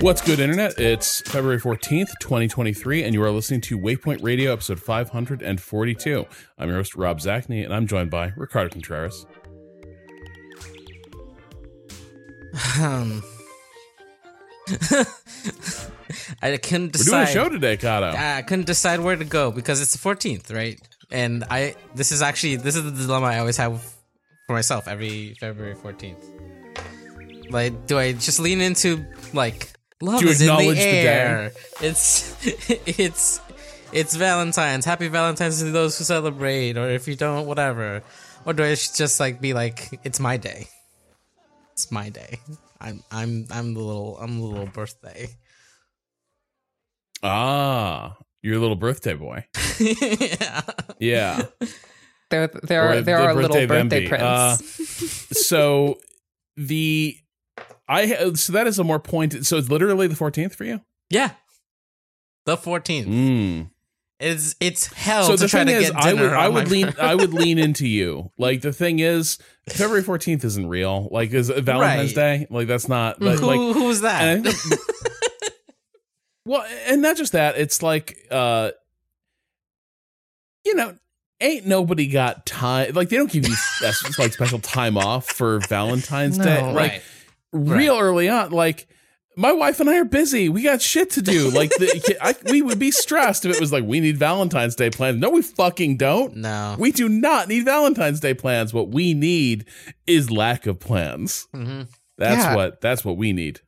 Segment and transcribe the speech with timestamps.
[0.00, 0.78] What's good, Internet?
[0.78, 6.26] It's February 14th, 2023, and you are listening to Waypoint Radio, episode 542.
[6.58, 9.24] I'm your host, Rob Zacny, and I'm joined by Ricardo Contreras.
[12.80, 13.22] Um,
[16.42, 17.12] I couldn't decide.
[17.12, 18.14] We're doing a show today, Cado.
[18.14, 20.80] I couldn't decide where to go because it's the 14th, right?
[21.10, 23.80] And I this is actually this is the dilemma I always have
[24.46, 27.50] for myself every February 14th.
[27.50, 29.70] Like, do I just lean into like
[30.04, 31.06] love Do you is in the acknowledge the day?
[31.06, 31.52] air?
[31.80, 32.36] It's
[32.86, 33.40] it's
[33.92, 34.84] it's Valentine's.
[34.84, 38.02] Happy Valentine's to those who celebrate, or if you don't, whatever.
[38.44, 40.68] Or do I just like be like, it's my day?
[41.72, 42.40] It's my day.
[42.80, 45.28] I'm I'm I'm the little I'm the little birthday.
[47.22, 49.46] Ah, your little birthday boy.
[49.80, 50.60] yeah.
[50.98, 51.42] Yeah.
[52.30, 54.24] There, there are there the are little birthday birthday prints.
[54.24, 55.98] Uh, so
[56.56, 57.16] the
[57.88, 59.46] I so that is a more pointed.
[59.46, 60.80] So it's literally the 14th for you.
[61.10, 61.30] Yeah.
[62.46, 63.06] The 14th.
[63.06, 63.70] Mm.
[64.20, 66.68] It's it's hell so to the try thing to is, get I would I would
[66.70, 66.92] lean.
[67.00, 68.30] I would lean into you.
[68.38, 71.08] Like the thing is, February 14th isn't real.
[71.10, 72.38] Like is it Valentine's Right.
[72.40, 72.46] Day?
[72.48, 73.18] Like that's not.
[73.18, 74.22] But, who, like who was that?
[74.22, 74.80] and think-
[76.46, 77.58] well, and not just that.
[77.58, 78.70] It's like uh,
[80.64, 80.94] you know.
[81.40, 82.94] Ain't nobody got time?
[82.94, 83.54] Like they don't give you
[84.18, 86.60] like special time off for Valentine's Day.
[86.60, 86.68] No.
[86.72, 87.02] Like right.
[87.54, 88.86] Real early on like
[89.36, 90.48] my wife and I are busy.
[90.48, 91.50] We got shit to do.
[91.50, 94.90] Like the, I, we would be stressed if it was like we need Valentine's Day
[94.90, 95.18] plans.
[95.18, 96.36] No, we fucking don't.
[96.36, 96.76] No.
[96.78, 98.72] We do not need Valentine's Day plans.
[98.72, 99.64] What we need
[100.06, 101.48] is lack of plans.
[101.52, 101.82] hmm
[102.18, 102.54] That's Yeah.
[102.54, 103.60] what that's what we need.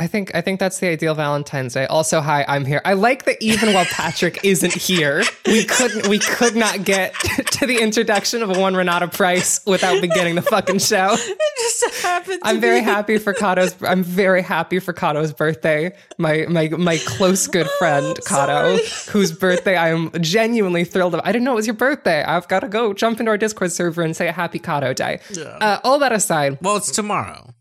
[0.00, 1.84] I think I think that's the ideal Valentine's Day.
[1.86, 2.80] Also, hi, I'm here.
[2.84, 7.14] I like that even while Patrick isn't here, we couldn't we could not get
[7.52, 11.16] to the introduction of a one Renata Price without beginning the fucking show.
[11.60, 12.40] It just happened.
[12.42, 13.74] To I'm very be- happy for Cado's.
[13.82, 15.92] I'm very happy for Cado's birthday.
[16.16, 18.78] My my my close good friend Cado,
[19.10, 21.20] whose birthday I am genuinely thrilled of.
[21.24, 22.22] I didn't know it was your birthday.
[22.22, 25.18] I've got to go jump into our Discord server and say a happy Cado day.
[25.36, 27.52] Uh, all that aside, Well, it's tomorrow.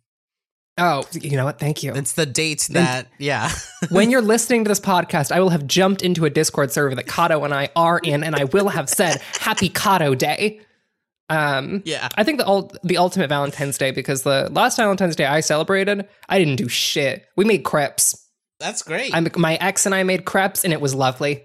[0.77, 1.59] Oh, you know what?
[1.59, 1.93] Thank you.
[1.93, 3.51] It's the date that yeah.
[3.89, 7.07] when you're listening to this podcast, I will have jumped into a Discord server that
[7.07, 10.61] Cado and I are in, and I will have said Happy Cado Day.
[11.29, 12.07] Um, yeah.
[12.15, 16.07] I think the ul- the ultimate Valentine's Day because the last Valentine's Day I celebrated,
[16.29, 17.25] I didn't do shit.
[17.35, 18.23] We made crepes.
[18.59, 19.13] That's great.
[19.13, 21.44] I'm, my ex and I made crepes, and it was lovely.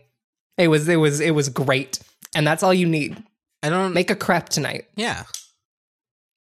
[0.58, 2.00] It was it was it was great,
[2.34, 3.22] and that's all you need.
[3.62, 4.86] I don't Make a crepe tonight.
[4.96, 5.22] Yeah.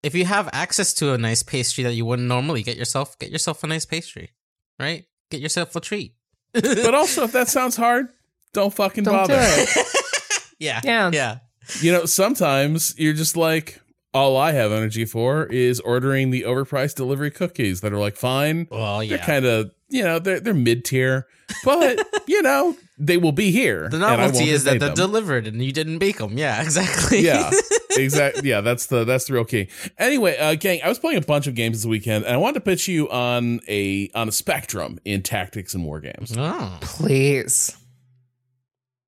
[0.04, 3.32] If you have access to a nice pastry that you wouldn't normally get yourself, get
[3.32, 4.32] yourself a nice pastry,
[4.80, 5.06] right?
[5.30, 6.14] Get yourself a treat.
[6.54, 8.08] But also, if that sounds hard,
[8.54, 9.34] don't fucking Don't bother.
[9.36, 9.88] do it.
[10.60, 10.82] Yeah.
[10.84, 11.10] Yeah.
[11.14, 11.38] Yeah.
[11.82, 13.80] You know, sometimes you're just like,
[14.14, 18.68] all I have energy for is ordering the overpriced delivery cookies that are like fine.
[18.72, 19.18] Well, yeah.
[19.18, 21.28] They're kind of, you know, they're they're mid tier,
[21.64, 23.88] but you know, they will be here.
[23.90, 24.96] the novelty is that they're them.
[24.96, 26.38] delivered and you didn't bake them.
[26.38, 27.22] Yeah, exactly.
[27.22, 27.50] yeah,
[27.92, 28.50] exactly.
[28.50, 29.70] Yeah, that's the that's the real key.
[29.98, 32.56] Anyway, uh, gang, I was playing a bunch of games this weekend, and I wanted
[32.56, 36.36] to pitch you on a on a spectrum in tactics and war games.
[36.38, 36.78] oh.
[36.82, 37.76] Please.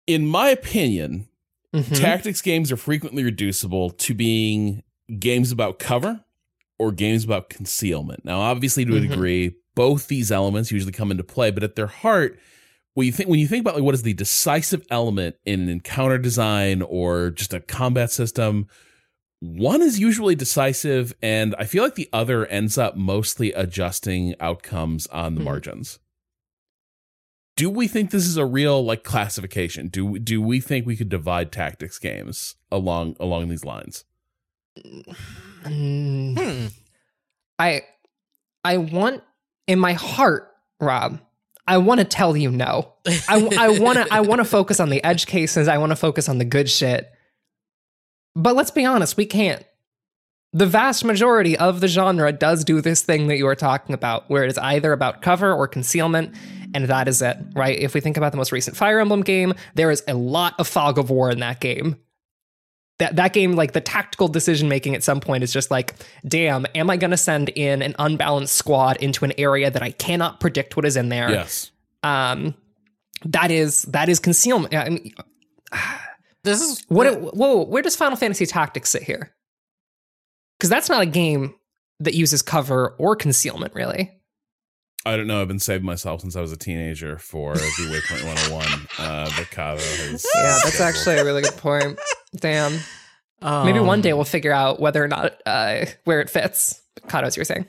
[0.08, 1.28] In my opinion,
[1.74, 2.00] Mhm.
[2.00, 4.84] tactics games are frequently reducible to being
[5.20, 6.24] games about cover
[6.80, 8.26] or games about concealment.
[8.26, 9.10] Now, obviously, to a Mhm.
[9.10, 12.38] degree, both these elements usually come into play, but at their heart,
[12.94, 15.70] when you think when you think about like what is the decisive element in an
[15.70, 18.68] encounter design or just a combat system,
[19.40, 25.08] one is usually decisive, and I feel like the other ends up mostly adjusting outcomes
[25.08, 25.46] on the Mhm.
[25.46, 26.00] margins.
[27.58, 29.88] Do we think this is a real like classification?
[29.88, 34.06] Do do we think we could divide tactics games along along these lines?
[34.80, 35.16] Mm.
[35.64, 36.68] Hmm.
[37.60, 37.84] I
[38.64, 39.24] I want
[39.68, 41.20] in my heart, Rob.
[41.72, 42.96] I want to tell you no.
[43.30, 45.70] I, I want to I want to focus on the edge cases.
[45.70, 47.10] I want to focus on the good shit.
[48.36, 49.64] But let's be honest, we can't.
[50.52, 54.30] The vast majority of the genre does do this thing that you are talking about,
[54.30, 56.36] where it is either about cover or concealment,
[56.74, 57.80] and that is it, right?
[57.80, 60.68] If we think about the most recent Fire Emblem game, there is a lot of
[60.68, 61.96] fog of war in that game.
[63.02, 65.96] That, that game, like the tactical decision making at some point is just like,
[66.28, 69.90] damn, am I going to send in an unbalanced squad into an area that I
[69.90, 71.32] cannot predict what is in there?
[71.32, 71.72] Yes.
[72.04, 72.54] Um,
[73.26, 74.76] that is that is concealment.
[74.76, 75.14] I mean,
[76.44, 77.36] This is what?
[77.36, 79.34] whoa, where does Final Fantasy Tactics sit here?
[80.58, 81.56] Because that's not a game
[82.00, 84.12] that uses cover or concealment, really.
[85.06, 85.42] I don't know.
[85.42, 88.88] I've been saving myself since I was a teenager for the Waypoint 101.
[89.00, 90.26] Uh, but Kava has.
[90.36, 92.00] Yeah, that's actually a really good point.
[92.36, 92.80] Damn.
[93.42, 96.82] um, Maybe one day we'll figure out whether or not uh, where it fits.
[97.08, 97.68] Cado, as you're saying.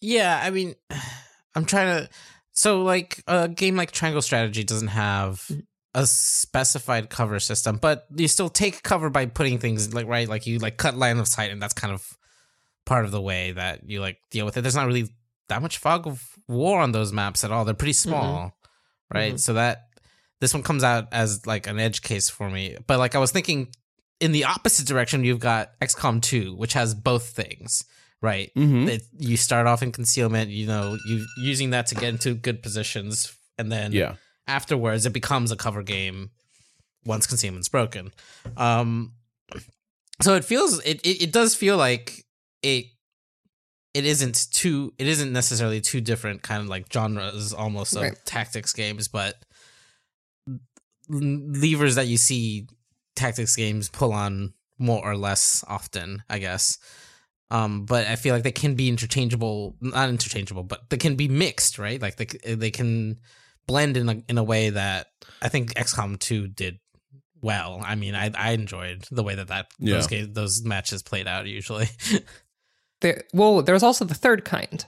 [0.00, 0.74] Yeah, I mean,
[1.54, 2.10] I'm trying to.
[2.52, 5.50] So, like, a game like Triangle Strategy doesn't have
[5.92, 10.46] a specified cover system, but you still take cover by putting things like right, like
[10.46, 12.16] you like cut line of sight, and that's kind of
[12.86, 14.60] part of the way that you like deal with it.
[14.60, 15.08] There's not really
[15.48, 17.64] that much fog of war on those maps at all.
[17.64, 18.56] They're pretty small,
[19.12, 19.34] right?
[19.34, 19.40] Mhm.
[19.40, 19.86] So that
[20.44, 22.76] this one comes out as like an edge case for me.
[22.86, 23.68] But like I was thinking,
[24.20, 27.84] in the opposite direction, you've got XCOM 2, which has both things,
[28.22, 28.50] right?
[28.56, 28.88] Mhm.
[28.88, 32.62] it, you start off in concealment you know you using that to get into good
[32.62, 34.14] positions and then Yeah.
[34.46, 36.30] afterwards it becomes a cover game
[37.04, 38.12] once concealment's broken
[38.56, 39.12] um
[40.22, 42.24] so it feels it, it, it does feel like
[42.62, 42.86] it
[43.92, 48.16] it isn't too it isn't necessarily two different kind of like genres almost of Right.
[48.24, 49.34] tactics games but
[51.08, 52.66] levers that you see
[53.16, 56.78] tactics games pull on more or less often i guess.
[57.50, 61.28] Um but i feel like they can be interchangeable not interchangeable but they can be
[61.28, 62.00] mixed right?
[62.00, 63.18] Like they, they can
[63.66, 65.06] blend in a, in a way that
[65.40, 66.78] i think xcom 2 did
[67.40, 67.80] well.
[67.84, 71.46] I mean i i enjoyed the way that that those games, those matches played out
[71.46, 71.88] usually.
[73.00, 74.82] There, well, there's also the third kind,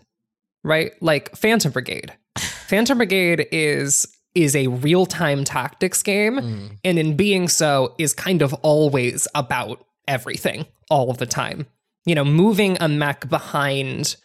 [0.64, 0.92] right?
[1.02, 2.14] Like Phantom Brigade.
[2.38, 4.06] Phantom Brigade is
[4.36, 6.78] is a real time tactics game, Mm.
[6.84, 11.66] and in being so, is kind of always about everything all of the time.
[12.04, 14.16] You know, moving a mech behind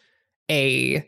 [0.50, 1.08] a.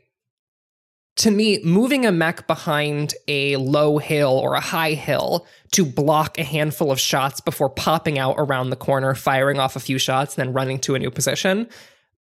[1.18, 6.40] To me, moving a mech behind a low hill or a high hill to block
[6.40, 10.36] a handful of shots before popping out around the corner, firing off a few shots,
[10.36, 11.68] and then running to a new position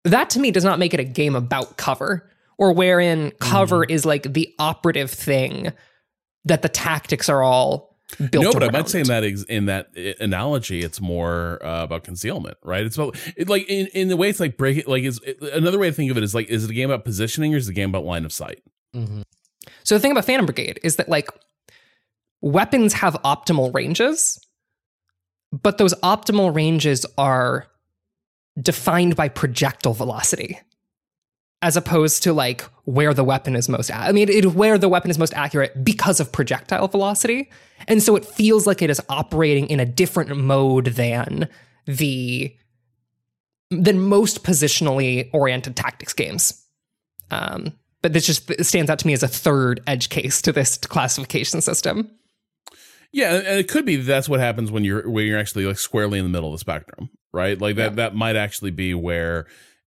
[0.06, 3.92] that to me does not make it a game about cover or wherein cover Mm-hmm.
[3.92, 5.74] is like the operative thing
[6.46, 7.98] that the tactics are all
[8.32, 8.74] built no, but I around.
[8.74, 9.90] might say in that in that
[10.20, 12.86] analogy, it's more uh, about concealment, right?
[12.86, 15.20] It's about it, like in in the way it's like break like is
[15.54, 17.58] another way to think of it is like is it a game about positioning or
[17.58, 18.64] is it a game about line of sight?
[18.96, 19.24] Mhm.
[19.84, 21.30] So the thing about Phantom Brigade is that like
[22.42, 24.40] weapons have optimal ranges,
[25.52, 27.68] but those optimal ranges are
[28.60, 30.60] defined by projectile velocity
[31.62, 35.12] as opposed to like where the weapon is most I mean it where the weapon
[35.12, 37.50] is most accurate because of projectile velocity.
[37.88, 41.50] And so it feels like it is operating in a different mode than
[41.86, 42.56] the
[43.70, 46.66] than most positionally oriented tactics games.
[47.32, 50.78] Um, but this just stands out to me as a third edge case to this
[50.78, 52.10] classification system.
[53.12, 55.80] Yeah, and and it could be that's what happens when you're when you're actually like
[55.80, 57.60] squarely in the middle of the spectrum, right?
[57.60, 57.96] Like that Yeah.
[57.96, 59.48] that might actually be where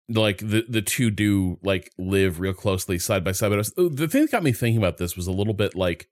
[0.10, 3.50] like the the two do like live real closely side by side.
[3.50, 5.76] But I was, the thing that got me thinking about this was a little bit
[5.76, 6.08] like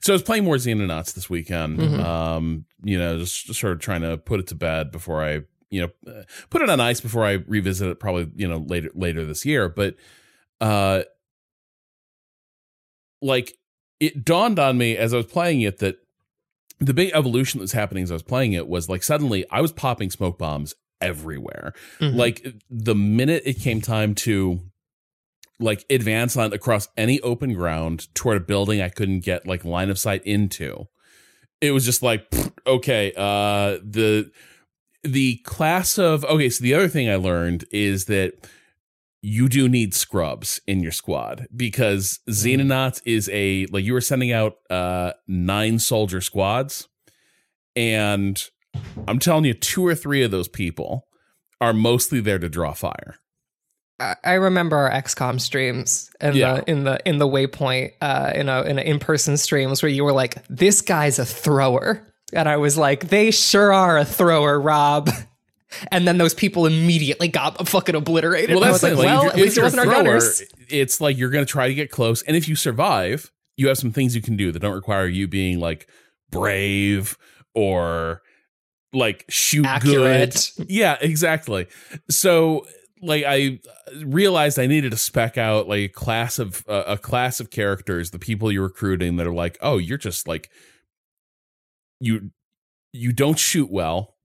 [0.00, 1.78] so I was playing more Xenonauts this weekend.
[1.78, 1.98] Mhm.
[2.00, 5.40] Um, you know, just, just sort of trying to put it to bed before I,
[5.70, 8.90] you know, uh, put it on ice before I revisit it probably, you know, later
[8.94, 9.68] later this year.
[9.68, 9.96] But
[10.60, 11.02] uh
[13.20, 13.56] like
[14.00, 15.96] it dawned on me as I was playing it that
[16.78, 19.72] the big evolution that's happening as I was playing it was like suddenly I was
[19.72, 21.72] popping smoke bombs everywhere.
[22.00, 22.14] Mhm.
[22.16, 24.60] Like the minute it came time to
[25.60, 29.90] like advance on across any open ground toward a building I couldn't get like line
[29.90, 30.86] of sight into,
[31.60, 34.30] it was just like pfft, okay, uh the
[35.04, 38.34] the class of okay, so the other thing I learned is that
[39.20, 44.30] you do need scrubs in your squad because Xenonauts is a like you were sending
[44.32, 46.86] out uh nine soldier squads
[47.74, 48.48] and
[49.06, 51.06] I'm telling you two or three of those people
[51.60, 53.16] are mostly there to draw fire.
[54.24, 56.54] I remember our XCOM streams in Yeah.
[56.60, 60.04] the in the in the Waypoint uh, in a in in person streams where you
[60.04, 64.60] were like, "This guy's a thrower," and I was like, "They sure are a thrower,
[64.60, 65.10] Rob."
[65.92, 68.54] And then those people immediately got fucking obliterated.
[68.56, 70.42] Well, And that's the like, well, Like, at least it if wasn't you're our gunners.
[70.70, 73.76] it's like you're going to try to get close, and if you survive, you have
[73.76, 75.86] some things you can do that don't require you being like
[76.30, 77.18] brave
[77.54, 78.22] or
[78.92, 80.52] like shoot Accurate.
[80.56, 80.70] good.
[80.70, 81.66] Yeah, exactly.
[82.10, 82.66] So
[83.00, 83.60] like I
[84.02, 88.10] realized I needed to spec out like a class of uh, a class of characters,
[88.10, 90.50] the people you're recruiting that are like, "Oh, you're just like
[92.00, 92.30] you
[92.92, 94.16] you don't shoot well.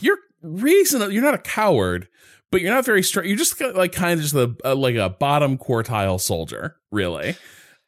[0.00, 1.12] You're reasonable.
[1.12, 2.08] You're not a coward,
[2.50, 3.26] but you're not very strong.
[3.26, 7.36] You're just like kind of just a, a like a bottom quartile soldier, really."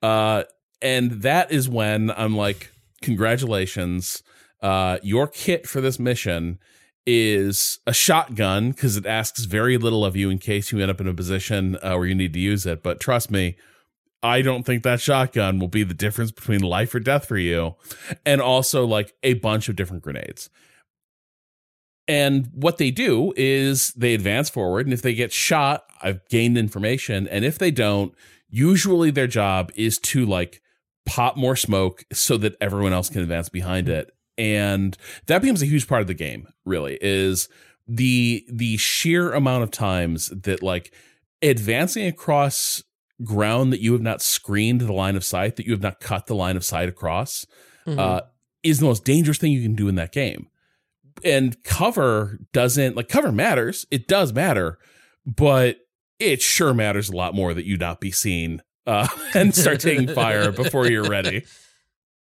[0.02, 0.44] Uh
[0.82, 2.70] and that is when I'm like,
[3.02, 4.22] "Congratulations.
[4.66, 6.58] Uh your kit for this mission
[7.06, 11.00] is a shotgun because it asks very little of you in case you end up
[11.00, 12.82] in a position uh, where you need to use it.
[12.82, 13.56] But trust me,
[14.22, 17.76] I don't think that shotgun will be the difference between life or death for you.
[18.24, 20.50] And also, like a bunch of different grenades.
[22.08, 24.86] And what they do is they advance forward.
[24.86, 27.28] And if they get shot, I've gained information.
[27.28, 28.14] And if they don't,
[28.48, 30.60] usually their job is to like
[31.04, 35.66] pop more smoke so that everyone else can advance behind it and that becomes a
[35.66, 37.48] huge part of the game really is
[37.88, 40.92] the the sheer amount of times that like
[41.42, 42.82] advancing across
[43.24, 46.26] ground that you have not screened the line of sight that you have not cut
[46.26, 47.46] the line of sight across
[47.86, 47.98] Mhm.
[47.98, 48.20] uh,
[48.62, 50.48] is the most dangerous thing you can do in that game.
[51.24, 53.86] And cover doesn't like cover matters.
[53.90, 54.78] It does matter
[55.24, 55.78] but
[56.18, 60.08] it sure matters a lot more that you not be seen uh, and start taking
[60.08, 61.44] fire before you're ready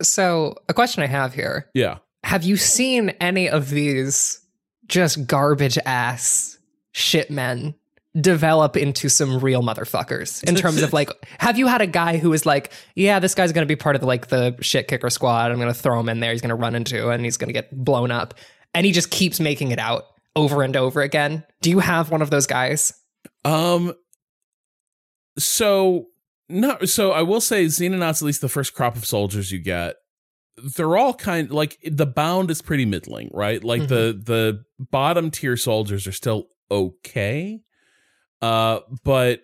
[0.02, 1.70] so, a question I have here.
[1.74, 1.98] Yeah.
[2.24, 4.40] Have you seen any of these
[4.86, 6.58] just garbage ass
[6.92, 7.74] shit men
[8.18, 12.32] develop into some real motherfuckers in terms of like have you had a guy who
[12.32, 15.10] is like yeah this guy's going to be part of the, like the shit kicker
[15.10, 15.52] squad.
[15.52, 16.32] I'm going to throw him in there.
[16.32, 18.34] He's going to run into and he's going to get blown up.
[18.74, 21.44] And he just keeps making it out over and over again.
[21.60, 22.92] Do you have one of those guys?
[23.44, 23.94] Um.
[25.38, 26.06] So
[26.48, 26.78] no.
[26.84, 29.96] So I will say, Xenonauts, at least the first crop of soldiers you get,
[30.76, 33.62] they're all kind like the bound is pretty middling, right?
[33.62, 37.60] Like the the bottom tier soldiers are still okay.
[38.40, 39.42] Uh, but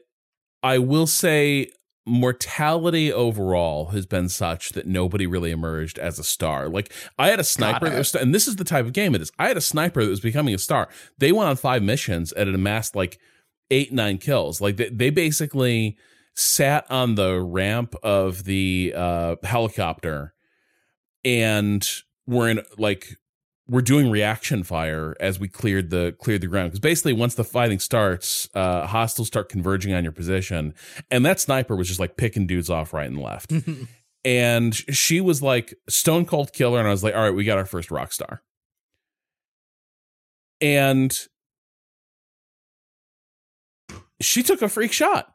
[0.62, 1.70] I will say
[2.06, 6.68] mortality overall has been such that nobody really emerged as a star.
[6.68, 9.22] Like I had a sniper, that was, and this is the type of game it
[9.22, 9.32] is.
[9.38, 10.88] I had a sniper that was becoming a star.
[11.18, 13.18] They went on five missions and it amassed like
[13.70, 14.60] eight, nine kills.
[14.60, 15.96] Like they, they basically
[16.34, 20.34] sat on the ramp of the uh, helicopter
[21.24, 21.88] and
[22.26, 23.18] were in like
[23.66, 26.70] we're doing reaction fire as we cleared the cleared the ground.
[26.70, 30.74] Because basically once the fighting starts uh hostiles start converging on your position
[31.10, 33.52] and that sniper was just like picking dudes off right and left.
[34.26, 37.58] And she was like stone cold killer and i was like all right we got
[37.58, 38.42] our first rock star.
[40.62, 41.14] And
[44.22, 45.33] she took a freak shot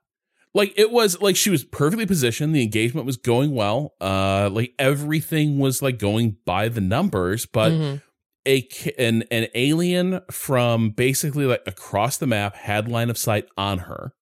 [0.53, 4.74] like it was like she was perfectly positioned the engagement was going well uh like
[4.79, 8.01] everything was like going by the numbers but Mhm.
[8.48, 13.79] a an an alien from basically like across the map had line of sight on
[13.79, 14.13] her.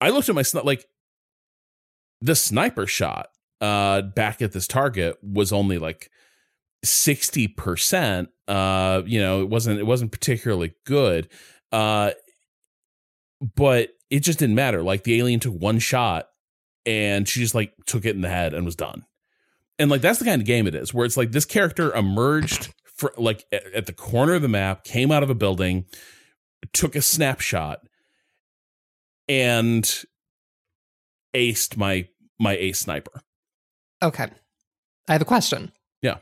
[0.00, 0.84] I looked at my sni- like
[2.20, 3.28] the sniper shot
[3.60, 6.10] uh back at this target was only like
[6.84, 8.28] 60%.
[8.46, 11.28] Uh you know, it wasn't it wasn't particularly good.
[11.72, 12.12] Uh
[13.56, 14.82] but it just didn't matter.
[14.82, 16.28] Like the alien took one shot
[16.86, 19.04] and she just like took it in the head and was done.
[19.78, 22.72] And like that's the kind of game it is, where it's like this character emerged
[22.84, 25.84] for like at, at the corner of the map, came out of a building,
[26.72, 27.80] took a snapshot,
[29.28, 30.04] and
[31.34, 32.08] aced my
[32.40, 33.20] my ace sniper.
[34.02, 34.28] Okay.
[35.08, 35.72] I have a question.
[36.02, 36.18] Yeah.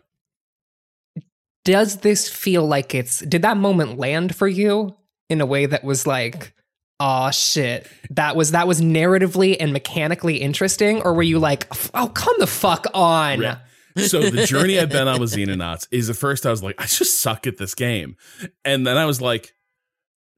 [1.65, 4.97] Does this feel like it's did that moment land for you
[5.29, 6.55] in a way that was like,
[7.01, 12.09] oh shit, that was that was narratively and mechanically interesting, or were you like, oh
[12.09, 13.59] come the fuck on?
[13.97, 16.85] So the journey I've been on with Xenonauts is at first I was like, I
[16.87, 18.17] just suck at this game.
[18.63, 19.55] And then I was like,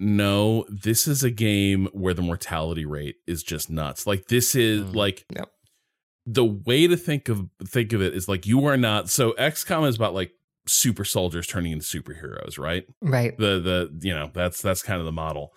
[0.00, 4.06] no, this is a game where the mortality rate is just nuts.
[4.06, 4.94] Like this is Mm.
[4.94, 5.50] like Yep.
[6.26, 9.88] the way to think of think of it is like you are not so XCOM
[9.88, 10.30] is about like
[10.68, 12.84] super soldiers turning into superheroes, right?
[13.00, 13.36] Right.
[13.36, 15.52] The the you know, that's that's kind of the model.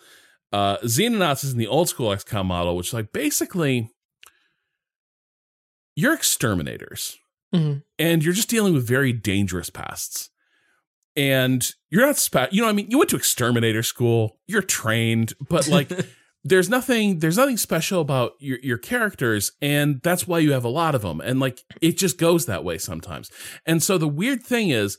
[0.51, 3.89] Uh Xenonauts is in the old school XCOM model, which like basically
[5.95, 7.17] you're exterminators
[7.53, 7.83] Mhm.
[7.99, 10.29] and you're just dealing with very dangerous pests.
[11.17, 14.61] And you're not spe- you know what I mean you went to exterminator school, you're
[14.61, 15.89] trained, but like
[16.45, 20.69] there's nothing there's nothing special about your your characters and that's why you have a
[20.69, 23.29] lot of them and like it just goes that way sometimes.
[23.65, 24.97] And so the weird thing is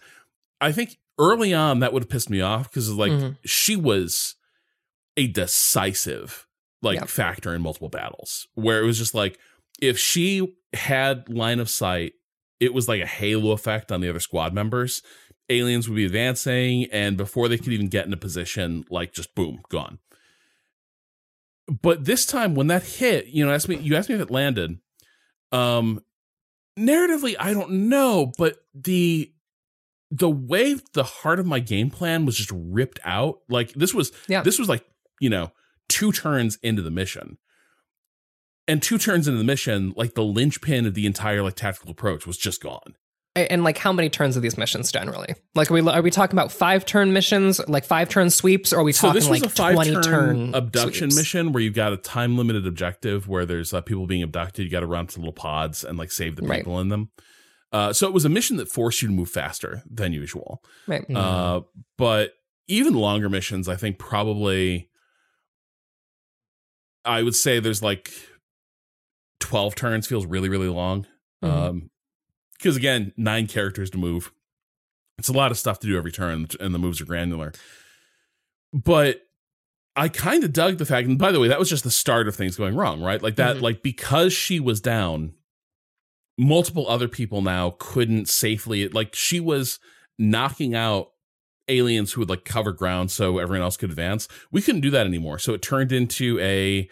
[0.60, 3.36] I think early on that would have pissed me off because like Mhm.
[3.46, 4.34] she was
[5.16, 6.46] a decisive
[6.82, 7.08] like Yep.
[7.08, 9.38] factor in multiple battles where it was just like
[9.80, 12.12] if she had line of sight
[12.60, 15.02] it was like a halo effect on the other squad members
[15.50, 19.60] aliens would be advancing, and before they could even get into position, like just boom,
[19.68, 19.98] gone.
[21.82, 24.30] But this time, when that hit, you know, asked me, you asked me if it
[24.30, 24.78] landed.
[25.50, 26.02] Um,
[26.78, 29.32] narratively, I don't know, but the
[30.10, 33.40] the way the heart of my game plan was just ripped out.
[33.48, 34.42] Like this was, Yeah.
[34.42, 34.84] this was like
[35.22, 35.52] you know
[35.88, 37.38] two turns into the mission,
[38.68, 42.26] and two turns into the mission, like the linchpin of the entire like tactical approach
[42.26, 42.96] was just gone.
[43.34, 45.34] And like, how many turns are these missions generally?
[45.54, 48.80] Like, are we are we talking about five turn missions, like five turn sweeps, or
[48.80, 51.16] are we So talking like twenty turn abduction sweeps?
[51.16, 54.64] mission where you've got a time limited objective where there's uh, people being abducted.
[54.66, 56.58] You got to run to little pods and like save the Right.
[56.60, 57.10] people in them.
[57.72, 60.62] Uh, so it was a mission that forced you to move faster than usual.
[60.86, 61.04] Right.
[61.10, 61.62] Uh,
[61.96, 62.32] but
[62.68, 64.90] even longer missions, I think probably
[67.04, 68.12] I would say there's like
[69.40, 71.06] 12 turns feels really, really long.
[71.42, 71.48] Mhm.
[71.50, 71.90] Um,
[72.54, 74.32] because again, nine characters to move.
[75.18, 77.52] It's a lot of stuff to do every turn, and the moves are granular.
[78.72, 79.26] But
[79.96, 82.28] I kind of dug the fact, and by the way, that was just the start
[82.28, 83.20] of things going wrong, right?
[83.20, 83.60] Like that, Mhm.
[83.62, 85.34] like because she was down,
[86.38, 89.78] multiple other people now couldn't safely, like she was
[90.18, 91.11] knocking out
[91.68, 94.28] aliens who would like cover ground so everyone else could advance.
[94.50, 95.38] We couldn't do that anymore.
[95.38, 96.88] So it turned into a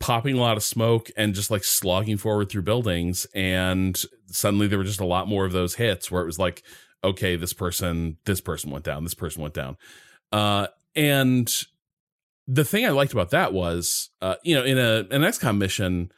[0.00, 3.26] popping a lot of smoke and just like slogging forward through buildings.
[3.34, 6.62] And suddenly there were just a lot more of those hits where it was like,
[7.02, 9.76] okay, this person, this person went down, this person went down.
[10.32, 11.52] Uh, and
[12.46, 16.10] the thing I liked about that was, uh, you know, in a an XCOM mission,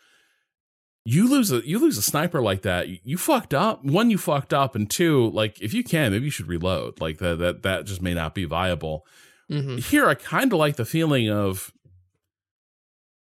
[1.12, 3.84] you lose a you lose a sniper like that, you, fucked up.
[3.84, 7.00] One, you fucked up, and two, like if you can, maybe you should reload.
[7.00, 9.06] Like that that that just may not be viable.
[9.48, 11.72] hmm Here, I kind of like the feeling of,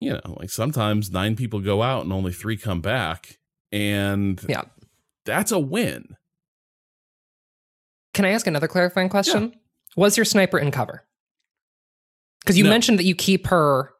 [0.01, 3.39] you know, like sometimes nine people go out and only three come back,
[3.73, 4.63] and Yeah.
[5.27, 6.17] that's a win.
[8.15, 9.53] Can I ask another clarifying question?
[9.97, 11.05] Was your sniper in cover?
[12.41, 12.71] Because you No.
[12.71, 13.93] mentioned that you keep her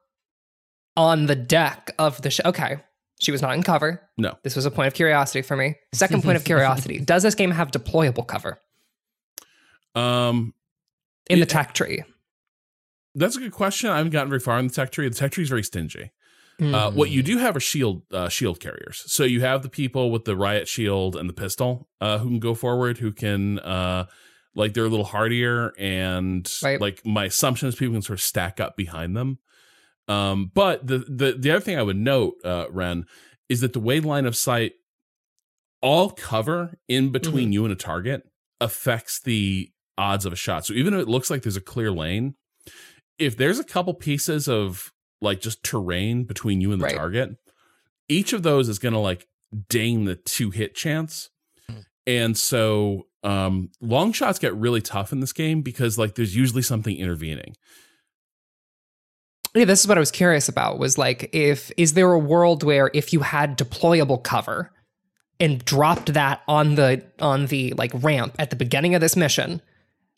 [0.97, 2.47] on the deck of the ship.
[2.47, 2.79] Okay.
[3.19, 4.03] She was not in cover.
[4.19, 4.35] No.
[4.43, 5.77] This was a point of curiosity for me.
[5.95, 8.61] Second point of curiosity Does this game have deployable cover
[9.95, 10.55] Um,
[11.31, 11.53] in the Yeah.
[11.53, 12.03] tech tree?
[13.15, 13.89] that's a good question.
[13.89, 15.09] I haven't gotten very far in the tech tree.
[15.09, 16.11] The tech tree is very stingy.
[16.61, 16.97] Uh, Hmm.
[16.97, 19.03] what you do have are shield uh, shield carriers.
[19.07, 22.41] So you have the people with the riot shield and the pistol uh, who can
[22.41, 24.07] go forward, who can uh,
[24.55, 26.81] like they're a little hardier, and Right.
[26.81, 29.39] like my assumption is people can sort of stack up behind them.
[30.09, 33.07] Um, but the the the other thing I would note, uh, Ren,
[33.49, 34.73] is that the way line of sight,
[35.83, 38.23] all cover in between you and a target
[38.61, 40.65] affects the odds of a shot.
[40.67, 42.35] So even if it looks like there's a clear lane,
[43.19, 46.95] if there's a couple pieces of like just terrain between you and the Right.
[46.97, 47.37] target,
[48.09, 49.27] each of those is going to like
[49.69, 51.31] ding the two hit chance.
[52.07, 56.63] And so um long shots get really tough in this game because like there's usually
[56.63, 57.57] something intervening.
[59.57, 60.79] Yeah, this is what I was curious about.
[60.79, 64.71] Was like, if is there a world where if you had deployable cover
[65.41, 69.61] and dropped that on the on the like ramp at the beginning of this mission,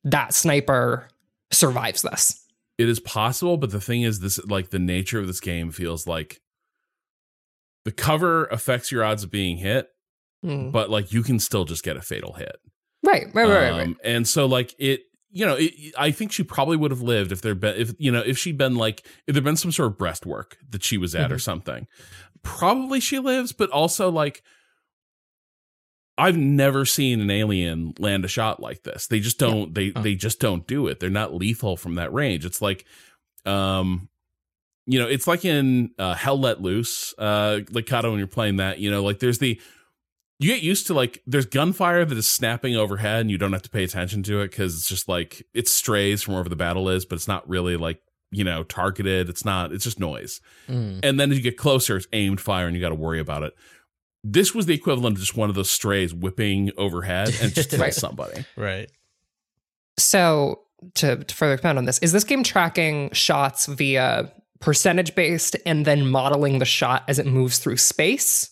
[0.05, 1.09] that sniper
[1.51, 2.45] survives this?
[2.79, 6.07] It is possible, but the thing is this like the nature of this game feels
[6.07, 6.41] like
[7.85, 9.89] the cover affects your odds of being hit,
[10.45, 10.71] Mm.
[10.71, 12.57] but like you can still just get a fatal hit.
[13.03, 13.87] Right, right, right, right, right.
[13.89, 17.33] Um, And so like it, you know, it, I think she probably would have lived
[17.33, 19.93] if there'd been if you know if she'd been like if there'd been some sort
[19.93, 21.87] of breastwork that she was at or something.
[22.43, 24.43] Probably she lives, but also like
[26.17, 29.07] I've never seen an alien land a shot like this.
[29.07, 30.03] They just don't they Oh.
[30.03, 30.99] they just don't do it.
[31.01, 32.45] They're not lethal from that range.
[32.45, 32.85] It's like
[33.45, 34.09] um
[34.91, 38.57] you know, it's like in uh, Hell Let Loose, uh, like Cado when you're playing
[38.57, 39.61] that, you know, like there's the
[40.41, 43.63] you get used to like there's gunfire that is snapping overhead and you don't have
[43.63, 46.89] to pay attention to it because it's just like it strays from wherever the battle
[46.89, 49.29] is, but it's not really like you know targeted.
[49.29, 49.73] It's not.
[49.73, 50.41] It's just noise.
[50.69, 51.01] Mm.
[51.03, 53.43] And then as you get closer, it's aimed fire and you got to worry about
[53.43, 53.55] it.
[54.25, 57.81] This was the equivalent of just one of those strays whipping overhead and just kill
[57.81, 57.95] Right.
[57.95, 58.45] somebody.
[58.57, 58.91] Right.
[59.99, 60.61] So
[60.97, 65.85] to, to further expand on this, is this game tracking shots via percentage based and
[65.85, 68.51] then modeling the shot as it moves through space?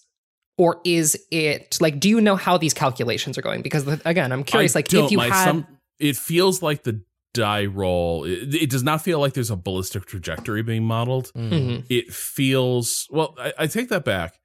[0.58, 3.60] Or is it like, do you know how these calculations are going?
[3.62, 5.66] Because the, again, I'm curious, I like don't- if you my had, some-
[5.98, 7.02] it feels like the
[7.34, 8.24] die roll.
[8.24, 11.30] It, it does not feel like there's a ballistic trajectory being modeled.
[11.34, 11.50] Mm.
[11.50, 11.84] Mhm.
[11.90, 14.38] it feels well I, I take that back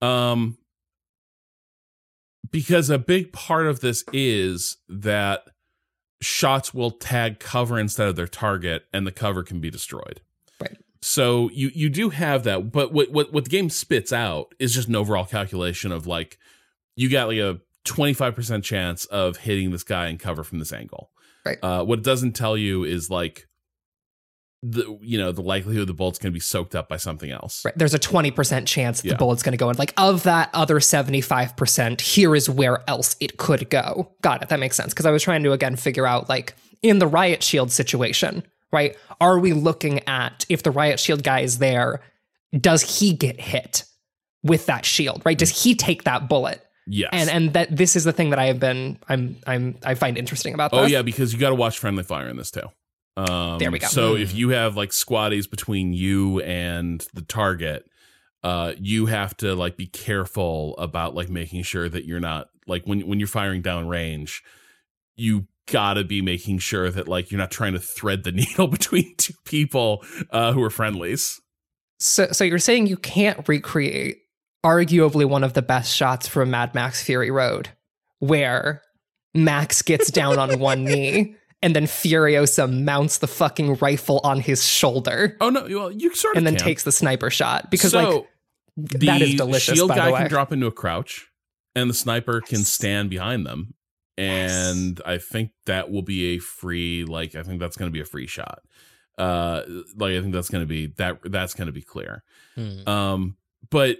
[0.00, 0.56] um
[2.52, 5.42] because a big part of this is that
[6.22, 10.20] shots will tag cover instead of their target and the cover can be destroyed Right.
[11.02, 14.74] So you you do have that but what what, what the game spits out is
[14.74, 16.38] just an overall calculation of like
[16.96, 21.10] you got like a 25% chance of hitting this guy and cover from this angle.
[21.46, 21.56] Right.
[21.62, 23.48] Uh, what it doesn't tell you is like
[24.62, 27.64] the you know the likelihood the bullet's going to be soaked up by something else.
[27.64, 27.72] Right.
[27.76, 29.12] There's a 20% chance Yeah.
[29.12, 29.76] the bullet's going to go in.
[29.78, 34.12] Like, of that other 75%, here is where else it could go.
[34.20, 34.50] Got it.
[34.50, 34.92] That makes sense.
[34.92, 38.96] Because I was trying to, again, figure out, like, in the riot shield situation, right?
[39.20, 42.00] Are we looking at if the riot shield guy is there,
[42.58, 43.84] does he get hit
[44.42, 45.38] with that shield, right?
[45.38, 46.64] Does he take that bullet?
[46.86, 47.10] Yes.
[47.12, 50.18] And and that this is the thing that I have been I'm I'm I find
[50.18, 52.62] interesting about oh yeah, because you got to watch friendly fire in this too.
[53.16, 53.86] Um, There we go.
[53.86, 57.84] So if you have like squaddies between you and the target,
[58.42, 62.84] uh, you have to like be careful about like making sure that you're not like
[62.86, 64.42] when when you're firing down range,
[65.16, 69.14] you gotta be making sure that like you're not trying to thread the needle between
[69.16, 71.40] two people uh, who are friendlies.
[71.98, 74.18] So, so you're saying you can't recreate
[74.64, 77.70] arguably one of the best shots from Mad Max Fury Road,
[78.18, 78.82] where
[79.34, 84.66] Max gets down on one knee and then Furiosa mounts the fucking rifle on his
[84.66, 86.64] shoulder Oh no, well you sort of and then can.
[86.64, 88.26] takes the sniper shot because so, like
[89.00, 89.74] that is delicious.
[89.74, 91.28] Shield by guy the way, can drop into a crouch,
[91.74, 93.74] and the sniper can stand behind them.
[94.20, 97.04] And I think that will be a free.
[97.04, 98.60] Like I think that's going to be a free shot.
[99.18, 99.62] Uh,
[99.96, 101.18] like I think that's going to be that.
[101.24, 102.22] That's going to be clear.
[102.54, 102.88] Hmm.
[102.88, 103.36] Um,
[103.70, 103.98] but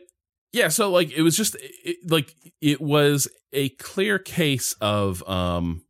[0.53, 5.83] yeah, so like it was just it, like it was a clear case of um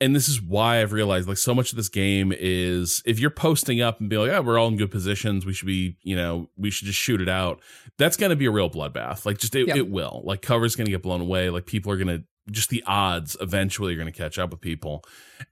[0.00, 3.30] and this is why I've realized like so much of this game is if you're
[3.30, 6.16] posting up and be like, oh, we're all in good positions, we should be, you
[6.16, 7.60] know, we should just shoot it out.
[7.96, 9.24] That's going to be a real bloodbath.
[9.24, 9.76] Like, just it, Yeah.
[9.76, 10.20] it will.
[10.24, 11.48] Like, cover's going to get blown away.
[11.48, 14.60] Like, people are going to just the odds eventually you're going to catch up with
[14.60, 15.04] people.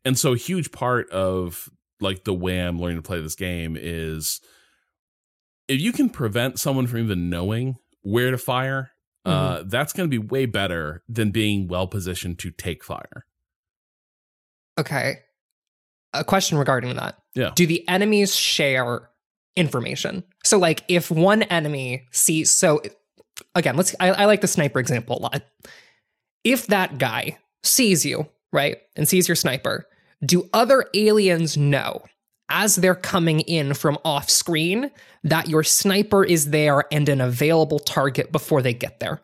[0.05, 1.69] And so, a huge part of
[2.01, 4.41] like the way I'm learning to play this game is
[5.69, 8.91] if you can prevent someone from even knowing where to fire,
[9.25, 13.27] uh, that's going to be way better than being well positioned to take fire.
[14.79, 15.21] okay.
[16.15, 17.17] A question regarding that.
[17.35, 17.53] Yeah.
[17.55, 19.09] Do the enemies share
[19.57, 20.25] information?
[20.45, 22.83] So like if one enemy sees so
[23.55, 25.43] again, let's I, I like the sniper example a lot.
[26.45, 29.87] If that guy sees you, right, and sees your sniper,
[30.25, 32.03] do other aliens know
[32.49, 34.91] as they're coming in from off screen
[35.25, 39.23] that your sniper is there and an available target before they get there?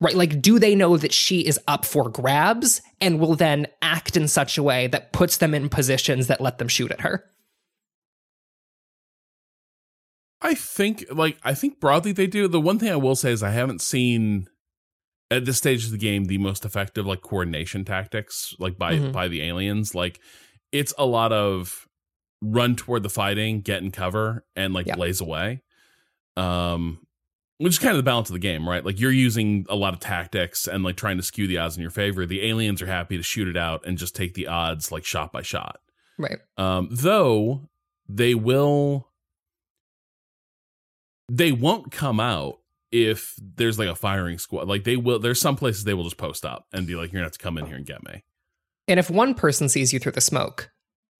[0.00, 0.14] Right?
[0.14, 4.28] Like, do they know that she is up for grabs and will then act in
[4.28, 7.24] such a way that puts them in positions that let them shoot at her?
[10.42, 12.46] I think like I think broadly they do.
[12.46, 14.46] The one thing I will say is I haven't seen
[15.30, 19.12] at this stage of the game the most effective like coordination tactics like by Mhm.
[19.12, 19.94] by the aliens.
[19.94, 20.20] Like
[20.72, 21.88] it's a lot of
[22.42, 24.94] run toward the fighting, get in cover, and like Yeah.
[24.96, 25.62] blaze away.
[26.36, 27.00] Um
[27.58, 28.84] which is kind of the balance of the game, right?
[28.84, 31.80] Like you're using a lot of tactics and like trying to skew the odds in
[31.80, 32.26] your favor.
[32.26, 35.32] The aliens are happy to shoot it out and just take the odds like shot
[35.32, 35.80] by shot.
[36.18, 36.38] Right.
[36.58, 37.70] Um, though
[38.08, 39.08] they will,
[41.30, 42.58] they won't come out
[42.92, 44.68] if there's like a firing squad.
[44.68, 45.18] Like they will.
[45.18, 47.38] There's some places they will just post up and be like, "You're gonna have to
[47.38, 48.24] come in here and get me."
[48.88, 50.70] And if one person sees you through the smoke,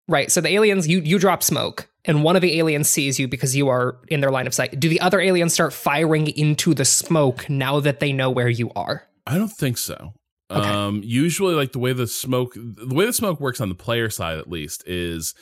[0.09, 0.31] right?
[0.31, 3.57] So the aliens, you you drop smoke, and one of the aliens sees you because
[3.57, 4.79] you are in their line of sight.
[4.79, 8.70] Do the other aliens start firing into the smoke now that they know where you
[8.76, 9.07] are?
[9.26, 10.12] I don't think so.
[10.50, 10.68] Okay.
[10.68, 14.09] Um, usually, like the way the smoke, the way the smoke works on the player
[14.11, 15.35] side, at least, is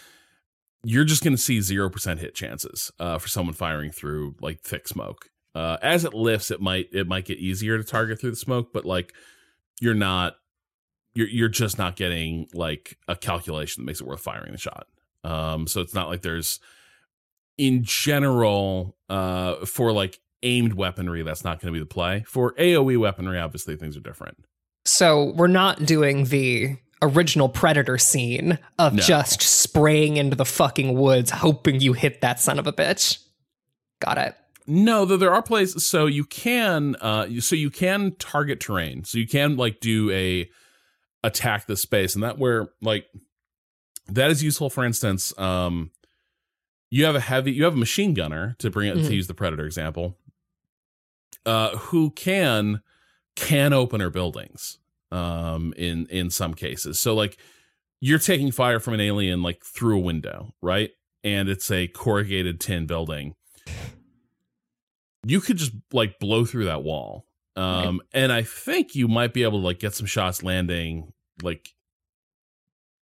[0.83, 4.63] you're just going to see zero percent hit chances uh, for someone firing through like
[4.63, 5.29] thick smoke.
[5.55, 8.73] Uh, as it lifts, it might it might get easier to target through the smoke,
[8.73, 9.13] but like
[9.81, 10.37] you're not
[11.15, 14.87] you're you're just not getting like a calculation that makes it worth firing the shot.
[15.23, 16.59] Um, so it's not like there's
[17.57, 22.25] in general uh for like aimed weaponry that's not going to be the play.
[22.27, 24.45] For AoE weaponry, obviously things are different.
[24.85, 29.03] So we're not doing the original Predator scene of No.
[29.03, 33.19] just spraying into the fucking woods, hoping you hit that son of a bitch.
[34.03, 34.35] Got it.
[34.67, 39.05] No, though there are places so you can uh so you can target terrain.
[39.05, 40.49] So you can like do a
[41.23, 43.07] attack the space and that where like
[44.09, 45.91] that is useful for instance um
[46.91, 49.07] you have a heavy you have a machine gunner to bring it Mhm.
[49.07, 50.19] to use the predator example
[51.47, 52.83] uh who can
[53.37, 54.79] can opener buildings
[55.11, 57.01] um in in some cases.
[57.01, 57.39] So like
[58.01, 60.91] you're taking fire from an alien like through a window, right?
[61.23, 63.35] And it's a corrugated tin building
[65.25, 67.27] you could just like blow through that wall.
[67.57, 71.13] Um, and I think you might be able to like get some shots landing.
[71.43, 71.69] Like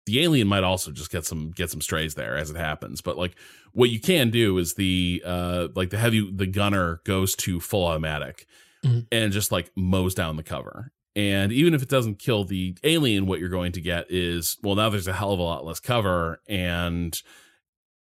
[0.05, 3.01] the alien might also just get some get some strays there as it happens.
[3.01, 3.35] But like
[3.71, 7.85] what you can do is the uh like the heavy the gunner goes to full
[7.87, 8.45] automatic
[8.83, 9.07] Mhm.
[9.13, 10.91] and just like mows down the cover.
[11.15, 14.75] And even if it doesn't kill the alien, what you're going to get is, well,
[14.75, 16.41] now there's a hell of a lot less cover.
[16.49, 17.17] And,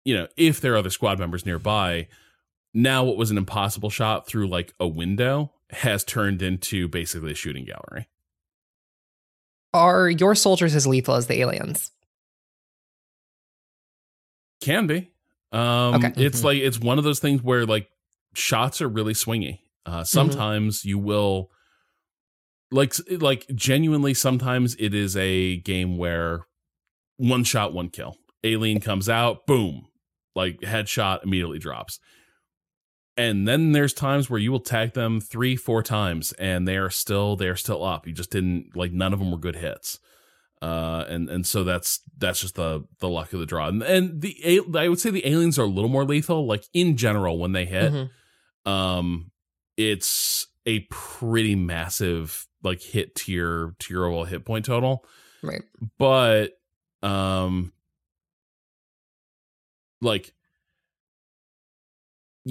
[0.05, 2.07] you know, if there are other squad members nearby,
[2.73, 7.35] now what was an impossible shot through like a window has turned into basically a
[7.35, 8.09] shooting gallery.
[9.73, 11.93] Are your soldiers as lethal as the aliens?
[14.61, 15.11] Can be.
[15.53, 16.13] Um, Okay.
[16.17, 17.89] It's like, it's one of those things where like
[18.35, 19.61] shots are really swingy.
[19.87, 21.51] Uh, sometimes you will
[22.71, 26.47] like like genuinely sometimes it is a game where
[27.17, 29.89] one shot one kill alien comes out boom
[30.37, 31.99] like headshot immediately drops
[33.21, 36.91] and then there's times where you will tag them three four times and they are
[36.91, 38.07] still they are still up.
[38.07, 39.99] You just didn't like none of them were good hits.
[40.63, 43.69] Uh and and so that's that's just the the luck of the draw.
[43.69, 46.97] And, and the I would say the aliens are a little more lethal like in
[46.97, 47.93] general when they hit.
[47.93, 48.11] Mhm.
[48.71, 49.31] um
[49.77, 55.05] it's a pretty massive like hit tier tier overall hit point total.
[55.43, 55.63] Right.
[55.99, 56.59] but
[57.03, 57.73] um
[60.03, 60.33] like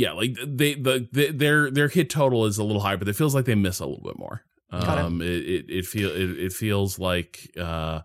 [0.01, 3.15] yeah like they the, the their their hit total is a little high, but it
[3.15, 4.83] feels like they miss a little bit more it.
[4.87, 8.01] um it it, it feel it, it feels like uh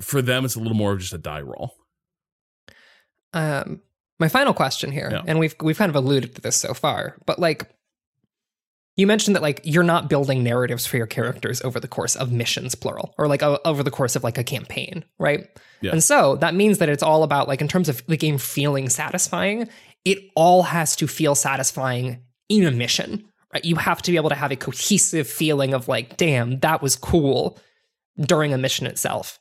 [0.00, 1.74] for them it's a little more of just a die roll
[3.32, 3.80] Um,
[4.20, 5.22] my final question here, Yeah.
[5.26, 7.68] and we've we've kind of alluded to this so far, but like
[8.96, 12.30] you mentioned that like you're not building narratives for your characters over the course of
[12.30, 15.48] missions plural or like o- over the course of like a campaign right
[15.80, 15.90] Yeah.
[15.90, 18.88] and so that means that it's all about like in terms of the game feeling
[18.88, 19.68] satisfying
[20.04, 24.28] it all has to feel satisfying in a mission right you have to be able
[24.28, 27.58] to have a cohesive feeling of like damn that was cool
[28.20, 29.38] during a mission itself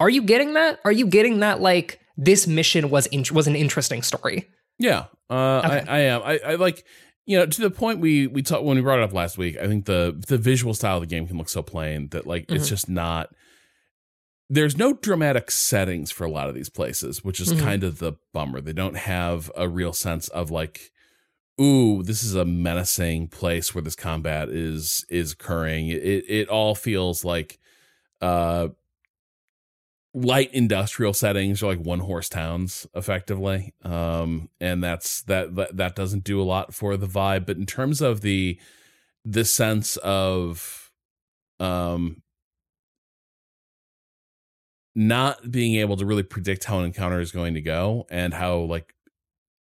[0.00, 3.56] are you getting that are you getting that like this mission was in- was an
[3.56, 4.46] interesting story
[4.78, 5.84] Yeah, uh, Okay.
[5.88, 6.22] I, I am.
[6.24, 6.84] I, I like
[7.26, 9.56] you know to the point we we talked when we brought it up last week.
[9.56, 12.44] I think the the visual style of the game can look so plain that like
[12.50, 12.68] it's Mhm.
[12.68, 13.30] just not.
[14.54, 17.58] There's no dramatic settings for a lot of these places, which is Mhm.
[17.58, 18.60] kind of the bummer.
[18.60, 20.92] They don't have a real sense of like,
[21.60, 25.88] ooh, this is a menacing place where this combat is is occurring.
[25.88, 27.58] It it all feels like
[28.20, 28.68] uh
[30.14, 35.96] light industrial settings or like one horse towns effectively um and that's that, that that
[35.96, 38.56] doesn't do a lot for the vibe but in terms of the
[39.24, 40.92] the sense of
[41.58, 42.22] um
[44.94, 48.58] not being able to really predict how an encounter is going to go and how
[48.58, 48.94] like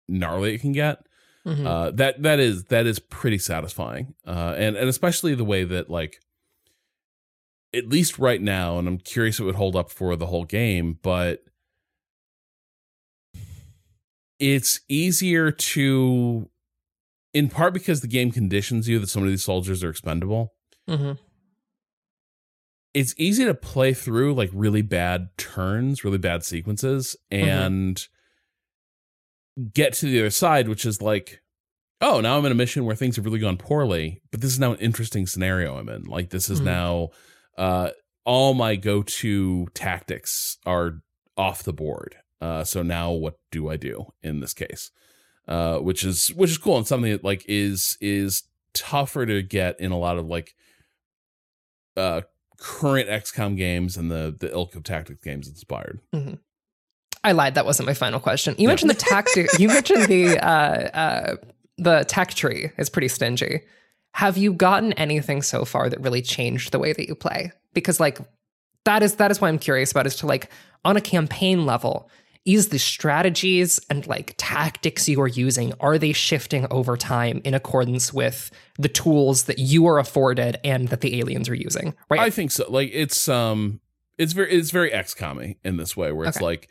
[0.07, 1.05] gnarly it can get
[1.45, 1.65] Mhm.
[1.65, 5.89] uh that that is that is pretty satisfying uh and and especially the way that
[5.89, 6.19] like
[7.73, 10.99] at least right now and i'm curious it would hold up for the whole game
[11.01, 11.43] but
[14.39, 16.49] it's easier to
[17.33, 20.53] in part because the game conditions you that some of these soldiers are expendable
[20.87, 21.17] Mhm.
[22.93, 28.07] It's easy to play through like really bad turns, really bad sequences, and
[29.73, 31.41] get to the other side, which is like,
[32.01, 34.59] oh, now I'm in a mission where things have really gone poorly, but this is
[34.59, 36.03] now an interesting scenario I'm in.
[36.03, 36.65] Like this is Mhm.
[36.65, 37.09] now
[37.57, 37.91] uh
[38.25, 41.01] all my go-to tactics are
[41.37, 42.15] off the board.
[42.41, 44.91] Uh so now what do I do in this case?
[45.47, 49.79] Uh which is which is cool and something that like is is tougher to get
[49.79, 50.55] in a lot of like
[51.95, 52.21] uh
[52.63, 55.99] current XCOM games and the the ilk of tactics games inspired.
[57.25, 57.55] I lied.
[57.55, 58.55] That wasn't my final question.
[58.57, 58.67] You Yeah.
[58.69, 59.47] mentioned the tactic.
[59.59, 61.35] you mentioned the uh, uh,
[61.77, 63.61] the tech tree is pretty stingy.
[64.13, 67.51] Have you gotten anything so far that really changed the way that you play?
[67.73, 68.19] Because like
[68.85, 70.05] that is that is what I'm curious about.
[70.07, 70.49] Is to like
[70.85, 72.09] on a campaign level,
[72.45, 77.53] is the strategies and like tactics you are using are they shifting over time in
[77.53, 81.93] accordance with the tools that you are afforded and that the aliens are using?
[82.09, 82.19] Right.
[82.19, 82.65] I think so.
[82.69, 83.79] Like it's um
[84.17, 86.45] it's very it's very XCOM in this way where it's Okay.
[86.45, 86.69] like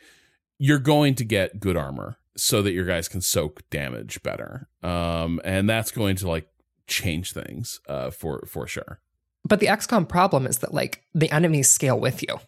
[0.59, 4.69] you're going to get good armor so that your guys can soak damage better.
[4.83, 6.47] Um and that's going to like
[6.87, 8.99] change things uh for for sure.
[9.45, 12.39] But the XCOM problem is that like the enemies scale with you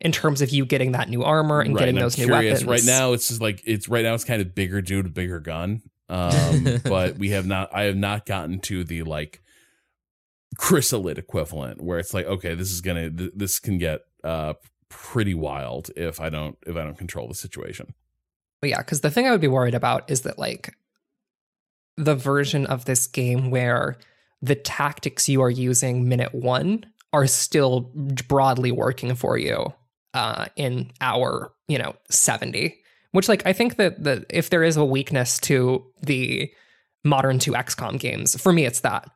[0.00, 2.26] in terms of you getting that new armor and Right, getting and I'm those new
[2.26, 2.64] curious.
[2.64, 2.86] weapons.
[2.86, 5.82] Right now it's just like it's right now it's kind of bigger dude bigger gun.
[6.08, 9.42] Um but we have not I have not gotten to the like
[10.58, 14.54] chrysalid equivalent where it's like okay this is gonna th- this can get uh
[14.88, 17.94] pretty wild if I don't if I don't control the situation.
[18.60, 20.74] But yeah, because the thing I would be worried about is that like
[21.96, 23.96] the version of this game where
[24.42, 27.90] the tactics you are using minute one are still
[28.26, 29.72] broadly working for you
[30.14, 32.76] uh, in hour, you know, 70.
[33.12, 36.50] Which like I think that the if there is a weakness to the
[37.04, 39.10] modern two XCOM games, for me it's that.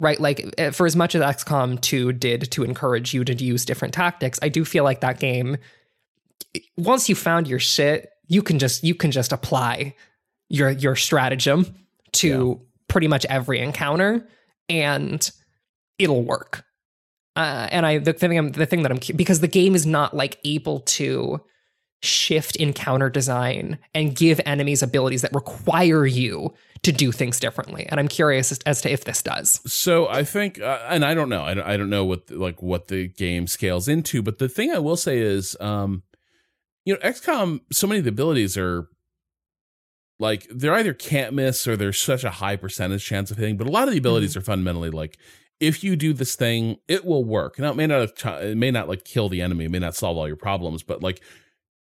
[0.00, 0.18] right?
[0.18, 3.94] Like eh, for as much as XCOM 2 did to encourage you to use different
[3.94, 5.58] tactics, I do feel like that game
[6.76, 9.94] once you found your shit, you can just you can just apply
[10.48, 11.74] your your stratagem
[12.12, 14.26] to pretty much every encounter
[14.68, 15.30] and
[15.98, 16.64] it'll work.
[17.36, 20.14] Uh, and I the thing I'm, the thing that I'm because the game is not
[20.14, 21.40] like able to
[22.02, 27.86] shift encounter design and give enemies abilities that require you to do things differently.
[27.88, 29.60] And I'm curious as, as to if this does.
[29.66, 32.62] So I think, uh, and I don't know, I don't, I don't know what like
[32.62, 36.02] what the game scales into, but the thing I will say is, um,
[36.84, 38.88] you know, XCOM, so many of the abilities are
[40.18, 43.56] like they're either can't miss or there's such a high percentage chance of hitting.
[43.56, 45.18] But a lot of the abilities are fundamentally like
[45.60, 47.58] if you do this thing, it will work.
[47.58, 49.94] Now it may not have, it may not like kill the enemy, it may not
[49.94, 51.22] solve all your problems, but like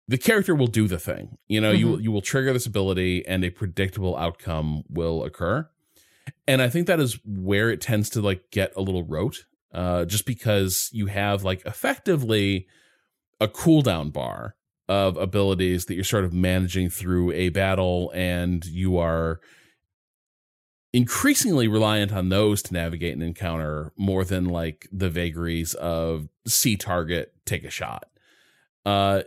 [0.06, 1.38] the character will do the thing.
[1.48, 5.68] You know, you you will trigger this ability and a predictable outcome will occur.
[6.46, 10.04] And I think that is where it tends to like get a little rote, uh,
[10.04, 12.66] just because you have like effectively
[13.40, 14.56] a cooldown bar
[14.88, 19.40] of abilities that you're sort of managing through a battle and you are
[20.92, 26.76] increasingly reliant on those to navigate an encounter more than like the vagaries of see
[26.76, 28.04] target take a shot.
[28.84, 29.22] Uh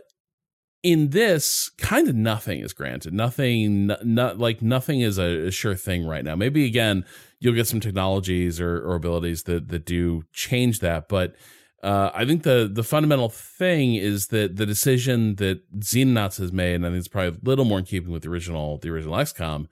[0.82, 3.14] in this kind of nothing is granted.
[3.14, 6.34] Nothing not like nothing is a, a sure thing right now.
[6.34, 7.04] Maybe again
[7.38, 11.36] you'll get some technologies or, or abilities that that do change that but
[11.82, 16.76] uh, I think the the fundamental thing is that the decision that Xenonauts has made,
[16.76, 19.16] and I think it's probably a little more in keeping with the original the original
[19.16, 19.66] XCOM,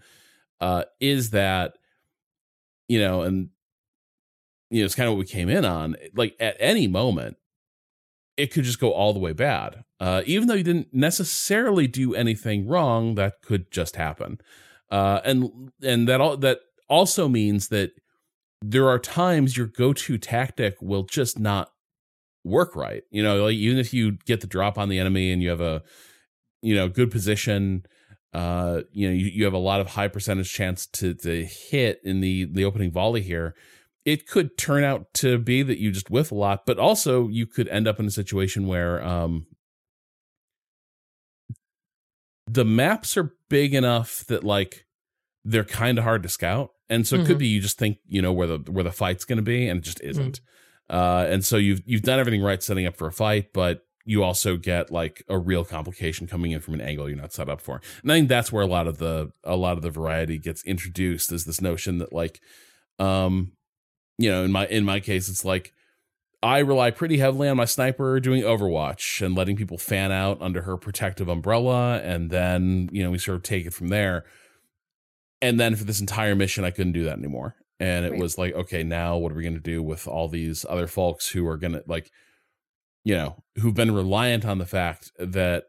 [0.61, 1.79] uh, is that
[2.91, 3.51] you know, and
[4.69, 5.95] you know, it's kind of what we came in on.
[6.13, 7.37] Like at any moment,
[8.37, 9.85] it could just go all the way bad.
[10.01, 14.41] Uh, even though you didn't necessarily do anything wrong, that could just happen.
[14.91, 17.93] Uh, and and that all that also means that
[18.61, 21.71] there are times your go-to tactic will just not
[22.45, 23.05] work right.
[23.13, 25.61] You know, like even if you get the drop on the enemy and you have
[25.61, 25.85] a
[26.61, 27.85] you know good position,
[28.33, 32.01] uh, you know, you, you have a lot of high percentage chance to to hit
[32.05, 33.55] in the the opening volley here.
[34.05, 37.47] It could turn out to be that you just whiff a lot, but also you
[37.47, 39.47] could end up in a situation where um
[42.47, 44.87] the maps are big enough that like
[45.45, 46.71] they're kind of hard to scout.
[46.89, 47.41] And so it could Mhm.
[47.41, 49.79] be you just think, you know, where the where the fight's going to be and
[49.79, 50.41] it just isn't.
[50.89, 54.25] Uh, and so you've you've done everything right setting up for a fight, but you
[54.25, 57.61] also get like a real complication coming in from an angle you're not set up
[57.61, 57.81] for.
[58.03, 60.65] And I think that's where a lot of the a lot of the variety gets
[60.65, 62.41] introduced is this notion that like
[62.99, 63.53] um
[64.19, 65.73] you know, in my in my case it's like
[66.43, 70.63] I rely pretty heavily on my sniper doing Overwatch and letting people fan out under
[70.63, 74.25] her protective umbrella and then, you know, we sort of take it from there.
[75.43, 78.21] And then for this entire mission I couldn't do that anymore and it Right.
[78.21, 81.29] was like okay now what are we going to do with all these other folks
[81.31, 82.11] who are going to like
[83.05, 85.65] you know who've been reliant on the fact that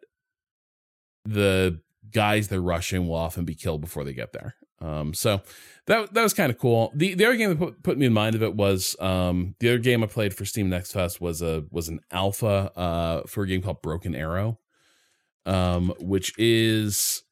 [1.25, 1.79] the
[2.11, 4.55] guys they're rushing will often be killed before they get there.
[4.79, 5.41] Um so
[5.87, 6.91] that that was kind of cool.
[6.95, 9.69] The the other game that put, put me in mind of it was um the
[9.69, 13.43] other game i played for steam next fest was a was an alpha uh for
[13.43, 14.59] a game called broken arrow
[15.45, 17.23] um which is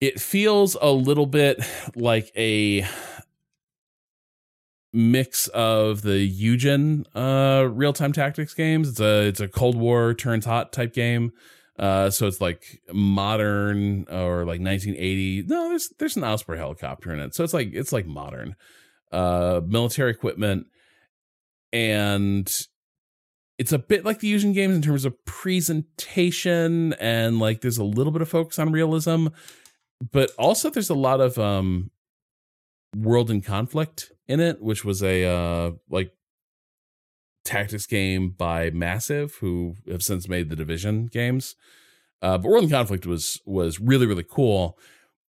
[0.00, 1.58] it feels a little bit
[1.94, 2.86] like a
[4.92, 8.88] mix of the Eugen uh real time tactics games.
[8.88, 11.32] It's a it's a Cold War turns hot type game.
[11.78, 15.44] Uh so it's like modern or like 1980.
[15.48, 17.34] No, there's there's an Osprey helicopter in it.
[17.34, 18.56] So it's like it's like modern.
[19.12, 20.66] Uh military equipment
[21.72, 22.50] and
[23.58, 27.84] it's a bit like the Eugen games in terms of presentation and like there's a
[27.84, 29.28] little bit of focus on realism,
[30.12, 31.90] but also there's a lot of um
[32.96, 36.12] world in conflict in it which was a uh like
[37.44, 41.54] tactics game by massive who have since made the division games.
[42.20, 44.78] Uh but world in conflict was was really really cool.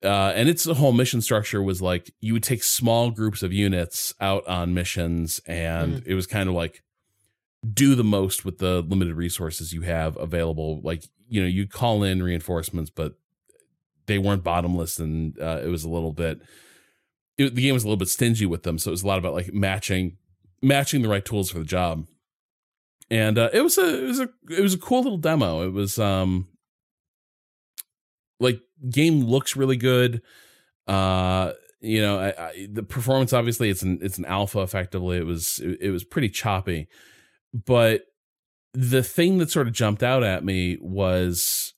[0.04, 4.14] Uh and its whole mission structure was like you would take small groups of units
[4.22, 6.82] out on missions and it was kind of like
[7.74, 10.82] do the most with the limited resources you have available.
[10.82, 13.16] Like you know you call in reinforcements but
[14.06, 16.40] they weren't bottomless and uh, it was a little bit
[17.38, 19.20] it, the game was a little bit stingy with them, so it was a lot
[19.20, 20.18] about like matching
[20.62, 22.08] matching the right tools for the job.
[23.10, 25.66] And uh, it was a it was a it was a cool little demo.
[25.66, 26.48] It was um
[28.40, 28.60] like
[28.90, 30.22] game looks really good.
[30.88, 35.18] Uh you know, I, I, the performance obviously it's an it's an alpha effectively.
[35.18, 36.88] It was it, it was pretty choppy.
[37.54, 38.06] But
[38.74, 41.74] the thing that sort of jumped out at me was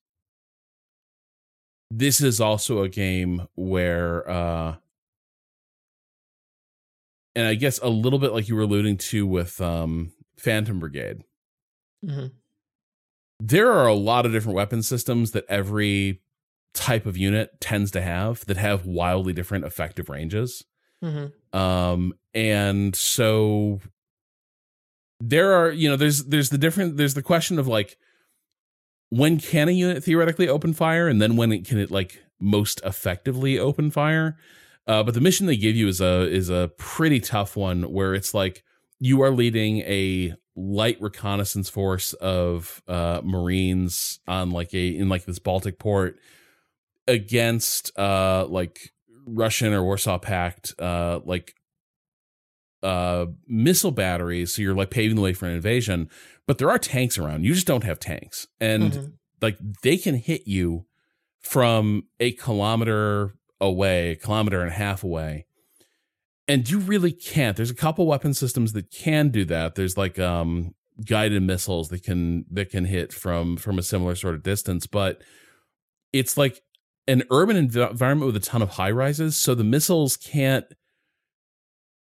[1.91, 4.76] this is also a game where uh
[7.38, 11.22] and I guess a little bit like you were alluding to with um, Phantom Brigade.
[12.04, 12.32] Mhm.
[13.40, 16.22] There are a lot of different weapon systems that every
[16.74, 20.64] type of unit tends to have that have wildly different effective ranges.
[21.04, 21.32] Mhm.
[21.54, 23.82] Um, and so
[25.20, 27.98] there are, you know, there's there's the different there's the question of like
[29.10, 32.82] when can a unit theoretically open fire, and then when it can it like most
[32.84, 34.38] effectively open fire.
[34.88, 38.14] Uh, but the mission they give you is a is a pretty tough one where
[38.16, 38.64] it's like
[39.00, 45.26] you are leading a light reconnaissance force of uh, Marines on like a in like
[45.26, 46.18] this Baltic port
[47.08, 48.92] against uh like
[49.26, 51.54] Russian or Warsaw Pact uh like
[52.84, 54.54] uh missile batteries.
[54.56, 56.10] So you're like paving the way for an invasion
[56.46, 57.44] but there are tanks around.
[57.44, 58.48] You just don't have tanks.
[58.62, 59.14] And Mhm.
[59.42, 60.86] like they can hit you
[61.42, 65.45] from a kilometer away a kilometer and a half away.
[66.47, 69.76] And you really can't there's a couple weapon systems that can do that.
[69.76, 70.74] There's like um
[71.05, 75.22] guided missiles that can that can hit from from a similar sort of distance but
[76.12, 76.64] it's like
[77.08, 80.66] an urban env- environment with a ton of high rises so the missiles can't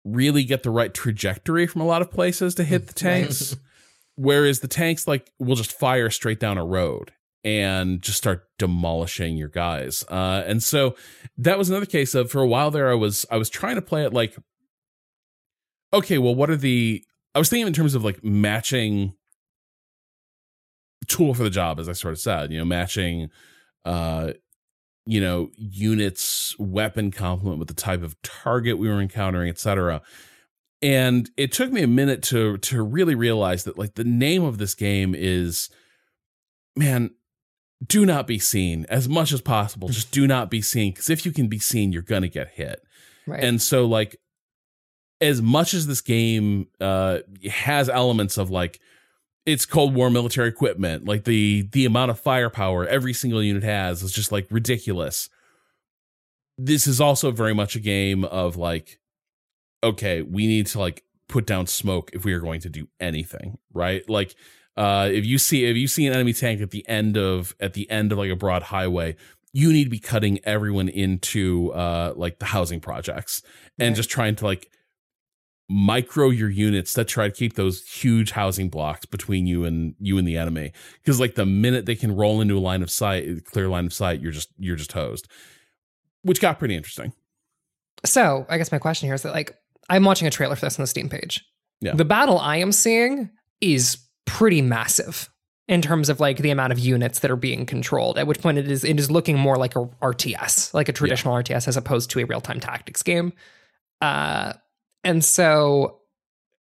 [0.04, 3.56] really get the right trajectory from a lot of places to hit the tanks.
[4.16, 7.12] Whereas the tanks like will just fire straight down a road
[7.44, 10.04] and just start demolishing your guys.
[10.10, 10.96] Uh and so
[11.38, 13.82] that was another case of for a while there i was i was trying to
[13.82, 14.38] play it like
[15.94, 17.04] okay well what are the
[17.36, 19.14] i was thinking in terms of like matching
[21.08, 23.30] tool for the job as i sort of said you know matching
[23.86, 24.32] uh
[25.06, 30.02] you know units weapon complement with the type of target we were encountering etc
[30.84, 34.58] and it took me a minute to to really realize that like the name of
[34.58, 35.70] this game is
[36.76, 37.10] man
[37.86, 39.90] do not be seen as much as possible.
[39.90, 42.82] Just do not be seen because if you can be seen you're gonna get hit.
[43.28, 43.44] Right.
[43.44, 44.18] and so like
[45.22, 47.20] as much as this game uh
[47.50, 48.80] has elements of like
[49.46, 54.02] it's cold war military equipment like the the amount of firepower every single unit has
[54.04, 55.30] is just like ridiculous.
[56.58, 59.00] This is also very much a game of like
[59.84, 63.58] okay we need to like put down smoke if we are going to do anything
[63.74, 64.08] right?
[64.10, 64.36] Like
[64.78, 67.74] uh if you see if you see an enemy tank at the end of at
[67.74, 69.16] the end of like a broad highway
[69.54, 73.42] you need to be cutting everyone into uh like the housing projects
[73.78, 73.96] and Right.
[73.96, 74.70] just trying to like
[75.70, 80.18] micro your units that try to keep those huge housing blocks between you and you
[80.18, 83.46] and the enemy because like the minute they can roll into a line of sight
[83.46, 85.30] clear line of sight you're just you're just hosed
[86.24, 87.14] which got pretty interesting
[88.06, 89.56] So I guess my question here is that like
[89.90, 91.44] I'm watching a trailer for this on the Steam page.
[91.82, 91.94] Yeah.
[91.96, 95.30] The battle I am seeing is pretty massive
[95.68, 98.18] in terms of like the amount of units that are being controlled.
[98.18, 101.36] At which point it is it is looking more like a RTS, like a traditional
[101.36, 103.34] RTS, as opposed to a real time tactics game.
[104.02, 104.54] Uh,
[105.04, 106.00] and so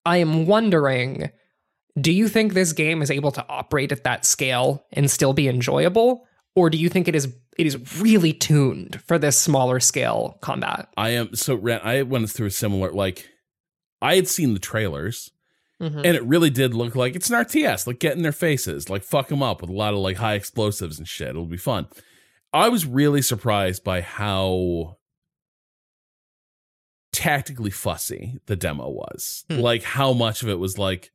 [0.06, 1.32] I am wondering.
[2.00, 5.50] Do you think this game is able to operate at that scale and still be
[5.50, 10.38] enjoyable, or do you think it is it is really tuned for this smaller scale
[10.42, 10.88] combat?
[10.98, 13.28] i am so Ren, i went through a similar like
[14.02, 15.32] i had seen the trailers
[15.82, 15.96] Mhm.
[16.06, 19.02] and it really did look like it's an rts like get in their faces like
[19.02, 21.30] fuck them up with a lot of like high explosives and shit.
[21.30, 21.88] It'll be fun.
[22.52, 24.98] I was really surprised by how
[27.12, 29.46] tactically fussy the demo was.
[29.50, 29.60] Hmm.
[29.60, 31.12] like how much of it was like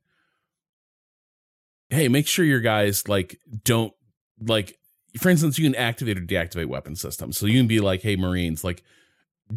[1.89, 3.93] hey make sure your guys like don't
[4.39, 4.77] like
[5.19, 7.37] for instance you can activate or deactivate weapon systems.
[7.37, 8.83] So you can be like hey marines like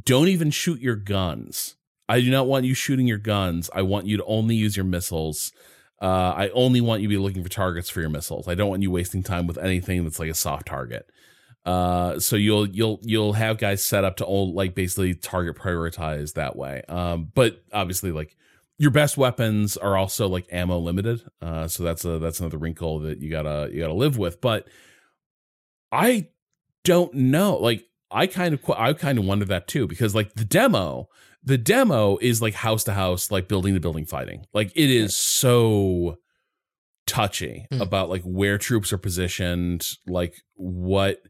[0.04, 1.76] don't even shoot your guns
[2.08, 3.70] i do not want you shooting your guns.
[3.74, 5.52] I want you to only use your missiles.
[6.00, 8.48] Uh, i only want you to be looking for targets for your missiles.
[8.48, 11.10] I don't want you wasting time with anything that's like a soft target.
[11.64, 16.34] Uh, so you'll you'll you'll have guys set up to all like basically target prioritize
[16.34, 16.82] that way.
[16.88, 18.36] Um, but obviously like
[18.78, 21.22] your best weapons are also like ammo limited.
[21.42, 24.40] Uh, so that's a that's another wrinkle that you gotta you gotta live with.
[24.40, 24.68] But
[25.92, 26.28] i
[26.84, 27.56] don't know.
[27.56, 31.08] Like i kind of i kind of wonder that too because like the demo
[31.44, 35.16] the demo is like house to house like building to building fighting like it is
[35.16, 36.16] so
[37.06, 37.80] touchy Hmm.
[37.80, 41.20] about like where troops are positioned like what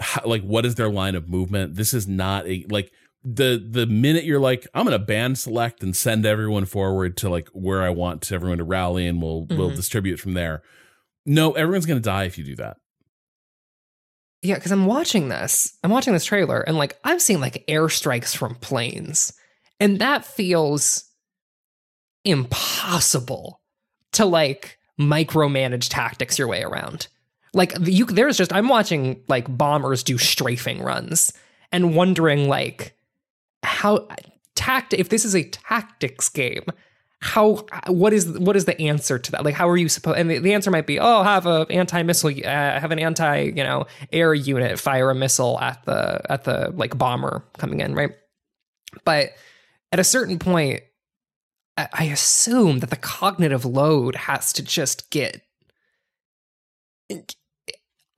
[0.00, 2.92] how, like what is their line of movement this is not a like
[3.24, 7.48] the the minute you're like i'm gonna band select and send everyone forward to like
[7.52, 9.76] where i want everyone to rally and we'll we'll Mhm.
[9.76, 10.62] distribute from there
[11.26, 12.76] no everyone's gonna die if you do that
[14.42, 15.76] Yeah, because I'm watching this.
[15.84, 19.32] I'm watching this trailer, and like I'm seeing like airstrikes from planes,
[19.78, 21.04] and that feels
[22.24, 23.60] impossible
[24.12, 27.08] to like micromanage tactics your way around.
[27.52, 31.32] Like you, there's just I'm watching like bombers do strafing runs
[31.72, 32.96] and wondering like
[33.62, 34.08] how
[34.54, 36.64] tact if this is a tactics game,
[37.20, 39.44] how what is what is the answer to that?
[39.44, 42.30] Like how are you supposed and the, the answer might be, "Oh, have a anti-missile
[42.30, 46.72] uh, have an anti, you know, air unit fire a missile at the at the
[46.74, 48.12] like bomber coming in, right?"
[49.04, 49.30] But
[49.92, 50.80] at a certain point,
[51.76, 55.42] I, I assume that the cognitive load has to just get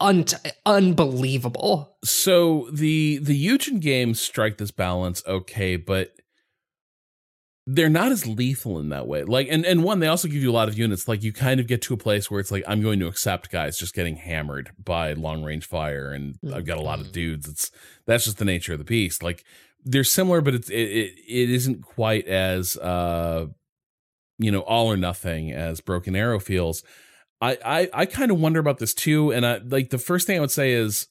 [0.00, 0.26] un-
[0.64, 1.96] unbelievable.
[2.05, 6.14] So the the Eugen games strike this balance okay, but
[7.66, 9.22] they're not as lethal in that way.
[9.22, 11.06] Like and and one, they also give you a lot of units.
[11.06, 13.52] Like you kind of get to a place where it's like I'm going to accept
[13.52, 17.48] guys just getting hammered by long range fire, and I've got a lot of dudes.
[17.48, 17.70] It's
[18.06, 19.22] that's just the nature of the beast.
[19.22, 19.44] Like
[19.84, 23.46] they're similar, but it's it it, it isn't quite as uh
[24.38, 26.82] you know all or nothing as Broken Arrow feels.
[27.40, 30.36] I I, I kind of wonder about this too, and I like the first thing
[30.36, 31.06] I would say is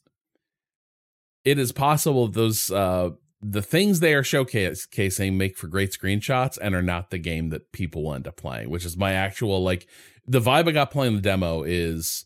[1.46, 3.12] it is possible those uh
[3.42, 7.72] the things they are showcasing make for great screenshots and are not the game that
[7.72, 9.88] people end up playing, which is my actual like
[10.28, 12.26] the vibe I got playing the demo is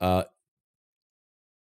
[0.00, 0.24] uh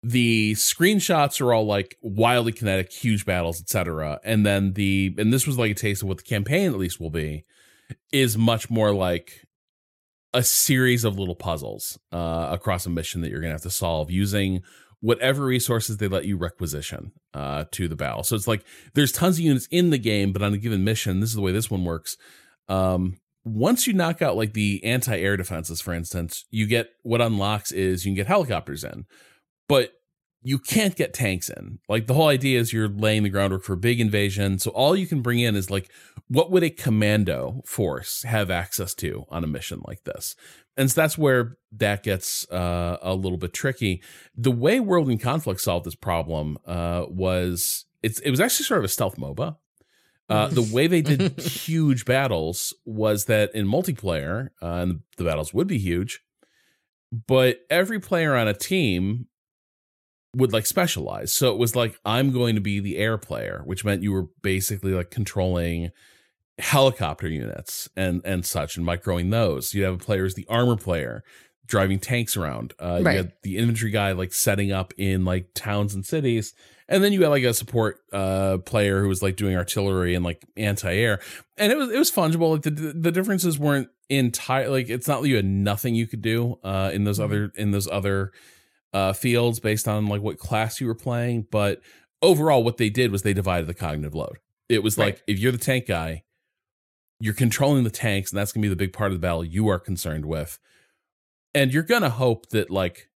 [0.03, 4.19] the screenshots are all like wildly kinetic, huge battles, etc.
[4.23, 6.99] And then the and this was like a taste of what the campaign at least
[6.99, 7.43] will be,
[8.11, 9.45] is much more like
[10.33, 14.11] a series of little puzzles uh, across a mission that you're gonna have to solve
[14.11, 14.61] using
[15.01, 18.23] whatever resources they let you requisition uh, to the battle.
[18.23, 21.19] So it's like there's tons of units in the game, but on a given mission,
[21.19, 22.17] this is the way this one works.
[22.67, 27.71] Um, once you knock out like the anti-air defenses, for instance, you get what unlocks
[27.71, 29.05] is you can get helicopters in,
[29.69, 29.93] but
[30.43, 31.79] you can't get tanks in.
[31.89, 34.59] Like the whole idea is you're laying the groundwork for a big invasion.
[34.59, 35.89] So all you can bring in is like,
[36.27, 40.35] what would a commando force have access to on a mission like this?
[40.77, 44.01] And so that's where that gets uh, a little bit tricky.
[44.35, 48.79] The way World in Conflict solved this problem uh, was it's it was actually sort
[48.79, 49.57] of a stealth MOBA.
[50.29, 55.53] Uh, the way they did huge battles was that in multiplayer, uh, and the battles
[55.53, 56.19] would be huge,
[57.11, 59.27] but every player on a team
[60.35, 61.33] would like specialize.
[61.33, 64.27] So it was like I'm going to be the air player, which meant you were
[64.41, 65.91] basically like controlling
[66.59, 69.73] helicopter units and and such and microing those.
[69.73, 71.23] You'd have a player as the armor player
[71.65, 72.73] driving tanks around.
[72.79, 73.11] Uh, Right.
[73.11, 76.53] You had the infantry guy like setting up in like towns and cities.
[76.89, 80.23] And then you had like a support uh, player who was like doing artillery and
[80.23, 81.19] like anti-air,
[81.57, 82.53] and it was it was fungible.
[82.53, 84.69] Like the the differences weren't entire.
[84.69, 87.71] Like it's not like you had nothing you could do uh, in those other in
[87.71, 88.31] those other
[88.93, 91.47] uh, fields based on like what class you were playing.
[91.51, 91.81] But
[92.21, 94.37] overall, what they did was they divided the cognitive load.
[94.69, 96.23] It was like if you're the tank guy,
[97.19, 99.67] you're controlling the tanks, and that's gonna be the big part of the battle you
[99.69, 100.59] are concerned with.
[101.55, 103.09] And you're gonna hope that like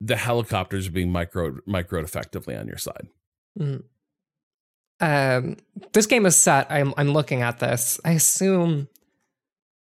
[0.00, 3.08] the helicopters are being micro microed effectively on your side.
[5.00, 5.56] Um,
[5.92, 6.66] this game is set.
[6.70, 8.00] I'm I'm looking at this.
[8.04, 8.88] I assume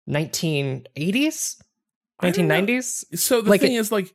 [0.10, 1.62] 1980s,
[2.20, 2.56] I don't know.
[2.56, 3.18] 1990s.
[3.20, 4.14] So the Like thing it- is like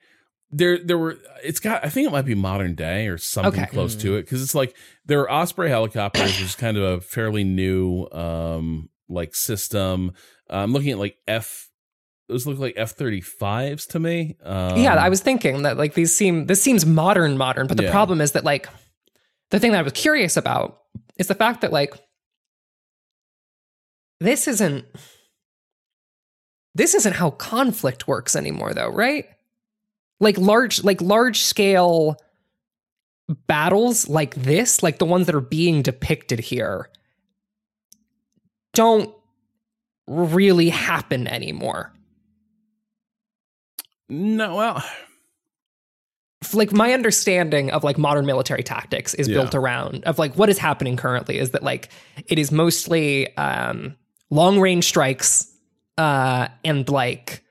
[0.51, 3.71] there there were it's got I think it might be modern day or something Okay.
[3.71, 7.01] close to it because it's like there are Osprey helicopters, which is kind of a
[7.01, 10.13] fairly new um like system.
[10.49, 11.69] I'm looking at like F
[12.29, 14.37] those look like F thirty fives to me.
[14.43, 17.67] Um, yeah, I was thinking that like these seem this seems modern, modern.
[17.67, 17.91] But the Yeah.
[17.93, 18.69] problem is that like
[19.51, 20.79] the thing that I was curious about
[21.19, 21.95] is the fact that like
[24.21, 24.85] this isn't
[26.75, 29.27] this isn't how conflict works anymore, though, right?
[30.21, 32.17] Like large, like large scale
[33.47, 36.91] battles like this, like the ones that are being depicted here,
[38.77, 39.13] don't
[40.07, 41.93] really happen anymore.
[44.09, 44.85] no well
[46.53, 49.35] like my understanding of like modern military tactics is Yeah.
[49.35, 51.89] built around of like what is happening currently is that like
[52.29, 53.97] it is mostly um
[54.31, 55.53] long range strikes
[55.99, 57.43] uh and like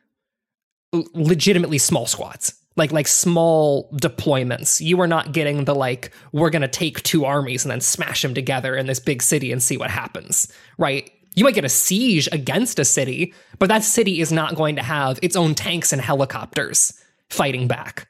[1.14, 6.62] legitimately small squads like like small deployments you are not getting the like we're going
[6.62, 9.76] to take two armies and then smash them together in this big city and see
[9.76, 10.48] what happens
[10.78, 14.76] right you might get a siege against a city but that city is not going
[14.76, 16.94] to have its own tanks and helicopters
[17.30, 18.08] fighting back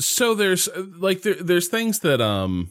[0.00, 2.70] so there's uh, like there, there's things that um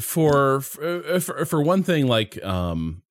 [0.00, 3.02] for for for, for one thing like um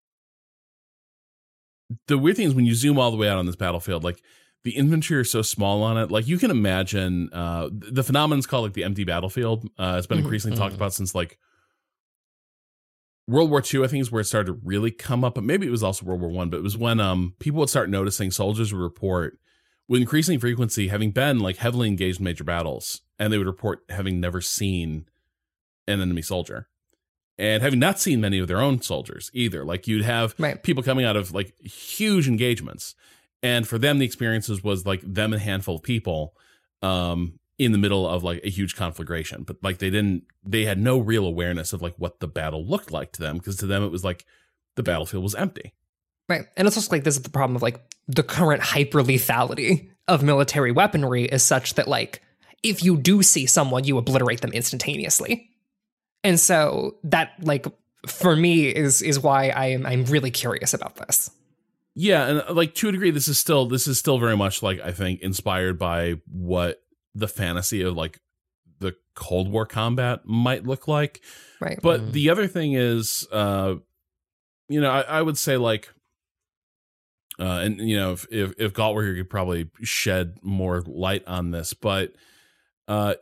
[2.07, 4.21] the weird thing is when you zoom all the way out on this battlefield like
[4.63, 8.63] the infantry are so small on it like you can imagine uh the phenomenon's called
[8.63, 10.77] like the empty battlefield uh it's been Mhm, increasingly talked mhm.
[10.77, 11.37] about since like
[13.27, 15.65] World War II, I think, is where it started to really come up, but maybe
[15.67, 16.49] it was also World War One.
[16.49, 19.39] But it was when um people would start noticing soldiers would report
[19.87, 23.79] with increasing frequency having been like heavily engaged in major battles, and they would report
[23.89, 25.05] having never seen
[25.87, 26.67] an enemy soldier.
[27.39, 29.65] and having not seen many of their own soldiers either.
[29.65, 30.61] Like you'd have Right.
[30.61, 32.93] people coming out of like huge engagements,
[33.41, 36.35] and for them the experiences was like them and a handful of people
[36.83, 39.43] um, in the middle of like a huge conflagration.
[39.43, 42.91] But like they didn't, they had no real awareness of like what the battle looked
[42.91, 44.25] like to them because to them it was like
[44.75, 45.73] the battlefield was empty.
[46.29, 46.45] Right.
[46.57, 50.23] And it's also like this is the problem of like the current hyper lethality of
[50.23, 52.21] military weaponry is such that like
[52.63, 55.49] if you do see someone, you obliterate them instantaneously.
[56.23, 57.65] And so that like
[58.07, 61.29] for me is is why I am I'm really curious about this.
[61.95, 64.63] Yeah, and uh, like to a degree, this is still this is still very much
[64.63, 66.82] like I think inspired by what
[67.15, 68.19] the fantasy of like
[68.79, 71.21] the Cold War combat might look like.
[71.61, 71.79] Right.
[71.81, 72.11] But Mhm.
[72.11, 73.75] the other thing is, uh,
[74.67, 75.89] you know, I, I would say like,
[77.39, 81.23] uh, and you know, if if, if Galt were here, could probably shed more light
[81.27, 82.13] on this, but
[82.87, 83.15] uh,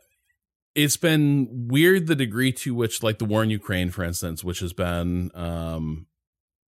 [0.74, 4.60] it's been weird the degree to which, like, the war in Ukraine, for instance, which
[4.60, 6.06] has been, um,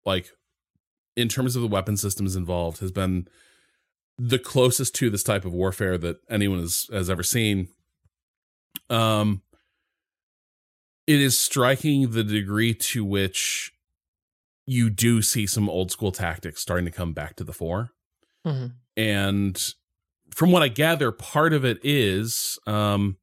[0.05, 0.31] like,
[1.17, 3.27] in terms of the weapon systems involved, has been
[4.19, 7.69] the closest to this type of warfare that anyone has has ever seen.
[8.91, 9.43] Um,
[11.07, 13.73] it is striking the degree to which
[14.67, 17.91] you do see some old school tactics starting to come back to the fore.
[18.47, 18.73] Mhm.
[18.97, 19.75] And
[20.31, 23.19] from what I gather, part of it is um,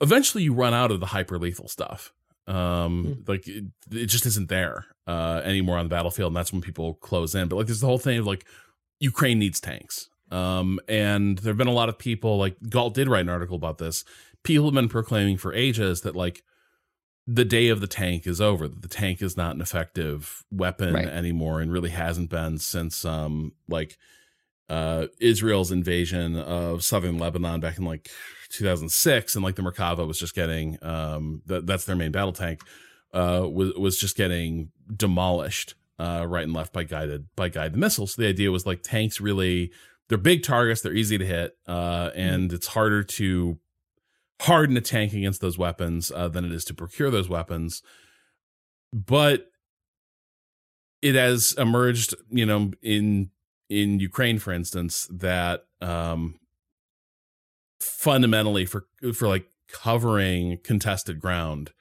[0.00, 2.12] eventually you run out of the hyper lethal stuff.
[2.46, 6.62] Um, Like it, it just isn't there uh, anymore on the battlefield, and that's when
[6.62, 7.48] people close in.
[7.48, 8.46] But like, there's the whole thing of like
[9.12, 10.08] Ukraine needs tanks.
[10.30, 13.56] Um, and there have been a lot of people like Galt did write an article
[13.56, 14.04] about this.
[14.42, 16.42] People have been proclaiming for ages that like
[17.26, 18.66] the day of the tank is over.
[18.68, 21.06] That the tank is not an effective weapon Right.
[21.06, 23.96] anymore, and really hasn't been since um like
[24.68, 28.10] uh Israel's invasion of southern Lebanon back in like
[28.50, 32.60] 2006, and like the Merkava was just getting um that that's their main battle tank
[33.12, 38.14] uh was was just getting demolished uh right and left by guided by guided missiles.
[38.14, 39.72] So the idea was like tanks really
[40.08, 43.58] they're big targets, they're easy to hit, uh and it's harder to
[44.42, 47.82] harden a tank against those weapons uh, than it is to procure those weapons.
[48.92, 49.46] But
[51.02, 53.30] it has emerged, you know, in
[53.68, 56.38] in Ukraine, for instance, that um,
[57.80, 61.72] fundamentally for for like covering contested ground,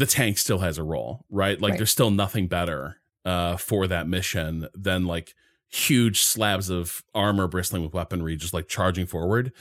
[0.00, 1.60] the tank still has a role, right?
[1.60, 1.78] Like Right.
[1.78, 5.34] there's still nothing better uh, for that mission than like
[5.68, 9.52] huge slabs of armor bristling with weaponry just like charging forward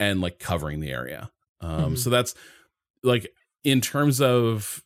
[0.00, 1.30] and like covering the area.
[1.60, 1.98] Um, Mhm.
[1.98, 2.34] So that's
[3.02, 3.32] like
[3.64, 4.82] in terms of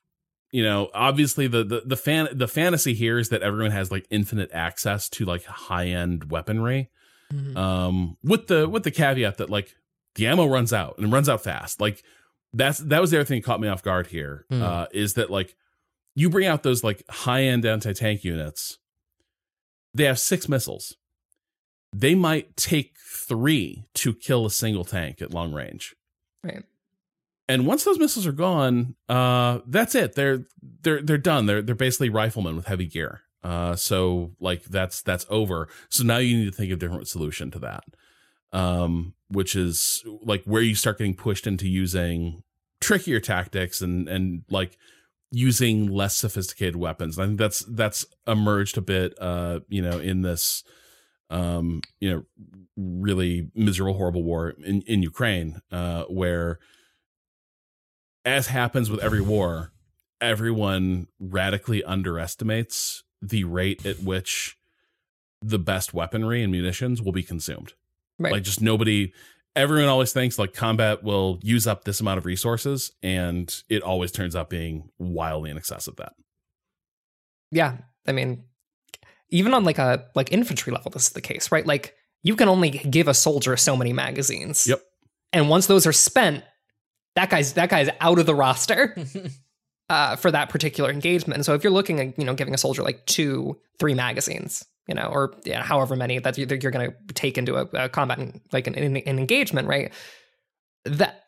[0.53, 4.07] you know obviously the the the fan the fantasy here is that everyone has like
[4.11, 6.91] infinite access to like high end weaponry
[7.33, 7.57] Mhm.
[7.57, 9.75] um with the with the caveat that like
[10.15, 12.03] the ammo runs out and runs out fast like
[12.57, 14.63] that's that was the other thing that caught me off guard here Hmm.
[14.63, 15.55] uh is that like
[16.15, 18.79] you bring out those like high end anti-tank units
[19.95, 20.95] they have six missiles.
[21.95, 25.95] They might take three to kill a single tank at long range.
[26.45, 26.65] Right.
[27.49, 30.15] and once those missiles are gone uh that's it.
[30.15, 30.45] They're
[30.83, 31.47] they're they're done.
[31.47, 33.23] They're they're basically riflemen with heavy gear.
[33.43, 35.69] Uh so like that's that's over.
[35.89, 37.85] So now you need to think of a different solution to that
[38.57, 42.43] um which is like where you start getting pushed into using
[42.81, 44.77] trickier tactics and and like
[45.31, 50.23] using less sophisticated weapons i think that's that's emerged a bit uh you know in
[50.23, 50.63] this
[51.31, 52.25] um you know
[52.77, 56.59] really miserable horrible war in in ukraine uh where
[58.27, 59.73] as happens with every war,
[60.21, 64.59] everyone radically underestimates the rate at which
[65.41, 67.75] the best weaponry and munitions will be consumed.
[68.19, 68.33] Right.
[68.33, 69.13] Like just nobody
[69.55, 74.13] everyone always thinks like combat will use up this amount of resources and it always
[74.13, 76.13] turns out being wildly in excess of that.
[77.51, 77.79] yeah.
[78.07, 78.45] I mean,
[79.31, 81.67] even on like a like infantry level, this is the case, right?
[81.67, 84.67] Like you can only give a soldier so many magazines.
[84.67, 84.81] Yep.
[85.33, 86.45] And once those are spent,
[87.17, 88.97] that guy's that guy's out of the roster
[89.89, 91.39] uh, for that particular engagement.
[91.39, 94.65] And so if you're looking at you know giving a soldier like two, three magazines,
[94.87, 97.89] you know, or yeah, however many that you're, you're going to take into a, a
[97.89, 98.19] combat
[98.53, 99.93] like an, an, an engagement, right?
[100.85, 101.25] That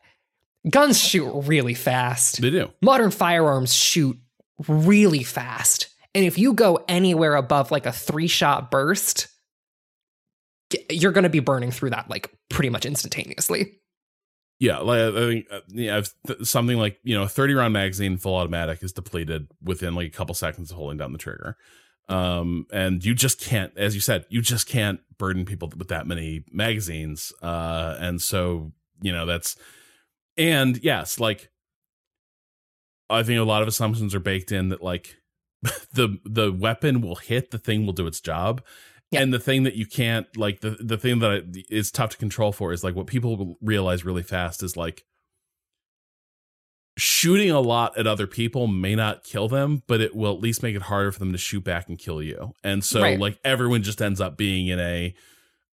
[0.69, 2.41] guns shoot really fast.
[2.41, 2.71] They do.
[2.81, 4.17] Modern firearms shoot
[4.67, 5.87] really fast.
[6.15, 9.27] And if you go anywhere above like a three shot burst,
[10.89, 13.79] you're going to be burning through that like pretty much instantaneously.
[14.59, 17.71] Yeah, like I think uh, yeah, if th- something like you know, a thirty round
[17.71, 21.55] magazine full automatic is depleted within like a couple seconds of holding down the trigger,
[22.09, 26.07] um, and you just can't, as you said, you just can't burden people with that
[26.07, 29.55] many magazines, uh, and so you know that's,
[30.37, 31.49] and yes, like
[33.09, 35.15] I think a lot of assumptions are baked in that like
[35.93, 38.61] the the weapon will hit, the thing will do its job.
[39.11, 39.21] Yeah.
[39.21, 42.17] And the thing that you can't like the the thing that I- is tough to
[42.17, 45.03] control for is like what people realize really fast is like
[46.99, 50.61] shooting a lot at other people may not kill them, but it will at least
[50.63, 52.53] make it harder for them to shoot back and kill you.
[52.63, 53.19] And so Right.
[53.19, 55.13] like everyone just ends up being in a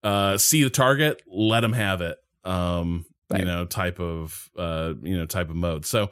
[0.05, 2.19] uh see the target, let them have it.
[2.45, 3.05] Um
[3.37, 5.85] you know type of uh you know type of mode.
[5.85, 6.05] So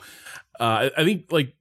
[0.58, 1.54] uh I, I think like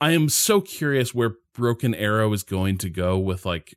[0.00, 3.74] I am so curious where Broken Arrow is going to go with like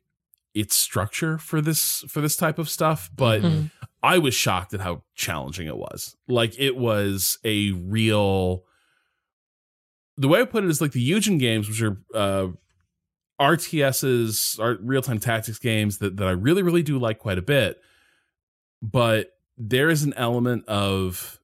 [0.54, 3.70] its structure for this for this type of stuff, but Mhm.
[4.02, 6.16] I was shocked at how challenging it was.
[6.28, 8.64] Like it was a real.
[10.16, 12.48] The way I put it is like the Eugen games, which are uh,
[13.40, 17.42] RTSs, are real time tactics games that that I really really do like quite a
[17.42, 17.80] bit.
[18.82, 21.38] But there is an element of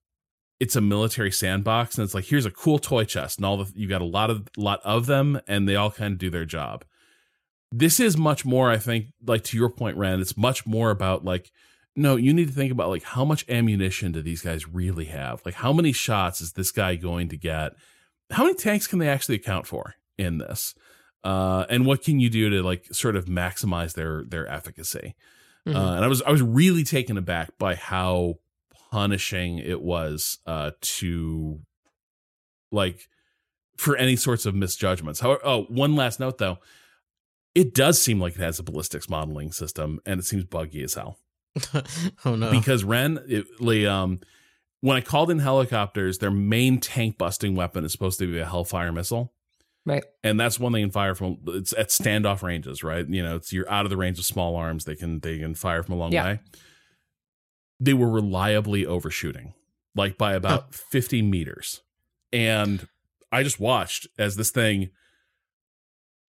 [0.60, 3.72] it's a military sandbox, and it's like here's a cool toy chest, and all the
[3.76, 6.44] you got a lot of lot of them, and they all kind of do their
[6.44, 6.84] job.
[7.70, 11.24] This is much more, I think, like to your point, Ren It's much more about
[11.24, 11.52] like
[11.98, 15.42] no, you need to think about like how much ammunition do these guys really have?
[15.44, 17.72] Like how many shots is this guy going to get?
[18.30, 20.74] How many tanks can they actually account for in this?
[21.24, 25.16] Uh, and what can you do to like sort of maximize their their efficacy?
[25.66, 25.74] Mhm.
[25.74, 28.34] Uh, and I was I was really taken aback by how
[28.92, 31.60] punishing it was uh, to
[32.70, 33.08] like
[33.76, 35.20] for any sorts of misjudgments.
[35.20, 36.58] However, oh, one last note though,
[37.56, 40.94] it does seem like it has a ballistics modeling system, and it seems buggy as
[40.94, 41.18] hell
[42.24, 42.50] oh no.
[42.50, 44.20] because Ren, it, like, um,
[44.80, 48.46] when I called in helicopters, their main tank busting weapon is supposed to be a
[48.46, 49.32] Hellfire missile,
[49.84, 50.04] Right.
[50.22, 51.38] and that's one they can fire from.
[51.48, 53.08] It's at standoff ranges, right?
[53.08, 54.84] You know, it's you're out of the range of small arms.
[54.84, 56.24] They can they can fire from a long Yeah.
[56.24, 56.40] way.
[57.80, 59.54] They were reliably overshooting,
[59.96, 61.80] like by about fifty meters,
[62.32, 62.86] and
[63.32, 64.90] I just watched as this thing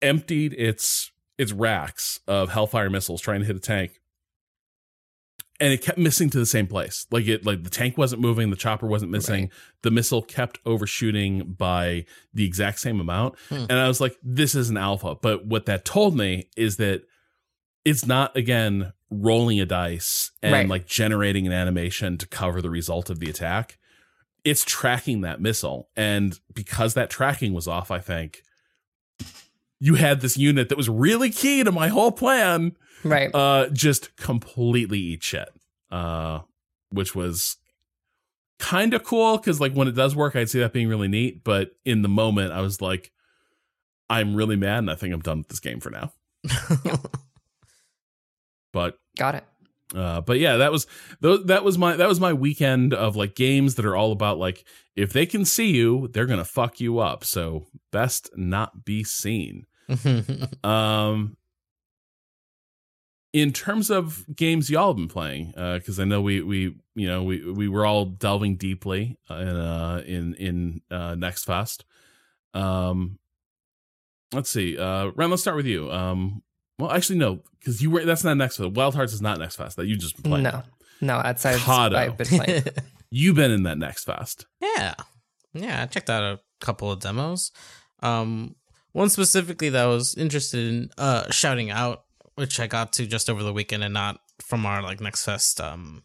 [0.01, 4.01] emptied its its racks of Hellfire missiles trying to hit a tank
[5.61, 7.07] and it kept missing to the same place.
[7.11, 9.43] Like it, like the tank wasn't moving, the chopper wasn't missing.
[9.45, 9.53] Right.
[9.83, 13.67] The missile kept overshooting by the exact same amount, Hmm.
[13.69, 17.03] and I was like, "This is an alpha." But what that told me is that
[17.85, 20.69] it's not again rolling a dice and Right.
[20.69, 23.79] like generating an animation to cover the result of the attack.
[24.45, 28.43] It's tracking that missile, and because that tracking was off, I think
[29.81, 32.73] you had this unit that was really key to my whole plan
[33.05, 33.31] Right.
[33.35, 35.49] uh just completely eat shit.
[35.91, 36.41] Uh
[36.91, 37.57] which was
[38.59, 41.45] kind of cool because like when it does work i'd see that being really neat.
[41.45, 43.13] But in the moment i was like
[44.11, 46.13] i'm really mad and i think i'm done with this game for now.
[48.73, 49.45] But Got it.
[49.95, 50.87] uh but yeah that was
[51.23, 54.65] that was my that was my weekend of like games that are all about like
[54.95, 57.25] if they can see you they're gonna fuck you up.
[57.25, 59.65] So best not be seen.
[60.63, 61.38] Um,
[63.33, 67.23] in terms of games y'all have been playing, because I know we we you know
[67.23, 71.85] we we were all delving deeply in uh, in in uh, Next Fest.
[72.55, 73.19] Um,
[74.33, 75.91] let's see, uh, Ren, let's start with you.
[75.91, 76.43] Um,
[76.79, 78.73] well, actually, no, because you were that's not Next Fest.
[78.73, 79.77] Wild Hearts is not Next Fest.
[79.77, 80.45] That you just been playing.
[80.45, 80.63] No.
[81.01, 81.95] No, outside Cado.
[81.95, 82.65] I've been playing.
[83.11, 84.47] You've been in that Next Fest.
[84.61, 84.95] yeah.
[85.55, 87.53] Yeah, I checked out a couple of demos.
[88.03, 88.55] Um
[88.93, 92.05] one specifically that I was interested in uh shouting out,
[92.39, 95.61] which I got to just over the weekend and not from our like Next Fest
[95.61, 96.05] um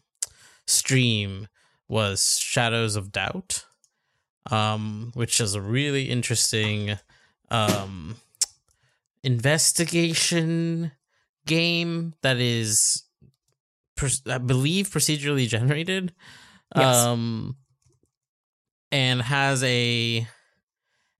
[0.66, 1.46] stream
[1.86, 3.64] was Shadows of Doubt.
[4.50, 6.98] Um which is a really interesting
[7.52, 8.16] um
[9.22, 10.90] investigation
[11.46, 13.04] game that is
[14.26, 16.12] I believe procedurally generated.
[16.74, 16.96] Yes.
[16.96, 17.56] Um
[18.90, 20.26] and has a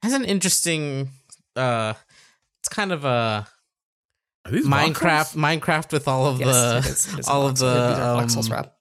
[0.03, 1.11] has an interesting
[1.55, 1.95] uh
[2.59, 3.47] it's kind of a
[4.47, 5.61] Minecraft voxels?
[5.61, 7.59] Minecraft with all of Yes, the it is- it is all of Voxel.
[7.59, 7.97] the,
[8.40, 8.72] Voxels um, wrap.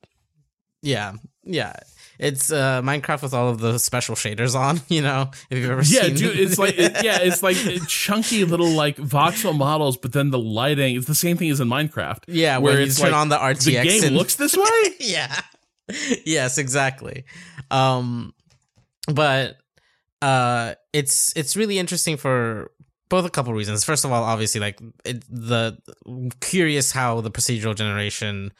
[0.81, 1.13] yeah
[1.45, 1.73] yeah
[2.19, 5.81] it's uh Minecraft with all of the special shaders on you know if you've ever
[5.83, 7.57] Yeah, seen dude, it's like it- yeah, it's like
[7.87, 11.67] chunky little like voxel models, but then the lighting it's the same thing as in
[11.69, 12.23] Minecraft.
[12.27, 14.55] yeah where when you it's turn like, on the RTX The game and- looks this
[14.55, 14.65] way.
[14.99, 15.39] yeah
[16.25, 17.23] yes exactly
[17.71, 18.33] um
[19.11, 19.57] but
[20.21, 22.71] uh it's it's really interesting for
[23.13, 25.77] both a couple reasons first of all obviously like it, the
[26.41, 28.51] curious how the procedural generation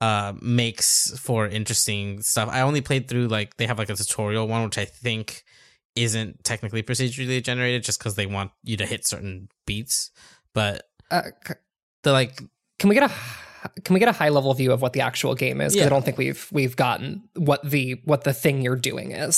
[0.00, 0.86] uh makes
[1.26, 4.78] for interesting stuff i only played through like they have like a tutorial one which
[4.78, 5.44] i think
[5.94, 10.10] isn't technically procedurally generated just because they want you to hit certain beats
[10.52, 10.76] but
[11.10, 11.22] Uh,
[12.02, 12.42] the like
[12.78, 13.12] can we get a
[13.84, 15.72] can we get a high level view of what the actual game is?
[15.72, 15.86] Because Yeah.
[15.86, 19.36] I don't think we've we've gotten what the what the thing you're doing is.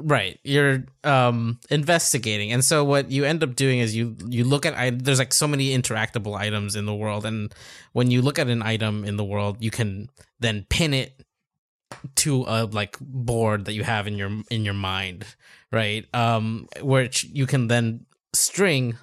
[0.00, 0.38] Right.
[0.44, 2.52] You're um investigating.
[2.52, 5.32] And so what you end up doing is you you look at I, there's like
[5.32, 7.24] so many interactable items in the world.
[7.24, 7.54] And
[7.92, 10.08] when you look at an item in the world you can
[10.40, 11.22] then pin it
[12.16, 15.24] to a like board that you have in your in your mind.
[15.72, 16.06] Right?
[16.14, 18.96] Um which you can then string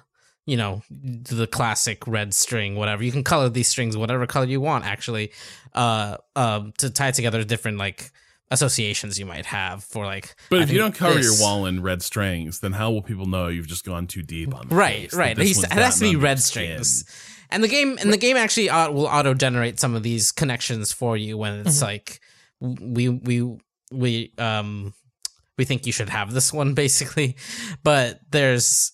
[0.46, 3.02] you know the classic red string whatever.
[3.02, 5.32] You can color these strings whatever color you want actually.
[5.74, 8.10] Uh um to tie together different like
[8.50, 11.66] associations you might have for like But I if you don't cover this- your wall
[11.66, 14.74] in red strings, then how will people know you've just gone too deep on the
[14.74, 15.14] right case?
[15.14, 16.82] right That it, has- one's it has to be red skin?
[16.84, 17.04] strings
[17.50, 20.92] and the game and the game actually uh, will auto generate some of these connections
[20.92, 21.82] for you when it's Mhm.
[21.82, 22.20] like
[22.60, 23.56] we we
[23.92, 24.92] we um
[25.58, 27.36] we think you should have this one basically
[27.82, 28.92] but there's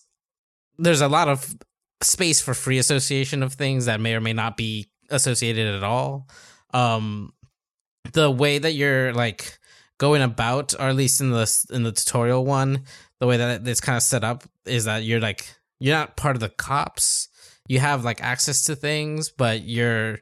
[0.77, 1.55] there's a lot of
[2.01, 6.27] space for free association of things that may or may not be associated at all
[6.73, 7.31] um
[8.13, 9.57] the way that you're like
[9.97, 12.83] going about or at least in the in the tutorial one
[13.19, 16.35] the way that it's kind of set up is that you're like you're not part
[16.35, 17.27] of the cops
[17.67, 20.19] you have like access to things but you're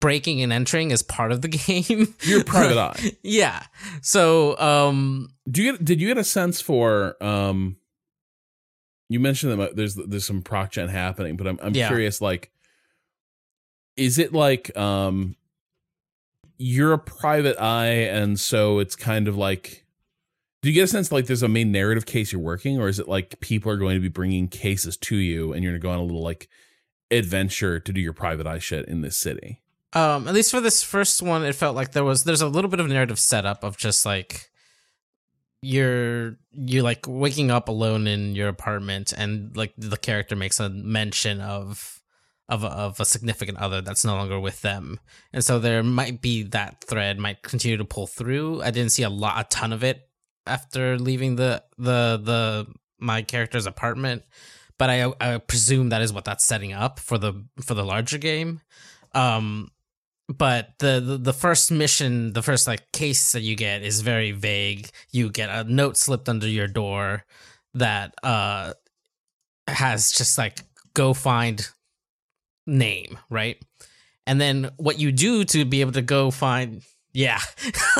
[0.00, 3.12] breaking and entering is part of the game You're private eye.
[3.22, 3.62] yeah
[4.00, 7.76] so um Do you get, did you get a sense for um
[9.08, 11.86] you mentioned that there's there's some proc gen happening, but I'm I'm Yeah.
[11.88, 12.50] curious like
[13.96, 15.36] is it like um
[16.62, 19.84] you're a private eye and so it's kind of like
[20.62, 23.00] do you get a sense like there's a main narrative case you're working or is
[23.00, 25.84] it like people are going to be bringing cases to you and you're going to
[25.84, 26.48] go on a little like
[27.10, 29.60] adventure to do your private eye shit in this city?
[29.94, 32.70] um at least for this first one it felt like there was there's a little
[32.70, 34.48] bit of narrative setup of just like
[35.62, 40.68] you're you're like waking up alone in your apartment and like the character makes a
[40.68, 42.01] mention of
[42.48, 45.00] of a, of a significant other that's no longer with them.
[45.32, 48.62] And so there might be that thread might continue to pull through.
[48.62, 50.08] I didn't see a lot a ton of it
[50.46, 52.66] after leaving the the the
[52.98, 54.22] my character's apartment
[54.78, 58.18] but i i presume that is what that's setting up for the for the larger
[58.18, 58.60] game.
[59.14, 59.70] Um
[60.28, 64.32] but the, the the first mission the first like case that you get is very
[64.32, 64.90] vague.
[65.10, 67.24] You get a note slipped under your door
[67.74, 68.72] that uh
[69.68, 70.60] has just like
[70.94, 71.68] go find
[72.66, 73.56] name right
[74.26, 76.82] and then what you do to be able to go find
[77.12, 77.38] yeah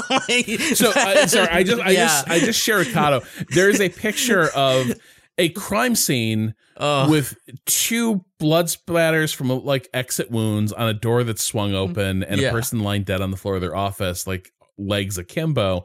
[0.75, 2.05] So uh, sorry, I just I Yeah.
[2.07, 3.25] just I just share Cado.
[3.55, 4.93] There's a picture of
[5.39, 7.11] a crime scene Ugh.
[7.11, 7.37] with
[7.67, 12.49] two blood splatters from like exit wounds on a door that's swung open and Yeah.
[12.49, 15.83] a person lying dead on the floor of their office, like legs akimbo.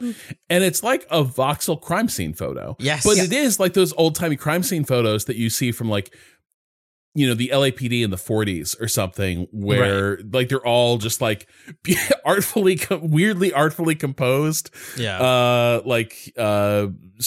[0.49, 2.75] And it's like a voxel crime scene photo.
[2.79, 5.89] yes But it is like those old timey crime scene photos that you see from
[5.89, 6.13] like
[7.17, 11.47] you know the LAPD in the 40s or something where like they're all just like
[12.25, 16.85] artfully weirdly artfully composed yeah uh like uh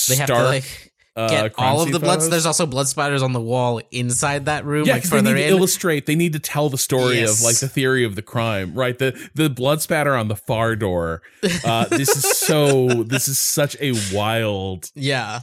[0.09, 2.87] they have stark, to like uh, get crime all of the blood there's also blood
[2.87, 6.07] splatters on the wall inside that room yeah, like they further need to in illustrate.
[6.07, 7.41] They need to tell the story Yes.
[7.41, 8.97] of like the theory of the crime, right?
[8.97, 11.23] The the blood spatter on the far door.
[11.65, 13.03] Uh, this is so.
[13.03, 14.91] this is such a wild.
[14.95, 15.41] Yeah.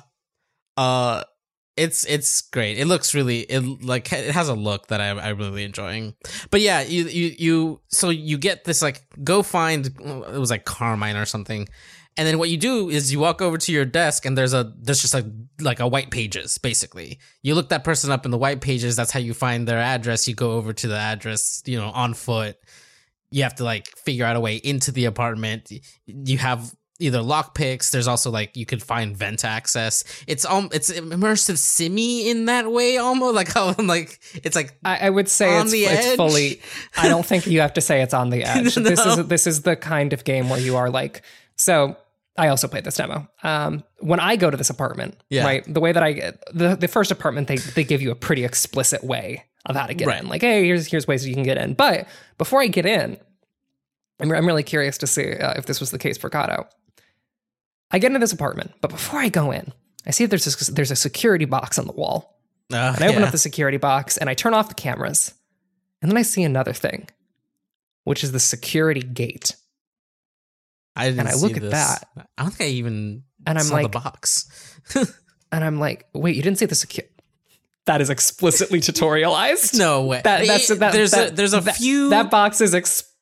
[0.78, 1.24] Uh
[1.78, 2.78] it's it's great.
[2.78, 6.16] It looks really it like it has a look that I I'm really enjoying.
[6.50, 10.66] But yeah, you you you so you get this like go find it was like
[10.66, 11.68] Carmine or something.
[12.18, 14.74] And then what you do is you walk over to your desk and there's a
[14.82, 15.26] there's just like
[15.62, 17.20] like a white pages basically.
[17.44, 20.28] You look that person up in the white pages, that's how you find their address.
[20.28, 22.58] You go over to the address, you know, on foot.
[23.30, 25.72] You have to like figure out a way into the apartment.
[26.08, 27.92] You have either lock picks.
[27.92, 30.04] There's also like you could find vent access.
[30.28, 35.08] It's um it's immersive simi in that way almost like how like it's like I,
[35.08, 36.16] I would say On it's, the it's edge?
[36.18, 36.62] fully.
[36.98, 38.76] I don't think you have to say it's on the edge.
[38.76, 41.22] This is this is the kind of game where you are like.
[41.56, 41.98] So
[42.40, 43.28] I also played this demo.
[43.42, 45.44] Um, when I go to this apartment, Yeah.
[45.44, 48.16] right, the way that I get the the first apartment, they they give you a
[48.16, 50.22] pretty explicit way of how to get Right.
[50.22, 50.30] in.
[50.30, 51.74] Like, hey, here's here's ways you can get in.
[51.74, 53.18] But before I get in,
[54.20, 56.68] I'm, I'm really curious to see uh, if this was the case for Cado.
[57.92, 59.72] I get into this apartment, but before I go in,
[60.06, 62.40] I see there's a, there's a security box on the wall.
[62.74, 63.26] uh, And I open yeah.
[63.28, 65.34] up the security box and I turn off the cameras.
[66.02, 67.08] And then I see another thing,
[68.04, 69.56] which is the security gate.
[70.96, 71.72] I didn't and I see look at this.
[71.72, 72.08] that.
[72.38, 74.50] I don't think I even And I'm saw the box.
[75.50, 77.14] And I'm like, wait, you didn't see the security.
[77.86, 79.78] That is explicitly tutorialized.
[79.80, 80.20] no way.
[80.22, 82.74] That, that's that, there's that- a there's a few That box is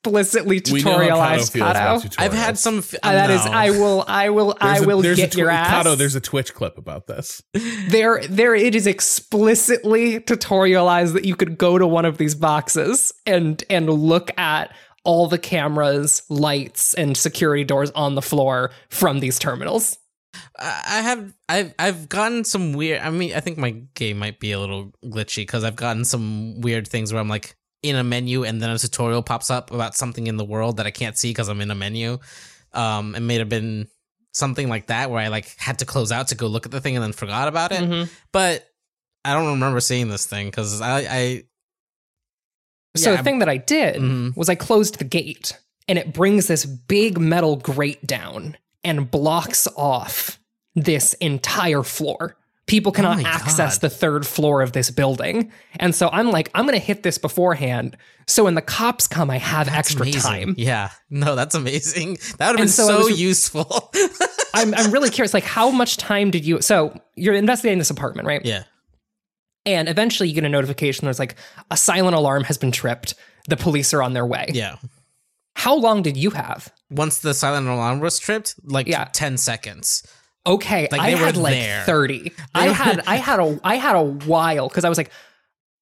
[0.05, 2.15] explicitly We Cado tutorialized, feels Cado.
[2.17, 3.51] I've had some f- Uh, that is, no.
[3.51, 5.85] I will, I will, I There's a- will there's a get your ass.
[5.85, 7.41] Cado, there's a Twitch clip about this.
[7.89, 13.13] there there it is explicitly tutorialized that you could go to one of these boxes
[13.25, 19.19] and and look at all the cameras lights and security doors on the floor from
[19.19, 19.97] these terminals
[20.57, 23.01] I I have I've I've gotten some weird.
[23.01, 26.59] I mean, I think my game might be a little glitchy because I've gotten some
[26.61, 27.55] weird things where I'm like
[27.89, 30.85] in a menu and then a tutorial pops up about something in the world that
[30.85, 32.17] I can't see because I'm in a menu.
[32.73, 33.87] Um, it may have been
[34.33, 36.81] something like that where I like had to close out to go look at the
[36.81, 37.81] thing and then forgot about it.
[37.81, 38.09] Mhm.
[38.31, 38.67] But
[39.23, 41.43] I don't remember seeing this thing because I I
[42.97, 44.35] So Yeah, the thing that I did Mhm.
[44.37, 45.57] was I closed the gate
[45.87, 50.39] and it brings this big metal grate down and blocks off
[50.75, 52.37] this entire floor.
[52.67, 53.81] People cannot Oh access God.
[53.81, 55.51] the third floor of this building.
[55.79, 57.95] And so I'm like, I'm going to hit this beforehand.
[58.27, 60.21] So when the cops come, I have that's extra amazing.
[60.21, 60.55] time.
[60.57, 62.17] Yeah, no, that's amazing.
[62.37, 63.91] That would have been so so, was- useful.
[64.55, 66.59] I'm, I'm really curious, like, how much time did you?
[66.61, 68.43] So you're investigating this apartment, right?
[68.43, 68.63] yeah.
[69.67, 71.35] And eventually you get a notification there's like
[71.71, 73.15] a silent alarm has been tripped.
[73.47, 74.47] The police are on their way.
[74.53, 74.75] Yeah.
[75.55, 76.71] How long did you have?
[76.91, 79.05] Once the silent alarm was tripped, like Yeah.
[79.13, 80.03] 10 seconds.
[80.47, 81.83] Okay, Like, I had like there.
[81.85, 82.31] 30.
[82.53, 85.11] I were- had I had a I had a while cuz I was like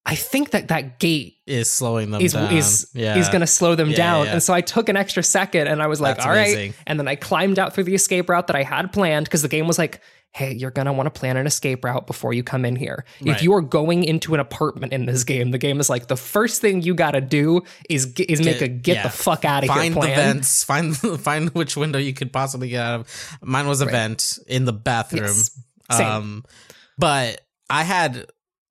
[0.06, 2.52] I think that that gate Is slowing them is down.
[2.54, 3.16] is yeah.
[3.16, 4.26] is going to slow them Yeah, down.
[4.26, 4.32] yeah.
[4.32, 6.74] And so I took an extra second and I was like, That's "All right." amazing.
[6.86, 9.48] And then I climbed out through the escape route that I had planned cuz the
[9.48, 10.00] game was like,
[10.34, 13.04] "Hey, you're going to want to plan an escape route before you come in here.
[13.20, 13.36] Right.
[13.36, 16.16] If you are going into an apartment in this game, the game is like the
[16.16, 19.02] first thing you got to do is get, is make Get- a get yeah.
[19.04, 20.64] the fuck out of here Find the vents.
[20.64, 23.38] Find find which window you could possibly get out of.
[23.42, 25.22] Mine was a vent in the bathroom.
[25.24, 25.58] Yes.
[25.90, 26.06] Same.
[26.06, 26.44] Um,
[26.98, 28.26] but I had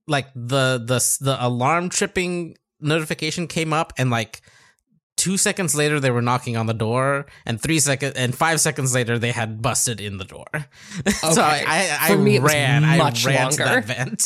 [0.07, 4.41] like the the the alarm tripping notification came up and like
[5.23, 8.93] two seconds later they were knocking on the door and three seconds and five seconds
[8.93, 10.47] later they had busted in the door
[11.35, 14.21] so i i, I For me, ran much i ran to that vent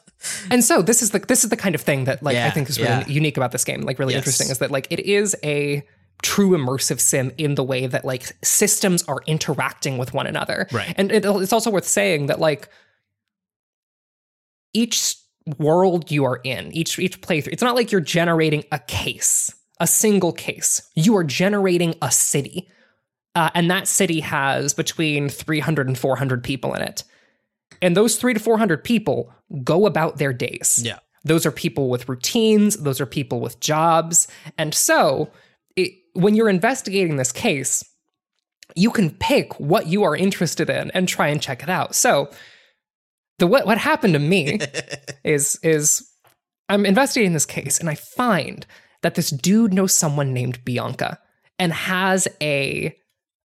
[0.50, 2.68] And so this is the this is the kind of thing that like I think
[2.68, 3.06] is really yeah.
[3.06, 4.22] unique about this game, like really Yes.
[4.22, 5.84] interesting, is that like it is a
[6.22, 10.66] true immersive sim in the way that like systems are interacting with one another.
[10.72, 10.94] Right.
[10.96, 12.68] And it, it's also worth saying that like
[14.72, 15.16] each
[15.58, 19.86] world you are in, each each playthrough, it's not like you're generating a case, a
[19.86, 20.82] single case.
[20.94, 22.68] You are generating a city.
[23.34, 27.04] Uh, and that city has between 300 and 400 people in it.
[27.82, 30.80] And those three to 400 people go about their days.
[30.82, 34.28] yeah Those are people with routines, those are people with jobs.
[34.56, 35.30] And so,
[35.76, 37.84] it, when you're investigating this case,
[38.74, 41.94] you can pick what you are interested in and try and check it out.
[41.94, 42.30] So,
[43.38, 44.58] the what what happened to me
[45.24, 46.10] is is
[46.68, 48.66] I'm investigating this case and I find
[49.06, 51.20] that this dude knows someone named Bianca
[51.60, 52.92] and has a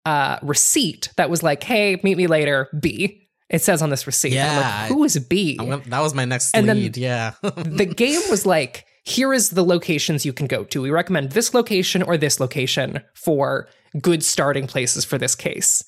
[0.05, 4.33] uh, receipt that was like, "Hey, meet me later, B." It says on this receipt.
[4.33, 5.57] Yeah, like, who is B?
[5.57, 9.63] Gonna- that was my next And then- yeah the game was like, here is the
[9.65, 10.81] locations you can go to.
[10.83, 13.67] We recommend this location or this location for
[13.99, 15.83] good starting places for this case.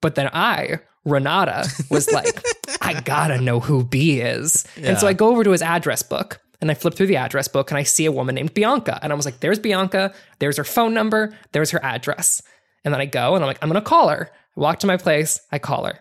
[0.00, 2.42] But then I, Renata, was like,
[2.80, 4.64] I gotta know who B is.
[4.80, 7.48] And so I go over to his address book and I flip through the address
[7.48, 8.98] book and I see a woman named Bianca.
[9.02, 12.42] And I was like, there's Bianca, there's her phone number, there's her address.
[12.84, 14.30] And then I go and I'm like, I'm gonna call her.
[14.56, 16.00] I walk to my place, I call her.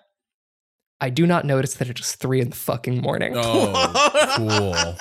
[1.01, 3.33] I do not notice that it is three in the fucking morning.
[3.35, 4.95] Oh, cool.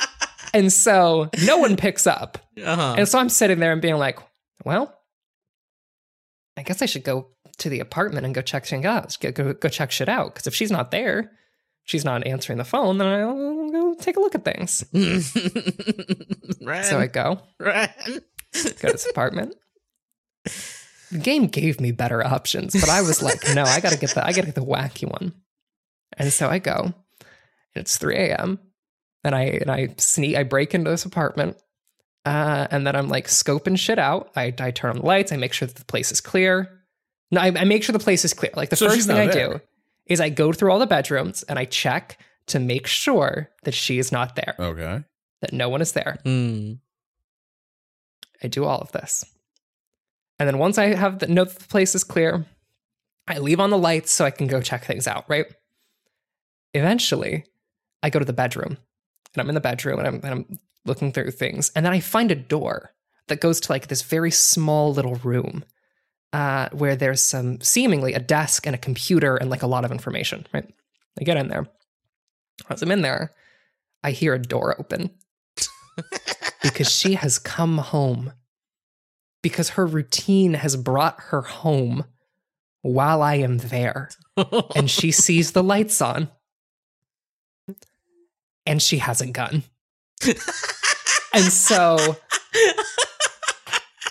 [0.54, 2.38] And so no one picks up.
[2.62, 2.94] uh-huh.
[2.96, 4.18] And so I'm sitting there and being like,
[4.64, 4.94] well,
[6.56, 7.28] I guess I should go
[7.58, 9.16] to the apartment and go check shit out.
[9.20, 10.34] Go, go, go check shit out.
[10.34, 11.32] Because if she's not there,
[11.88, 14.84] she's not answering the phone, then I'll go take a look at things.
[16.84, 17.86] So I go, go
[18.62, 19.54] to this apartment.
[21.10, 24.24] The game gave me better options, but I was like, no, I gotta get the
[24.26, 25.32] I gotta get the wacky one.
[26.16, 26.94] And so I go, and
[27.74, 28.58] it's 3 a.m.
[29.24, 31.56] And I and I sneak I break into this apartment.
[32.26, 34.30] Uh, and then I'm like scoping shit out.
[34.36, 36.68] I, I turn on the lights, I make sure that the place is clear.
[37.30, 38.52] No, I, I make sure the place is clear.
[38.54, 39.48] Like the So first thing I there.
[39.54, 39.60] do
[40.08, 43.98] is I go through all the bedrooms and I check to make sure that she
[43.98, 45.04] is not there, Okay.
[45.42, 46.18] that no one is there.
[46.24, 46.78] Mm.
[48.42, 49.24] I do all of this.
[50.38, 52.46] And then once I have the know that the place is clear,
[53.26, 55.46] I leave on the lights so I can go check things out, right?
[56.74, 57.44] Eventually,
[58.02, 58.78] I go to the bedroom.
[59.34, 61.70] And I'm in the bedroom and I'm, and I'm looking through things.
[61.76, 62.92] And then I find a door
[63.26, 65.64] that goes to like this very small little room
[66.32, 69.92] uh, where there's some seemingly a desk and a computer and like a lot of
[69.92, 70.68] information, right?
[71.18, 71.66] I get in there.
[72.68, 73.32] As I'm in there,
[74.04, 75.10] I hear a door open
[76.62, 78.32] because she has come home.
[79.40, 82.04] Because her routine has brought her home
[82.82, 84.10] while I am there.
[84.74, 86.28] And she sees the lights on.
[88.66, 89.62] And she has a gun.
[91.32, 92.16] and so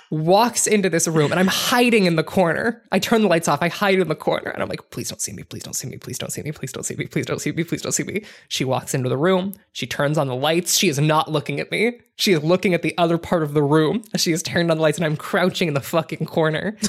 [0.09, 2.81] walks into this room and I'm hiding in the corner.
[2.91, 3.61] I turn the lights off.
[3.61, 5.43] I hide in the corner and I'm like, please don't see me.
[5.43, 5.97] Please don't see me.
[5.97, 6.51] Please don't see me.
[6.51, 7.05] Please don't see me.
[7.05, 7.63] Please don't see me.
[7.63, 8.23] Please don't see me.
[8.47, 9.53] She walks into the room.
[9.73, 10.77] She turns on the lights.
[10.77, 11.99] She is not looking at me.
[12.15, 14.03] She is looking at the other part of the room.
[14.15, 16.77] She has turned on the lights and I'm crouching in the fucking corner.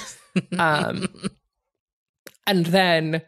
[0.56, 1.08] Um,
[2.46, 3.22] and then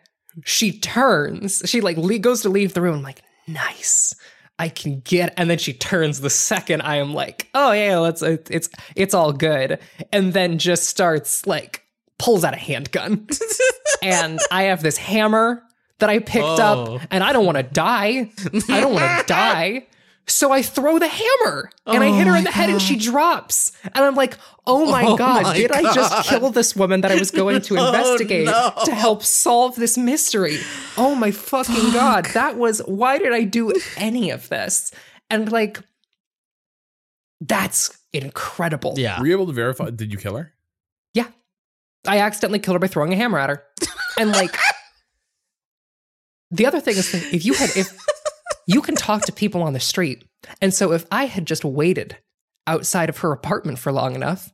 [0.44, 1.62] she turns.
[1.66, 2.96] She like le- goes to leave the room.
[2.96, 4.14] I'm like, nice.
[4.60, 8.20] I can get, and then she turns the second I am like, oh yeah, let's
[8.22, 9.78] it's it's all good,
[10.12, 11.82] and then just starts like
[12.18, 13.26] pulls out a handgun,
[14.02, 15.62] and I have this hammer
[15.98, 16.96] that I picked Oh.
[16.96, 18.30] up, and I don't want to die.
[18.68, 19.86] I don't want to die.
[20.26, 22.98] So I throw the hammer and I hit her in the head and she oh.
[23.00, 23.72] drops.
[23.82, 27.10] And I'm like, oh my Oh God, my did I just kill this woman that
[27.10, 28.72] I was going to Oh, investigate no.
[28.84, 30.58] to help solve this mystery?
[30.96, 32.26] Oh my fucking God.
[32.26, 34.92] That was, why did I do any of this?
[35.28, 35.80] And like,
[37.40, 38.94] that's incredible.
[38.96, 39.20] Yeah.
[39.20, 39.90] Were you able to verify?
[39.90, 40.52] Did you kill her?
[41.12, 41.26] Yeah.
[42.06, 43.64] I accidentally killed her by throwing a hammer at her.
[44.18, 44.56] And like
[46.50, 47.96] the other thing is if you had if
[48.72, 50.24] you can talk to people on the street.
[50.60, 52.16] And so if I had just waited
[52.66, 54.52] outside of her apartment for long enough,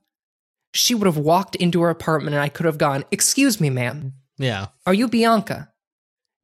[0.72, 4.14] she would have walked into her apartment and I could have gone, "Excuse me, ma'am.
[4.38, 4.66] Yeah.
[4.86, 5.72] Are you Bianca?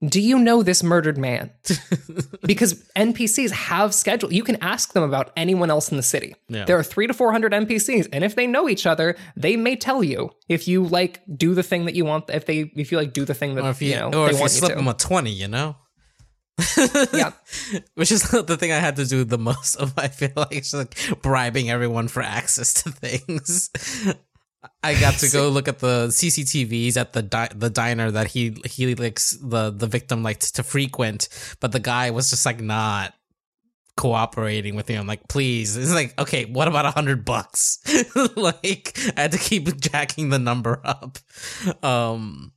[0.06, 1.50] Do you know this murdered man?"
[2.42, 4.32] because NPCs have schedule.
[4.32, 6.34] You can ask them about anyone else in the city.
[6.48, 6.64] Yeah.
[6.64, 9.76] There are three to four hundred NPCs, and if they know each other, they may
[9.76, 12.30] tell you if you like do the thing that you want.
[12.30, 14.28] If they if you like do the thing that Or if you, you know or
[14.28, 15.76] they if you slip them a 20, you know?
[17.12, 17.32] Yeah.
[17.94, 19.92] Which is the thing I had to do the most of.
[19.98, 23.70] I feel like it's like bribing everyone for access to things.
[24.84, 28.56] I got to go look at the CCTVs at the di- the diner that he
[28.64, 31.28] he likes the the victim liked to frequent,
[31.60, 33.12] but the guy was just like not
[33.96, 34.94] cooperating with me.
[34.94, 35.76] I'm like, please.
[35.76, 37.78] It's like, okay, what about a hundred bucks?
[38.36, 41.18] like, I had to keep jacking the number up.
[41.82, 42.52] Um,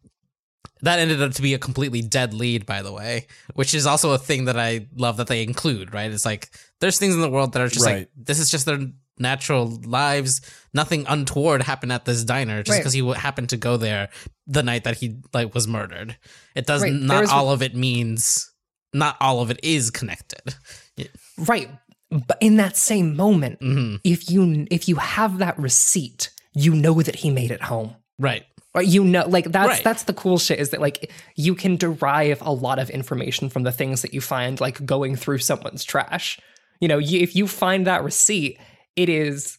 [0.82, 4.11] that ended up to be a completely dead lead, by the way, which is also
[4.11, 6.11] a thing that I love that they include, right?
[6.11, 6.49] It's like
[6.82, 7.99] there's things in the world that are just Right.
[7.99, 8.80] like this is just their
[9.17, 10.41] natural lives.
[10.73, 12.80] Nothing untoward happened at this diner just Right.
[12.82, 14.09] because he happened to go there
[14.45, 16.17] the night that he like was murdered.
[16.55, 16.93] It does Right.
[16.93, 18.51] not There's- all of it means
[18.93, 20.55] not all of it is connected.
[21.38, 21.69] Right.
[22.09, 23.99] But in that same moment, Mhm.
[24.03, 27.95] if you if you have that receipt, you know that he made it home.
[28.19, 28.45] Right.
[28.76, 29.84] Right, you know, like that's Right.
[29.84, 33.63] that's the cool shit is that like you can derive a lot of information from
[33.63, 36.39] the things that you find like going through someone's trash.
[36.82, 38.59] You know, you, if you find that receipt,
[38.95, 39.57] it is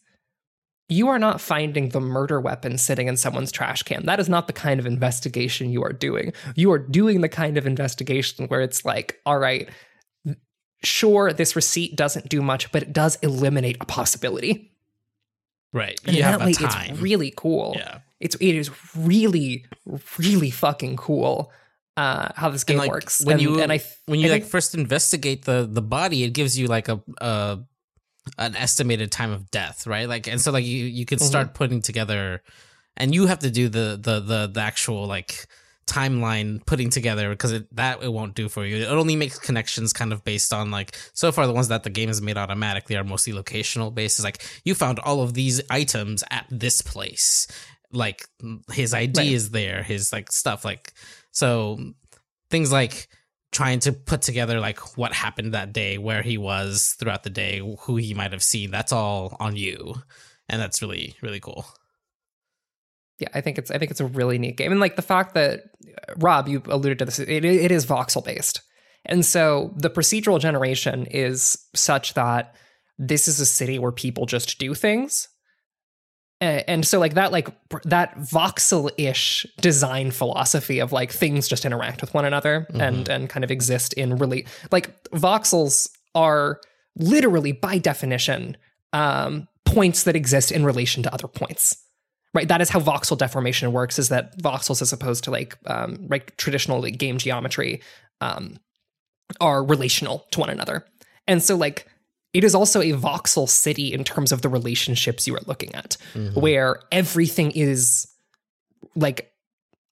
[0.89, 4.07] you are not finding the murder weapon sitting in someone's trash can.
[4.07, 6.33] That is not the kind of investigation you are doing.
[6.55, 9.69] You are doing the kind of investigation where it's like, all right,
[10.85, 14.71] sure, this receipt doesn't do much, but it does eliminate a possibility.
[15.73, 15.99] Right.
[16.05, 16.91] And you in have that time.
[16.93, 17.75] it's really cool.
[17.77, 17.99] yeah.
[18.21, 19.67] It's it is really,
[20.19, 21.53] really fucking cool
[21.97, 23.25] uh, how this game And, like, works.
[23.25, 26.25] when and, you and I when you I like think- first investigate the the body,
[26.25, 27.57] it gives you like a uh
[28.39, 30.09] an estimated time of death, right?
[30.09, 31.27] Like, and so like you you can Mm-hmm.
[31.27, 32.43] start putting together,
[32.97, 35.47] and you have to do the the the the actual like
[35.87, 38.77] timeline putting together because it, that it won't do for you.
[38.83, 41.91] It only makes connections kind of based on like so far the ones that the
[41.91, 44.19] game has made automatically are mostly locational based.
[44.19, 47.47] It's like you found all of these items at this place.
[47.97, 48.27] Like
[48.73, 49.49] his ID Right.
[49.51, 50.93] there, his like stuff like
[51.33, 51.79] so
[52.51, 53.09] things like
[53.53, 57.61] trying to put together like what happened that day, where he was throughout the day,
[57.81, 58.71] who he might have seen.
[58.71, 59.95] That's all on you,
[60.49, 61.65] and that's really really cool.
[63.19, 65.35] yeah, I think it's I think it's a really neat game, and like the fact
[65.35, 68.61] that uh, Rob, you alluded to this, it it is voxel based,
[69.07, 72.55] and so the procedural generation is such that
[72.99, 75.29] this is a city where people just do things.
[76.43, 77.49] A- And so, like that, like
[77.85, 83.45] that voxel-ish design philosophy of like things just interact with one another and and kind
[83.45, 86.61] of exist in really like voxels are
[86.99, 88.57] literally by definition
[88.93, 91.77] um, points that exist in relation to other points.
[92.35, 92.49] Right?
[92.49, 96.37] That is how voxel deformation works is that voxels as opposed to like um like
[96.37, 97.81] traditional like, game geometry
[98.21, 98.59] um
[99.41, 100.85] are relational to one another.
[101.27, 101.87] And so like
[102.37, 105.97] it is also a voxel city in terms of the relationships you are looking at
[106.15, 106.39] mm-hmm.
[106.39, 108.07] where everything is
[108.95, 109.33] like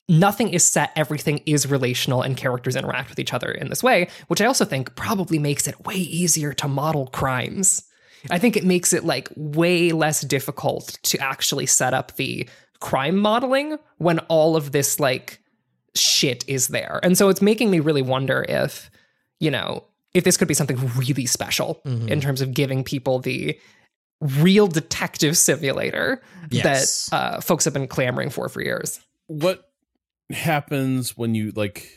[0.09, 4.09] nothing is set everything is relational and characters interact with each other in this way
[4.29, 7.83] which i also think probably makes it way easier to model crimes
[8.31, 12.49] I think it makes it like way less difficult to actually set up the
[12.81, 15.41] crime modeling when all of this like
[15.95, 17.01] shit is there.
[17.03, 18.91] And so it's making me really wonder if,
[19.41, 19.85] you know,
[20.15, 23.59] if this could be something really special in terms of giving people the
[24.21, 27.09] real detective simulator Yes.
[27.11, 29.01] that uh, folks have been clamoring for for years.
[29.27, 29.71] what
[30.31, 31.91] happens when you like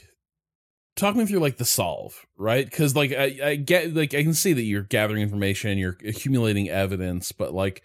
[0.97, 4.33] talk me through like the solve right because like I, I get like i can
[4.33, 7.83] see that you're gathering information you're accumulating evidence but like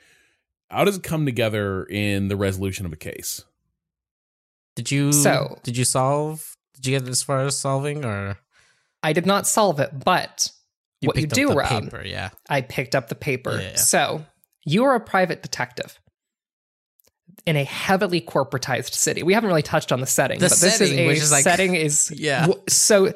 [0.71, 3.45] how does it come together in the resolution of a case
[4.75, 6.57] Did you So- did you solve?
[6.75, 8.39] Did you get as far as solving, or
[9.03, 10.49] I did not solve it, but
[11.01, 12.03] you what you do, up the Rob, paper?
[12.05, 12.31] Yeah.
[12.49, 13.53] I picked up the paper.
[13.61, 13.77] Yeah, yeah.
[13.77, 14.25] So
[14.65, 15.99] you are a private detective
[17.47, 19.23] in a heavily corporatized city.
[19.25, 21.43] We haven't really touched on the setting, The but this setting, is a is like-
[21.45, 22.43] setting is Yeah.
[22.47, 23.13] w- So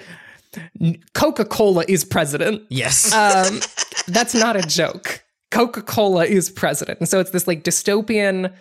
[1.15, 2.63] Coca Cola is president.
[2.71, 3.13] Yes.
[3.15, 3.61] Um,
[4.09, 5.23] that's not a joke.
[5.53, 8.53] Coca Cola is president, and so it's this like dystopian,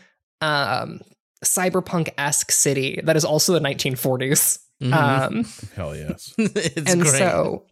[0.41, 1.01] um,
[1.43, 4.59] cyberpunk esque city that is also the 1940s.
[4.81, 4.93] Mhm.
[4.93, 5.45] Um,
[5.75, 7.13] hell yes it's and great.
[7.13, 7.65] so,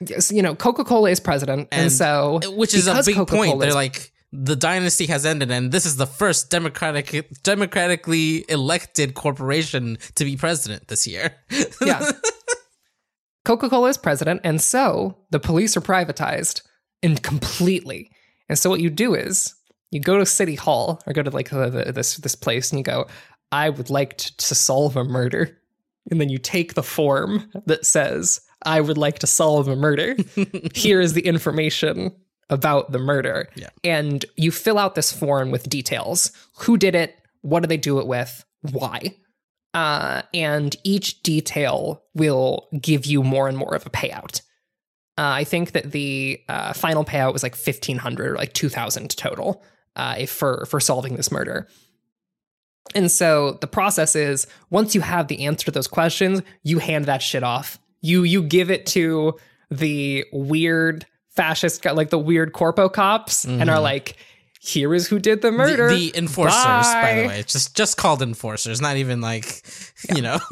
[0.00, 3.28] yes, you know, Coca Cola is president, and, And- so which is a big point.
[3.28, 9.14] Coca-Cola They're like the dynasty has ended, and this is the first democratic, democratically elected
[9.14, 11.34] corporation to be president this year.
[11.84, 12.10] yeah.
[13.44, 16.62] Coca Cola is president, and so the police are privatized
[17.02, 18.10] and completely.
[18.48, 19.54] And so what you do is
[19.90, 22.78] you go to City Hall or go to like the, the, this this place, and
[22.78, 23.06] you go,
[23.50, 25.58] "I would like to, to solve a murder,"
[26.10, 30.16] and then you take the form that says, "I would like to solve a murder."
[30.74, 32.14] Here is the information
[32.48, 33.68] about the murder, Yeah.
[33.84, 37.98] and you fill out this form with details: who did it, what did they do
[38.00, 39.16] it with, why
[39.72, 44.40] uh, and each detail will give you more and more of a payout.
[45.16, 48.68] Uh, I think that the uh, final payout was like fifteen hundred, or like two
[48.68, 49.62] thousand total,
[49.96, 51.68] uh, if for for solving this murder.
[52.94, 57.04] And so the process is once you have the answer to those questions, you hand
[57.06, 57.78] that shit off.
[58.00, 59.34] You you give it to
[59.70, 61.06] the weird
[61.36, 63.82] fascist, like the weird corpo cops, and are Mhm.
[63.82, 64.16] like,
[64.60, 67.96] "Here is who did the murder." The, the enforcers, by the way, it's just just
[67.96, 69.62] called enforcers, not even like
[70.14, 70.38] you know.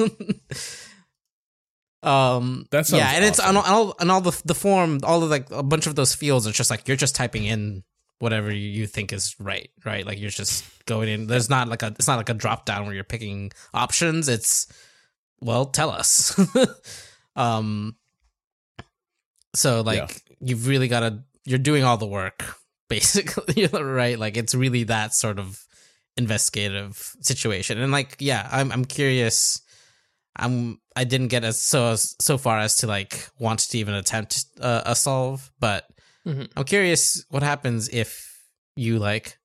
[2.02, 3.56] um, That sounds yeah, and it's awesome.
[3.56, 6.46] on all and all the the form, all of like a bunch of those fields.
[6.46, 7.82] It's just like you're just typing in
[8.18, 10.06] whatever you- think is right, right?
[10.06, 11.26] Like you're just going in.
[11.26, 14.28] There's not like a it's not like a drop down where you're picking options.
[14.28, 14.66] It's
[15.40, 16.38] well, tell us.
[17.36, 17.96] um,
[19.54, 22.44] so like you've really got to you're doing all the work
[22.88, 25.64] basically right like it's really that sort of
[26.16, 29.60] investigative situation and like yeah i'm i'm curious
[30.36, 34.44] i'm i didn't get as so so far as to like want to even attempt
[34.60, 35.86] uh, a solve but
[36.28, 36.48] Mhm.
[36.56, 38.10] i'm curious what happens if
[38.76, 39.38] you like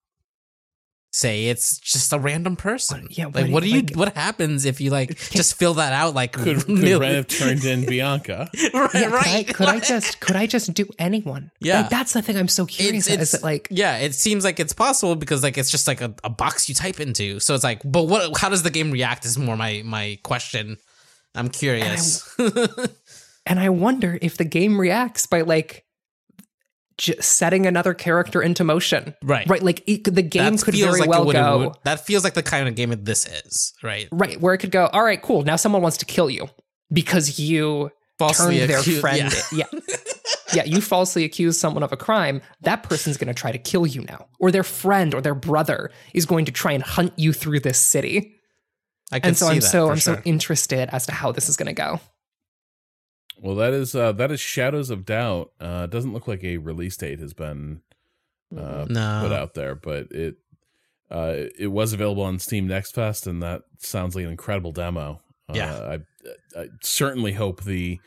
[1.16, 3.82] say it's just a random person What- yeah, like what do what do you- you
[3.84, 7.16] like- what happens if you like just fill that out like could, could really- Ren
[7.16, 9.48] have turned in bianca right, Yeah, could I, right.
[9.54, 11.52] could I just could I just do anyone?
[11.62, 11.82] Yeah.
[11.82, 13.08] like, that's the thing I'm so curious.
[13.08, 16.02] about, is it like yeah it seems like it's possible because like it's just like
[16.02, 18.90] a, a box you type into so it's like but what how does the game
[18.90, 20.78] react is more my my question
[21.36, 22.28] i'm curious
[23.46, 25.84] and I wonder if the game reacts by like j-
[27.20, 29.14] setting another character into motion.
[29.24, 32.24] right Right, like it, the game That could very like well go would- that feels
[32.24, 34.88] like the kind of game that this is right right where it could go.
[34.88, 35.44] All right, cool.
[35.44, 36.50] Now someone wants to kill you
[36.92, 37.90] because you
[38.20, 39.18] Falsely turned their friend.
[39.18, 39.42] yeah.
[39.52, 39.80] Yeah.
[40.54, 42.42] yeah, you falsely accuse someone of a crime.
[42.62, 45.90] That person's going to try to kill you now, or their friend or their brother
[46.14, 48.36] is going to try and hunt you through this city.
[49.12, 51.58] i can And so see I'm so I'm so interested as to how this is
[51.58, 52.00] going to go.
[53.42, 56.98] Well that is uh that is shadows of doubt uh doesn't look like a release
[56.98, 57.82] date has been
[58.56, 60.36] uh no put out there, but it
[61.12, 65.22] uh, it was available on Steam Next Fest, and that sounds like an incredible demo.
[65.48, 65.98] Uh, Yeah.
[66.56, 68.00] I, I certainly hope the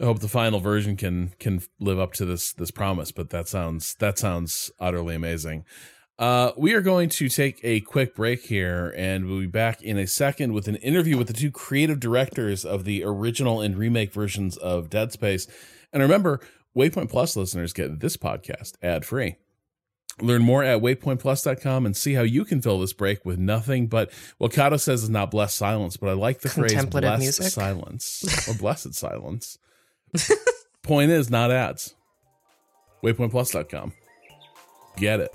[0.00, 3.10] I hope the final version can can live up to this this promise.
[3.10, 5.64] But that sounds that sounds utterly amazing.
[6.22, 9.98] Uh, we are going to take a quick break here, and we'll be back in
[9.98, 14.12] a second with an interview with the two creative directors of the original and remake
[14.12, 15.48] versions of Dead Space.
[15.92, 16.38] And remember,
[16.76, 19.34] Waypoint Plus listeners get this podcast ad free.
[20.20, 24.12] Learn more at waypointplus.com and see how you can fill this break with nothing but
[24.38, 27.46] what Cado says is not blessed silence, but I like the phrase blessed music?
[27.46, 29.58] silence or blessed silence.
[30.84, 31.96] Point is, not ads.
[33.02, 33.92] Waypointplus.com.
[34.96, 35.34] Get it.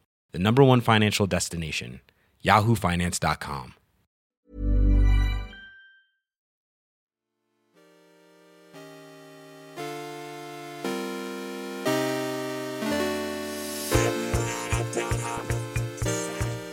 [0.31, 2.01] the number one financial destination,
[2.43, 3.75] yahoofinance.com.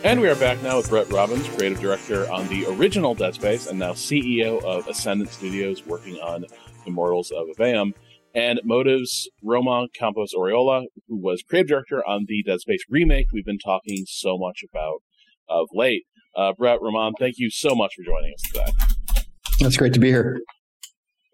[0.01, 3.67] And we are back now with Brett Robbins, creative director on the original Dead Space
[3.67, 6.45] and now CEO of Ascendant Studios, working on
[6.87, 7.93] Immortals of Aveum,
[8.33, 13.45] and Motive's Roman Campos Oriola, who was creative director on the Dead Space remake we've
[13.45, 15.01] been talking so much about
[15.49, 16.03] of late.
[16.35, 19.25] Uh, Brett, Roman, thank you so much for joining us today.
[19.59, 20.39] That's great to be here.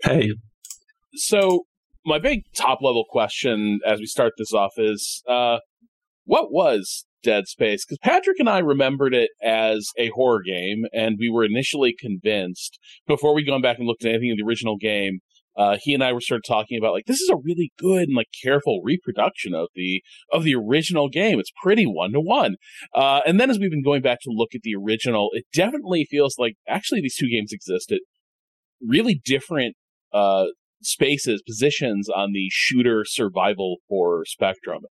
[0.03, 0.31] Hey.
[1.15, 1.65] So,
[2.05, 5.57] my big top level question as we start this off is uh,
[6.25, 11.17] what was Dead Space because Patrick and I remembered it as a horror game, and
[11.19, 14.77] we were initially convinced before we gone back and looked at anything in the original
[14.77, 15.19] game.
[15.57, 18.03] Uh, he and I were sort of talking about like this is a really good
[18.03, 20.01] and like careful reproduction of the
[20.31, 21.39] of the original game.
[21.39, 22.55] It's pretty one to one.
[22.93, 26.35] And then as we've been going back to look at the original, it definitely feels
[26.37, 27.99] like actually these two games exist at
[28.85, 29.75] really different
[30.13, 30.45] uh,
[30.81, 34.83] spaces, positions on the shooter survival horror spectrum.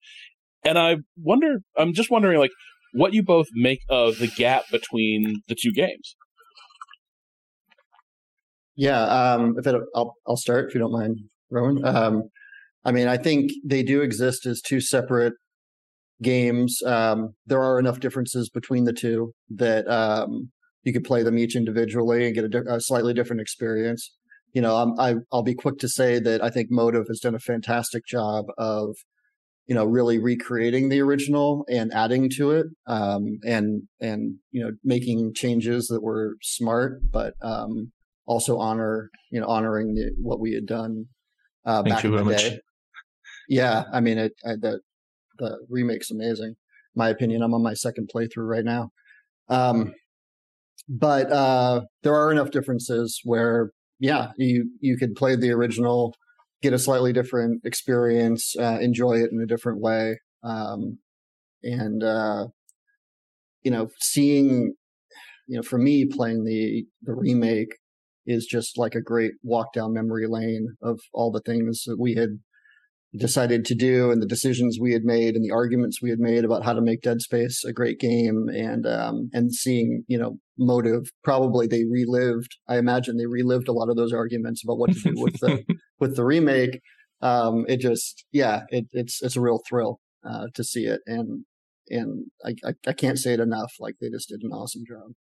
[0.64, 2.52] And I wonder, I'm just wondering, like,
[2.92, 6.16] what you both make of the gap between the two games.
[8.76, 11.20] Yeah, um, if it, I'll I'll start if you don't mind,
[11.50, 11.84] Roman.
[11.84, 12.22] Um,
[12.84, 15.34] I mean, I think they do exist as two separate
[16.22, 16.82] games.
[16.84, 20.50] Um, there are enough differences between the two that um,
[20.82, 24.12] you could play them each individually and get a, a slightly different experience.
[24.52, 27.34] You know, I'm, I, I'll be quick to say that I think Motive has done
[27.34, 28.96] a fantastic job of
[29.66, 34.72] you know really recreating the original and adding to it um, and and you know
[34.84, 37.90] making changes that were smart but um,
[38.26, 41.06] also honor you know honoring the, what we had done
[41.66, 42.60] uh, back in the day much.
[43.48, 44.80] yeah i mean it I, the
[45.38, 46.54] the remake's amazing
[46.94, 48.90] my opinion i'm on my second playthrough right now
[49.48, 49.92] um,
[50.88, 56.14] but uh, there are enough differences where yeah you you could play the original
[56.64, 60.18] get a slightly different experience, uh, enjoy it in a different way.
[60.42, 60.98] Um,
[61.62, 62.46] and, uh,
[63.62, 64.74] you know, seeing,
[65.46, 67.76] you know, for me playing the, the remake
[68.26, 72.14] is just like a great walk down memory lane of all the things that we
[72.14, 72.38] had
[73.16, 76.44] decided to do and the decisions we had made and the arguments we had made
[76.44, 80.38] about how to make Dead Space a great game and um, and seeing you know
[80.58, 81.04] motive.
[81.22, 85.00] Probably they relived I imagine they relived a lot of those arguments about what to
[85.00, 85.64] do with the
[86.00, 86.80] with the remake.
[87.20, 91.44] Um, it just yeah it, it's it's a real thrill uh, to see it and
[91.88, 95.12] and I, I I can't say it enough like they just did an awesome job.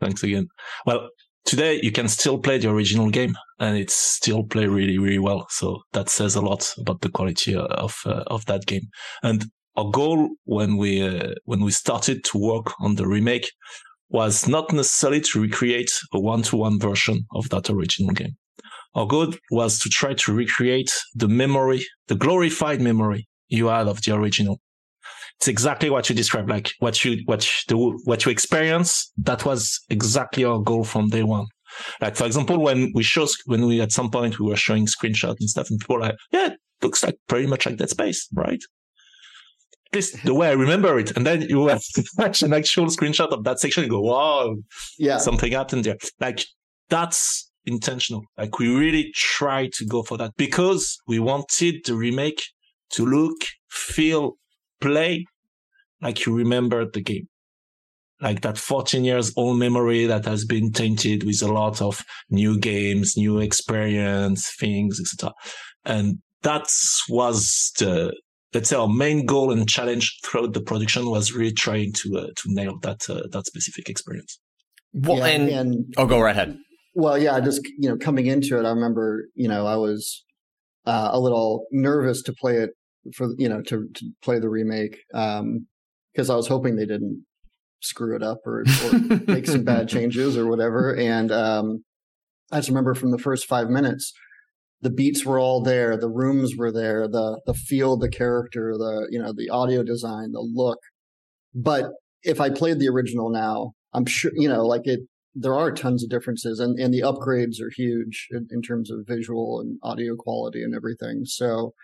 [0.00, 0.48] Thanks again.
[0.84, 1.08] Well,
[1.46, 5.46] today you can still play the original game and it's still play really, really well.
[5.48, 8.88] So that says a lot about the quality of, uh, of that game.
[9.22, 9.46] And
[9.76, 13.50] our goal when we, uh, when we started to work on the remake
[14.08, 18.36] was not necessarily to recreate a one to one version of that original game.
[18.94, 24.02] Our goal was to try to recreate the memory, the glorified memory you had of
[24.02, 24.58] the original
[25.38, 29.12] it's exactly what you described, like what you what you, what you experience.
[29.18, 31.46] That was exactly our goal from day one.
[32.00, 35.36] Like for example, when we show when we at some point we were showing screenshots
[35.40, 38.28] and stuff, and people were like, yeah, it looks like pretty much like Dead Space,
[38.34, 38.60] right?
[39.92, 41.16] At least the way I remember it.
[41.16, 41.60] And then you
[42.18, 44.56] watch an actual screenshot of that section and go, wow,
[44.98, 45.98] yeah something happened there.
[46.18, 46.44] Like
[46.88, 48.22] that's intentional.
[48.38, 52.42] Like we really tried to go for that because we wanted the remake
[52.90, 53.36] to look,
[53.68, 54.34] feel,
[54.80, 55.26] play
[56.00, 57.28] like you remembered the game.
[58.20, 62.58] Like that 14 years old memory that has been tainted with a lot of new
[62.58, 65.34] games, new experience, things, etc.
[65.84, 66.66] And that
[67.10, 68.14] was the,
[68.54, 72.26] let's say our main goal and challenge throughout the production was really trying to, uh,
[72.36, 74.38] to nail that, uh, that specific experience.
[74.94, 76.56] Well, Yeah, and, and- oh, go right ahead.
[76.94, 80.24] Well, yeah, just you know, coming into it, I remember, you know, I was
[80.86, 82.70] uh, a little nervous to play it
[83.14, 87.24] for, you know, to, to play the remake because I was hoping they didn't
[87.80, 90.94] screw it up or, or make some bad changes or whatever.
[90.94, 91.84] And um,
[92.50, 94.12] I just remember from the first five minutes,
[94.82, 99.08] the beats were all there, the rooms were there, the the feel, the character, the
[99.10, 100.78] you know, the audio design, the look.
[101.54, 101.92] But
[102.22, 105.00] if I played the original now, I'm sure you know, like it
[105.34, 109.06] there are tons of differences and, and the upgrades are huge in, in terms of
[109.06, 111.24] visual and audio quality and everything.
[111.26, 111.74] So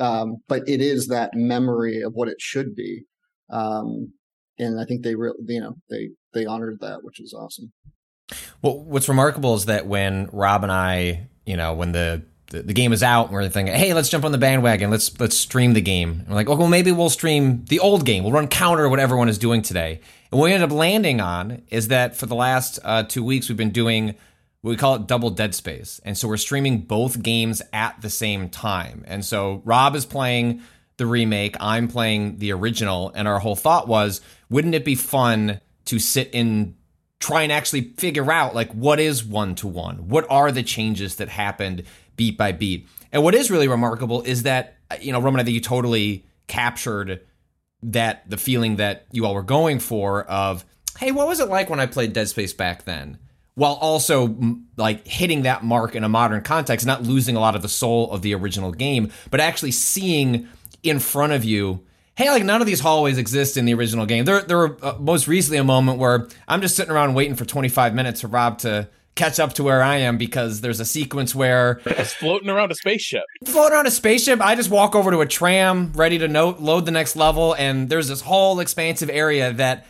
[0.00, 3.02] Um, but it is that memory of what it should be.
[3.50, 4.12] Um,
[4.58, 7.72] and I think they really, you know, they, they honored that, which is awesome.
[8.62, 12.72] Well, what's remarkable is that when Rob and I, you know, when the the, the
[12.72, 14.90] game is out, and we're thinking, hey, let's jump on the bandwagon.
[14.90, 16.10] Let's let's stream the game.
[16.20, 18.22] And we're like, oh, well, maybe we'll stream the old game.
[18.22, 20.00] We'll run counter to what everyone is doing today.
[20.30, 23.48] And what we ended up landing on is that for the last uh, two weeks,
[23.48, 24.14] we've been doing
[24.62, 26.00] we call it double dead space.
[26.04, 29.04] And so we're streaming both games at the same time.
[29.06, 30.62] And so Rob is playing
[30.96, 33.12] the remake, I'm playing the original.
[33.14, 36.74] And our whole thought was, wouldn't it be fun to sit in
[37.18, 41.16] try and actually figure out like what is one to one what are the changes
[41.16, 41.82] that happened
[42.16, 45.54] beat by beat and what is really remarkable is that you know roman i think
[45.54, 47.20] you totally captured
[47.82, 50.64] that the feeling that you all were going for of
[50.98, 53.18] hey what was it like when i played dead space back then
[53.56, 54.36] while also
[54.76, 58.10] like hitting that mark in a modern context not losing a lot of the soul
[58.12, 60.48] of the original game but actually seeing
[60.82, 61.82] in front of you
[62.16, 64.24] hey, like none of these hallways exist in the original game.
[64.24, 67.44] There, there were uh, most recently a moment where I'm just sitting around waiting for
[67.44, 71.34] 25 minutes for Rob to catch up to where I am because there's a sequence
[71.34, 73.24] where it's floating around a spaceship.
[73.44, 76.86] Floating around a spaceship, I just walk over to a tram, ready to note, load
[76.86, 79.86] the next level, and there's this whole expansive area that.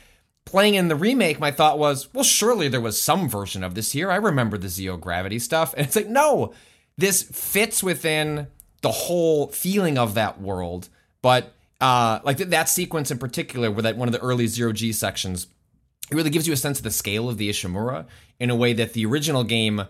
[0.47, 3.93] Playing in the remake, my thought was, well, surely there was some version of this
[3.93, 4.11] here.
[4.11, 5.75] I remember the zero gravity stuff.
[5.77, 6.55] And it's like, no,
[6.97, 8.47] this fits within
[8.81, 10.89] the whole feeling of that world,
[11.21, 14.73] but uh, like th- that sequence in particular, where that one of the early zero
[14.73, 15.49] G sections,
[16.11, 18.07] it really gives you a sense of the scale of the Ishimura
[18.39, 19.83] in a way that the original game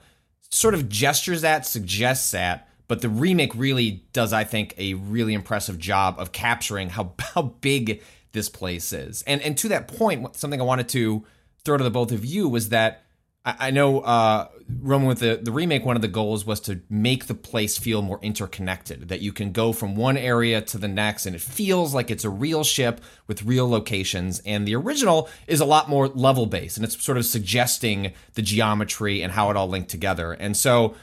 [0.51, 5.35] sort of gestures at, suggests at, but the remake really does, I think, a really
[5.35, 8.03] impressive job of capturing how how big
[8.37, 9.23] this place is.
[9.27, 11.25] And and to that point, something I wanted to
[11.65, 13.03] throw to the both of you was that
[13.49, 14.49] I, know uh,
[14.81, 18.03] Roman with the, the remake, one of the goals was to make the place feel
[18.03, 21.95] more interconnected, that you can go from one area to the next and it feels
[21.95, 24.41] like it's a real ship with real locations.
[24.41, 28.43] And the original is a lot more level based and it's sort of suggesting the
[28.43, 30.33] geometry and how it all linked together.
[30.33, 30.97] And so,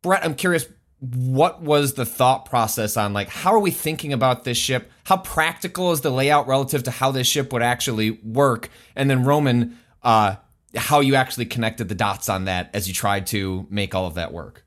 [0.00, 0.66] Brett, I'm curious,
[1.02, 4.88] what was the thought process on like how are we thinking about this ship?
[5.04, 8.70] How practical is the layout relative to how this ship would actually work?
[8.94, 10.36] And then Roman, uh,
[10.76, 14.14] how you actually connected the dots on that as you tried to make all of
[14.14, 14.64] that work.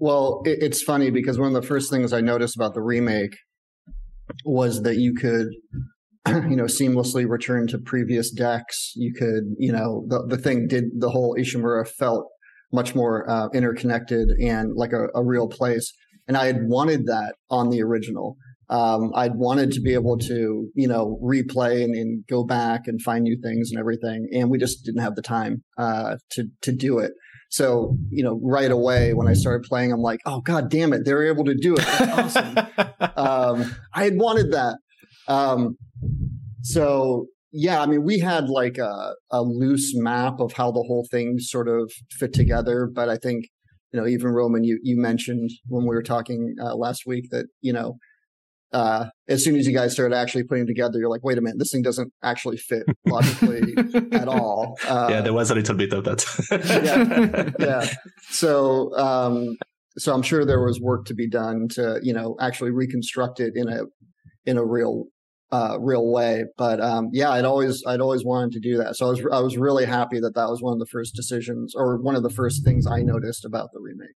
[0.00, 3.36] Well, it, it's funny because one of the first things I noticed about the remake
[4.44, 5.46] was that you could,
[6.26, 8.92] you know, seamlessly return to previous decks.
[8.96, 12.28] You could, you know, the, the thing did the whole Ishimura felt
[12.72, 15.92] much more uh, interconnected and like a, a real place.
[16.26, 18.36] And I had wanted that on the original
[18.70, 23.00] um, I'd wanted to be able to, you know, replay and, and, go back and
[23.00, 24.28] find new things and everything.
[24.32, 27.12] And we just didn't have the time, uh, to, to do it.
[27.50, 31.06] So, you know, right away when I started playing, I'm like, oh, God damn it.
[31.06, 31.86] They were able to do it.
[31.86, 32.58] That's awesome.
[33.16, 34.76] um, I had wanted that.
[35.28, 35.78] Um,
[36.60, 41.06] so yeah, I mean, we had like a, a loose map of how the whole
[41.10, 42.88] thing sort of fit together.
[42.92, 43.46] But I think,
[43.92, 47.46] you know, even Roman, you, you mentioned when we were talking uh, last week that,
[47.60, 47.96] you know,
[48.72, 51.58] uh, as soon as you guys started actually putting together, you're like, wait a minute,
[51.58, 53.74] this thing doesn't actually fit logically
[54.12, 54.78] at all.
[54.86, 56.22] Uh, yeah, there was a little bit of that.
[56.84, 57.88] yeah, yeah.
[58.28, 59.56] So, um,
[59.96, 63.54] so I'm sure there was work to be done to, you know, actually reconstruct it
[63.56, 63.84] in a,
[64.44, 65.06] in a real,
[65.50, 66.44] uh, real way.
[66.56, 68.96] But, um, yeah, I'd always, I'd always wanted to do that.
[68.96, 71.74] So I was, I was really happy that that was one of the first decisions
[71.74, 74.16] or one of the first things I noticed about the remake.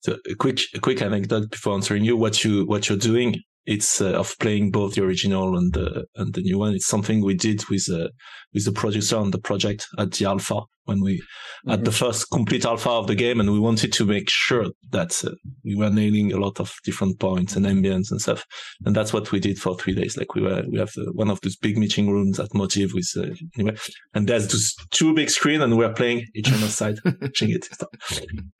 [0.00, 2.16] So a quick, a quick anecdote before answering you.
[2.16, 6.32] What you, what you're doing it's uh, of playing both the original and the and
[6.34, 6.74] the new one.
[6.74, 8.08] It's something we did with uh,
[8.54, 11.72] with the producer on the project at the alpha when we mm-hmm.
[11.72, 15.20] at the first complete alpha of the game, and we wanted to make sure that
[15.24, 15.32] uh,
[15.64, 18.44] we were nailing a lot of different points and ambience and stuff.
[18.84, 20.16] And that's what we did for three days.
[20.16, 23.10] Like we were we have the, one of those big meeting rooms at Motive with
[23.16, 23.76] uh, anyway,
[24.14, 27.66] and there's just two big screen, and we're playing each other's side, watching it.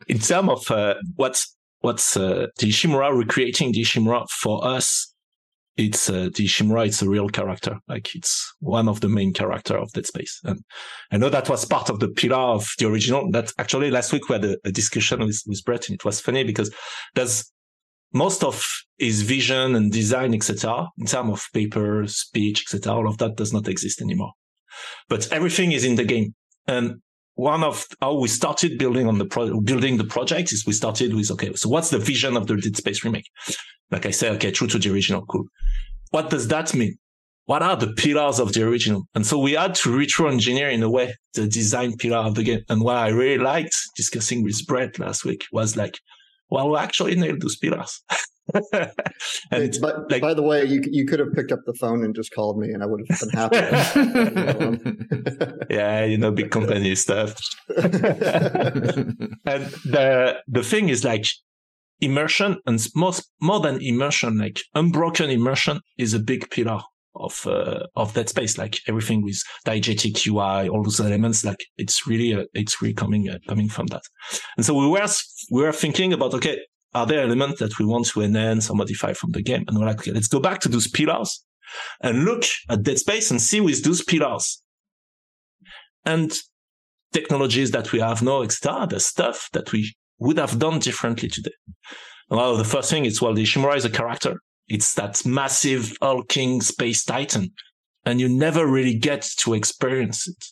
[0.08, 0.94] In terms of uh,
[1.80, 5.14] what's uh, the Ishimura recreating the Ishimura for us
[5.76, 7.78] it's uh, the Ishimura it's a real character.
[7.88, 10.40] Like it's one of the main character of Dead Space.
[10.44, 10.60] And
[11.12, 14.28] I know that was part of the pillar of the original that actually last week
[14.28, 16.74] we had a, a discussion with, with Brett and it was funny because
[17.14, 17.50] there's
[18.12, 18.66] most of
[18.96, 23.52] his vision and design etc in terms of paper speech etc all of that does
[23.52, 24.32] not exist anymore.
[25.08, 26.34] But everything is in the game.
[26.66, 27.02] And
[27.36, 31.14] one of how we started building on the pro- building the project is we started
[31.14, 33.30] with okay, so what's the vision of the Dead Space remake?
[33.90, 35.44] Like I said, okay, true to the original, cool.
[36.10, 36.96] What does that mean?
[37.44, 39.06] What are the pillars of the original?
[39.14, 42.42] And so we had to retro engineer in a way the design pillar of the
[42.42, 42.62] game.
[42.68, 46.00] And what I really liked discussing with Brett last week was like,
[46.50, 48.02] well, we actually nailed those pillars.
[49.50, 52.14] and but like- by the way, you you could have picked up the phone and
[52.14, 53.56] just called me, and I would have been happy.
[55.70, 57.36] yeah, you know, big company stuff.
[57.76, 57.86] and
[59.44, 61.24] the the thing is like
[62.00, 66.80] immersion and most more than immersion, like unbroken immersion is a big pillar
[67.18, 68.58] of uh, of Dead Space.
[68.58, 73.28] Like everything with diegetic UI, all those elements, like it's really uh, it's really coming
[73.28, 74.02] uh, coming from that.
[74.56, 75.06] And so we were
[75.50, 76.58] we were thinking about okay,
[76.96, 79.64] are there elements that we want to enhance or modify from the game?
[79.68, 81.44] And we're like, okay, let's go back to those pillars
[82.00, 84.62] and look at Dead Space and see with those pillars
[86.06, 86.32] and
[87.12, 91.50] technologies that we have now, etc., the stuff that we would have done differently today.
[92.30, 94.40] Well, the first thing is, well, the Ishimura is a character.
[94.66, 97.50] It's that massive hulking space titan,
[98.06, 100.44] and you never really get to experience it.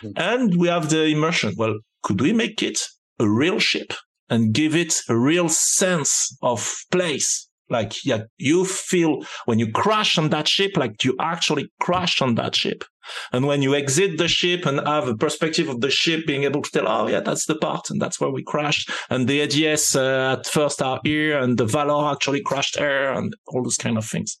[0.00, 0.10] Hmm.
[0.16, 1.54] And we have the immersion.
[1.56, 2.78] Well, could we make it
[3.18, 3.92] a real ship
[4.30, 7.48] and give it a real sense of place?
[7.70, 12.34] Like, yeah, you feel when you crash on that ship, like you actually crash on
[12.36, 12.84] that ship.
[13.32, 16.62] And when you exit the ship and have a perspective of the ship being able
[16.62, 18.90] to tell, oh yeah, that's the part and that's where we crashed.
[19.10, 23.34] And the ADS uh, at first are here and the Valor actually crashed there and
[23.48, 24.38] all those kind of things.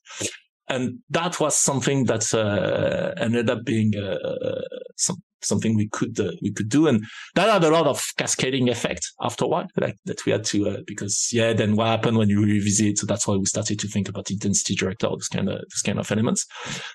[0.68, 4.60] And that was something that uh, ended up being uh,
[4.96, 7.04] some, something we could uh, we could do, and
[7.34, 10.68] that had a lot of cascading effect after a while, like that we had to
[10.68, 12.98] uh, because yeah, then what happened when you revisit?
[12.98, 15.98] So that's why we started to think about intensity director, this kind of this kind
[15.98, 16.46] of elements.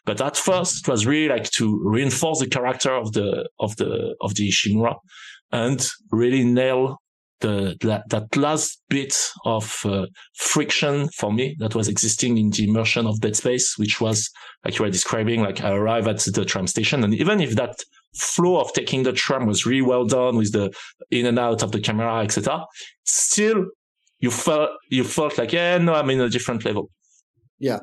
[0.05, 4.15] But at first, it was really like to reinforce the character of the of the
[4.21, 4.95] of the Ishimura
[5.51, 6.97] and really nail
[7.43, 9.15] the that, that last bit
[9.45, 14.01] of uh, friction for me that was existing in the immersion of Dead Space, which
[14.01, 14.29] was
[14.65, 15.41] like you were describing.
[15.41, 17.75] Like I arrive at the tram station, and even if that
[18.15, 20.73] flow of taking the tram was really well done with the
[21.11, 22.65] in and out of the camera, etc.,
[23.03, 23.65] still
[24.19, 26.89] you felt you felt like yeah, no, I'm in a different level.
[27.59, 27.79] Yeah.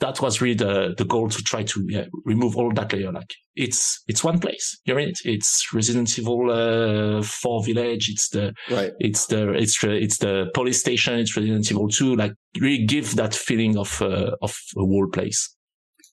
[0.00, 3.12] That was really the, the goal to try to yeah, remove all that layer.
[3.12, 4.78] Like it's it's one place.
[4.86, 5.18] You're in it.
[5.24, 8.08] It's Resident Evil uh, 4 Village.
[8.08, 8.92] It's the right.
[8.98, 11.18] it's the it's the it's the police station.
[11.18, 12.16] It's Resident Evil 2.
[12.16, 15.54] Like really give that feeling of uh, of a whole place.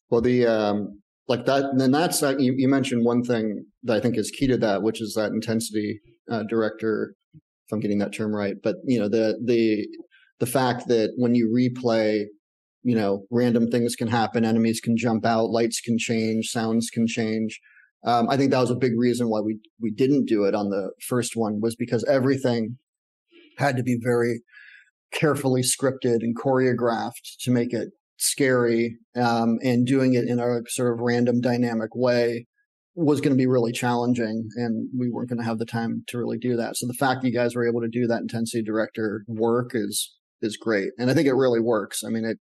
[0.10, 4.00] Well, the um, like that, and that's uh, you, you mentioned one thing that I
[4.00, 6.00] think is key to that, which is that intensity
[6.32, 7.16] uh, director.
[7.34, 9.88] If I'm getting that term right, but you know the the
[10.40, 12.26] the fact that when you replay,
[12.84, 17.08] you know, random things can happen, enemies can jump out, lights can change, sounds can
[17.08, 17.60] change.
[18.06, 20.70] Um, I think that was a big reason why we we didn't do it on
[20.70, 22.78] the first one was because everything
[23.58, 24.42] had to be very
[25.12, 30.94] carefully scripted and choreographed to make it scary um, and doing it in a sort
[30.94, 32.46] of random dynamic way
[32.96, 36.18] was going to be really challenging and we weren't going to have the time to
[36.18, 38.64] really do that so the fact that you guys were able to do that intensity
[38.64, 42.38] director work is is great and i think it really works i mean it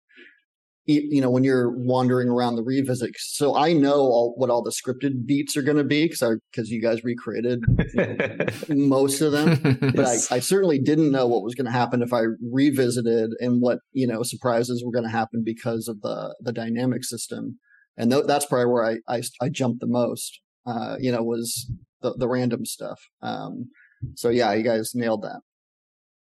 [0.88, 4.70] you know when you're wandering around the revisit so i know all, what all the
[4.70, 7.60] scripted beats are going to be because because you guys recreated
[7.94, 8.16] you
[8.74, 12.02] know, most of them but I, I, certainly didn't know what was going to happen
[12.02, 16.34] if I revisited and what you know surprises were going to happen because of the
[16.40, 17.58] the dynamic system,
[17.96, 20.40] and th- that's probably where I, I, I jumped the most.
[20.66, 21.70] Uh, you know, was
[22.02, 23.00] the the random stuff.
[23.22, 23.70] Um,
[24.14, 25.40] so yeah, you guys nailed that.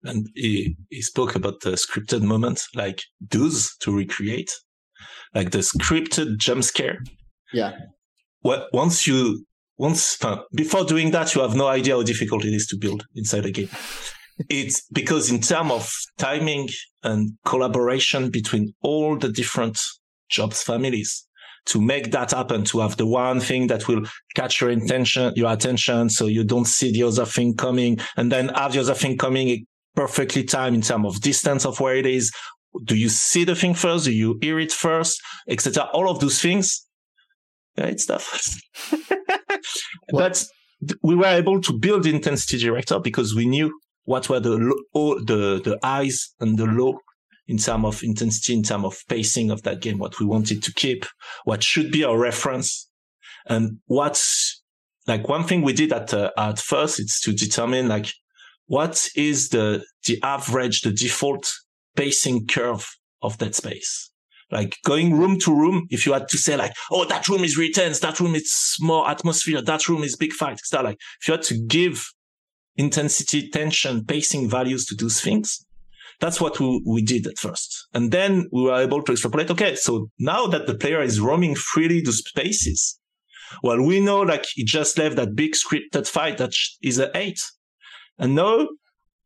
[0.04, 4.52] And he he spoke about the scripted moments, like those to recreate,
[5.36, 7.00] like the scripted jump scare.
[7.54, 7.74] Yeah.
[8.44, 9.46] Well, once you
[9.78, 13.06] once uh, before doing that, you have no idea how difficult it is to build
[13.16, 13.70] inside a game.
[14.50, 16.70] it's because in terms of timing
[17.04, 19.80] and collaboration between all the different
[20.30, 21.28] jobs families
[21.66, 24.02] to make that happen, to have the one thing that will
[24.36, 28.50] catch your attention, your attention, so you don't see the other thing coming, and then
[28.50, 29.66] have the other thing coming
[29.96, 32.32] perfectly timed in terms of distance of where it is.
[32.86, 34.06] Do you see the thing first?
[34.06, 35.22] Do you hear it first?
[35.48, 35.84] Etc.
[35.94, 36.88] All of those things.
[37.78, 38.62] Yeah, it's tough.
[40.12, 40.44] but
[41.04, 43.72] we were able to build the intensity director because we knew
[44.06, 44.58] what were the
[44.94, 47.00] low, the the highs and the low
[47.48, 50.74] in terms of intensity, in terms of pacing of that game, what we wanted to
[50.74, 51.06] keep,
[51.44, 52.90] what should be our reference,
[53.46, 54.62] and what's
[55.08, 58.08] like one thing we did at uh, at first is to determine like
[58.76, 61.46] what is the the average, the default
[61.96, 62.86] pacing curve
[63.22, 64.12] of that space
[64.52, 67.58] like going room to room, if you had to say like, oh, that room is
[67.58, 70.84] really tense, that room is more atmosphere, that room is big fight, etc.
[70.88, 72.06] Like if you had to give
[72.76, 75.66] intensity, tension, pacing values to those things,
[76.20, 77.88] that's what we, we did at first.
[77.94, 79.52] And then we were able to extrapolate.
[79.52, 79.76] Okay.
[79.76, 83.00] So now that the player is roaming freely those spaces,
[83.64, 87.40] well, we know like he just left that big scripted fight that is an eight.
[88.18, 88.68] And now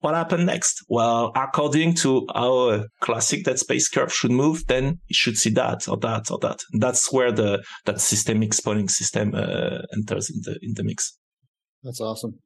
[0.06, 0.84] what happened next?
[0.88, 5.88] Well, according to our classic Dead Space curve should move, then you should see that
[5.88, 6.60] or that or that.
[6.72, 11.18] And that's where the that systemic spawning system uh, enters in the in the mix.
[11.84, 12.40] That's awesome.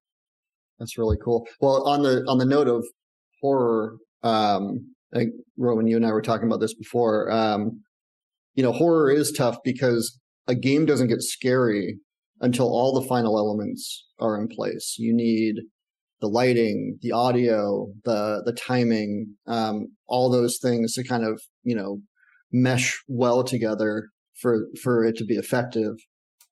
[0.79, 1.47] That's really cool.
[1.59, 2.85] Well, on the on the note of
[3.41, 7.29] horror, um, I think Roman, you and I were talking about this before.
[7.31, 7.83] Um,
[8.53, 10.17] you know, horror is tough because
[10.47, 11.97] a game doesn't get scary
[12.41, 14.95] until all the final elements are in place.
[14.97, 15.55] You need
[16.21, 21.75] the lighting, the audio, the the timing, um, all those things to kind of you
[21.75, 21.99] know
[22.51, 24.09] mesh well together
[24.41, 25.95] for for it to be effective.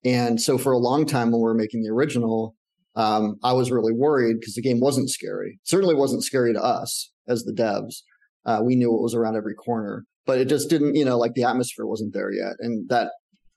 [0.04, 2.54] And so for a long time when we were making the original,
[2.94, 5.58] um, I was really worried because the game wasn't scary.
[5.64, 8.02] Certainly wasn't scary to us as the devs.
[8.46, 11.34] Uh, we knew it was around every corner, but it just didn't, you know, like
[11.34, 12.54] the atmosphere wasn't there yet.
[12.60, 13.10] And that,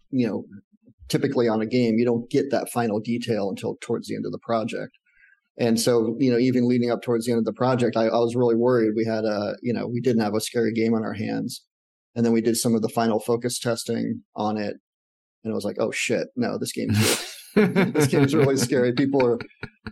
[0.09, 0.45] you know,
[1.07, 4.31] typically on a game, you don't get that final detail until towards the end of
[4.31, 4.97] the project.
[5.57, 8.17] And so, you know, even leading up towards the end of the project, I, I
[8.17, 8.93] was really worried.
[8.95, 11.63] We had a, you know, we didn't have a scary game on our hands.
[12.15, 14.75] And then we did some of the final focus testing on it.
[15.43, 18.93] And it was like, oh shit, no, this game's this game's really scary.
[18.93, 19.37] People are,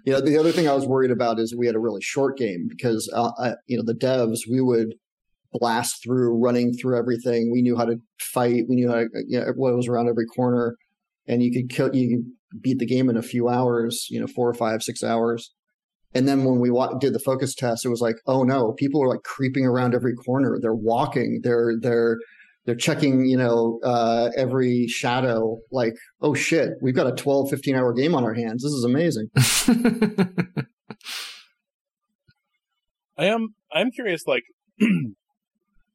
[0.06, 2.38] you know, the other thing I was worried about is we had a really short
[2.38, 4.96] game because, uh, I, you know, the devs, we would
[5.52, 7.52] blast through, running through everything.
[7.52, 8.66] We knew how to fight.
[8.70, 10.78] We knew how to, you know, what was around every corner
[11.30, 12.26] and you could kill, you
[12.62, 15.54] beat the game in a few hours, you know, four or five, six hours.
[16.14, 19.04] And then when we wa- did the focus test, it was like, oh no, people
[19.04, 20.58] are like creeping around every corner.
[20.60, 21.42] They're walking.
[21.44, 22.18] They're, they're,
[22.66, 25.60] they're checking, you know, uh, every shadow.
[25.72, 28.64] Like, oh shit, we've got a 12, 15 hour game on our hands.
[28.64, 29.30] This is amazing.
[33.18, 33.56] I am.
[33.74, 34.26] I'm curious.
[34.26, 34.44] Like
[34.80, 35.16] when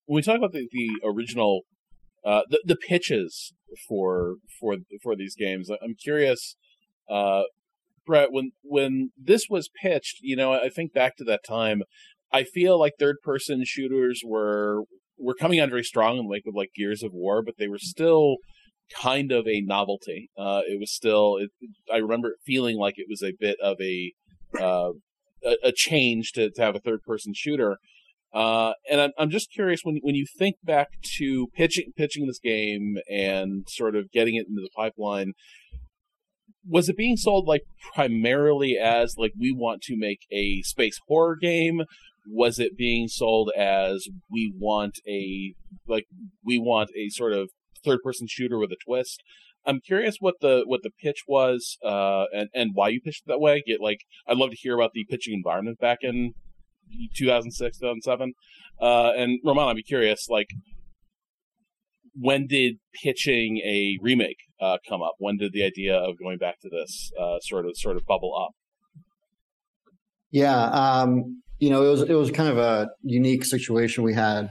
[0.06, 1.62] we talk about the, the original,
[2.24, 3.54] uh, the the pitches
[3.88, 6.56] for for for these games, I'm curious.
[7.08, 7.42] Uh,
[8.06, 11.82] Brett, when when this was pitched, you know, I think back to that time.
[12.32, 14.82] I feel like third person shooters were
[15.18, 17.78] were coming on very strong in like with like Gears of War, but they were
[17.78, 18.36] still
[18.92, 20.30] kind of a novelty.
[20.36, 21.36] Uh, it was still.
[21.36, 21.50] It,
[21.92, 24.12] I remember feeling like it was a bit of a
[24.60, 24.92] uh,
[25.44, 27.78] a, a, change to, to have a third person shooter.
[28.34, 30.88] Uh, and I'm I'm just curious when when you think back
[31.18, 35.32] to pitching pitching this game and sort of getting it into the pipeline.
[36.66, 37.62] Was it being sold like
[37.94, 41.82] primarily as like we want to make a space horror game?
[42.26, 45.54] was it being sold as we want a
[45.86, 46.06] like
[46.44, 47.50] we want a sort of
[47.84, 49.22] third person shooter with a twist
[49.66, 53.30] i'm curious what the what the pitch was uh and and why you pitched it
[53.30, 56.32] that way get like i'd love to hear about the pitching environment back in
[57.14, 58.32] 2006 2007
[58.80, 60.48] uh and roman i'd be curious like
[62.18, 65.14] when did pitching a remake uh, come up?
[65.18, 68.34] When did the idea of going back to this uh, sort of sort of bubble
[68.36, 68.52] up?
[70.30, 74.50] Yeah, um, you know, it was it was kind of a unique situation we had.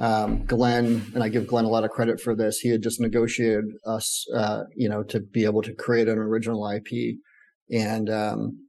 [0.00, 2.58] Um, Glenn, and I give Glenn a lot of credit for this.
[2.58, 6.68] He had just negotiated us, uh, you know, to be able to create an original
[6.70, 7.16] IP,
[7.72, 8.68] and um,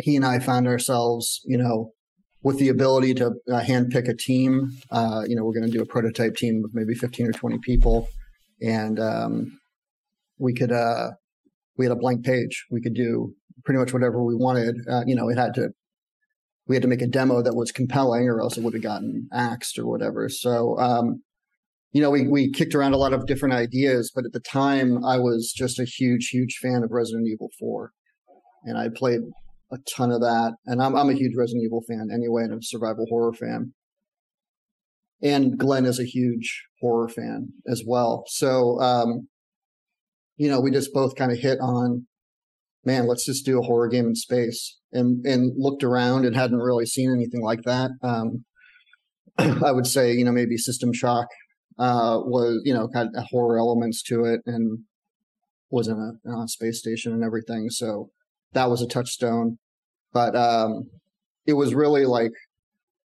[0.00, 1.92] he and I found ourselves, you know,
[2.42, 4.72] with the ability to uh, handpick a team.
[4.90, 7.58] Uh, you know, we're going to do a prototype team of maybe fifteen or twenty
[7.58, 8.08] people,
[8.60, 9.58] and um,
[10.38, 11.10] we could uh,
[11.76, 12.66] we had a blank page.
[12.70, 14.76] We could do pretty much whatever we wanted.
[14.90, 15.70] Uh, you know, it had to
[16.66, 19.28] we had to make a demo that was compelling or else it would have gotten
[19.32, 20.28] axed or whatever.
[20.28, 21.22] So, um,
[21.92, 25.04] you know, we, we kicked around a lot of different ideas, but at the time
[25.04, 27.92] I was just a huge, huge fan of Resident Evil 4.
[28.64, 29.20] And I played
[29.72, 30.54] a ton of that.
[30.66, 33.72] And I'm, I'm a huge Resident Evil fan anyway, and a survival horror fan.
[35.22, 38.24] And Glenn is a huge horror fan as well.
[38.26, 39.28] So, um,
[40.36, 42.06] you know, we just both kind of hit on
[42.84, 44.78] man, let's just do a horror game in space.
[44.92, 47.90] And and looked around and hadn't really seen anything like that.
[48.02, 48.44] Um,
[49.38, 51.28] I would say, you know, maybe System Shock
[51.78, 54.80] uh, was, you know, had horror elements to it and
[55.70, 57.70] was in a, in a, space station and everything.
[57.70, 58.10] So
[58.52, 59.58] that was a touchstone.
[60.12, 60.90] But um,
[61.46, 62.32] it was really like,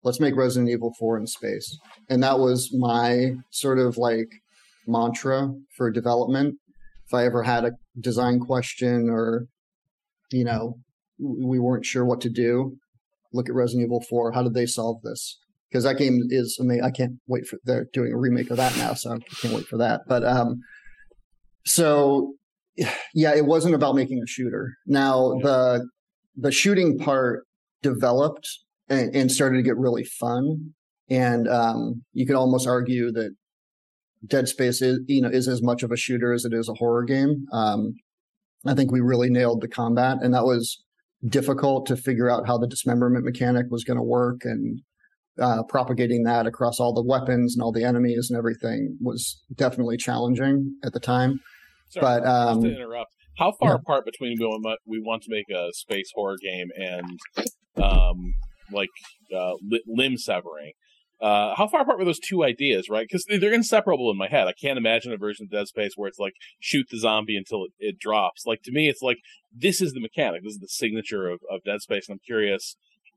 [0.04, 1.78] let's make Resident Evil 4 in space.
[2.10, 4.30] And that was my sort of like
[4.86, 6.56] mantra for development.
[7.06, 9.48] If I ever had a design question or
[10.32, 10.76] you know,
[11.20, 12.78] we weren't sure what to do.
[13.34, 14.34] Look at Resident Evil 4.
[14.34, 15.40] How did they solve this?
[15.70, 18.58] Because that game is, I mean, I can't wait for, they're doing a remake of
[18.58, 20.02] that now, so I can't wait for that.
[20.08, 20.62] But, um,
[21.66, 22.34] so
[23.14, 24.74] yeah, it wasn't about making a shooter.
[24.86, 25.88] Now the,
[26.38, 27.46] the shooting part
[27.82, 28.48] developed
[28.90, 30.74] and, and started to get really fun.
[31.10, 33.36] And, um, you could almost argue that
[34.26, 36.74] Dead Space is, you know, is as much of a shooter as it is a
[36.74, 37.46] horror game.
[37.52, 37.94] Um,
[38.66, 40.84] I think we really nailed the combat, and that was
[41.28, 44.82] difficult to figure out how the dismemberment mechanic was going to work and
[45.40, 49.98] uh, propagating that across all the weapons and all the enemies and everything was definitely
[49.98, 51.40] challenging at the time.
[51.90, 53.76] Sorry, but um, just to interrupt, how far yeah.
[53.76, 57.20] apart between we want, we want to make a space horror game and
[57.82, 58.34] um,
[58.72, 58.90] like
[59.36, 60.74] uh, li- limb severing?
[61.20, 63.08] Uh, how far apart were those two ideas, right?
[63.10, 64.48] Because they're inseparable in my head.
[64.48, 67.64] I can't imagine a version of Dead Space where it's like shoot the zombie until
[67.64, 68.44] it, it drops.
[68.46, 69.18] Like to me, it's like
[69.52, 70.44] this is the mechanic.
[70.44, 72.08] This is the signature of, of Dead Space.
[72.08, 72.76] And I'm curious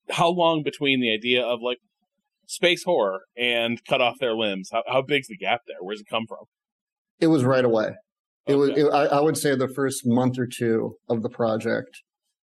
[0.08, 1.78] how long between the idea of like
[2.46, 4.70] space horror and cut off their limbs.
[4.72, 5.76] How how big's the gap there?
[5.80, 6.46] Where's it come from?
[7.20, 7.96] It was right away.
[8.46, 8.70] It was.
[8.70, 11.90] It, I, I would say the first month or two of the project,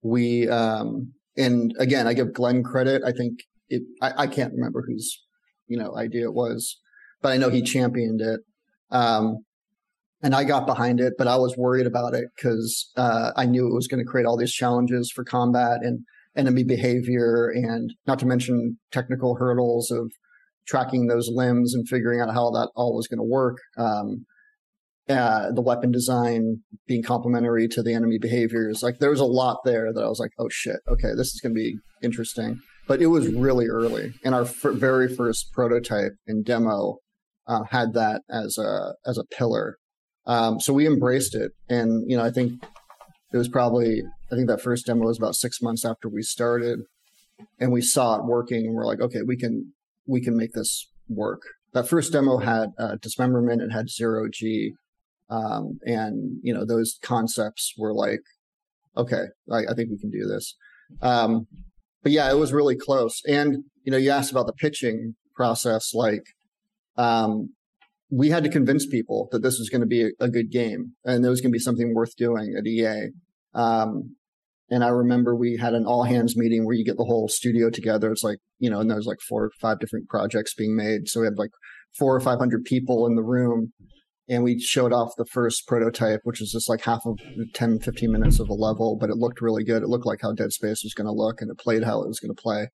[0.02, 3.02] we um, and again, I give Glenn credit.
[3.04, 3.82] I think it.
[4.00, 5.22] I, I can't remember whose
[5.66, 6.78] you know idea it was,
[7.22, 8.40] but I know he championed it.
[8.90, 9.38] Um,
[10.22, 13.66] and I got behind it, but I was worried about it because uh, I knew
[13.66, 16.00] it was going to create all these challenges for combat and
[16.36, 20.12] enemy behavior, and not to mention technical hurdles of
[20.66, 23.58] tracking those limbs and figuring out how that all was going to work.
[23.78, 24.26] Um,
[25.08, 28.82] uh, the weapon design being complementary to the enemy behaviors.
[28.82, 31.40] Like there was a lot there that I was like, oh shit, okay, this is
[31.40, 32.60] going to be interesting.
[32.88, 36.98] But it was really early, and our f- very first prototype and demo
[37.48, 39.76] uh, had that as a as a pillar.
[40.26, 42.62] Um, so we embraced it, and you know, I think
[43.32, 46.80] it was probably I think that first demo was about six months after we started,
[47.58, 49.72] and we saw it working, and we're like, okay, we can
[50.06, 51.42] we can make this work.
[51.72, 54.74] That first demo had uh, dismemberment, it had zero G,
[55.28, 58.20] um, and you know those concepts were like,
[58.96, 60.56] okay, I, I think we can do this.
[61.02, 61.46] Um,
[62.02, 63.20] but yeah, it was really close.
[63.26, 65.92] And you know, you asked about the pitching process.
[65.94, 66.24] Like,
[66.96, 67.50] um,
[68.10, 70.92] we had to convince people that this was going to be a, a, good game
[71.04, 73.10] and it was going to be something worth doing at EA.
[73.54, 74.16] Um,
[74.70, 77.70] and I remember we had an all hands meeting where you get the whole studio
[77.70, 78.10] together.
[78.10, 81.08] It's like, you know, and there's like four or five different projects being made.
[81.08, 81.50] So we had like
[81.98, 83.72] four or 500 people in the room
[84.28, 87.18] and we showed off the first prototype, which was just like half of
[87.54, 89.82] 10, 15 minutes of a level, but it looked really good.
[89.82, 92.08] It looked like how Dead Space was going to look and it played how it
[92.08, 92.68] was going to play.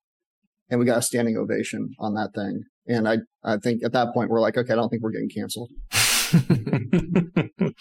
[0.71, 2.63] And we got a standing ovation on that thing.
[2.87, 5.29] And I, I think at that point we're like, okay, I don't think we're getting
[5.29, 5.71] canceled.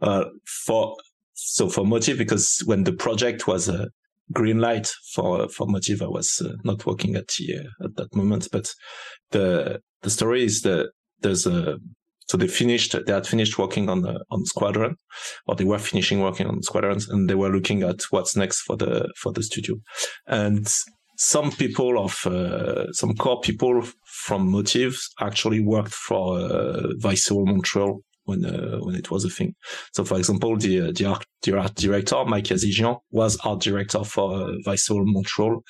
[0.00, 0.24] uh,
[0.66, 0.96] for
[1.34, 3.88] so for Motive, because when the project was a
[4.32, 8.48] green light for for Motive, I was uh, not working at EA at that moment.
[8.50, 8.74] But
[9.30, 10.90] the the story is that
[11.20, 11.78] there's a
[12.26, 14.96] so they finished they had finished working on the on Squadron,
[15.46, 18.76] or they were finishing working on Squadrons, and they were looking at what's next for
[18.76, 19.76] the for the studio,
[20.26, 20.68] and
[21.18, 28.00] some people of uh, some core people from Motives actually worked for uh, Visceral Montreal
[28.26, 29.54] when uh, when it was a thing.
[29.92, 34.04] So, for example, the uh, the, art, the art director Mike Yazijian was art director
[34.04, 34.76] for uh,
[35.06, 35.62] Montreal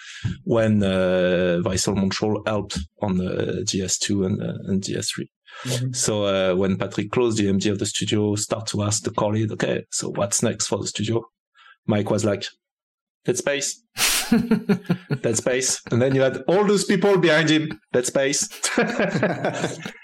[0.45, 5.27] when uh, Montreal helped on the DS2 and uh, and DS3.
[5.65, 5.93] Mm-hmm.
[5.93, 9.53] So uh, when Patrick Klaus, the MD of the studio, start to ask the lead,
[9.53, 11.25] okay, so what's next for the studio?
[11.87, 12.45] Mike was like,
[13.27, 13.83] let's Space.
[15.23, 15.81] Dead Space.
[15.91, 18.49] And then you had all those people behind him, Dead Space.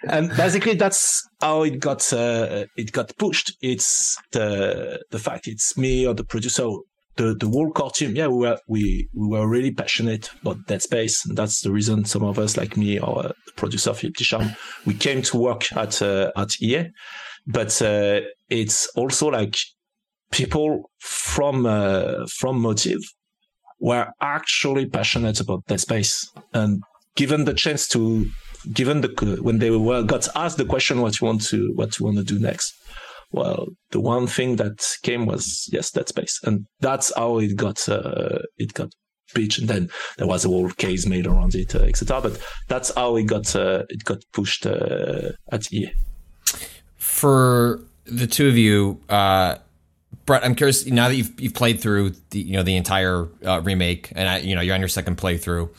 [0.09, 3.57] and basically that's how it got, uh, it got pushed.
[3.61, 6.69] It's the, the fact it's me or the producer,
[7.17, 8.15] the, the whole core team.
[8.15, 11.25] Yeah, we were, we, we were really passionate about Dead Space.
[11.27, 14.57] And that's the reason some of us like me or uh, the producer Philippe Ducharme,
[14.87, 16.91] we came to work at, uh, at EA.
[17.47, 19.57] But, uh, it's also like
[20.31, 23.01] people from, uh, from Motive
[23.83, 26.31] were actually passionate about Dead Space.
[26.55, 26.83] And
[27.17, 28.27] given the chance to
[28.73, 32.07] given the when they were got asked the question what you want to what you
[32.07, 32.73] want to do next?
[33.33, 36.41] Well the one thing that came was yes Dead Space.
[36.45, 38.93] And that's how it got uh, it got
[39.35, 39.59] pitched.
[39.59, 43.17] And then there was a whole case made around it uh, etc but that's how
[43.17, 45.91] it got uh, it got pushed uh, at EA
[46.97, 49.57] for the two of you uh
[50.25, 53.61] Brett, I'm curious now that you've you've played through the you know the entire uh,
[53.61, 55.71] remake and I, you know you're on your second playthrough.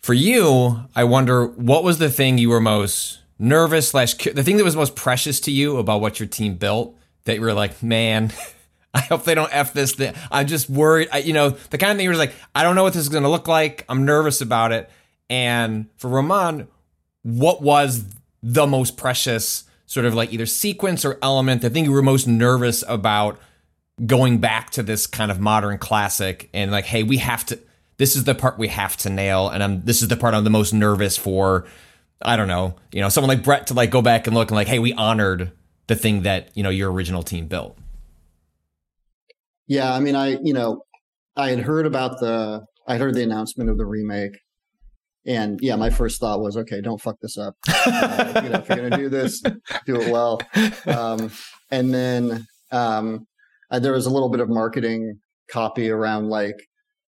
[0.00, 4.56] For you, I wonder what was the thing you were most nervous slash the thing
[4.56, 7.82] that was most precious to you about what your team built that you were like,
[7.82, 8.32] man,
[8.94, 9.92] I hope they don't f this.
[9.92, 10.14] Thing.
[10.30, 11.08] I'm just worried.
[11.12, 13.02] I, you know the kind of thing you were like, I don't know what this
[13.02, 13.84] is going to look like.
[13.88, 14.90] I'm nervous about it.
[15.28, 16.68] And for Roman,
[17.22, 18.04] what was
[18.42, 22.26] the most precious sort of like either sequence or element, the thing you were most
[22.26, 23.38] nervous about
[24.04, 27.58] going back to this kind of modern classic and like, hey, we have to.
[27.96, 29.84] This is the part we have to nail, and I'm.
[29.84, 31.66] This is the part I'm the most nervous for.
[32.20, 34.56] I don't know, you know, someone like Brett to like go back and look and
[34.56, 35.52] like, hey, we honored
[35.86, 37.76] the thing that you know your original team built.
[39.66, 40.82] Yeah, I mean, I you know,
[41.36, 44.38] I had heard about the I heard the announcement of the remake,
[45.26, 47.54] and yeah, my first thought was, okay, don't fuck this up.
[47.68, 49.42] Uh, you know, if you're gonna do this,
[49.86, 50.40] do it well.
[50.86, 51.30] Um,
[51.70, 53.26] and then um,
[53.70, 55.18] uh, there was a little bit of marketing
[55.50, 56.54] copy around like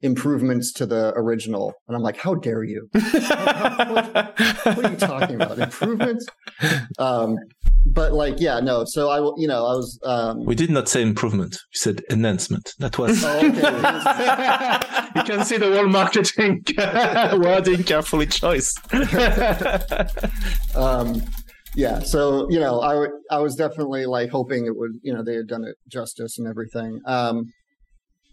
[0.00, 2.88] improvements to the original, and I'm like, how dare you?
[2.92, 5.58] what, what are you talking about?
[5.58, 6.24] Improvements?
[6.98, 7.36] Um,
[7.84, 8.84] but like, yeah, no.
[8.86, 9.98] So I, will- you know, I was.
[10.04, 11.52] Um, We did not say improvement.
[11.54, 12.74] We said enhancement.
[12.78, 13.24] That was.
[13.24, 13.48] oh, okay.
[15.16, 16.62] you can see the whole marketing
[17.42, 18.72] wording carefully choice.
[20.76, 21.22] um,
[21.78, 22.00] yeah.
[22.00, 25.36] So you know, I w- I was definitely like hoping it would, you know, they
[25.36, 27.00] had done it justice and everything.
[27.06, 27.52] Um,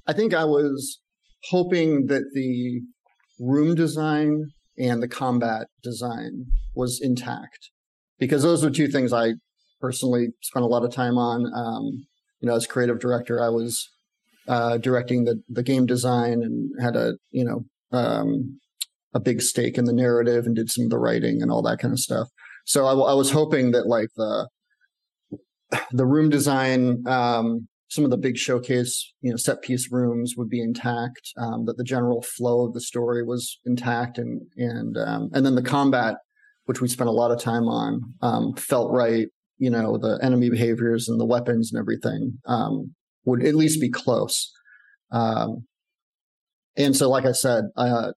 [0.08, 1.00] I think I was
[1.50, 2.82] hoping that the
[3.40, 4.46] room design
[4.80, 6.46] and the combat design
[6.76, 7.70] was intact
[8.18, 9.34] because those were two things I
[9.80, 11.46] personally spent a lot of time on.
[11.54, 12.08] Um,
[12.40, 13.92] you know, as creative director, I was
[14.48, 17.66] uh, directing the the game design and had a you know
[17.96, 18.60] um,
[19.14, 21.78] a big stake in the narrative and did some of the writing and all that
[21.78, 22.30] kind of stuff.
[22.66, 24.48] So I was hoping that like the
[25.92, 30.50] the room design, um, some of the big showcase, you know, set piece rooms would
[30.50, 31.32] be intact.
[31.38, 35.56] Um, that the general flow of the story was intact, and and um, and then
[35.56, 36.16] the combat,
[36.66, 39.28] which we spent a lot of time on, um, felt right.
[39.58, 42.94] You know, the enemy behaviors and the weapons and everything um,
[43.24, 44.52] would at least be close.
[45.12, 45.66] Um,
[46.76, 48.12] and so, like I said, uh,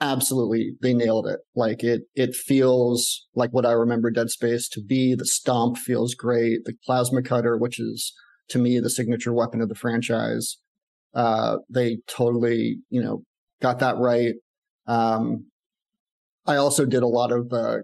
[0.00, 1.40] absolutely they nailed it.
[1.54, 5.14] Like it it feels like what i remember dead space to be.
[5.14, 6.64] The stomp feels great.
[6.64, 8.12] The plasma cutter which is
[8.48, 10.56] to me the signature weapon of the franchise
[11.14, 13.22] uh they totally you know
[13.60, 14.34] got that right.
[14.86, 15.46] Um
[16.46, 17.82] i also did a lot of the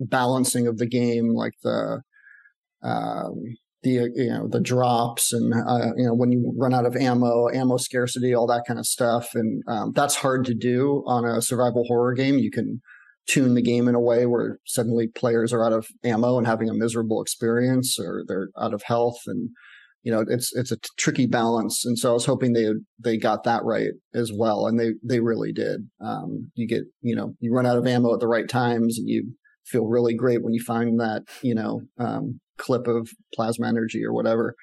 [0.00, 2.00] balancing of the game like the
[2.82, 3.34] um
[3.96, 7.48] the you know the drops and uh, you know when you run out of ammo,
[7.48, 11.42] ammo scarcity, all that kind of stuff, and um, that's hard to do on a
[11.42, 12.38] survival horror game.
[12.38, 12.80] You can
[13.26, 16.68] tune the game in a way where suddenly players are out of ammo and having
[16.68, 19.50] a miserable experience, or they're out of health, and
[20.02, 21.84] you know it's it's a t- tricky balance.
[21.84, 25.20] And so I was hoping they they got that right as well, and they they
[25.20, 25.88] really did.
[26.00, 29.08] Um, you get you know you run out of ammo at the right times, and
[29.08, 29.32] you
[29.64, 34.12] feel really great when you find that you know um, clip of plasma energy or
[34.12, 34.54] whatever.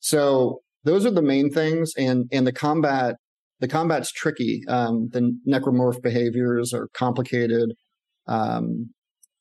[0.00, 3.16] So those are the main things, and and the combat
[3.60, 4.62] the combat's tricky.
[4.68, 7.74] Um, the necromorph behaviors are complicated,
[8.26, 8.90] um,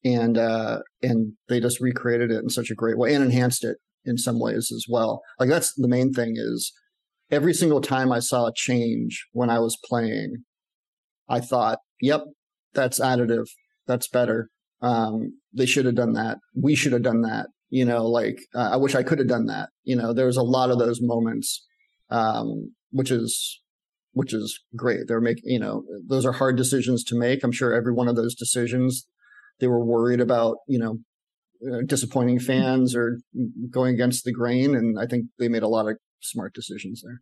[0.04, 3.78] and uh, and they just recreated it in such a great way and enhanced it
[4.06, 5.22] in some ways as well.
[5.40, 6.72] Like that's the main thing is
[7.32, 10.44] every single time I saw a change when I was playing,
[11.30, 12.26] I thought, "Yep,
[12.74, 13.48] that's additive.
[13.88, 14.50] That's better."
[14.82, 16.38] Um, they should have done that.
[16.56, 19.46] We should have done that you know like uh, i wish i could have done
[19.48, 19.70] that.
[19.84, 21.66] You know there's a lot of those moments
[22.10, 23.62] um, which is
[24.14, 25.02] which is great.
[25.08, 27.44] They're making you know those are hard decisions to make.
[27.44, 29.08] I'm sure every one of those decisions
[29.60, 31.00] they were worried about you know
[31.70, 33.20] uh, disappointing fans or
[33.70, 37.22] going against the grain and i think they made a lot of smart decisions there.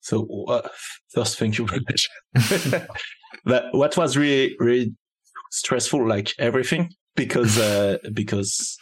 [0.00, 0.68] So uh,
[1.12, 2.08] first, thank you very much.
[3.44, 4.94] but what was really, really
[5.50, 8.76] stressful, like everything, because uh, because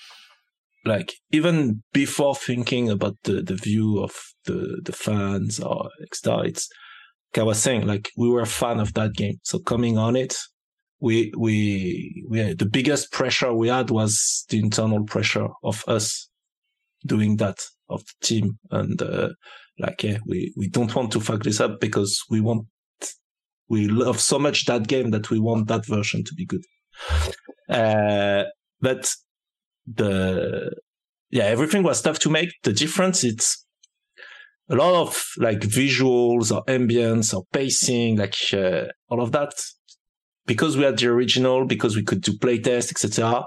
[0.85, 6.69] like even before thinking about the the view of the the fans or etc., it's
[7.35, 10.15] like I was saying, like we were a fan of that game, so coming on
[10.17, 10.37] it.
[11.01, 16.31] We, we, we, had- the biggest pressure we had was the internal pressure of us
[17.05, 17.59] doing that,
[17.91, 18.59] of the team.
[18.71, 19.31] And, uh,
[19.79, 22.67] like, yeah, we, we don't want to fuck this up because we want,
[23.69, 26.63] we love so much that game that we want that version to be good.
[27.69, 28.45] Uh,
[28.81, 29.11] but
[29.87, 30.71] the,
[31.31, 32.51] yeah, everything was tough to make.
[32.63, 33.65] The difference, it's
[34.69, 39.53] a lot of like visuals or ambience or pacing, like, uh, all of that.
[40.47, 43.45] Because we had the original, because we could do playtest, etc.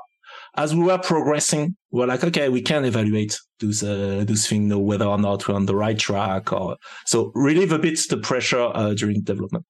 [0.55, 4.67] As we were progressing, we we're like, okay, we can evaluate those, uh, those things,
[4.67, 8.17] know whether or not we're on the right track or, so relieve a bit the
[8.17, 9.65] pressure, uh, during development.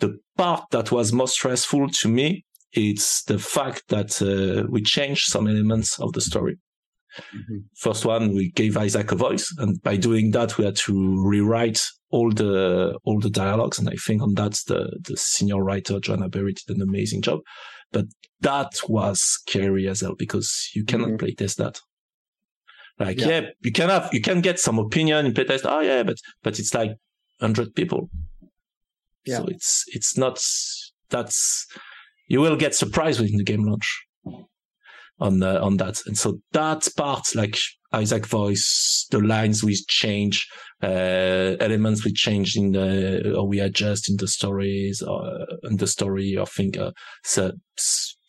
[0.00, 5.26] The part that was most stressful to me, it's the fact that, uh, we changed
[5.30, 6.58] some elements of the story.
[7.76, 11.80] First one, we gave Isaac a voice, and by doing that, we had to rewrite
[12.10, 13.78] all the all the dialogues.
[13.78, 17.40] And I think on that, the the senior writer Joanna Berry did an amazing job.
[17.92, 18.06] But
[18.40, 21.18] that was scary as hell because you cannot Mhm.
[21.20, 21.80] playtest that.
[23.00, 23.28] Like, Yeah.
[23.28, 23.46] yeah.
[23.62, 25.62] you can have you can get some opinion in playtest.
[25.64, 26.92] Oh yeah, but but it's like
[27.40, 28.10] hundred people.
[29.24, 29.38] Yeah.
[29.38, 30.40] So it's it's not
[31.10, 31.66] that's
[32.28, 34.04] you will get surprised when the game launch
[35.20, 36.00] on uh, on that.
[36.06, 37.58] And so that part, like
[37.92, 40.46] Isaac voice, the lines we change,
[40.82, 45.76] uh, elements we change in the, or we adjust in the stories or uh, in
[45.78, 46.38] the story.
[46.38, 46.92] I think, uh,
[47.24, 47.52] so,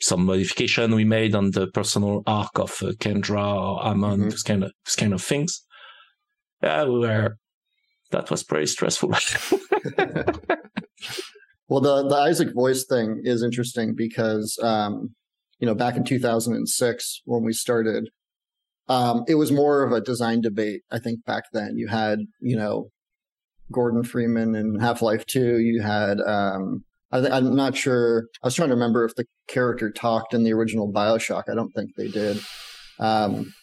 [0.02, 4.30] some modification we made on the personal arc of uh, Kendra or Hammond, Mhm.
[4.32, 5.62] those kind of, those kind of things.
[6.64, 7.38] Yeah, we were,
[8.12, 9.12] that was pretty stressful.
[11.70, 15.16] Well, the the Isaac voice thing is interesting because um,
[15.60, 18.10] you know back in 2006 when we started,
[18.88, 20.82] um, it was more of a design debate.
[20.92, 22.90] I think back then you had you know
[23.72, 25.60] Gordon Freeman in Half Life Two.
[25.60, 28.26] You had um, I th- I'm not sure.
[28.44, 31.44] I was trying to remember if the character talked in the original Bioshock.
[31.52, 32.42] I don't think they did.
[33.00, 33.54] Um,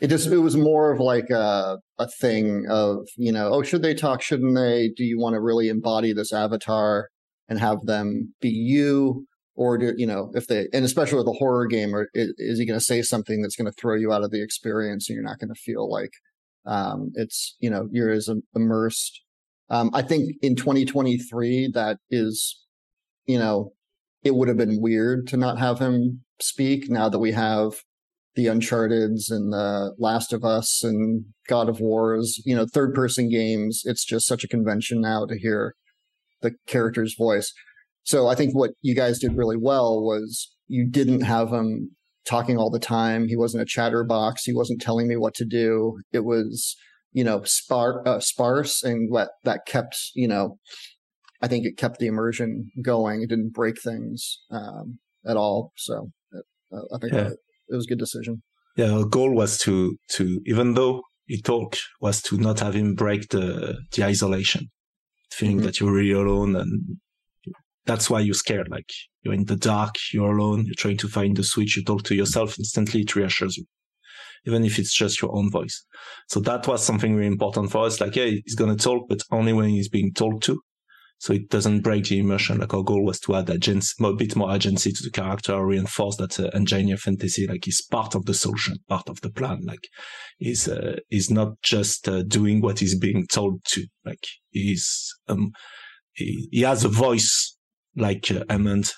[0.00, 3.82] it just it was more of like a a thing of you know oh should
[3.82, 7.08] they talk shouldn't they do you want to really embody this avatar
[7.48, 11.38] and have them be you or do you know if they and especially with a
[11.38, 14.12] horror game or is, is he going to say something that's going to throw you
[14.12, 16.12] out of the experience and you're not going to feel like
[16.66, 19.22] um it's you know you're as immersed?
[19.68, 22.60] Um i think in 2023 that is
[23.26, 23.72] you know
[24.22, 27.72] it would have been weird to not have him speak now that we have
[28.36, 33.28] the uncharted's and the last of us and god of wars you know third person
[33.28, 33.82] games.
[33.84, 35.74] It's just such a convention now to hear
[36.42, 37.52] the character's voice.
[38.02, 41.90] So I think what you guys did really well was you didn't have him
[42.26, 43.28] talking all the time.
[43.28, 44.44] He wasn't a chatterbox.
[44.44, 45.98] He wasn't telling me what to do.
[46.12, 46.76] It was,
[47.12, 50.58] you know, spar- uh, sparse and what that kept, you know,
[51.40, 53.22] I think it kept the immersion going.
[53.22, 55.72] It didn't break things um, at all.
[55.76, 56.10] So
[56.72, 57.24] uh, I think Yeah.
[57.24, 57.36] that
[57.70, 58.42] it was a good decision.
[58.76, 62.94] yeah, our goal was to, to, even though he talked, was to not have him
[62.94, 64.68] break the, the isolation,
[65.30, 65.64] feeling Mhm.
[65.64, 66.56] that you're really alone.
[66.56, 66.98] And
[67.86, 68.68] that's why you're scared.
[68.68, 68.90] Like
[69.22, 72.14] you're in the dark, you're alone, you're trying to find the switch, you talk to
[72.14, 73.64] yourself instantly, it reassures you.
[74.46, 75.84] Even if it's just your own voice.
[76.28, 78.00] So that was something really important for us.
[78.00, 80.62] Like, yeah, he's going to talk, but only when he's being told to.
[81.20, 82.58] So it doesn't break the immersion.
[82.58, 86.16] Like our goal was to add agency, a bit more agency to the character, reinforce
[86.16, 89.60] that uh, engineer fantasy, like he's part of the solution, part of the plan.
[89.64, 89.88] Like
[90.38, 93.86] he's, uh, he's not just uh, doing what he's being told to.
[94.04, 95.50] Like he's, um,
[96.12, 97.56] he, he has a voice
[97.96, 98.44] like uh,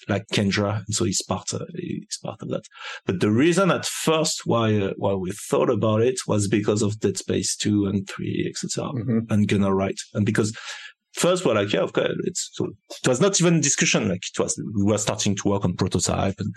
[0.09, 2.65] like Kendra, and so he's part, uh, he's part of that.
[3.07, 7.01] But the reason at first why, uh, why we thought about it was because of
[7.01, 9.31] Dead Space 2 and 3, etc Mhm.
[9.31, 9.99] and Gunner Wright.
[10.13, 10.55] And because
[11.13, 12.67] first we're like, yeah, okay, it's, so
[13.03, 14.09] it was not even discussion.
[14.09, 16.55] Like it was, we were starting to work on prototype and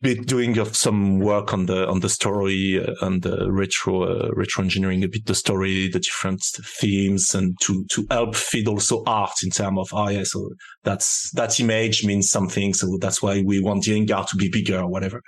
[0.00, 4.30] be doing of some work on the, on the story uh, and the retro, uh,
[4.32, 6.40] retro engineering a bit the story, the different
[6.78, 10.50] themes and to, to help feed also art in terms of, oh yeah, so
[10.84, 12.72] that's, that image means something.
[12.74, 15.20] So that's why we want the hangar to be bigger or whatever.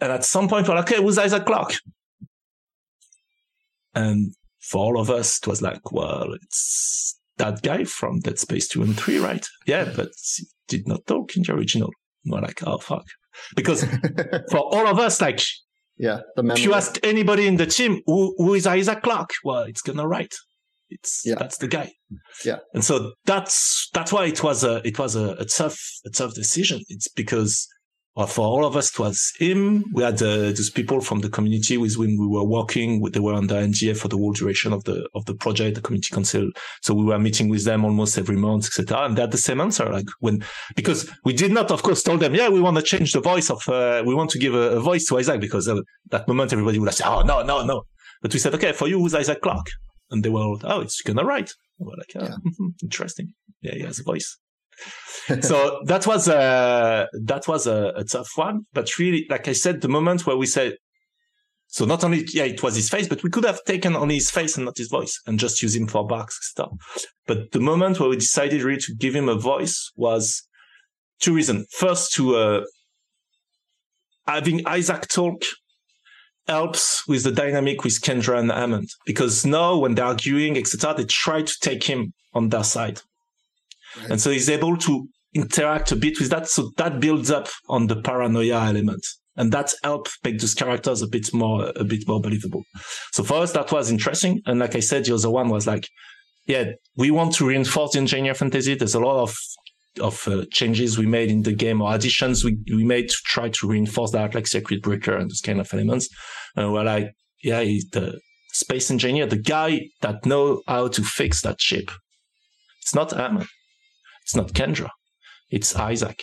[0.00, 1.74] And at some point we're like, okay, who's Isaac Clarke?
[3.96, 8.68] And for all of us, it was like, well, it's that guy from Dead Space
[8.68, 9.46] 2 and 3, right?
[9.66, 11.90] Yeah, but he did not talk in the original.
[12.24, 13.04] And we're like, oh, fuck.
[13.54, 13.84] Because
[14.50, 15.40] for all of us, like,
[15.96, 16.60] yeah, the memory.
[16.60, 19.30] if you ask anybody in the team, who, who is Isaac Clarke?
[19.44, 20.32] Well, it's Gunner Wright.
[20.90, 21.34] It's, Yeah.
[21.36, 21.92] that's the guy.
[22.44, 22.58] Yeah.
[22.74, 26.34] And so that's, that's why it was a, it was a, a tough, a tough
[26.34, 26.80] decision.
[26.88, 27.68] It's because
[28.26, 29.84] for all of us, it was him.
[29.92, 33.00] We had uh, those people from the community with whom we were working.
[33.02, 36.12] They were under NDA for the whole duration of the of the project, the community
[36.12, 36.50] council.
[36.82, 39.04] So we were meeting with them almost every month, etc.
[39.04, 40.42] And they had the same answer, like when
[40.74, 43.50] because we did not, of course, told them, yeah, we want to change the voice
[43.50, 45.80] of, uh, we want to give a, a voice to Isaac because uh,
[46.10, 47.84] that moment everybody would have said, oh no, no, no.
[48.20, 49.70] But we said, okay, for you, who's Isaac Clarke?
[50.10, 51.52] And they were, all, oh, it's Gunner Wright.
[51.78, 52.36] We're like, oh,
[52.82, 53.34] interesting.
[53.62, 54.38] Yeah, he has a voice
[55.42, 58.66] so that was a that was a, a tough one.
[58.72, 60.76] But really, like I said, the moment where we said,
[61.66, 64.30] so not only yeah, it was his face, but we could have taken only his
[64.30, 66.70] face and not his voice and just use him for bugs stuff.
[67.26, 70.42] But the moment where we decided really to give him a voice was
[71.20, 71.66] two reasons.
[71.72, 72.64] First, to uh,
[74.26, 75.42] having Isaac talk
[76.46, 81.04] helps with the dynamic with Kendra and Hammond because now when they're arguing, etc., they
[81.04, 83.02] try to take him on their side.
[84.10, 86.48] And so he's able to interact a bit with that.
[86.48, 89.04] So that builds up on the paranoia element.
[89.36, 92.62] And that helps make those characters a bit more, a bit more believable.
[93.12, 94.40] So for us, that was interesting.
[94.46, 95.86] And like I said, the other one was like,
[96.46, 98.74] yeah, we want to reinforce the engineer fantasy.
[98.74, 99.36] There's a lot of,
[100.00, 103.48] of uh, changes we made in the game or additions we, we made to try
[103.48, 106.08] to reinforce that, like circuit breaker and those kind of elements.
[106.56, 107.12] And we're like,
[107.44, 108.18] yeah, he's the
[108.52, 111.90] space engineer, the guy that know how to fix that ship.
[112.82, 113.46] It's not Hammond.
[114.28, 114.90] It's not Kendra.
[115.50, 116.22] It's Isaac.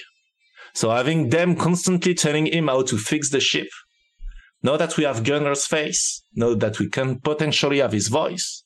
[0.76, 3.70] So having them constantly telling him how to fix the ship
[4.62, 8.64] Now that we have Gunner's face, now that we can potentially have his voice,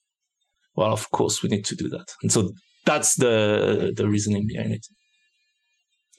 [0.75, 2.07] well, of course we need to do that.
[2.21, 2.51] And so
[2.85, 4.85] that's the the reasoning behind it.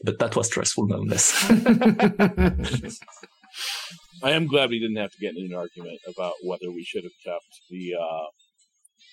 [0.07, 1.27] But that was stressful nonetheless.
[4.29, 7.05] I am glad we didn't have to get in an argument about whether we should
[7.05, 8.27] have kept the uh,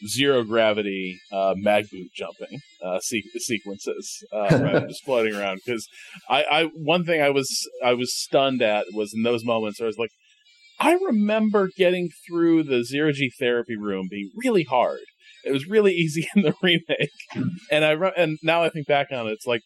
[0.06, 5.60] zero gravity uh, mag boot jumping uh, se- sequences uh, just floating around.
[5.66, 5.88] Because
[6.30, 7.50] I, I, one thing I was
[7.84, 10.12] I was stunned at was in those moments where I was like,
[10.80, 15.00] I remember getting through the zero G therapy room being really hard.
[15.44, 19.08] It was really easy in the remake, and I re- and now I think back
[19.12, 19.62] on it, it's like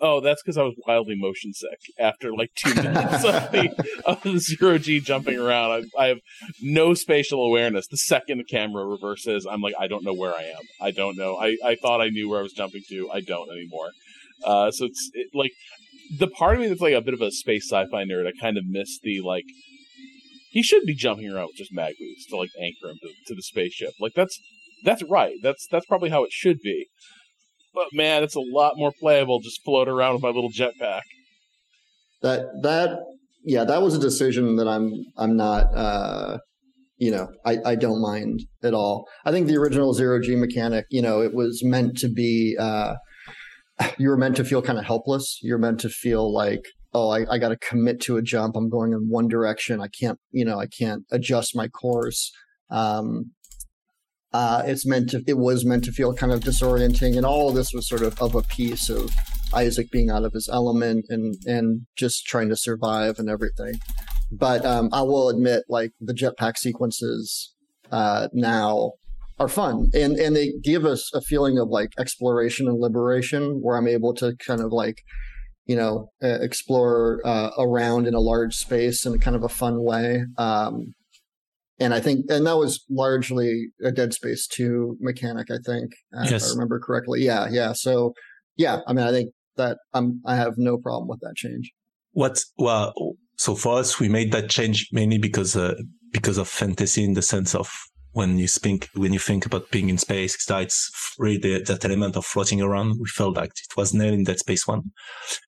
[0.00, 4.22] Oh, that's because I was wildly motion sick after like two minutes of the, of
[4.22, 5.88] the zero G jumping around.
[5.98, 6.18] I, I, have
[6.62, 7.88] no spatial awareness.
[7.88, 10.62] The second the camera reverses, I'm like, I don't know where I am.
[10.80, 11.36] I don't know.
[11.36, 13.10] I, I thought I knew where I was jumping to.
[13.12, 13.90] I don't anymore.
[14.44, 15.50] Uh, so it's it, like
[16.16, 18.28] the part of me that's like a bit of a space sci-fi nerd.
[18.28, 19.46] I kind of miss the like.
[20.50, 23.34] He should be jumping around with just mag boots to like anchor him to, to
[23.34, 23.94] the spaceship.
[24.00, 24.38] Like that's
[24.84, 25.34] that's right.
[25.42, 26.86] That's that's probably how it should be
[27.78, 31.02] but man, it's a lot more playable just float around with my little jetpack.
[32.22, 32.98] That that
[33.44, 36.38] yeah, that was a decision that I'm I'm not uh
[36.96, 39.06] you know, I, I don't mind at all.
[39.24, 42.96] I think the original zero G mechanic, you know, it was meant to be uh
[43.98, 45.38] you were meant to feel kind of helpless.
[45.40, 48.56] You're meant to feel like, oh, I, I gotta commit to a jump.
[48.56, 49.80] I'm going in one direction.
[49.80, 52.32] I can't, you know, I can't adjust my course.
[52.70, 53.30] Um,
[54.32, 57.54] uh, it's meant to, it was meant to feel kind of disorienting, and all of
[57.54, 59.10] this was sort of of a piece of
[59.54, 63.74] Isaac being out of his element and and just trying to survive and everything.
[64.30, 67.54] But um, I will admit, like the jetpack sequences
[67.90, 68.92] uh, now
[69.38, 73.78] are fun, and and they give us a feeling of like exploration and liberation, where
[73.78, 75.02] I'm able to kind of like
[75.64, 79.82] you know explore uh, around in a large space in a kind of a fun
[79.82, 80.24] way.
[80.36, 80.94] Um,
[81.80, 85.92] and I think, and that was largely a Dead Space 2 mechanic, I think,
[86.24, 86.32] yes.
[86.32, 87.22] if I remember correctly.
[87.22, 87.72] Yeah, yeah.
[87.72, 88.14] So,
[88.56, 91.70] yeah, I mean, I think that I'm, I have no problem with that change.
[92.12, 92.92] What, well,
[93.36, 95.74] so for us, we made that change mainly because, uh,
[96.12, 97.70] because of fantasy in the sense of
[98.18, 102.16] when you think when you think about being in space, it's really the, that element
[102.16, 102.98] of floating around.
[102.98, 104.90] We felt like it was nailed in Dead Space One,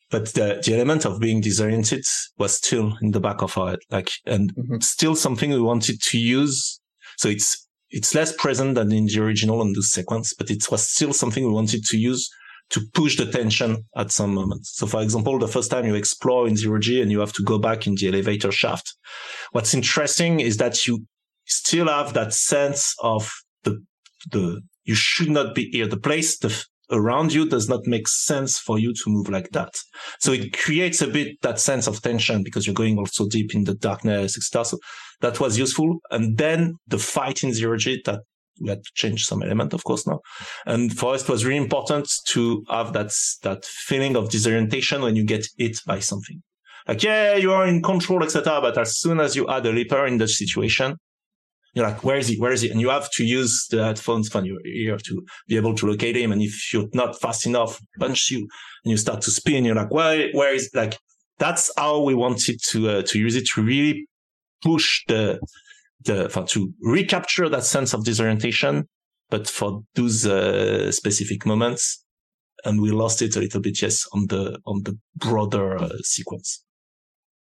[0.08, 2.04] but the, the element of being disoriented
[2.38, 4.78] was still in the back of our head, like, and mm-hmm.
[4.78, 6.80] still something we wanted to use.
[7.16, 10.88] So it's it's less present than in the original on the sequence, but it was
[10.88, 12.30] still something we wanted to use
[12.70, 14.76] to push the tension at some moments.
[14.76, 17.42] So for example, the first time you explore in zero G and you have to
[17.42, 18.94] go back in the elevator shaft,
[19.50, 21.04] what's interesting is that you
[21.50, 23.30] still have that sense of
[23.64, 23.82] the
[24.30, 25.86] the you should not be here.
[25.86, 29.72] The place the, around you does not make sense for you to move like that.
[30.18, 33.64] So it creates a bit that sense of tension because you're going also deep in
[33.64, 34.64] the darkness, etc.
[34.64, 34.78] So
[35.20, 35.98] that was useful.
[36.10, 38.20] And then the fight in zero G that
[38.60, 40.20] we had to change some element, of course, now.
[40.66, 43.12] And for us, it was really important to have that,
[43.42, 46.42] that feeling of disorientation when you get hit by something.
[46.86, 48.60] Like, yeah, you are in control, etc.
[48.60, 50.96] But as soon as you add a leaper in the situation,
[51.74, 52.36] you're like, where is he?
[52.36, 52.70] Where is he?
[52.70, 56.16] And you have to use the headphones from your ear to be able to locate
[56.16, 56.32] him.
[56.32, 58.48] And if you're not fast enough, punch you
[58.84, 59.64] and you start to spin.
[59.64, 60.98] You're like, where, where is like,
[61.38, 64.06] that's how we wanted to, uh, to use it to really
[64.62, 65.38] push the,
[66.04, 68.88] the, to recapture that sense of disorientation,
[69.30, 72.04] but for those, uh, specific moments.
[72.64, 76.62] And we lost it a little bit, yes, on the, on the broader uh, sequence.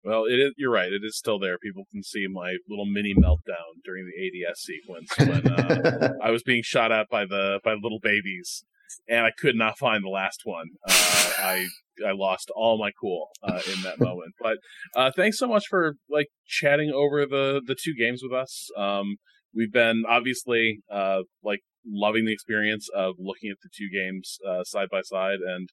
[0.05, 0.53] Well, it is.
[0.59, 0.93] You're right.
[0.93, 1.57] It is still there.
[1.59, 6.43] People can see my little mini meltdown during the ADS sequence when uh, I was
[6.43, 8.65] being shot at by the by little babies,
[9.09, 10.67] and I could not find the last one.
[10.87, 11.67] Uh, I
[12.07, 14.35] I lost all my cool uh, in that moment.
[14.39, 14.59] But
[14.95, 18.69] uh, thanks so much for like chatting over the the two games with us.
[18.77, 19.17] Um,
[19.55, 24.65] we've been obviously uh, like loving the experience of looking at the two games uh,
[24.65, 25.71] side by side, and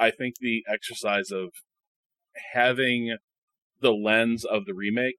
[0.00, 1.50] I think the exercise of
[2.52, 3.16] having
[3.80, 5.18] the lens of the remake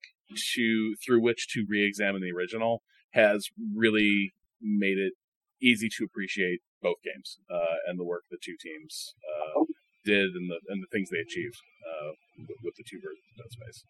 [0.55, 2.81] to through which to re-examine the original
[3.11, 5.13] has really made it
[5.61, 9.63] easy to appreciate both games uh, and the work the two teams uh,
[10.05, 13.43] did and the and the things they achieved uh, with, with, the two versions of
[13.43, 13.85] Dead Space.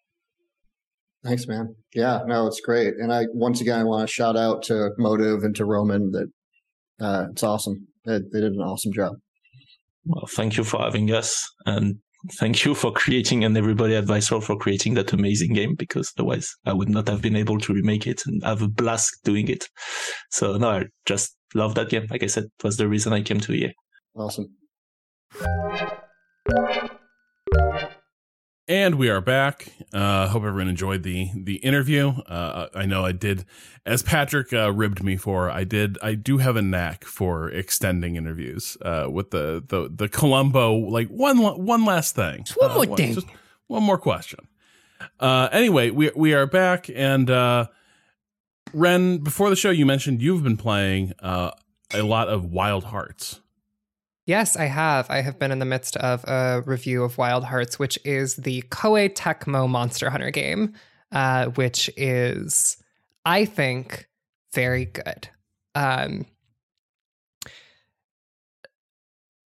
[1.22, 1.76] Thanks, man.
[1.94, 2.94] Yeah, no, it's great.
[2.94, 6.30] And I once again I want to shout out to Motive and to Roman that
[7.00, 7.88] uh, it's awesome.
[8.04, 9.14] They, they did an awesome job.
[10.04, 11.96] Well, thank you for having us, and
[12.32, 16.54] thank you for creating and everybody at Visceral for creating that amazing game because otherwise
[16.66, 19.64] I would not have been able to remake it and have a blast doing it.
[20.30, 22.06] So no, I just love that game.
[22.10, 23.72] Like I said, was the reason I came to EA.
[24.16, 24.48] Awesome.
[28.70, 29.66] And we are back.
[29.92, 32.10] Uh, hope everyone enjoyed the the interview.
[32.10, 33.44] Uh, I know I did,
[33.84, 35.50] as Patrick uh, ribbed me for.
[35.50, 35.98] I did.
[36.04, 38.76] I do have a knack for extending interviews.
[38.80, 43.14] Uh, with the the the Columbo, like one one last thing, one Uh, more thing.
[43.14, 43.26] just
[43.66, 44.46] one more question.
[45.18, 47.66] Uh, anyway, we we are back, and uh,
[48.72, 49.18] Ren.
[49.18, 51.50] Before the show, you mentioned you've been playing uh,
[51.92, 53.40] a lot of Wild Hearts.
[54.30, 55.10] Yes, I have.
[55.10, 58.62] I have been in the midst of a review of Wild Hearts, which is the
[58.70, 60.74] Koei Tecmo Monster Hunter game,
[61.10, 62.76] uh, which is,
[63.24, 64.08] I think,
[64.54, 65.28] very good.
[65.74, 66.26] Um,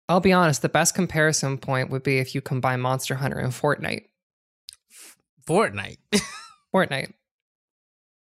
[0.09, 3.53] I'll be honest, the best comparison point would be if you combine Monster Hunter and
[3.53, 4.07] Fortnite.
[5.47, 5.99] Fortnite.
[6.75, 7.13] Fortnite.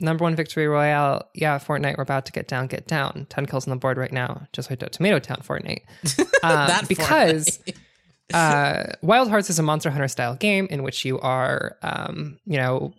[0.02, 1.28] Number one victory royale.
[1.34, 1.96] Yeah, Fortnite.
[1.96, 3.26] We're about to get down, get down.
[3.30, 4.46] 10 kills on the board right now.
[4.52, 5.82] Just like Tomato Town Fortnite.
[6.44, 7.60] Um, That because
[8.34, 12.56] uh, Wild Hearts is a Monster Hunter style game in which you are, um, you
[12.56, 12.92] know,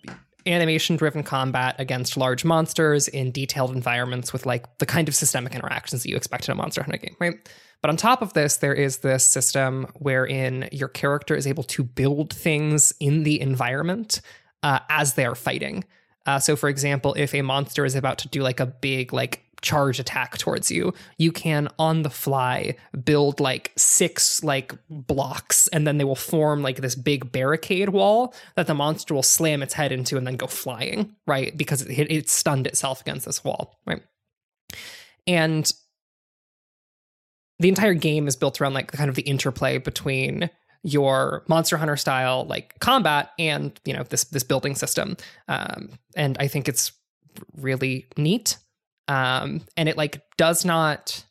[0.45, 5.55] animation driven combat against large monsters in detailed environments with like the kind of systemic
[5.55, 7.35] interactions that you expect in a Monster Hunter game, right?
[7.81, 11.83] But on top of this, there is this system wherein your character is able to
[11.83, 14.21] build things in the environment
[14.63, 15.83] uh, as they are fighting.
[16.25, 19.41] Uh, so, for example, if a monster is about to do like a big like
[19.61, 25.87] charge attack towards you, you can on the fly build like six like blocks, and
[25.87, 29.73] then they will form like this big barricade wall that the monster will slam its
[29.73, 31.57] head into and then go flying, right?
[31.57, 34.03] Because it, it stunned itself against this wall, right?
[35.25, 35.71] And
[37.59, 40.49] the entire game is built around like the kind of the interplay between
[40.83, 45.15] your monster hunter style like combat and you know this this building system.
[45.47, 46.91] Um and i think it's
[47.57, 48.57] really neat.
[49.07, 51.23] Um and it like does not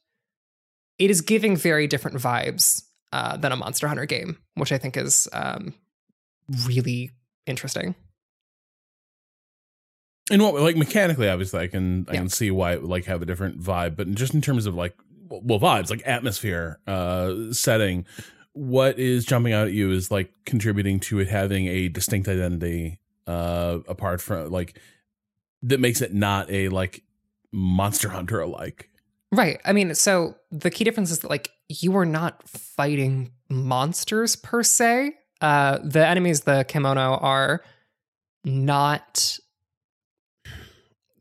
[0.99, 4.97] it is giving very different vibes uh than a monster hunter game which i think
[4.97, 5.75] is um
[6.67, 7.11] really
[7.47, 7.95] interesting.
[10.31, 12.21] And what like mechanically, obviously, I can I Yeah.
[12.21, 14.75] can see why it would like have a different vibe, but just in terms of
[14.75, 14.95] like
[15.29, 18.07] well vibes, like atmosphere, uh, setting,
[18.55, 23.01] what is jumping out at you is like contributing to it having a distinct identity,
[23.27, 24.79] uh, apart from like
[25.63, 27.03] that makes it not a like
[27.53, 28.89] Monster Hunter alike.
[29.31, 29.61] Right.
[29.65, 34.63] I mean, so the key difference is that like you are not fighting monsters per
[34.63, 35.15] se.
[35.41, 37.63] Uh the enemies, the kemono, are
[38.45, 39.39] not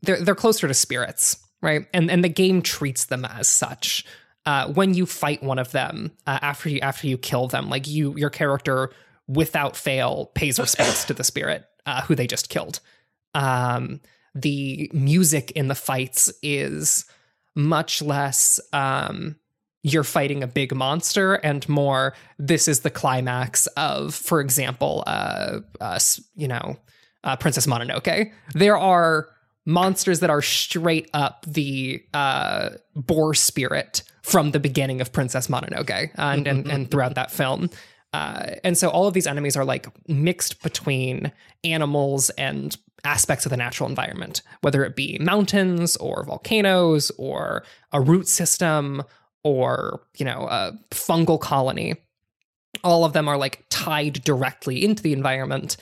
[0.02, 1.86] they're they're closer to spirits, right?
[1.94, 4.04] And and the game treats them as such.
[4.44, 7.86] Uh, when you fight one of them uh, after you after you kill them, like
[7.86, 8.90] you your character
[9.28, 12.80] without fail pays respects to the spirit uh, who they just killed.
[13.34, 14.00] Um,
[14.34, 17.04] the music in the fights is
[17.54, 19.36] much less um,
[19.82, 25.58] you're fighting a big monster and more this is the climax of, for example, uh,
[25.80, 25.98] uh,
[26.34, 26.76] you know,
[27.24, 28.32] uh, Princess Mononoke.
[28.54, 29.28] There are
[29.64, 36.10] monsters that are straight up the uh, boar spirit from the beginning of Princess Mononoke
[36.16, 37.70] and, and, and throughout that film.
[38.12, 41.32] Uh, and so all of these enemies are like mixed between
[41.64, 48.00] animals and aspects of the natural environment, whether it be mountains or volcanoes or a
[48.00, 49.02] root system
[49.42, 51.96] or, you know, a fungal colony.
[52.84, 55.76] All of them are like tied directly into the environment.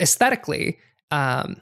[0.00, 0.78] Aesthetically,
[1.10, 1.60] um,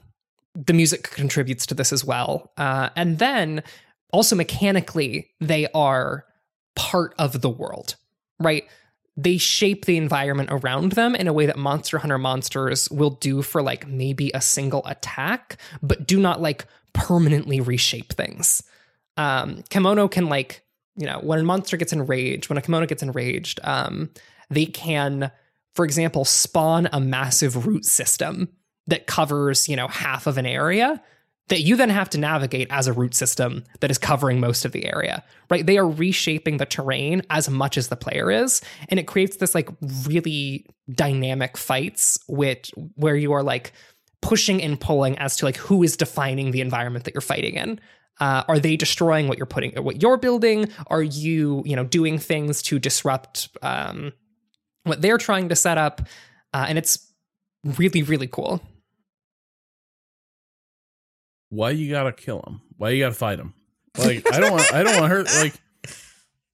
[0.55, 2.51] the music contributes to this as well.
[2.57, 3.63] Uh, and then
[4.11, 6.25] also mechanically, they are
[6.75, 7.95] part of the world,
[8.39, 8.65] right?
[9.17, 13.41] They shape the environment around them in a way that Monster Hunter monsters will do
[13.41, 18.63] for like maybe a single attack, but do not like permanently reshape things.
[19.17, 20.63] Um, kemono can like,
[20.95, 24.09] you know, when a monster gets enraged, when a kemono gets enraged, um,
[24.49, 25.31] they can,
[25.73, 28.49] for example, spawn a massive root system
[28.87, 31.01] that covers, you know, half of an area
[31.49, 34.71] that you then have to navigate as a root system that is covering most of
[34.71, 35.65] the area, right?
[35.65, 39.53] They are reshaping the terrain as much as the player is, and it creates this
[39.53, 39.69] like
[40.07, 43.73] really dynamic fights which where you are like
[44.21, 47.79] pushing and pulling as to like who is defining the environment that you're fighting in.
[48.19, 50.69] Uh, are they destroying what you're putting, what you're building?
[50.87, 54.13] Are you, you know, doing things to disrupt um,
[54.83, 56.01] what they're trying to set up?
[56.53, 57.11] Uh, and it's
[57.63, 58.61] really, really cool.
[61.53, 62.61] Why you gotta kill him?
[62.77, 63.53] Why you gotta fight him?
[63.97, 65.53] Like I don't want I don't want her like.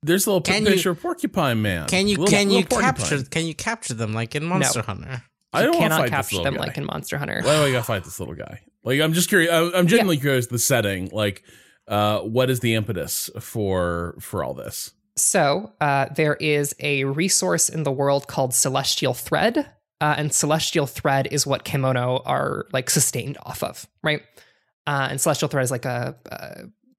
[0.01, 1.87] There's a little Can you- picture of porcupine man.
[1.87, 2.81] Can you Little- can you porcupine.
[2.95, 5.23] capture can you capture them like in Monster Hunter?
[5.51, 6.67] I don't you want to cannot fight this capture little them guy.
[6.67, 7.41] like in Monster Hunter.
[7.43, 8.61] Why do I gotta fight this little guy?
[8.83, 9.51] Like, I'm just curious.
[9.51, 10.47] I- I'm genuinely curious.
[10.47, 11.43] The setting, like,
[11.87, 14.91] uh, what is the impetus for for all this?
[15.17, 19.57] So uh, there is a resource in the world called Celestial Thread,
[19.99, 24.21] uh, and celestial thread is what kemono are like sustained off of, right?
[24.89, 26.15] Uh, and celestial thread is like a,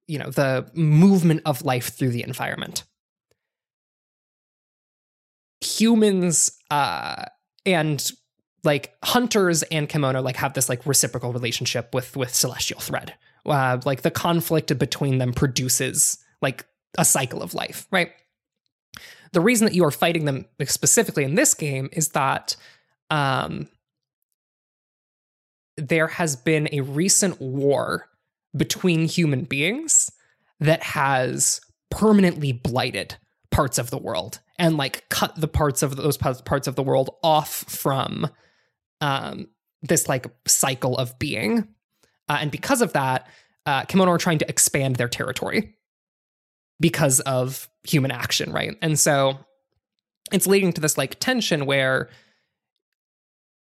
[0.07, 2.85] you know, the movement of life through the environment.
[5.61, 7.25] Humans uh,
[7.67, 8.12] and
[8.62, 13.15] like hunters and kemono like have this like reciprocal relationship with with celestial thread.
[13.45, 18.12] Uh, like the conflict between them produces like a cycle of life, right?
[19.33, 22.55] The reason that you are fighting them specifically in this game is that
[23.11, 23.69] um,
[25.89, 28.09] there has been a recent war
[28.57, 30.11] between human beings
[30.59, 33.16] that has permanently blighted
[33.51, 37.11] parts of the world and like cut the parts of those parts of the world
[37.23, 38.28] off from
[39.01, 39.48] um,
[39.82, 41.66] this like cycle of being.
[42.28, 43.27] Uh, and because of that,
[43.66, 45.74] uh, Kemono are trying to expand their territory
[46.78, 48.77] because of human action, right?
[48.82, 49.39] And so
[50.32, 52.09] it's leading to this like tension where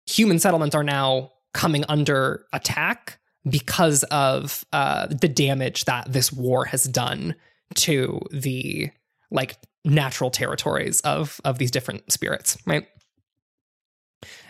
[0.05, 3.19] human settlements are now coming under attack
[3.49, 7.35] because of uh, the damage that this war has done
[7.75, 8.89] to the
[9.29, 12.87] like natural territories of of these different spirits, right?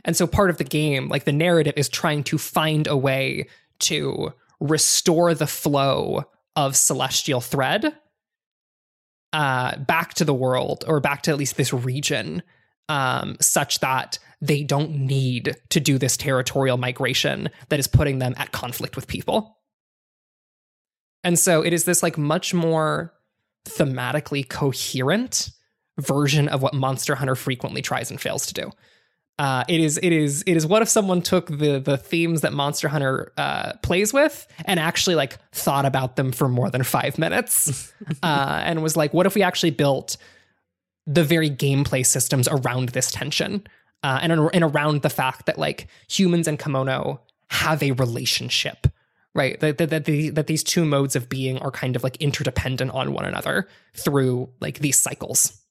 [0.06, 3.48] And so part of the game, like the narrative, is trying to find a way
[3.80, 6.26] to restore the flow
[6.56, 7.92] of celestial thread
[9.34, 12.44] uh, back to the world or back to at least this region,
[12.88, 18.34] um, such that they don't need to do this territorial migration that is putting them
[18.38, 19.58] at conflict with people.
[21.24, 23.14] And so it is this like much more
[23.66, 25.50] thematically coherent
[26.00, 28.72] version of what Monster Hunter frequently tries and fails to do.
[29.38, 32.52] Uh, it is it is it is what if someone took the the themes that
[32.52, 37.18] Monster Hunter uh, plays with and actually like thought about them for more than five
[37.18, 37.94] minutes,
[38.24, 40.18] uh, and was like, what if we actually built
[41.08, 43.66] the very gameplay systems around this tension
[44.04, 47.20] uh, and and around the fact that like humans and kemono
[47.50, 48.88] have a relationship,
[49.34, 49.60] right?
[49.60, 52.92] That that that, the, that these two modes of being are kind of like interdependent
[52.92, 55.62] on one another through like these cycles.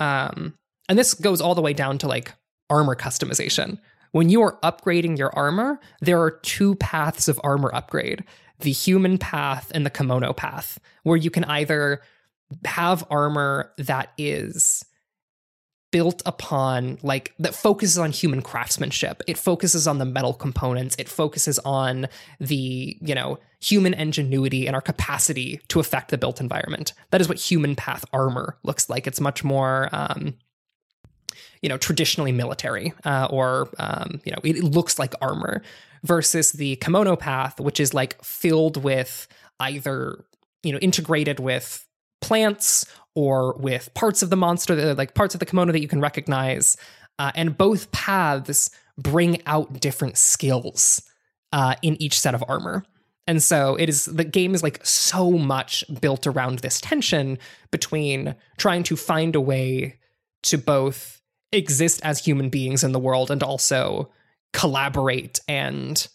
[0.00, 0.58] Um
[0.88, 2.32] and this goes all the way down to like
[2.68, 3.78] armor customization.
[4.12, 8.24] When you are upgrading your armor, there are two paths of armor upgrade
[8.60, 12.00] the human path and the kemono path, where you can either
[12.64, 14.84] have armor that is
[15.94, 19.22] built upon like that focuses on human craftsmanship.
[19.28, 20.96] It focuses on the metal components.
[20.98, 22.08] It focuses on
[22.40, 26.94] the you know human ingenuity and our capacity to affect the built environment.
[27.12, 29.06] That is what human path armor looks like.
[29.06, 30.34] It's much more um,
[31.62, 35.62] you know traditionally military uh, or um, you know it looks like armor
[36.02, 39.28] versus the kemono path which is like filled with
[39.60, 40.24] either
[40.64, 41.86] you know integrated with
[42.20, 42.84] plants
[43.14, 46.76] or with parts of the monster like parts of the kemono that you can recognize
[47.18, 51.02] uh, and both paths bring out different skills
[51.52, 52.84] uh, in each set of armor.
[53.26, 57.38] And so it is the game is like so much built around this tension
[57.70, 59.98] between trying to find a way
[60.42, 64.10] to both exist as human beings in the world and also
[64.52, 66.08] collaborate and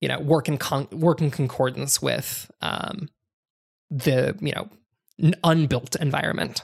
[0.00, 3.10] you know work in con- work in concordance with um,
[3.90, 4.70] the you know
[5.42, 6.62] unbuilt environment.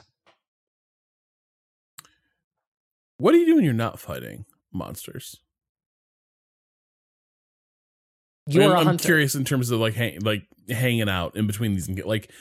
[3.17, 5.37] What do you do when you're not fighting monsters?
[8.47, 9.05] You're I mean, a I'm hunter.
[9.05, 12.31] curious in terms of like hang, like hanging out in between these and get like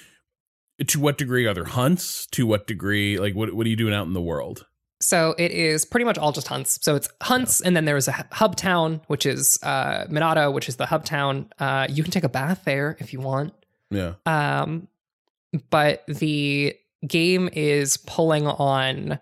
[0.87, 2.27] to what degree are there hunts?
[2.28, 4.66] To what degree like what what are you doing out in the world?
[5.03, 6.78] So it is pretty much all just hunts.
[6.82, 10.69] So it's hunts, and then there is a hub town, which is uh, Minato, which
[10.69, 11.51] is the hub town.
[11.59, 13.55] Uh, you can take a bath there if you want.
[13.91, 14.15] Yeah.
[14.27, 14.89] Um,
[15.70, 19.18] but the game is pulling on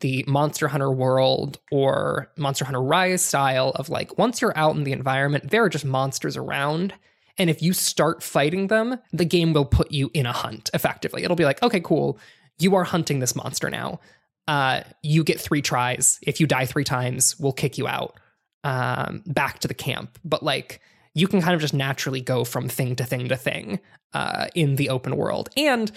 [0.00, 4.84] the Monster Hunter world or Monster Hunter Rise style of like once you're out in
[4.84, 6.92] the environment, there are just monsters around.
[7.38, 11.24] And if you start fighting them, the game will put you in a hunt effectively.
[11.24, 12.18] It'll be like, okay, cool.
[12.58, 14.00] You are hunting this monster now.
[14.46, 16.18] Uh, you get three tries.
[16.22, 18.18] If you die three times, we'll kick you out
[18.64, 20.18] um, back to the camp.
[20.24, 20.80] But like,
[21.14, 23.80] you can kind of just naturally go from thing to thing to thing
[24.14, 25.50] uh, in the open world.
[25.56, 25.90] And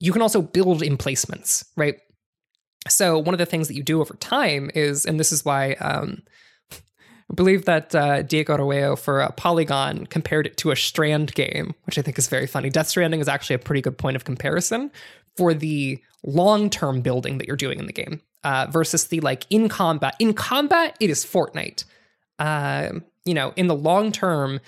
[0.00, 1.96] you can also build emplacements, right?
[2.88, 5.74] So one of the things that you do over time is, and this is why
[5.74, 6.22] um,
[6.72, 6.76] I
[7.34, 11.98] believe that uh, Diego Argüello for uh, Polygon compared it to a Strand game, which
[11.98, 12.70] I think is very funny.
[12.70, 14.90] Death Stranding is actually a pretty good point of comparison
[15.36, 19.68] for the long-term building that you're doing in the game uh, versus the like in
[19.68, 20.14] combat.
[20.18, 21.84] In combat, it is Fortnite.
[22.38, 24.60] Um, you know, in the long term,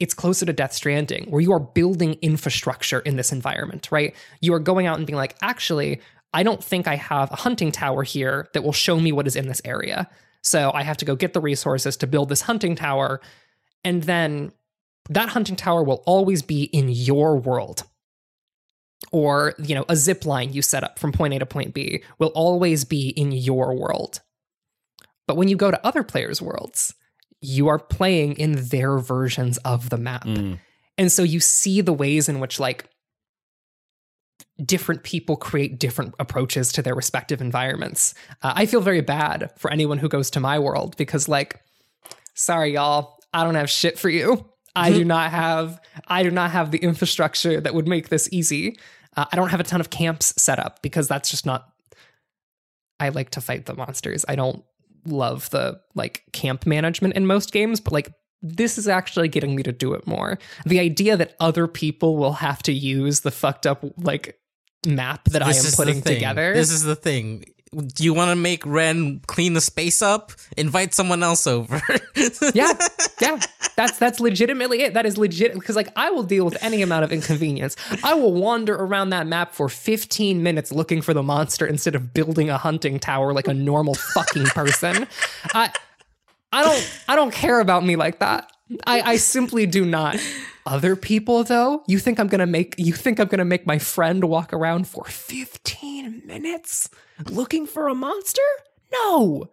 [0.00, 4.14] it's closer to Death Stranding, where you are building infrastructure in this environment, right?
[4.40, 6.00] You are going out and being like, actually,
[6.32, 9.36] I don't think I have a hunting tower here that will show me what is
[9.36, 10.10] in this area.
[10.42, 13.20] So I have to go get the resources to build this hunting tower.
[13.84, 14.52] And then
[15.08, 17.84] that hunting tower will always be in your world.
[19.12, 22.02] Or, you know, a zip line you set up from point A to point B
[22.18, 24.20] will always be in your world.
[25.28, 26.94] But when you go to other players' worlds,
[27.44, 30.24] you are playing in their versions of the map.
[30.24, 30.58] Mm.
[30.96, 32.88] And so you see the ways in which, like,
[34.64, 38.14] different people create different approaches to their respective environments.
[38.42, 41.60] Uh, I feel very bad for anyone who goes to my world because, like,
[42.34, 44.48] sorry, y'all, I don't have shit for you.
[44.76, 48.76] I do not have I do not have the infrastructure that would make this easy.
[49.16, 51.68] Uh, I don't have a ton of camps set up because that's just not.
[52.98, 54.24] I like to fight the monsters.
[54.28, 54.64] I don't
[55.06, 58.12] love the like camp management in most games, but like
[58.42, 60.38] this is actually getting me to do it more.
[60.66, 64.38] The idea that other people will have to use the fucked up like
[64.86, 66.52] map that This I am putting together.
[66.52, 67.46] This is the thing.
[67.74, 70.32] Do you want to make Ren clean the space up?
[70.56, 71.80] Invite someone else over.
[72.54, 72.72] yeah,
[73.20, 73.40] yeah.
[73.76, 74.94] That's that's legitimately it.
[74.94, 77.76] That is legit because like I will deal with any amount of inconvenience.
[78.02, 82.14] I will wander around that map for 15 minutes looking for the monster instead of
[82.14, 85.06] building a hunting tower like a normal fucking person.
[85.54, 85.72] I
[86.52, 88.50] I don't I don't care about me like that.
[88.86, 90.16] I, I simply do not.
[90.66, 94.24] Other people though, you think I'm gonna make you think I'm gonna make my friend
[94.24, 96.88] walk around for 15 minutes
[97.30, 98.42] looking for a monster?
[98.92, 99.50] No.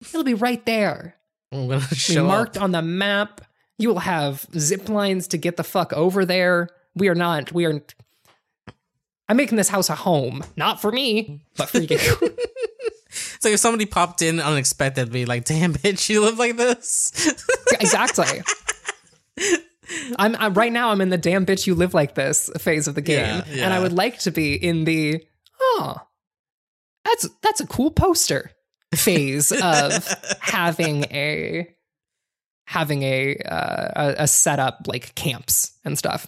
[0.00, 1.16] It'll be right there
[1.50, 2.62] I'm gonna be show marked up.
[2.62, 3.40] on the map.
[3.78, 6.68] You will have zip lines to get the fuck over there.
[6.94, 7.52] We are not.
[7.52, 7.80] We are.
[9.28, 11.98] I'm making this house a home, not for me, but for you.
[13.42, 17.12] It's like if somebody popped in unexpectedly, like, damn bitch, you live like this.
[17.72, 18.40] exactly.
[20.18, 20.90] I'm, I'm right now.
[20.90, 23.72] I'm in the damn bitch you live like this phase of the game, Yeah, and.
[23.72, 25.24] I would like to be in the
[25.60, 25.96] oh,
[27.04, 28.50] that's that's a cool poster
[28.94, 30.08] phase of
[30.40, 31.68] having a
[32.66, 36.26] having a uh, a, a setup like camps and stuff.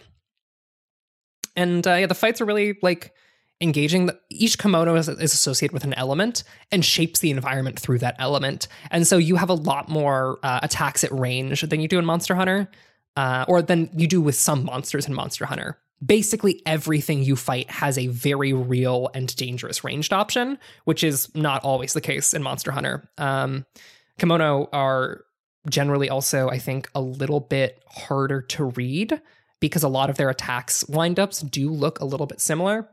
[1.57, 3.12] And uh, yeah, the fights are really like
[3.61, 4.11] engaging.
[4.31, 6.43] Each kemono is, is associated with an element
[6.73, 8.69] and shapes the environment through that element.
[8.91, 12.05] And so you have a lot more uh, attacks at range than you do in
[12.05, 12.69] Monster Hunter,
[13.16, 15.78] uh, or than you do with some monsters in Monster Hunter.
[16.05, 21.65] Basically, everything you fight has a very real and dangerous ranged option, which is not
[21.65, 23.09] always the case in Monster Hunter.
[23.16, 23.65] Um,
[24.19, 25.24] kemono are
[25.69, 29.20] generally also, I think, a little bit harder to read
[29.61, 32.89] because a lot of their attacks windups do look a little bit similar,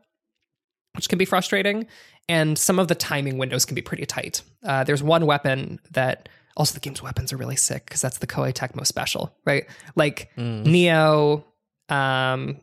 [0.95, 1.88] which can be frustrating.
[2.30, 4.41] And some of the timing windows can be pretty tight.
[4.64, 8.28] Uh, there's one weapon that also the game's weapons are really sick because that's the
[8.28, 9.65] Koei Tecmo special, right?
[9.95, 10.32] Like
[10.65, 11.44] Nioh,
[11.90, 12.61] um,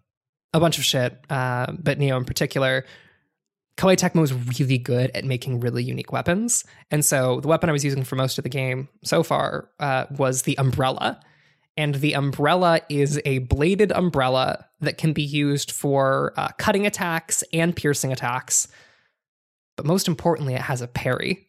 [0.53, 2.85] a bunch of shit, uh, but Nioh in particular.
[3.77, 6.65] Koei Tecmo is really good at making really unique weapons.
[6.91, 10.07] And so the weapon I was using for most of the game so far uh,
[10.11, 11.21] was the umbrella.
[11.77, 17.45] And the umbrella is a bladed umbrella that can be used for uh, cutting attacks
[17.53, 18.67] and piercing attacks.
[19.77, 21.48] But most importantly, it has a parry.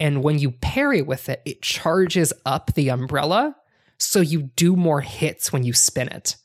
[0.00, 3.56] And when you parry with it, it charges up the umbrella.
[3.98, 6.36] So you do more hits when you spin it.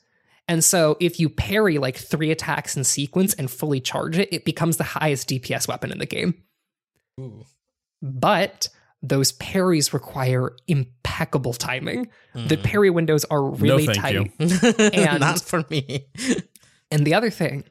[0.48, 4.46] And so if you parry like three attacks in sequence and fully charge it, it
[4.46, 6.34] becomes the highest DPS weapon in the game.
[7.20, 7.44] Ooh.
[8.02, 8.70] But
[9.02, 12.10] those parries require impeccable timing.
[12.34, 12.64] The mm.
[12.64, 14.16] parry windows are really thank tight.
[14.16, 14.32] you.
[14.94, 16.08] And- Not for me.
[16.92, 17.66] And the other thing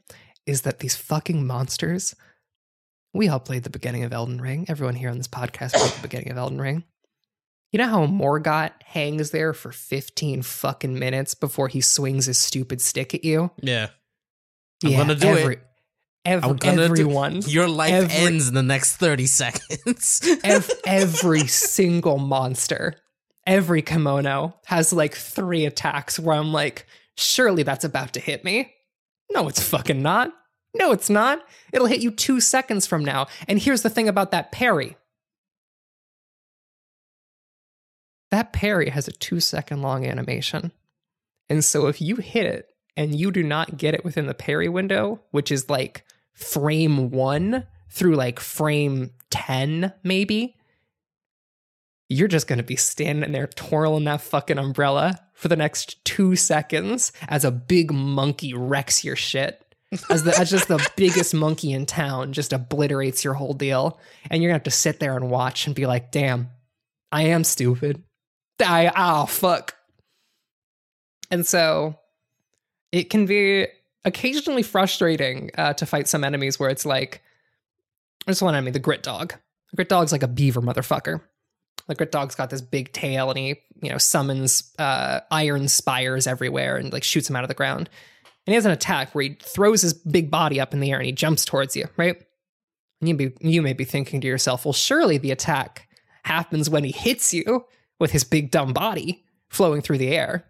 [0.47, 2.15] is that these fucking monsters,
[3.15, 4.67] we all played the beginning of Elden Ring.
[4.69, 6.85] Everyone here on this podcast played the beginning of Elden Ring.
[7.73, 12.81] You know how Morgott hangs there for 15 fucking minutes before he swings his stupid
[12.81, 13.51] stick at you?
[13.61, 13.89] Yeah.
[14.85, 15.49] I'm gonna do it.
[15.53, 15.61] it.
[16.25, 17.43] Every, gonna do- everyone.
[17.47, 20.21] Your life Every- ends in the next 30 seconds.
[20.45, 22.95] ev- every single monster,
[23.47, 26.87] every kemono has like three attacks where I'm like,
[27.17, 28.73] surely that's about to hit me.
[29.31, 30.33] No, it's fucking not.
[30.75, 31.41] No, it's not.
[31.73, 33.27] It'll hit you two seconds from now.
[33.47, 34.97] And here's the thing about that parry
[38.31, 40.73] that parry has a two second long animation.
[41.49, 44.69] And so if you hit it and you do not get it within the parry
[44.69, 46.05] window, which is like
[46.35, 50.57] frame one through like frame 10, maybe,
[52.09, 56.37] you're just going to be standing there twirling that fucking umbrella for the next two
[56.37, 59.65] seconds as a big monkey wrecks your shit.
[60.11, 63.99] As, the, as just the biggest monkey in town just obliterates your whole deal.
[64.31, 66.51] And you're to have to sit there and watch and be like, damn,
[67.11, 68.03] I am stupid.
[68.61, 69.75] I, oh, fuck.
[71.31, 71.99] And so
[72.93, 73.67] it can be
[74.05, 77.23] occasionally frustrating uh, to fight some enemies where it's like,
[78.27, 79.35] This one mean the grit dog.
[79.71, 81.21] The grit dog's like a beaver motherfucker.
[81.87, 86.27] The grit dog's got this big tail and he, you know, summons uh, iron spires
[86.27, 87.89] everywhere and like shoots them out of the ground.
[88.49, 90.97] And he has an attack where he throws his big body up in the air
[90.97, 92.17] and he jumps towards you, right?
[92.99, 95.87] And you be you may be thinking to yourself, well, surely the attack
[96.23, 97.67] happens when he hits you
[98.01, 100.47] with his big dumb body flowing through the air.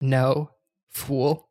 [0.00, 0.52] No,
[0.88, 1.50] fool.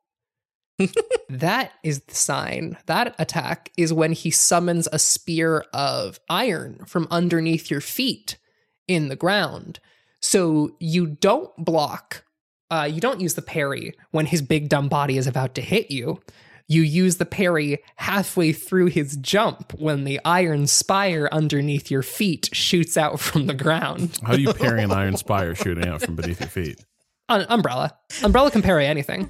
[1.30, 2.76] that is the sign.
[2.88, 8.40] That attack is when he summons a spear of iron from underneath your feet
[8.88, 9.80] in the ground.
[10.22, 12.26] So you don't block,
[12.74, 15.92] uh, you don't use the parry when his big dumb body is about to hit
[15.92, 16.22] you.
[16.68, 22.50] You use the parry halfway through his jump when the iron spire underneath your feet
[22.54, 24.18] shoots out from the ground.
[24.26, 26.84] How do you parry an iron spire shooting out from beneath your feet?
[27.30, 27.98] Un- umbrella.
[28.24, 29.30] Umbrella can parry anything.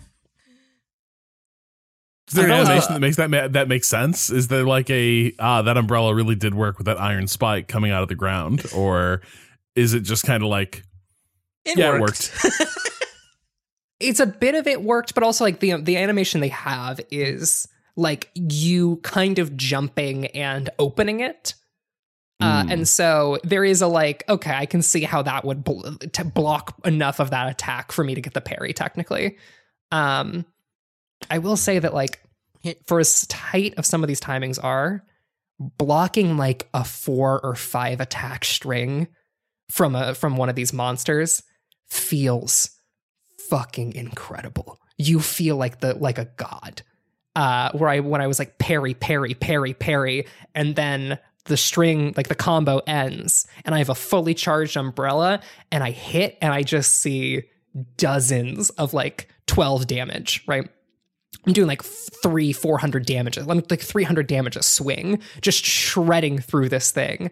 [2.30, 4.30] Is there an animation that makes that ma- that makes sense?
[4.30, 7.92] Is there like a ah that umbrella really did work with that iron spike coming
[7.92, 9.22] out of the ground, or
[9.76, 10.84] is it just kind of like
[11.66, 12.32] It yeah worked.
[12.44, 12.78] it worked?
[14.04, 17.68] it's a bit of it worked, but also like the the animation they have is
[17.96, 21.56] like you kind of jumping and opening it.
[22.40, 22.72] Uh, Mm.
[22.74, 26.26] and so there is a like, okay, I can see how that would bl- to
[26.26, 28.74] block enough of that attack for me to get the parry.
[28.74, 29.38] Technically,
[29.92, 30.46] um,
[31.30, 32.20] I will say that like
[32.86, 35.04] for as tight of some of these timings are,
[35.60, 39.08] blocking like a four or five attack string
[39.70, 41.44] from a from one of these monsters
[41.90, 42.72] feels
[43.50, 44.80] fucking incredible.
[44.98, 46.82] You feel like the like a god.
[47.36, 52.14] Uh where I when I was like parry, parry, parry, parry, and then the string,
[52.16, 55.42] like the combo ends, and I have a fully charged umbrella,
[55.72, 57.44] and I hit and I just see
[57.98, 60.70] dozens of like 12 damage, right?
[61.46, 66.92] I'm doing like three, 400 damage, like 300 damage a swing, just shredding through this
[66.92, 67.32] thing.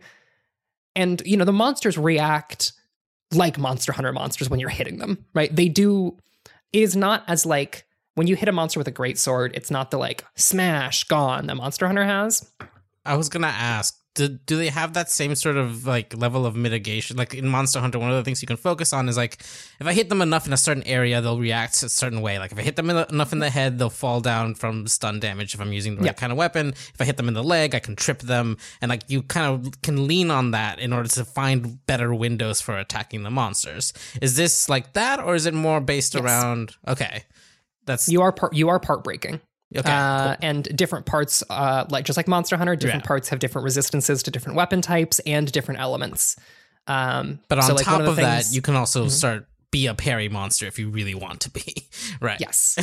[0.95, 2.73] And, you know, the monsters react
[3.33, 5.55] like Monster Hunter monsters when you're hitting them, right?
[5.55, 6.17] They do,
[6.73, 7.85] it is not as like
[8.15, 11.47] when you hit a monster with a great sword, it's not the like smash gone
[11.47, 12.49] that Monster Hunter has.
[13.05, 16.53] I was gonna ask, do, do they have that same sort of like level of
[16.55, 17.15] mitigation?
[17.17, 19.39] Like in Monster Hunter, one of the things you can focus on is like
[19.79, 22.37] if I hit them enough in a certain area, they'll react a certain way.
[22.37, 25.19] Like if I hit them in- enough in the head, they'll fall down from stun
[25.21, 26.13] damage if I'm using the right Yeah.
[26.13, 26.69] kind of weapon.
[26.93, 29.47] If I hit them in the leg, I can trip them, and like you kind
[29.65, 33.93] of can lean on that in order to find better windows for attacking the monsters.
[34.21, 36.23] Is this like that, or is it more based Yes.
[36.23, 36.75] around?
[36.85, 37.23] Okay,
[37.85, 39.39] that's You are part, you are part breaking.
[39.75, 39.91] Okay.
[39.91, 43.07] uh, and different parts, uh, like just like Monster Hunter, different Yeah.
[43.07, 46.35] parts have different resistances to different weapon types and different elements.
[46.87, 49.11] Um, But on so, like, top of, that, things- you can also Mhm.
[49.11, 51.87] start be a parry monster if you really want to be.
[52.21, 52.39] right.
[52.39, 52.75] yes,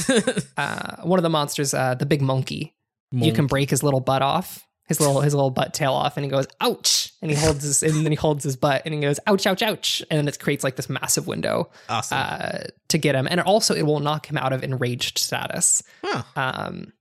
[0.56, 2.74] uh, one of the monsters, uh, the big monkey,
[3.10, 6.24] you can break his little butt off, his little his little butt tail off, and
[6.24, 9.00] he goes ouch, and he holds his and then he holds his butt and he
[9.00, 12.18] goes ouch ouch ouch, and then it creates like this massive window awesome.
[12.18, 12.58] uh,
[12.88, 15.82] to get him, and it also it will knock him out of enraged status.
[16.02, 16.22] huh.
[16.36, 16.92] Um,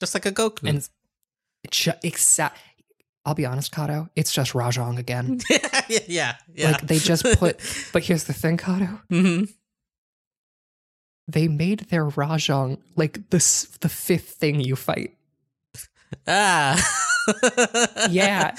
[0.00, 0.68] Just like a Goku.
[0.68, 0.90] and it's
[1.70, 2.58] ju- exact.
[3.24, 4.08] I'll be honest, Cado.
[4.16, 5.38] It's just Rajang again.
[5.50, 6.70] yeah, yeah, yeah.
[6.72, 7.60] Like they just put.
[7.92, 9.00] But here's the thing, Cado.
[9.08, 9.44] hmm
[11.28, 15.16] They made their Rajang like this the fifth thing you fight.
[16.26, 16.76] Ah.
[18.10, 18.54] Yeah,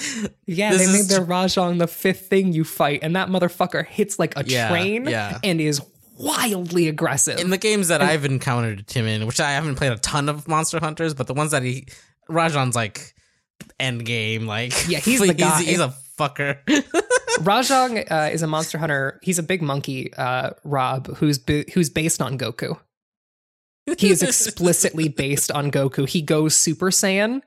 [0.46, 0.70] yeah.
[0.72, 4.36] This they made their Rajang the fifth thing you fight, and that motherfucker hits like
[4.36, 5.38] a Yeah, train yeah.
[5.44, 5.80] and is
[6.18, 7.38] wildly aggressive.
[7.38, 10.28] In the games that And- I've encountered him in, which I haven't played a ton
[10.28, 11.86] of Monster Hunters, but the ones that he
[12.30, 13.14] Rajang's like
[13.80, 15.62] end game, like Yeah, he's the guy.
[15.62, 16.58] He's, a fucker.
[17.40, 19.18] Rajang uh, is a Monster Hunter.
[19.22, 22.78] He's a big monkey, uh, Rob, who's b- who's based on Goku.
[23.98, 26.08] He is explicitly based on Goku.
[26.08, 27.42] He goes Super Saiyan.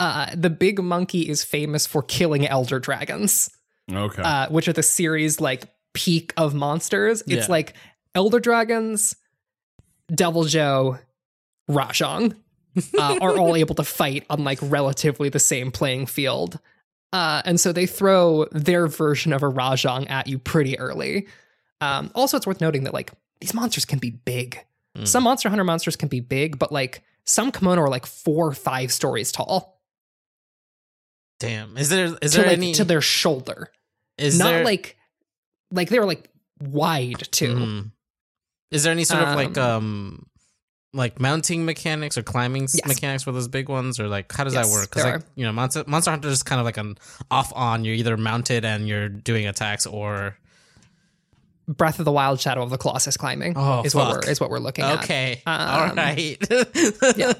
[0.00, 3.50] Uh, the big monkey is famous for killing elder dragons,
[3.92, 4.22] Okay.
[4.22, 5.64] uh, which are the series like
[5.94, 7.20] peak of monsters.
[7.22, 7.46] It's Yeah.
[7.48, 7.74] like
[8.14, 9.14] elder dragons,
[10.12, 10.98] Devil Joe,
[11.70, 12.34] Rajang
[12.98, 16.58] uh, are all able to fight on like relatively the same playing field.
[17.12, 21.28] Uh, and so they throw their version of a Rajang at you pretty early.
[21.80, 24.58] Um, also, it's worth noting that like these monsters can be big.
[24.96, 25.06] Mm.
[25.06, 28.52] Some Monster Hunter monsters can be big, but like some kemono are like four or
[28.54, 29.80] five stories tall
[31.42, 31.76] Damn.
[31.76, 33.70] Is there is to there like any to their shoulder.
[34.18, 34.96] is Not there, like
[35.70, 36.28] like they're like
[36.60, 37.54] wide too.
[37.54, 37.90] Mhm.
[38.70, 40.26] Is there any sort of like Um, um
[40.94, 42.86] like mounting mechanics or climbing Yes.
[42.86, 44.90] mechanics for those big ones or like how does Yes, that work?
[44.90, 46.96] Because like you know Monster Monster Hunter is kind of like an
[47.30, 47.84] off on.
[47.84, 50.36] You're either mounted and you're doing attacks or
[51.68, 54.50] Breath of the Wild, Shadow of the Colossus climbing Oh, is what we're is what
[54.50, 55.02] we're looking at.
[55.04, 55.40] okay.
[55.46, 56.36] Um, All right.
[57.16, 57.32] yeah.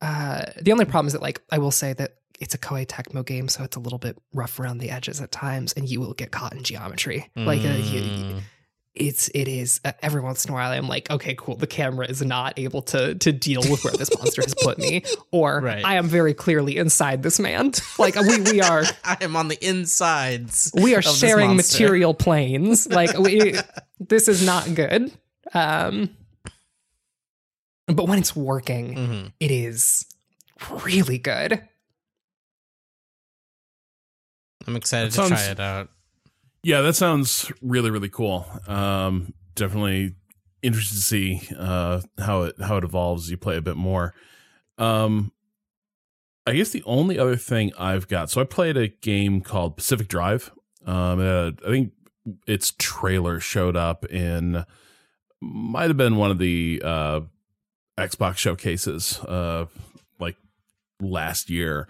[0.00, 3.24] Uh, the only problem is that like I will say that it's a Koei Tecmo
[3.24, 6.12] game, so it's a little bit rough around the edges at times, and you will
[6.14, 7.30] get caught in geometry.
[7.36, 8.40] Like uh, you, Mm.
[8.94, 11.56] it's it is uh, every once in a while I'm like, okay, cool.
[11.56, 15.02] The camera is not able to to deal with where this monster has put me,
[15.30, 15.84] or Right.
[15.84, 17.72] I am very clearly inside this man.
[17.98, 20.70] Like we we are I am on the insides.
[20.74, 22.86] we are sharing material planes.
[22.88, 23.54] Like we
[24.00, 25.10] this is not good.
[25.54, 26.10] Um,
[27.86, 29.32] but when it's working, Mhm.
[29.40, 30.06] it is
[30.84, 31.60] really good.
[34.66, 35.88] I'm excited That to try it out.
[36.62, 38.46] Yeah, that sounds really really cool.
[38.66, 40.14] Um, definitely
[40.62, 44.14] interested to see uh, how it how it evolves as you play a bit more.
[44.78, 45.32] Um,
[46.46, 48.30] I guess the only other thing I've got.
[48.30, 50.50] So I played a game called Pacific Drive.
[50.84, 51.92] Um, uh, I think
[52.46, 54.64] its trailer showed up in
[55.40, 57.20] might have been one of the uh,
[57.98, 59.66] Xbox showcases uh,
[60.18, 60.36] like
[61.00, 61.88] last year,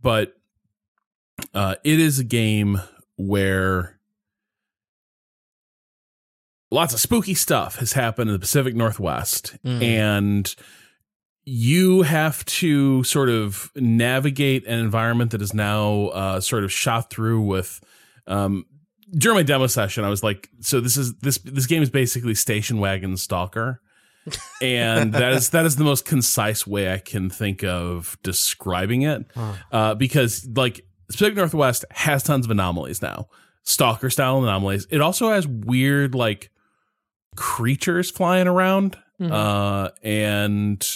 [0.00, 0.34] but
[1.54, 2.80] uh, it is a game
[3.16, 3.98] where
[6.70, 9.82] lots of spooky stuff has happened in the Pacific Northwest, Mm.
[9.82, 10.54] and
[11.44, 17.10] you have to sort of navigate an environment that is now uh, sort of shot
[17.10, 17.80] through with.
[18.26, 18.66] Um,
[19.12, 22.34] during my demo session, I was like, "So this is this this game is basically
[22.34, 23.80] Station Wagon Stalker."
[24.62, 29.24] and that is that is the most concise way I can think of describing it,
[29.72, 33.28] uh, because like Pacific Northwest has tons of anomalies now,
[33.62, 34.86] stalker style anomalies.
[34.90, 36.50] It also has weird like
[37.36, 39.30] creatures flying around, Mhm.
[39.32, 40.86] uh, and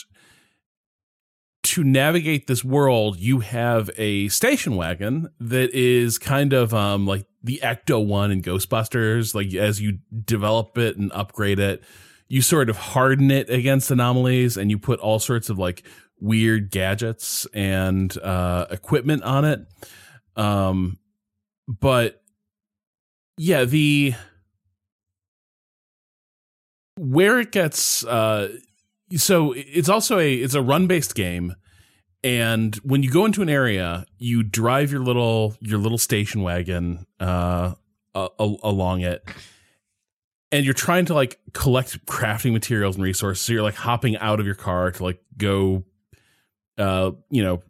[1.62, 7.24] to navigate this world, you have a station wagon that is kind of um like
[7.43, 9.35] the Ecto one in Ghostbusters.
[9.35, 11.82] Like as you develop it and upgrade it,
[12.28, 15.86] you sort of harden it against anomalies, and you put all sorts of like
[16.20, 19.61] weird gadgets and uh, equipment on it.
[20.36, 20.98] Um,
[21.69, 22.23] but
[23.36, 24.15] yeah, the
[26.97, 28.48] where it gets uh
[29.16, 31.55] so it's also a it's a run based game
[32.23, 37.05] and when you go into an area you drive your little your little station wagon
[37.20, 37.75] uh
[38.15, 39.28] a- a- along it
[40.52, 44.39] and you're trying to like collect crafting materials and resources so you're like hopping out
[44.39, 45.83] of your car to like go
[46.78, 47.60] uh you know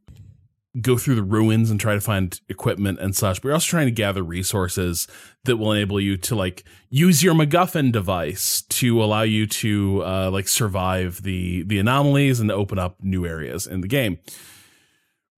[0.80, 3.86] go through the ruins and try to find equipment and such but you're also trying
[3.86, 5.06] to gather resources
[5.44, 10.30] that will enable you to like use your MacGuffin device to allow you to uh,
[10.30, 14.18] like survive the the anomalies and open up new areas in the game.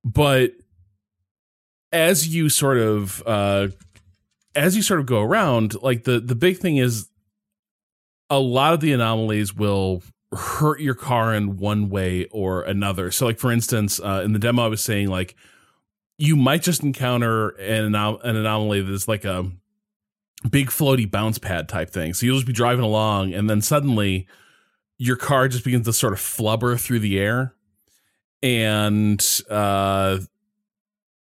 [0.04, 0.52] But
[1.92, 3.68] as you sort of uh,
[4.54, 7.08] as you sort of go around, like the the big thing is
[8.30, 10.02] a lot of the anomalies will
[10.36, 13.10] hurt your car in one way or another.
[13.10, 15.34] So, like for instance, uh, in the demo, I was saying like
[16.18, 19.50] you might just encounter an an anomaly that's like a
[20.50, 22.14] big floaty bounce pad type thing.
[22.14, 24.26] So you'll just be driving along and then suddenly
[24.98, 27.54] your car just begins to sort of flubber through the air.
[28.42, 30.18] And uh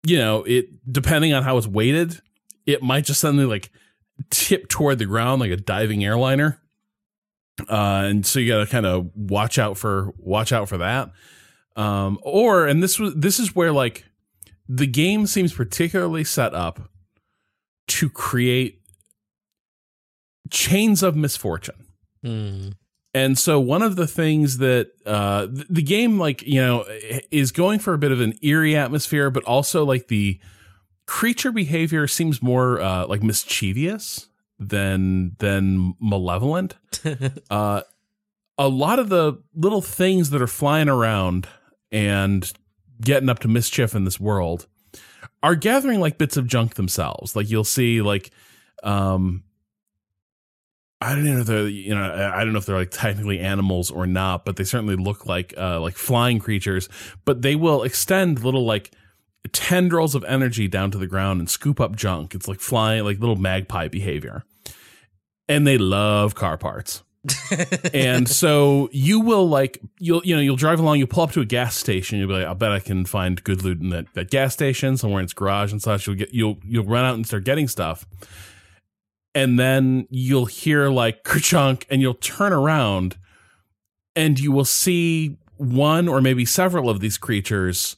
[0.05, 2.21] you know, it depending on how it's weighted,
[2.67, 3.71] it might just suddenly like
[4.31, 6.61] tip toward the ground like a diving airliner.
[7.69, 11.11] Uh and so you got to kind of watch out for watch out for that.
[11.77, 14.05] Um or and this was this is where like
[14.69, 16.91] the game seems particularly set up
[17.89, 18.81] to create
[20.51, 21.87] chains of misfortune.
[22.25, 22.75] Mm.
[23.15, 26.87] And so one of the things that uh, the game, like you know,
[27.31, 30.41] is going for a bit of an eerie atmosphere, but also like the
[31.07, 34.29] creature behavior seems more uh, like mischievous
[34.69, 36.77] than than malevolent.
[37.51, 37.83] uh,
[38.59, 41.49] a lot of the little things that are flying around
[41.91, 42.53] and
[43.01, 44.67] getting up to mischief in this world
[45.43, 47.35] are gathering like bits of junk themselves.
[47.35, 48.31] Like you'll see, like
[48.83, 49.43] um,
[51.01, 53.41] I don't know if they're you know I I don't know if they're like technically
[53.41, 56.89] animals or not, but they certainly look like uh, like flying creatures.
[57.25, 58.93] But they will extend little like
[59.51, 62.35] tendrils of energy down to the ground and scoop up junk.
[62.35, 64.45] It's like flying like little magpie behavior,
[65.53, 67.03] and they love car parts.
[67.95, 71.41] and so you will like you'll you know you'll drive along you'll pull up to
[71.41, 74.13] a gas station you'll be like i bet i can find good loot in that,
[74.15, 76.09] that gas station somewhere in its garage and such.
[76.09, 78.05] You'll get you'll you'll run out and start getting stuff.
[79.37, 83.17] And then you'll hear like kerchunk and you'll turn around
[84.17, 87.97] and you will see one or maybe several of these creatures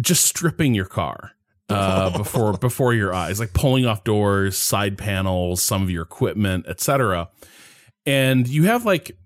[0.00, 1.32] just stripping your car
[1.70, 6.66] uh, before before your eyes like pulling off doors side panels some of your equipment
[6.66, 7.28] etc
[8.06, 9.16] and you have like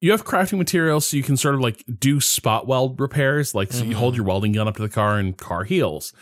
[0.00, 3.72] you have crafting materials so you can sort of like do spot weld repairs like
[3.72, 6.12] so you hold your welding gun up to the car and car heals.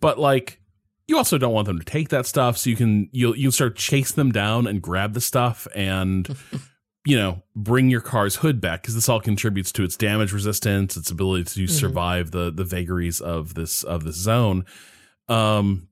[0.00, 0.60] But like
[1.08, 3.76] you also don't want them to take that stuff so you can you'll you'll start
[3.76, 6.36] chase them down and grab the stuff and
[7.04, 10.96] you know bring your car's hood back because this all contributes to its damage resistance
[10.96, 14.64] its ability to survive the the vagaries of this of this zone
[15.32, 15.88] um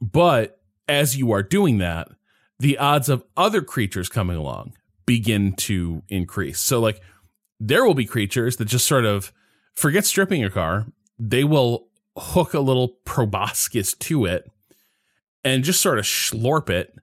[0.00, 2.08] but as you are doing that
[2.62, 4.72] the odds of other creatures coming along
[5.04, 6.60] begin to increase.
[6.60, 7.00] So like
[7.58, 9.32] there will be creatures that just sort of
[9.74, 10.86] forget stripping your car.
[11.18, 14.48] They will hook a little proboscis to it
[15.44, 16.94] and just sort of slurp it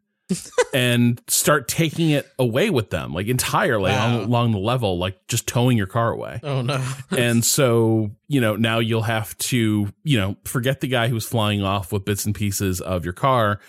[0.74, 4.22] and start taking it away with them like entirely Wow.
[4.22, 6.84] along, the level like just towing your car away Oh no.
[7.12, 11.64] and so you know now you'll have to you know forget the guy who's flying
[11.64, 13.60] off with bits and pieces of your car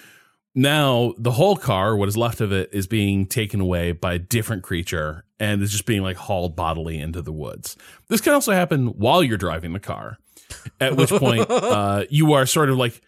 [0.55, 4.19] now the whole car what is left of it is being taken away by a
[4.19, 7.77] different creature and is just being like hauled bodily into the woods
[8.09, 10.19] this can also happen while you're driving the car
[10.81, 13.01] at which point uh, you are sort of like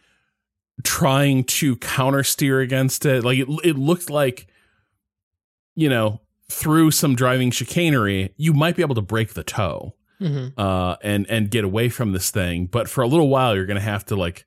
[0.84, 4.46] trying to counter steer against it like it, it looked like
[5.74, 6.20] you know
[6.50, 10.52] through some driving chicanery you might be able to break the toe Mhm.
[10.56, 12.66] uh, and and get away from this thing.
[12.66, 14.44] But for a little while, you're gonna have to like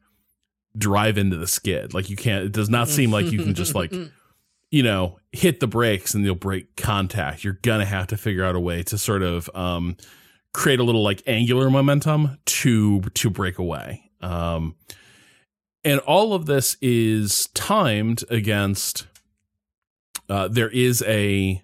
[0.77, 1.93] drive into the skid.
[1.93, 2.45] Like you can't.
[2.45, 3.91] It does not seem like you can just like
[4.71, 7.43] you know hit the brakes and you'll break contact.
[7.43, 9.97] You're gonna have to figure out a way to sort of um,
[10.53, 14.09] create a little like angular momentum to to break away.
[14.21, 14.75] Um,
[15.85, 19.07] and all of this is timed against.
[20.27, 21.61] Uh, there is a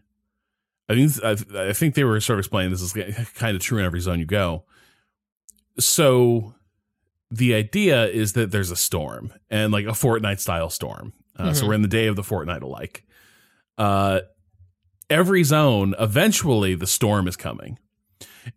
[0.88, 2.94] I think I, I think they were sort of explaining this is
[3.36, 4.64] kind of true in every zone you go.
[5.80, 6.54] So
[7.30, 11.14] the idea is that there's a storm and like a Fortnite style storm.
[11.38, 11.68] Uh, So Mhm.
[11.68, 13.06] we're in the day of the Fortnite alike.
[13.78, 14.20] Uh,
[15.10, 17.80] every zone, eventually, the storm is coming,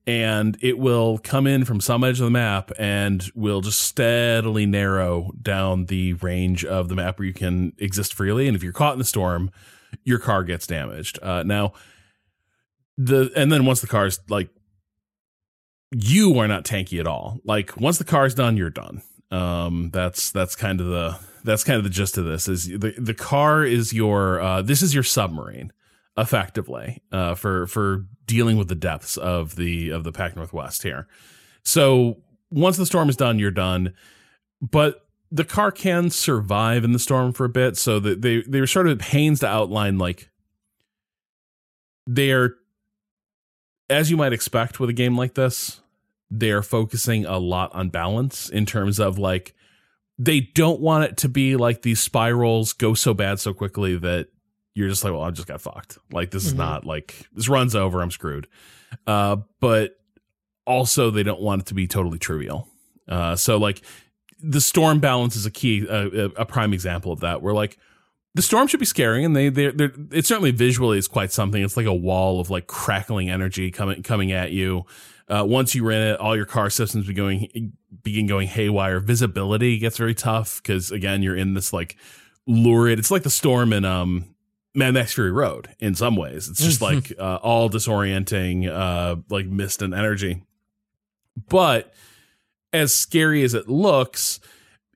[0.06, 4.66] and it will come in from some edge of the map and will just steadily
[4.66, 8.46] narrow down the range of the map where you can exist freely.
[8.46, 9.50] And if you're caught in the storm,
[10.04, 11.18] your car gets damaged.
[11.22, 11.72] Uh, now,
[12.96, 14.48] the and then once the car's like
[15.90, 20.30] you are not tanky at all like once the car's done you're done um that's
[20.30, 23.64] that's kind of the that's kind of the gist of this is the the car
[23.64, 25.72] is your uh this is your submarine
[26.16, 31.08] effectively uh for for dealing with the depths of the of the pac northwest here.
[31.64, 32.18] So
[32.50, 33.94] once the storm is done you're done.
[34.60, 38.60] But the car can survive in the storm for a bit so that they they
[38.60, 40.30] were sort of pains to outline like
[42.06, 42.54] they're
[43.90, 45.80] as you might expect with a game like this,
[46.30, 49.54] they're focusing a lot on balance in terms of like
[50.18, 54.28] they don't want it to be like these spirals go so bad so quickly that
[54.74, 55.98] you're just like, well, I just got fucked.
[56.12, 56.58] Like this is Mhm.
[56.58, 58.46] not like this runs over, I'm screwed.
[59.06, 59.96] Uh, but
[60.66, 62.68] also they don't want it to be totally trivial.
[63.08, 63.82] Uh, so like
[64.40, 67.40] the storm balance is a key, uh, a, a prime example of that.
[67.42, 67.78] Where like
[68.34, 71.62] the storm should be scary, and they they they it certainly visually is quite something.
[71.62, 74.86] It's like a wall of like crackling energy coming coming at you.
[75.28, 77.72] Uh, once you in it, all your car systems be going
[78.02, 79.00] begin going haywire.
[79.00, 81.96] Visibility gets very tough because again, you're in this like
[82.46, 82.98] lurid.
[82.98, 84.33] It's like the storm in um
[84.74, 86.48] Mad Max Fury Road in some ways.
[86.48, 90.42] It's just like uh, all disorienting, uh, like mist and energy.
[91.48, 91.92] But
[92.72, 94.40] as scary as it looks,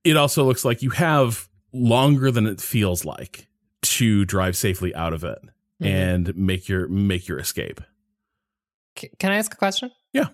[0.05, 3.47] it also looks like you have longer than it feels like
[3.83, 5.39] to drive safely out of it
[5.81, 5.87] Mhm.
[5.87, 7.81] and make your make your escape.
[8.99, 9.91] C- Can I ask a question?
[10.13, 10.29] Yeah.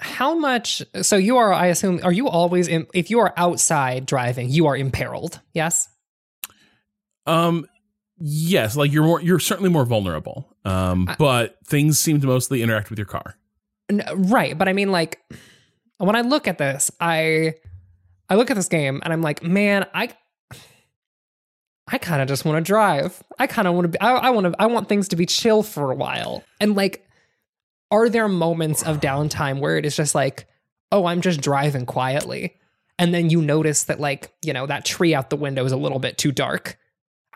[0.00, 0.82] How much?
[1.02, 2.86] So you are, I assume, are you always in?
[2.94, 5.40] If you are outside driving, you are imperiled.
[5.54, 5.88] Yes.
[7.26, 7.66] Um
[8.20, 10.56] yes, like you're more you're certainly more vulnerable.
[10.64, 13.36] Um I- but things seem to mostly interact with your car.
[13.90, 15.18] N- right, but I mean, like,
[15.96, 17.54] when I look at this, I,
[18.28, 20.10] I look at this game and I'm like, man, I,
[21.90, 23.22] I kind of just want to drive.
[23.38, 24.00] I kind of want to be.
[24.00, 24.54] I, I want to.
[24.62, 26.44] I want things to be chill for a while.
[26.60, 27.06] And like,
[27.90, 30.46] are there moments of downtime where it is just like,
[30.92, 32.56] oh, I'm just driving quietly,
[32.98, 35.76] and then you notice that like, you know, that tree out the window is a
[35.78, 36.76] little bit too dark,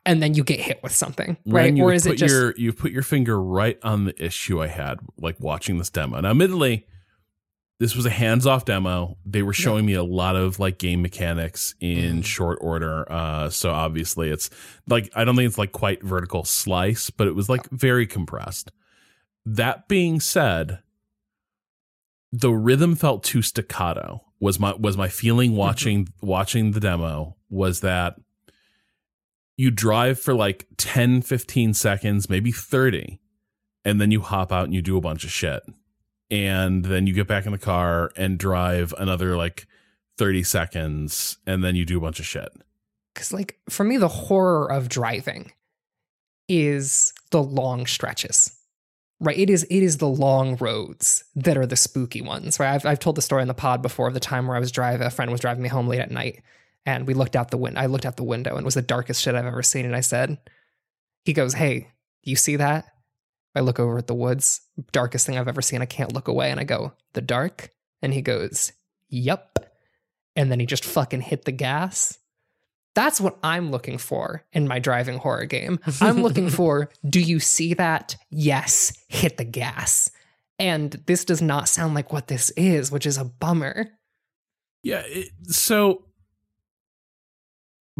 [0.04, 1.78] and then you get hit with something, right?
[1.78, 4.98] Or is it just your you put your finger right on the issue I had
[5.18, 6.20] like watching this demo.
[6.20, 6.86] Now, admittedly,
[7.78, 9.16] this was a hands-off demo.
[9.24, 12.24] They were showing me a lot of like game mechanics in Mhm.
[12.24, 13.10] short order.
[13.10, 14.50] Uh, so obviously, it's
[14.86, 18.70] like I don't think it's like quite vertical slice, but it was like very compressed.
[19.44, 20.78] That being said,
[22.32, 24.24] the rhythm felt too staccato.
[24.40, 28.16] Was my was my feeling watching watching the demo was that
[29.56, 33.20] you drive for like 10 15 seconds maybe 30
[33.84, 35.62] and then you hop out and you do a bunch of shit.
[36.30, 39.66] And then you get back in the car and drive another like
[40.18, 42.48] 30 seconds and then you do a bunch of shit.
[43.12, 45.52] Because, like, for me, the horror of driving
[46.48, 48.58] is the long stretches.
[49.20, 49.64] Right, it is.
[49.64, 52.58] It is the long roads that are the spooky ones.
[52.58, 54.60] Right, I've I've told the story in the pod before of the time where I
[54.60, 55.06] was driving.
[55.06, 56.42] A friend was driving me home late at night,
[56.84, 57.80] and we looked out the window.
[57.80, 59.86] I looked out the window, and it was the darkest shit I've ever seen.
[59.86, 60.38] And I said,
[61.24, 61.88] "He goes, hey,
[62.22, 62.86] you see that?"
[63.54, 64.62] I look over at the woods,
[64.92, 65.82] darkest thing I've ever seen.
[65.82, 67.70] I can't look away, and I go, "The dark,"
[68.00, 68.72] and he goes,
[69.08, 69.58] "Yup,"
[70.36, 72.18] and then he just fucking hit the gas.
[72.94, 75.78] That's what I'm looking for in my driving horror game.
[76.00, 78.16] I'm looking for, do you see that?
[78.30, 80.10] Yes, hit the gas.
[80.58, 83.88] And this does not sound like what this is, which is a bummer.
[84.82, 85.02] Yeah.
[85.06, 86.04] It, so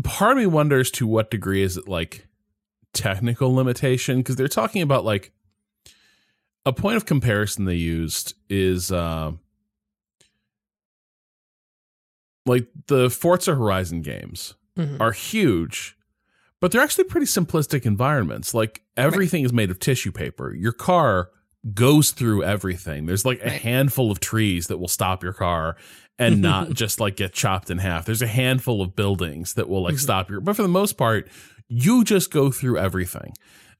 [0.05, 2.27] part of me wonders to what degree is it like
[2.93, 4.19] technical limitation?
[4.19, 5.33] Because they're talking about like
[6.65, 9.33] a point of comparison they used is uh,
[12.47, 15.01] like the Forza Horizon games Mhm.
[15.01, 15.97] are huge,
[16.61, 18.55] but they're actually pretty simplistic environments.
[18.55, 20.53] Like everything is made of tissue paper.
[20.55, 21.31] Your car
[21.75, 23.07] goes through everything.
[23.07, 23.61] There's like a Right.
[23.61, 25.77] handful of trees that will stop your car
[26.18, 28.05] and not just like get chopped in half.
[28.05, 30.00] There's a handful of buildings that will like Mhm.
[30.00, 31.28] stop you, but for the most part,
[31.68, 33.32] you just go through everything.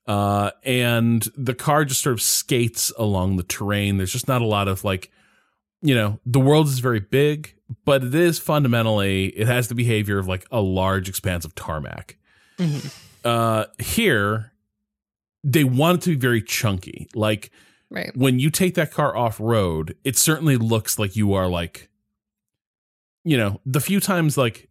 [0.07, 3.99] Uh, and the car just sort of skates along the terrain.
[3.99, 5.11] There's just not a lot of like,
[5.81, 7.55] you know, the world is very big,
[7.85, 12.17] but it is fundamentally, it has the behavior of like a large expanse of tarmac.
[12.59, 12.93] Mhm.
[13.25, 14.53] Uh, here,
[15.45, 17.09] they want it to be very chunky.
[17.15, 17.51] Like
[17.91, 18.11] Right.
[18.17, 21.91] when you take that car off road, it certainly looks like you are like,
[23.25, 24.69] you know, the few times like,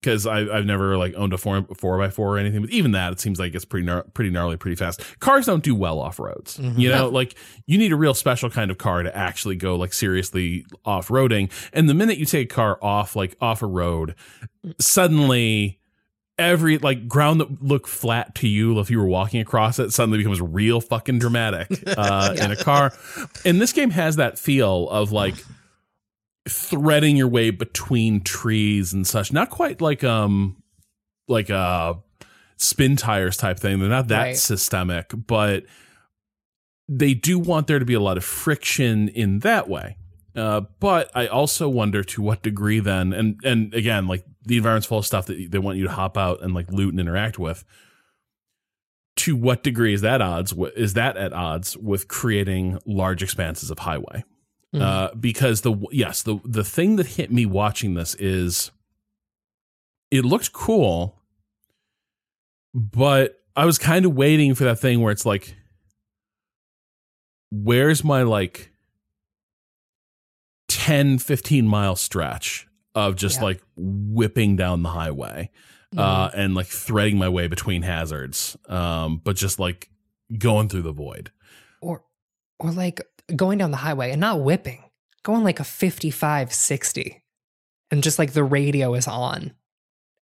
[0.00, 3.12] because I've never like owned a four four by four or anything, but even that
[3.12, 5.02] it seems like it's pretty gnar- pretty gnarly, pretty fast.
[5.18, 6.56] Cars don't do well off roads.
[6.58, 6.78] Mhm.
[6.78, 7.34] You know, like
[7.66, 11.50] you need a real special kind of car to actually go like seriously off roading.
[11.72, 14.14] And the minute you take a car off like off a road,
[14.80, 15.80] suddenly
[16.38, 20.18] every like ground that looked flat to you if you were walking across it suddenly
[20.18, 22.92] becomes real fucking dramatic uh, in a car.
[23.44, 25.34] And this game has that feel of like
[26.48, 29.32] threading your way between trees and such.
[29.32, 30.62] Not quite like um
[31.28, 31.94] like uh
[32.58, 33.78] Spintires type thing.
[33.78, 34.36] They're not that Right.
[34.36, 35.64] systemic, but
[36.88, 39.96] they do want there to be a lot of friction in that way.
[40.34, 44.86] Uh, but I also wonder to what degree then, and and again, like the environment's
[44.86, 47.38] full of stuff that they want you to hop out and like loot and interact
[47.38, 47.64] with.
[49.16, 50.54] To what degree is that odds?
[50.76, 54.24] Is that at odds with creating large expanses of highway?
[54.74, 54.82] Mhm.
[54.82, 58.70] Uh, because the yes, the the thing that hit me watching this is
[60.10, 61.18] it looked cool,
[62.74, 65.56] but I was kind of waiting for that thing where it's like,
[67.50, 68.70] where's my like
[70.68, 73.44] 10, 15 mile stretch of just Yeah.
[73.44, 75.50] like whipping down the highway
[75.96, 79.88] uh, and like threading my way between hazards, um, but just like
[80.36, 81.30] going through the void.
[81.80, 82.04] or
[82.58, 83.00] or like
[83.34, 84.82] going down the highway and not whipping
[85.22, 87.22] going like a 55 60
[87.90, 89.52] and just like the radio is on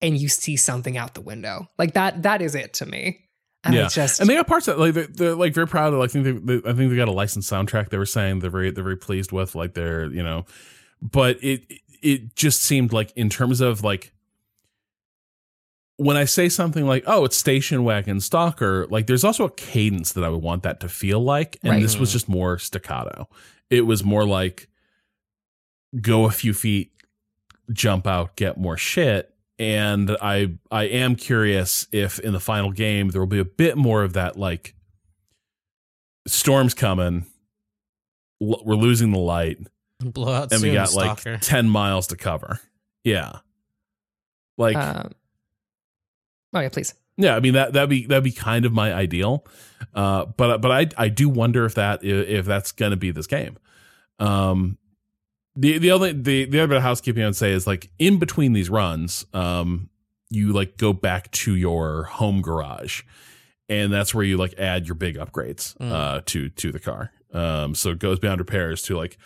[0.01, 3.25] and you see something out the window like that that is it to me
[3.63, 3.87] and Yeah.
[3.87, 5.99] just And they got parts that like they're, they're like very proud of.
[6.01, 7.89] I think they, they, I think they got a licensed soundtrack.
[7.89, 9.53] They were saying they're very they're very pleased with.
[9.53, 10.45] Like they're you know,
[10.99, 11.63] but it
[12.01, 14.13] it just seemed like in terms of like
[16.01, 20.13] when I say something like oh it's station wagon stalker like there's also a cadence
[20.13, 21.81] that I would want that to feel like, and Right.
[21.81, 23.27] this was just more staccato.
[23.69, 24.67] It was more like
[26.01, 26.91] go a few feet,
[27.71, 29.33] jump out, get more shit.
[29.59, 33.77] And I I am curious if in the final game there will be a bit
[33.77, 34.73] more of that like
[36.27, 37.25] storms coming,
[38.41, 39.57] l- we're losing the light,
[39.99, 41.33] Blow out and we got stalker.
[41.33, 42.59] like ten miles to cover.
[43.03, 43.33] Yeah,
[44.57, 45.11] like um,
[46.53, 49.45] oh yeah please yeah, I mean that that'd be that'd be kind of my ideal,
[49.93, 53.57] uh, but but I I do wonder if that if that's gonna be this game.
[54.17, 54.77] Um,
[55.55, 58.53] the the other the the other bit of housekeeping I'd say is like in between
[58.53, 59.89] these runs, um,
[60.29, 63.01] you like go back to your home garage,
[63.67, 65.91] and that's where you like add your big upgrades Mm.
[65.91, 67.11] uh to to the car.
[67.33, 69.17] Um, so it goes beyond repairs to like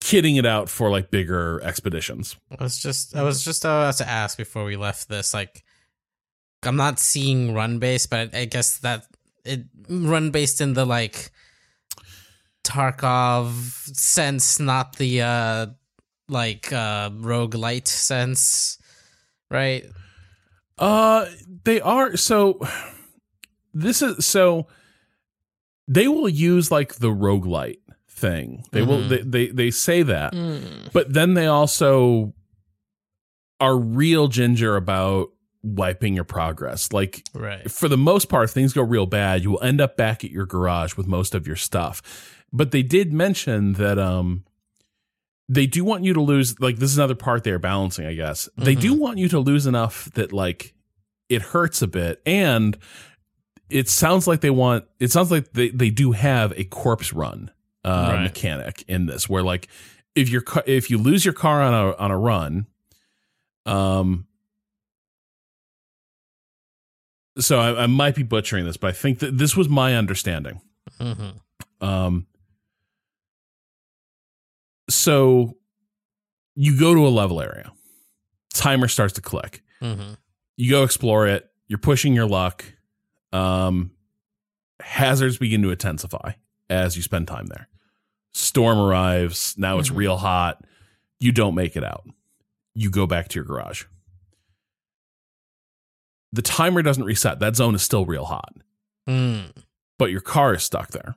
[0.00, 2.36] kitting it out for like bigger expeditions.
[2.56, 5.63] I was just I was just about to ask before we left this like
[6.66, 9.06] I'm not seeing run based, but I guess that
[9.44, 11.30] it run based in the like
[12.64, 13.52] Tarkov
[13.96, 15.66] sense, not the uh
[16.28, 18.78] like uh roguelite sense,
[19.50, 19.84] right?
[20.78, 21.26] Uh,
[21.64, 22.58] they are so.
[23.72, 24.66] This is so.
[25.86, 27.78] they will use like the roguelite
[28.08, 28.64] thing.
[28.72, 29.08] They will Mhm.
[29.08, 30.32] they, they they say that.
[30.32, 30.92] Mm.
[30.92, 32.32] But then they also
[33.60, 35.28] are real ginger about
[35.64, 36.92] wiping your progress.
[36.92, 37.68] Like Right.
[37.70, 40.30] for the most part, if things go real bad, you will end up back at
[40.30, 42.36] your garage with most of your stuff.
[42.52, 44.44] But they did mention that um
[45.48, 48.48] they do want you to lose like this is another part they're balancing, I guess.
[48.56, 50.74] They do want you to lose enough that like
[51.28, 52.76] it hurts a bit and
[53.70, 57.50] it sounds like they want it sounds like they, they do have a corpse run
[57.84, 58.22] uh Right.
[58.22, 59.68] mechanic in this where like
[60.14, 62.66] if your ca- if you lose your car on a on a run
[63.66, 64.26] um
[67.38, 70.60] so I, I might be butchering this but i think that this was my understanding.
[71.00, 71.84] Mm-hmm.
[71.84, 72.26] um
[74.88, 75.56] so
[76.54, 77.72] you go to a level area.
[78.52, 79.62] Timer starts to click.
[79.82, 80.14] Mm-hmm.
[80.56, 81.50] you go explore it.
[81.66, 82.64] You're pushing your luck.
[83.32, 83.90] Um
[84.80, 86.32] hazards begin to intensify
[86.70, 87.68] as you spend time there.
[88.32, 89.54] Storm arrives.
[89.58, 89.96] Now it's Mhm.
[89.96, 90.64] real hot.
[91.20, 92.06] You don't make it out.
[92.74, 93.84] You go back to your garage
[96.34, 98.52] the timer doesn't reset that zone is still real hot
[99.08, 99.52] Mm.
[99.98, 101.14] but your car is stuck there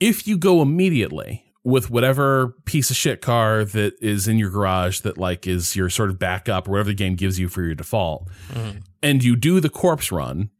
[0.00, 5.00] if you go immediately with whatever piece of shit car that is in your garage
[5.00, 7.74] that like is your sort of backup or whatever the game gives you for your
[7.74, 8.82] default Mhm.
[9.02, 10.50] and you do the corpse run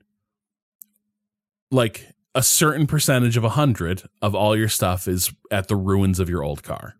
[1.70, 6.20] like a certain percentage of a hundred of all your stuff is at the ruins
[6.20, 6.94] of your old car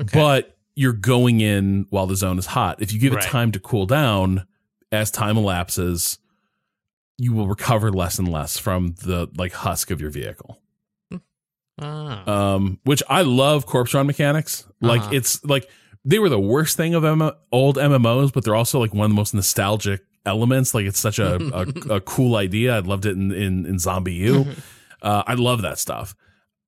[0.00, 0.18] Okay.
[0.18, 3.24] but you're going in while the zone is hot if you give Right.
[3.24, 4.46] it time to cool down
[4.92, 6.18] as time elapses
[7.18, 10.58] you will recover less and less from the like husk of your vehicle
[11.80, 12.52] Ah.
[12.54, 14.66] um, which I love corpse run mechanics.
[14.80, 15.10] Like Uh-huh.
[15.14, 15.68] it's like
[16.04, 19.10] they were the worst thing of M- old MMOs, but they're also like one of
[19.10, 20.74] the most nostalgic elements.
[20.74, 21.62] Like it's such a a,
[21.96, 22.76] a cool idea.
[22.76, 24.60] I loved it in in, in ZombiU.
[25.00, 26.14] Uh, I love that stuff.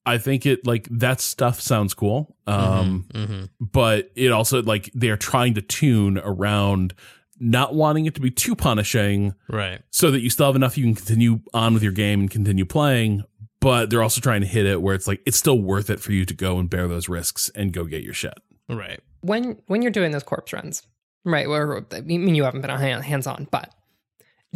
[0.06, 2.34] I think it like that stuff sounds cool.
[2.46, 3.48] Um, Mhm.
[3.60, 6.94] but it also like they're trying to tune around
[7.40, 9.80] not wanting it to be too punishing Right.
[9.90, 12.64] so that you still have enough you can continue on with your game and continue
[12.64, 13.24] playing
[13.60, 16.12] but they're also trying to hit it where it's like it's still worth it for
[16.12, 18.34] you to go and bear those risks and go get your shit
[18.68, 19.00] Right.
[19.22, 20.82] when when you're doing those corpse runs,
[21.24, 21.48] right?
[21.48, 23.74] Where I mean, you haven't been hands on, but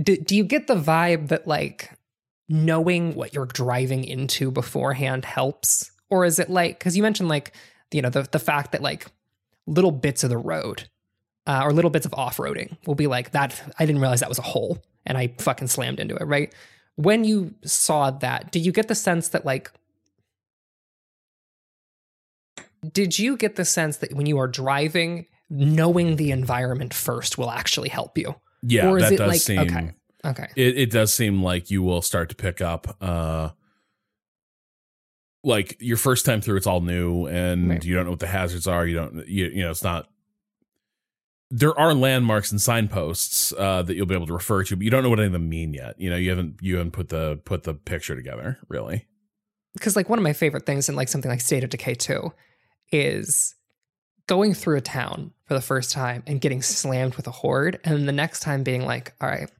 [0.02, 1.90] do, do you get the vibe that like
[2.48, 7.52] knowing what you're driving into beforehand helps, or is it like because you mentioned like
[7.92, 9.06] you know the the fact that like
[9.66, 10.88] little bits of the road
[11.48, 13.60] uh, or little bits of off roading will be like that.
[13.78, 16.22] I didn't realize that was a hole, and I fucking slammed into it.
[16.24, 16.54] Right
[16.94, 19.70] when you saw that, did you get the sense that like
[22.92, 27.50] did you get the sense that when you are driving, knowing the environment first will
[27.50, 28.34] actually help you?
[28.62, 29.90] yeah Or is that it does like- seem okay.
[30.24, 30.48] Okay.
[30.56, 33.50] it, it does seem like you will start to pick up uh
[35.44, 37.84] like your first time through it's all new and Right.
[37.84, 40.08] you don't know what the hazards are you don't you, you know it's not
[41.50, 44.90] there are landmarks and signposts uh, that you'll be able to refer to, but you
[44.90, 45.98] don't know what any of them mean yet.
[45.98, 49.06] You know, you haven't you haven't put the put the picture together really.
[49.74, 52.32] because like one of my favorite things in like something like State of Decay 2
[52.92, 53.54] is
[54.26, 58.06] going through a town for the first time and getting slammed with a horde and
[58.06, 59.50] the next time being like, all right,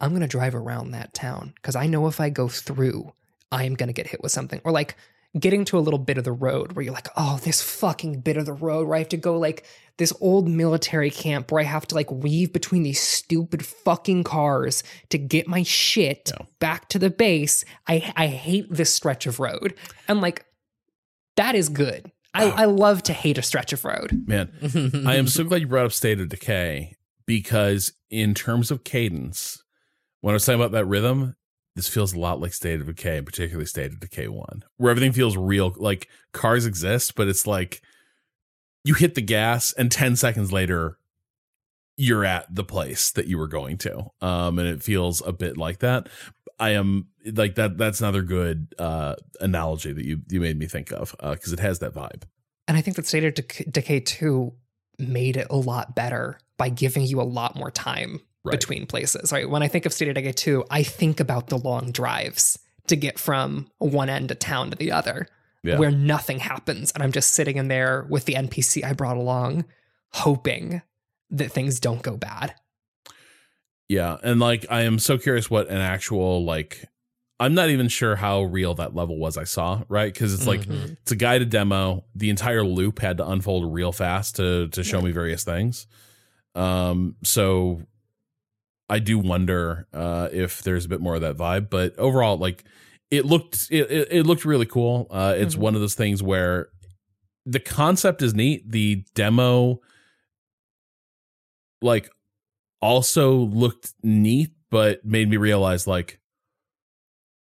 [0.00, 3.12] I'm to drive around that town because I know if I go through,
[3.50, 4.60] I am to get hit with something.
[4.64, 4.96] Or like
[5.38, 8.36] getting to a little bit of the road where you're like, oh, this fucking bit
[8.36, 9.64] of the road where I have to go like
[9.98, 14.82] this old military camp where I have to like weave between these stupid fucking cars
[15.10, 16.46] to get my shit Yeah.
[16.58, 17.64] back to the base.
[17.86, 19.74] I I hate this stretch of road.
[20.08, 20.44] I'm like,
[21.36, 22.10] that is good.
[22.34, 24.24] I, I love to hate a stretch of road.
[24.26, 24.50] Man,
[25.06, 29.62] I am so glad you brought up State of Decay because in terms of cadence,
[30.20, 31.34] when I was talking about that rhythm,
[31.76, 34.90] this feels a lot like State of Decay, and particularly State of Decay 1, where
[34.90, 35.74] everything feels real.
[35.76, 37.82] Like cars exist, but it's like
[38.82, 40.96] you hit the gas and 10 seconds later,
[41.98, 44.10] you're at the place that you were going to.
[44.22, 46.08] Um, and it feels a bit like that.
[46.58, 47.76] I am like that.
[47.76, 51.80] That's another good uh, analogy that you you made me think of because it has
[51.80, 52.22] that vibe.
[52.66, 54.52] And I think that State of Dec- Decay 2
[54.98, 58.52] made it a lot better by giving you a lot more time Right.
[58.58, 59.32] between places.
[59.32, 59.48] Right.
[59.48, 62.96] When I think of State of Decay 2, I think about the long drives to
[62.96, 65.26] get from one end of town to the other,
[65.64, 65.78] Yeah.
[65.78, 66.92] where nothing happens.
[66.92, 69.64] And I'm just sitting in there with the NPC I brought along,
[70.12, 70.82] hoping
[71.30, 72.54] that things don't go bad.
[73.88, 76.88] Yeah, and like I am so curious what an actual like
[77.38, 80.12] I'm not even sure how real that level was I saw, right?
[80.14, 80.96] Cuz it's like Mhm.
[81.02, 82.04] it's a guided demo.
[82.14, 85.86] The entire loop had to unfold real fast to to show me various things.
[86.54, 87.82] Um so
[88.88, 91.70] I do wonder uh, if there's a bit more of that vibe.
[91.70, 92.64] But overall, like
[93.10, 95.06] it looked, it, it, looked really cool.
[95.10, 95.60] Uh, it's Mhm.
[95.60, 96.68] one of those things where
[97.44, 98.70] the concept is neat.
[98.70, 99.80] The demo,
[101.82, 102.10] like,
[102.80, 106.20] also looked neat, but made me realize like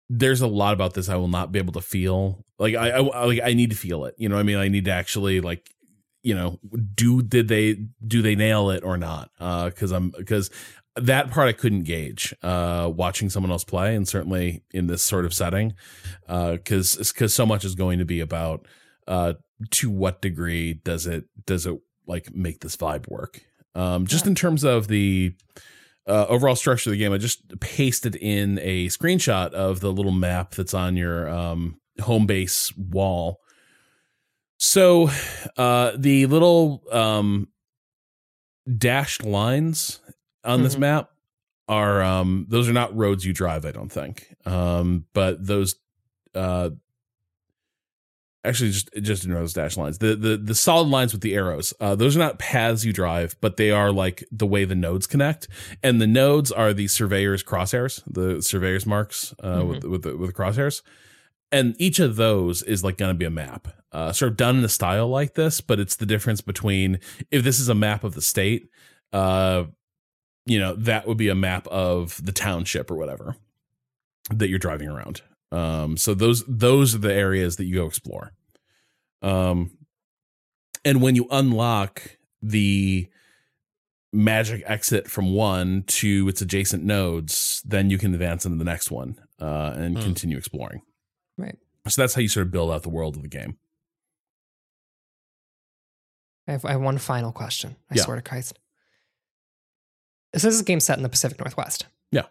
[0.10, 2.46] there's a lot about this I will not be able to feel.
[2.60, 4.16] Like I, I like I need to feel it.
[4.18, 4.58] You know what I mean?
[4.58, 5.70] I need to actually like
[6.24, 6.60] you know
[6.96, 10.50] do did they do they nail it or not uh because i'm because
[11.00, 15.26] that part i couldn't gauge uh watching someone else play and certainly in this sort
[15.26, 15.74] of setting
[16.28, 18.68] uh because because so much is going to be about
[19.08, 19.34] uh
[19.72, 23.42] to what degree does it does it like make this vibe work?
[23.76, 25.34] Um just in terms of the
[26.08, 30.14] uh, overall structure of the game i just pasted in a screenshot of the little
[30.14, 33.42] map that's on your um home base wall.
[34.60, 35.10] So,
[35.56, 37.50] uh, the little um,
[38.78, 40.00] dashed lines
[40.48, 40.80] on this Mhm.
[40.80, 41.12] map
[41.68, 43.66] are um, those are not roads you drive.
[43.66, 45.76] I don't think, um, but those
[46.34, 46.70] uh,
[48.44, 49.98] actually just just ignore those dashed lines.
[49.98, 51.74] The the the solid lines with the arrows.
[51.80, 55.08] Uh, those are not paths you drive, but they are like the way the nodes
[55.08, 55.48] connect,
[55.84, 60.30] and the nodes are the surveyor's crosshairs, the surveyor's marks uh, with with the, with
[60.30, 60.82] the crosshairs
[61.50, 64.58] and each of those is like going to be a map uh, sort of done
[64.58, 67.00] in a style like this but it's the difference between
[67.32, 68.68] if this is a map of the state
[69.14, 69.64] uh
[70.48, 73.36] you know that would be a map of the township or whatever
[74.32, 78.34] that you're driving around um so those those are the areas that you go explore
[79.22, 79.72] um
[80.86, 83.08] and when you unlock the
[84.14, 88.90] magic exit from one to its adjacent nodes then you can advance into the next
[88.92, 90.04] one uh and Hmm.
[90.04, 90.82] continue exploring
[91.38, 91.58] Right.
[91.88, 93.58] so that's how you sort of build out the world of the game.
[96.48, 97.76] I have, I have one final question.
[97.92, 98.04] I Yeah.
[98.04, 98.58] swear to Christ.
[100.36, 101.86] So this is a game set in the Pacific Northwest.
[102.12, 102.24] Yeah.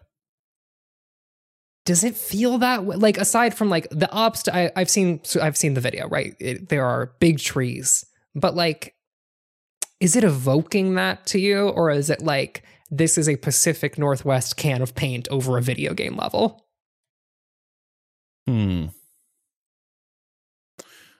[1.85, 2.95] Does it feel that way?
[2.95, 6.07] Like aside from like the obst, I, I've seen so I've seen the video.
[6.07, 8.93] Right, it, there are big trees, but like,
[9.99, 14.57] is it evoking that to you, or is it like this is a Pacific Northwest
[14.57, 16.65] can of paint over a video game level?
[18.47, 18.87] Hmm.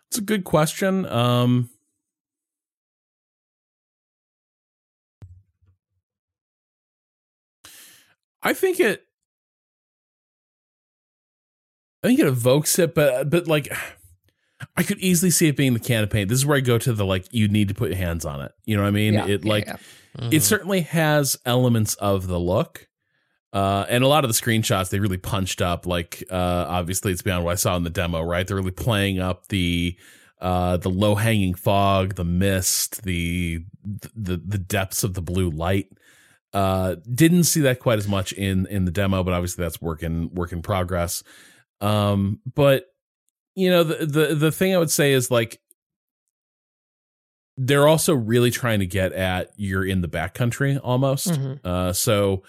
[0.10, 1.06] It's a good question.
[1.06, 1.70] Um
[8.48, 9.06] I think it
[12.02, 13.68] I think it evokes it, but but like
[14.78, 16.30] I could easily see it being the can of paint.
[16.30, 18.40] This is where I go to the like you need to put your hands on
[18.40, 18.54] it.
[18.64, 19.16] You know what I mean?
[19.16, 19.78] Yeah, it yeah, like yeah.
[20.32, 22.88] it certainly has elements of the look.
[23.52, 25.86] Uh, and a lot of the screenshots they really punched up.
[25.86, 28.22] Like, uh, obviously, it's beyond what I saw in the demo.
[28.22, 29.98] Right, they're really playing up the
[30.40, 35.90] uh, the low hanging fog, the mist, the the the depths of the blue light.
[36.58, 40.02] Uh, didn't see that quite as much in in the demo, but obviously that's work
[40.02, 41.22] in work in progress.
[41.82, 42.86] Um, but
[43.56, 45.62] you know, the the the thing I would say is like
[47.58, 51.28] they're also really trying to get at you're in the backcountry almost.
[51.28, 51.60] Mhm.
[51.64, 52.42] Uh, so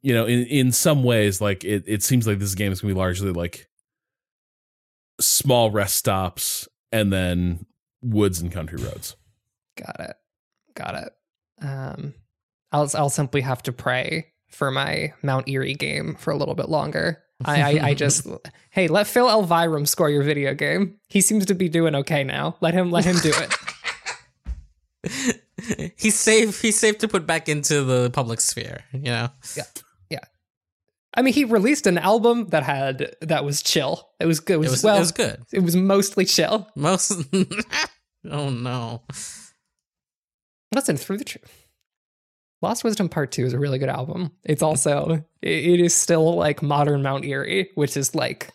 [0.00, 2.94] you know, in in some ways, like it it seems like this game is gonna
[2.94, 3.68] be largely like
[5.20, 7.66] small rest stops and then
[8.00, 9.14] woods and country roads.
[9.76, 10.16] Got it.
[10.74, 11.12] Got it.
[11.62, 12.14] Um,
[12.74, 16.68] I'll I'll simply have to pray for my Mount Eerie game for a little bit
[16.68, 17.22] longer.
[17.44, 18.26] I I, I just
[18.70, 20.98] hey let Phil Elverum score your video game.
[21.08, 22.56] He seems to be doing okay now.
[22.60, 23.54] Let him let him do it.
[25.96, 26.60] he's safe.
[26.60, 28.80] He's safe to put back into the public sphere.
[28.92, 29.28] You know.
[29.56, 29.62] Yeah.
[30.10, 30.18] Yeah.
[31.16, 34.10] I mean, he released an album that had that was chill.
[34.18, 34.54] It was good.
[34.54, 34.84] It was, It was.
[34.84, 34.96] well.
[34.96, 35.42] it was good.
[35.52, 36.68] It was mostly chill.
[36.74, 37.12] Most.
[38.30, 39.02] oh no.
[40.74, 41.24] Listen through the.
[41.24, 41.38] Tr-
[42.64, 44.32] Lost Wisdom Part Two is a really good album.
[44.42, 48.48] It's also it, it is still like modern Mount Eerie, which is like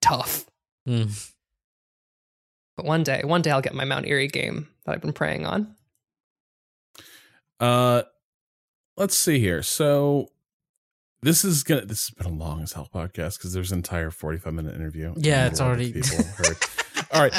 [0.00, 0.46] tough.
[0.86, 1.04] Hmm.
[2.78, 5.44] But one day, one day I'll get my Mount Eerie game that I've been praying
[5.44, 5.76] on.
[7.60, 8.02] Uh,
[8.96, 9.62] let's see here.
[9.62, 10.28] So
[11.20, 11.84] this is gonna.
[11.84, 15.12] This has been a long as hell podcast because there's an entire 45 minute interview.
[15.18, 16.56] Yeah, it's a lot of already- people heard.
[17.12, 17.38] All right,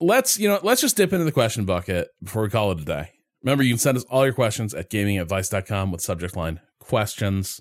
[0.00, 2.84] let's you know let's just dip into the question bucket before we call it a
[2.84, 3.12] day.
[3.42, 7.60] Remember, you can send us all your questions at gamingadvice.com with subject line questions.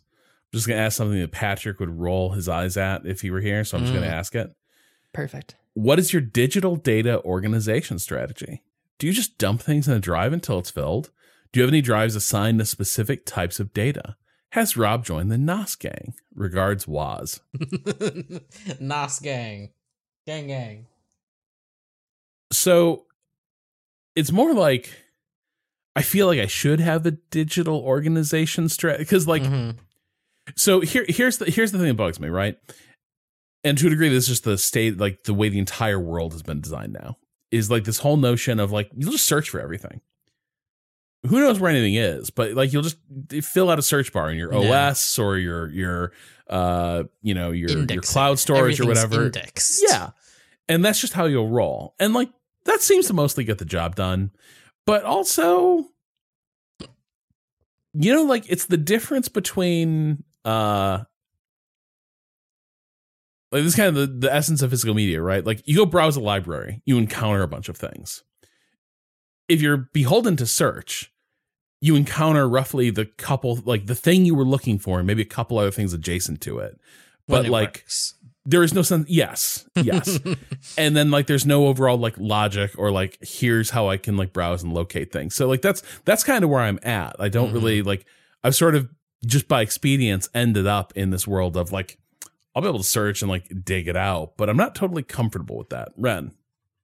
[0.51, 3.41] I'm just gonna ask something that Patrick would roll his eyes at if he were
[3.41, 4.01] here, so I'm just Mm.
[4.01, 4.51] gonna ask it.
[5.13, 5.55] Perfect.
[5.73, 8.63] What is your digital data organization strategy?
[8.97, 11.11] Do you just dump things in a drive until it's filled?
[11.51, 14.17] Do you have any drives assigned to specific types of data?
[14.53, 16.15] Has Rob joined the NAS gang?
[16.33, 17.39] Regards, Waz.
[18.79, 19.69] Nos gang,
[20.25, 20.87] gang gang.
[22.51, 23.05] So
[24.15, 24.89] it's more like
[25.99, 29.75] I feel like I should have a digital organization strategy because like Mhm.
[30.55, 32.57] so here here's the here's the thing that bugs me, right?
[33.63, 36.31] And to a degree, this is just the state like the way the entire world
[36.33, 37.17] has been designed now.
[37.51, 40.01] Is like this whole notion of like you'll just search for everything.
[41.27, 42.97] Who knows where anything is, but like you'll just
[43.41, 44.89] fill out a search bar in your Yeah.
[44.91, 46.11] OS or your your
[46.49, 49.25] uh you know your your cloud storage or whatever.
[49.25, 49.83] Indexed.
[49.87, 50.11] Yeah.
[50.69, 51.95] And that's just how you'll roll.
[51.99, 52.29] And like
[52.65, 54.31] that seems to mostly get the job done.
[54.89, 55.85] But also
[57.93, 60.99] you know like it's the difference between uh
[63.51, 65.43] like this is kind of the, the essence of physical media, right?
[65.45, 68.23] Like you go browse a library, you encounter a bunch of things.
[69.47, 71.11] If you're beholden to search,
[71.81, 75.25] you encounter roughly the couple like the thing you were looking for and maybe a
[75.25, 76.79] couple other things adjacent to it.
[77.27, 78.15] But it like works.
[78.49, 80.19] There is no sense yes yes.
[80.77, 84.33] And then like there's no overall like logic or like here's how i can like
[84.33, 85.35] browse and locate things.
[85.35, 87.15] So like that's that's kind of where i'm at.
[87.19, 88.05] I don't really like
[88.43, 88.89] i've sort of
[89.25, 91.97] just by expedience ended up in this world of like
[92.55, 95.57] i'll be able to search and like dig it out but i'm not totally comfortable
[95.57, 95.89] with that.
[95.97, 96.31] Ren?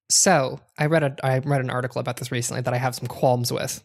[0.09, 3.07] So I read a I read an article about this recently that I have some
[3.07, 3.83] qualms with,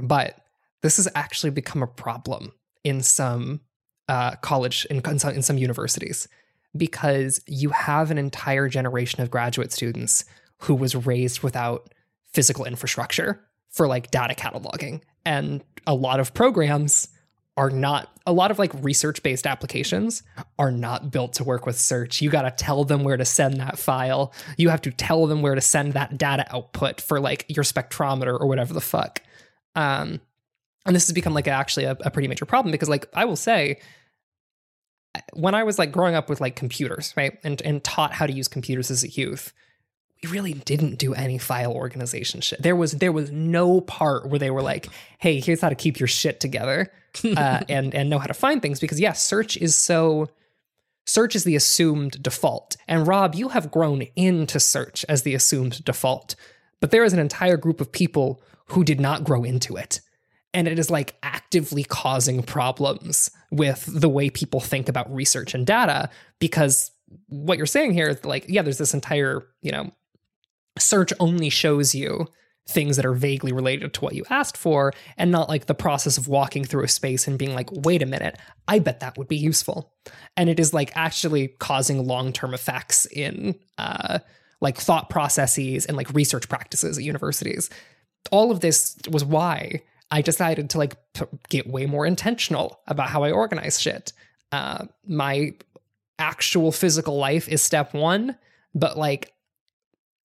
[0.00, 0.38] but
[0.82, 2.52] this has actually become a problem
[2.84, 3.60] in some
[4.08, 6.28] uh, college in, in some, in some universities
[6.76, 10.24] because you have an entire generation of graduate students
[10.58, 11.92] who was raised without
[12.32, 13.40] physical infrastructure
[13.70, 17.08] for like data cataloging, and a lot of programs
[17.58, 20.22] are not a lot of like research based applications
[20.60, 22.22] are not built to work with search.
[22.22, 24.32] You got to tell them where to send that file.
[24.56, 28.38] You have to tell them where to send that data output for like your spectrometer
[28.38, 29.22] or whatever the fuck.
[29.74, 30.20] Um,
[30.86, 33.36] and this has become like actually a, a pretty major problem because like I will
[33.36, 33.80] say
[35.32, 37.38] when I was like growing up with like computers, right?
[37.44, 39.52] And and taught how to use computers as a youth,
[40.22, 42.62] we really didn't do any file organization shit.
[42.62, 44.88] There was there was no part where they were like,
[45.18, 46.92] "Hey, here's how to keep your shit together
[47.24, 50.28] uh, and and know how to find things." Because yes, search is so
[51.06, 52.76] search is the assumed default.
[52.86, 56.34] And Rob, you have grown into search as the assumed default,
[56.80, 60.00] but there is an entire group of people who did not grow into it.
[60.54, 65.66] And it is like actively causing problems with the way people think about research and
[65.66, 66.90] data because
[67.28, 69.90] what you're saying here is like, yeah, there's this entire, you know,
[70.78, 72.28] search only shows you
[72.68, 76.18] things that are vaguely related to what you asked for and not like the process
[76.18, 79.28] of walking through a space and being like, wait a minute, I bet that would
[79.28, 79.92] be useful.
[80.36, 84.18] And it is like actually causing long term effects in uh,
[84.60, 87.70] like thought processes and like research practices at universities.
[88.30, 93.08] All of this was why I decided to like p- get way more intentional about
[93.08, 94.12] how I organize shit.
[94.52, 95.54] Uh, my
[96.18, 98.36] actual physical life is step one,
[98.74, 99.32] but like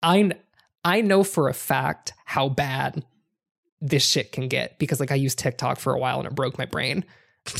[0.02, 0.32] I
[0.84, 3.04] I know for a fact how bad
[3.80, 6.58] this shit can get because like I used TikTok for a while and it broke
[6.58, 7.04] my brain,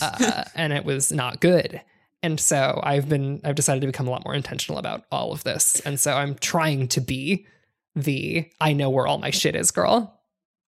[0.01, 1.81] uh, and it was not good.
[2.23, 5.45] And so I've been I've decided to become a lot more intentional about all of
[5.45, 7.47] this, and so I'm trying to be
[7.95, 10.18] the I know where all my shit is girl.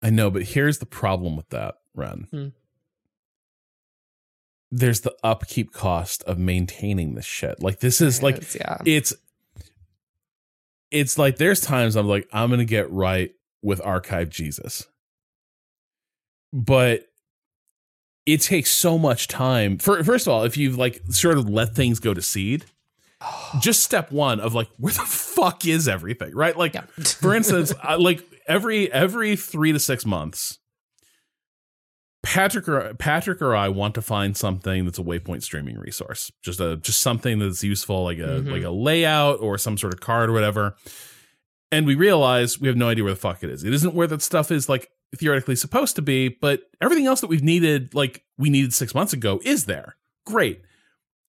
[0.03, 2.49] I know but here's the problem with that ren Hmm.
[4.71, 8.79] there's the upkeep cost of maintaining this shit like this is like It's- yeah.
[8.85, 9.13] it's
[10.91, 14.89] it's like there's times I'm like I'm gonna get right with archive Jesus,
[16.53, 17.07] but
[18.27, 19.79] it takes so much time.
[19.79, 22.65] For first of all, if you've like sort of let things go to seed,
[23.61, 26.57] just step one of like where the fuck is everything, right?
[26.57, 30.59] Like for instance, I, like every every three to six months.
[32.23, 36.31] Patrick or Patrick or I want to find something that's a waypoint streaming resource.
[36.43, 38.51] Just a just something that's useful, like a Mhm.
[38.53, 40.77] like a layout or some sort of card or whatever.
[41.73, 43.65] And we realize we have no idea where the fuck it is.
[43.65, 47.29] It isn't where that stuff is like theoretically supposed to be, but everything else that
[47.29, 49.97] we've needed, like we needed six months ago, is there.
[50.27, 50.61] Great.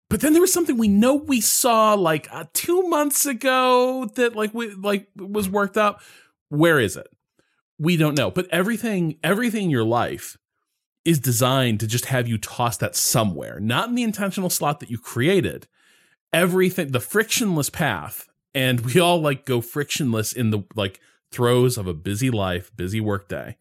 [0.10, 4.36] But then there was something we know we saw like uh, two months ago that
[4.36, 6.02] like we like was worked up.
[6.52, 7.08] Where is it?
[7.80, 8.30] We don't know.
[8.30, 10.38] But everything, everything in your life
[11.06, 14.92] is designed to just have you toss that somewhere, not in the intentional slot that
[14.92, 15.68] you created.
[16.34, 21.00] Everything, the frictionless path, and we all like go frictionless in the like
[21.32, 23.58] throes of a busy life, busy workday,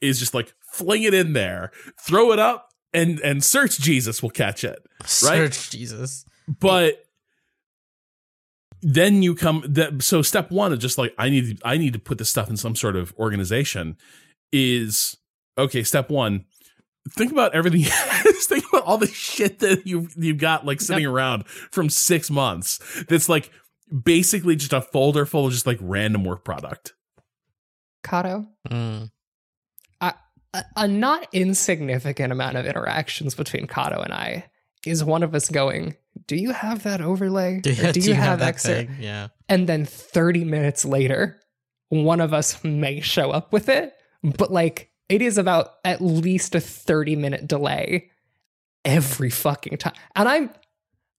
[0.00, 4.30] is just like fling it in there, throw it up, and and search Jesus will
[4.30, 4.80] catch it.
[5.00, 5.08] Right?
[5.08, 6.24] Search Jesus.
[6.48, 7.05] But
[8.82, 11.98] then you come that so step one is just like I need I need to
[11.98, 13.96] put this stuff in some sort of organization
[14.52, 15.16] is
[15.58, 16.44] okay, step one,
[17.10, 17.82] think about everything
[18.42, 22.78] think about all the shit that you you've got like sitting around from six months
[23.08, 23.50] that's like
[24.04, 26.92] basically just a folder full of just like random work product.
[28.04, 29.10] Cado, Mm.
[30.00, 30.14] a,
[30.76, 34.46] a not insignificant amount of interactions between Cado and I
[34.86, 35.96] is one of us going,
[36.26, 37.58] "Do you have that overlay?
[37.58, 37.60] Or
[37.92, 38.96] do, you, have, that excerpt?" thing?
[39.00, 39.28] Yeah.
[39.48, 41.40] And then 30 minutes later,
[41.88, 46.54] one of us may show up with it, but like it is about at least
[46.54, 48.10] a 30 minute delay
[48.84, 49.94] every fucking time.
[50.14, 50.50] And I'm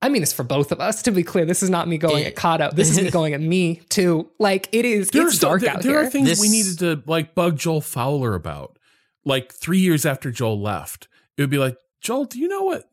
[0.02, 1.02] I mean this for both of us.
[1.03, 2.72] To be clear, this is not me going It- at Cado.
[2.76, 4.30] This is me going at me too.
[4.40, 6.00] Like it is There are it's dark there, out there here.
[6.02, 8.77] There are things we needed to like bug Joel Fowler about.
[9.26, 12.90] Like three years after Joel left, it would be like, Joel, do you know what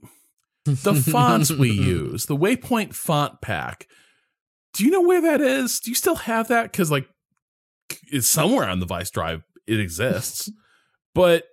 [0.64, 3.86] the fonts we use, the Waypoint font pack?
[4.74, 5.80] Do you know where that is?
[5.80, 6.72] Do you still have that?
[6.72, 7.06] Because like,
[8.10, 9.42] it's somewhere on the Vice drive.
[9.66, 10.50] It exists,
[11.14, 11.44] but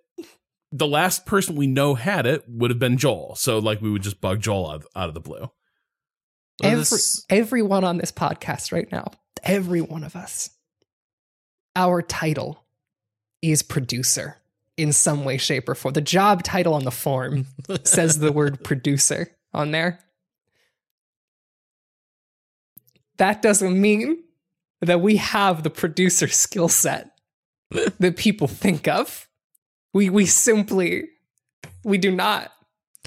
[0.71, 3.35] the last person we know had it would have been Joel.
[3.35, 5.49] So like, we would just bug Joel out, out of the blue.
[6.63, 9.11] Every, this- everyone on this podcast right now,
[9.43, 10.49] every one of us,
[11.75, 12.65] our title
[13.41, 14.40] is producer
[14.81, 15.93] in some way, shape, or form.
[15.93, 17.45] The job title on the form
[17.83, 19.99] says the word producer on there.
[23.17, 24.23] That doesn't mean
[24.81, 27.11] that we have the producer skill set
[27.69, 29.27] that people think of.
[29.93, 31.09] We we simply
[31.83, 32.51] we do not.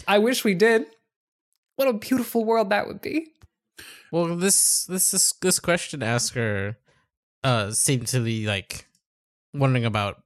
[0.07, 0.87] I wish we did.
[1.77, 3.33] What a beautiful world that would be.
[4.13, 6.79] Well, this this this, this question asker
[7.43, 8.87] uh seemed to be like
[9.53, 10.23] wondering about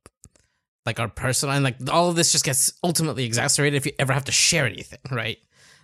[0.89, 4.13] like our personal and like all of this just gets ultimately exacerbated if you ever
[4.13, 5.39] have to share anything, right?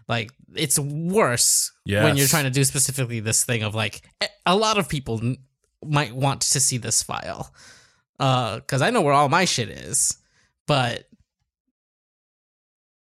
[0.09, 1.73] Like it's worse
[2.05, 5.21] when you're trying to do specifically this thing of like a- a lot of people
[5.85, 7.53] might want to see this file.
[8.19, 10.17] Uh cuz I know where all my shit is,
[10.67, 11.07] but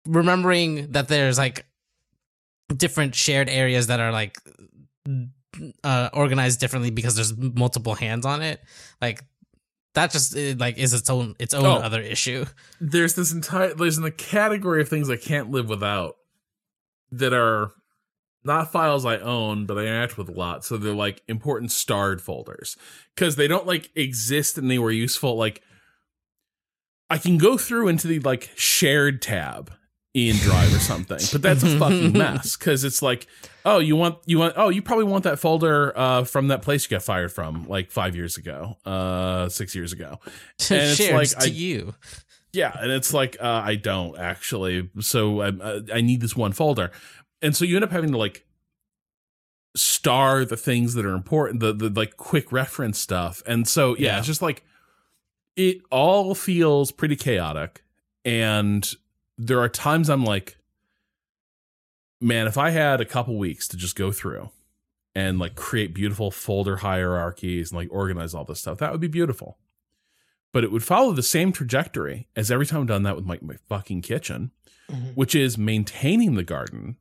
[0.06, 1.66] remembering that there's like
[2.76, 4.38] different shared areas that are like
[5.84, 8.62] uh organized differently because there's multiple hands on it
[9.02, 9.22] like
[9.94, 11.76] that just uh, like is its own its own Oh.
[11.76, 12.46] other issue
[12.80, 16.16] there's this entire there's in the category of things I can't live without
[17.12, 17.72] that are
[18.44, 20.66] not files I own, but I interact with a lot.
[20.66, 22.76] So they're like important starred folders
[23.14, 25.36] because they don't like exist and they were useful.
[25.36, 25.62] Like
[27.10, 29.72] I can go through into the like shared tab
[30.14, 33.28] in Drive or something, but that's a fucking mess because it's like,
[33.66, 36.84] oh, you want you want oh, you probably want that folder uh, from that place
[36.84, 40.20] you got fired from like five years ago, uh, six years ago,
[40.70, 41.96] And it's like, to I- you
[42.54, 44.90] yeah, and it's like uh, I don't actually.
[45.00, 46.92] So I, uh, I need this one folder,
[47.42, 48.46] and so you end up having to like
[49.76, 54.08] star the things that are important, the the like quick reference stuff, and so yeah,
[54.08, 54.18] Yeah.
[54.18, 54.66] it's just like
[55.56, 57.84] it all feels pretty chaotic,
[58.26, 58.90] and
[59.38, 60.58] there are times I'm like,
[62.20, 64.50] man, if I had a couple weeks to just go through
[65.16, 69.08] and like create beautiful folder hierarchies and like organize all this stuff, that would be
[69.08, 69.58] beautiful
[70.54, 73.40] but it would follow the same trajectory as every time I've done that with my,
[73.42, 74.52] my fucking kitchen,
[74.90, 75.16] Mhm.
[75.16, 76.98] which is maintaining the garden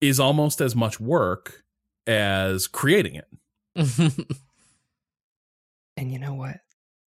[0.00, 1.64] is almost as much work
[2.06, 3.26] as creating it.
[5.96, 6.60] And you know what?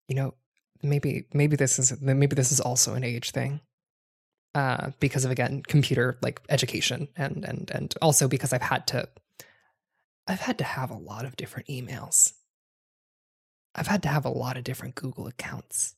[0.06, 0.34] You know,
[0.82, 3.60] maybe maybe this is maybe this is also an age thing.
[4.58, 9.08] Uh, because of again computer like education and and and also because I've had to
[10.26, 12.32] I've had to have a lot of different emails.
[13.76, 15.94] I've had to have a lot of different Google accounts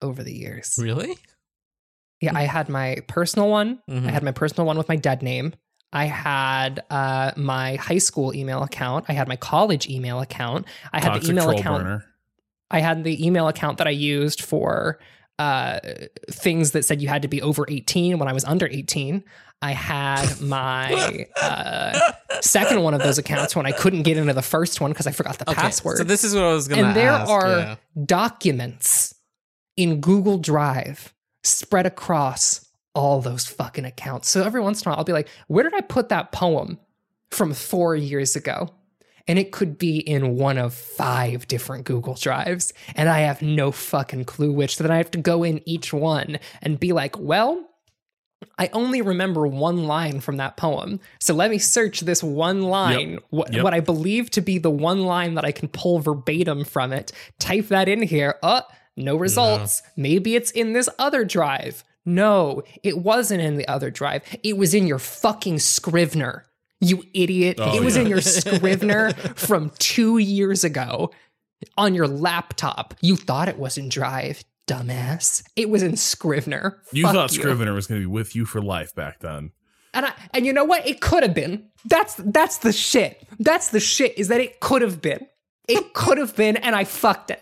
[0.00, 0.78] over the years.
[0.80, 1.18] really
[2.22, 3.82] Yeah, I had my personal one.
[3.86, 4.06] Mhm.
[4.06, 5.52] I had my personal one with my dead name.
[5.92, 9.04] I had uh, my high school email account.
[9.08, 10.64] I had my college email account.
[10.90, 11.84] I had the email account.
[11.84, 12.04] burner.
[12.70, 14.98] I had the email account that I used for
[15.38, 15.80] uh,
[16.30, 19.24] things that said you had to be over 18 when I was under 18.
[19.62, 24.42] I had my uh, second one of those accounts when I couldn't get into the
[24.42, 25.98] first one because I forgot the okay password.
[25.98, 27.76] so this is what i was gonna and there ask, are yeah.
[28.04, 29.14] documents
[29.76, 34.28] in Google Drive spread across all those fucking accounts.
[34.28, 36.78] So every once in a while, I'll be like, where did I put that poem
[37.30, 38.68] from four years ago?
[39.26, 42.72] And it could be in one of five different Google Drives.
[42.94, 44.76] And I have no fucking clue which.
[44.76, 47.66] So then I have to go in each one and be like, well,
[48.58, 51.00] I only remember one line from that poem.
[51.20, 53.64] So let me search this one line, what, Yep.
[53.64, 57.10] what I believe to be the one line that I can pull verbatim from it,
[57.40, 58.34] type that in here.
[58.42, 58.60] Uh,
[58.96, 59.82] no results.
[59.96, 61.82] Maybe it's in this other drive.
[62.04, 64.22] No, it wasn't in the other drive.
[64.42, 66.44] It was in your fucking Scrivener.
[66.84, 67.58] You idiot.
[67.60, 68.02] Oh, it was yeah.
[68.02, 71.10] in your Scrivener from two years ago
[71.76, 72.94] on your laptop.
[73.00, 75.42] You thought it was in Drive, dumbass.
[75.56, 76.80] It was in Scrivener.
[76.92, 77.40] You Fuck thought you.
[77.40, 79.52] Scrivener was going to be with you for life back then.
[79.92, 80.86] And I, and you know what?
[80.86, 81.68] It could have been.
[81.84, 83.26] That's that's the shit.
[83.38, 85.26] That's the shit is that it could have been.
[85.68, 87.40] It could have been and I fucked it.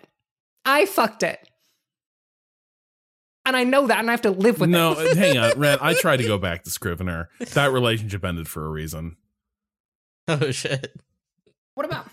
[0.64, 1.48] I fucked it.
[3.44, 5.16] And I know that, and I have to live with no, it.
[5.16, 5.78] No, hang on, Ren.
[5.80, 7.28] I tried to go back to Scrivener.
[7.54, 9.16] That relationship ended for a reason.
[10.28, 10.94] Oh shit.
[11.74, 12.06] What about?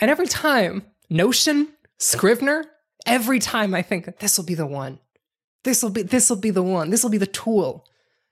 [0.00, 1.68] And every time, Notion,
[1.98, 2.64] Scrivener,
[3.06, 4.98] every time I think this will be the one.
[5.64, 6.90] This will be this will be the one.
[6.90, 7.86] This will be the tool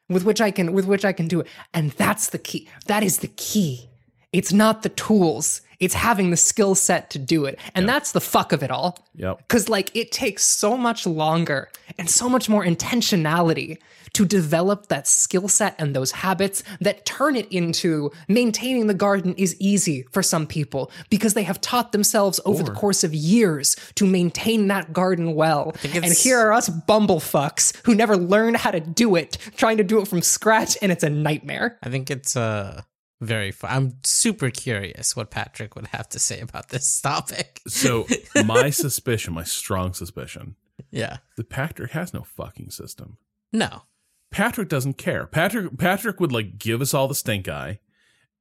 [0.08, 1.46] with which I can with which I can do it.
[1.72, 2.68] And that's the key.
[2.86, 3.90] That is the key.
[4.32, 5.60] It's not the tools.
[5.80, 7.58] It's having the skill set to do it.
[7.74, 8.98] And that's the fuck of it all.
[9.16, 9.48] Yep.
[9.48, 13.78] Cuz like it takes so much longer and so much more intentionality
[14.14, 19.34] to develop that skill set and those habits that turn it into maintaining the garden
[19.36, 23.76] is easy for some people because they have taught themselves over the course of years
[23.96, 25.74] to maintain that garden well.
[25.82, 30.00] And here are us bumblefucks who never learned how to do it, trying to do
[30.00, 31.78] it from scratch, and it's a nightmare.
[31.82, 32.82] I think it's uh
[33.24, 33.70] very fun.
[33.70, 37.60] I'm super curious what Patrick would have to say about this topic.
[37.66, 38.06] So
[38.44, 40.56] my suspicion, my strong suspicion,
[40.90, 41.18] Yeah.
[41.36, 43.18] that Patrick has no fucking system.
[43.52, 43.82] No.
[44.30, 45.26] Patrick doesn't care.
[45.26, 47.78] Patrick Patrick would like give us all the stink eye,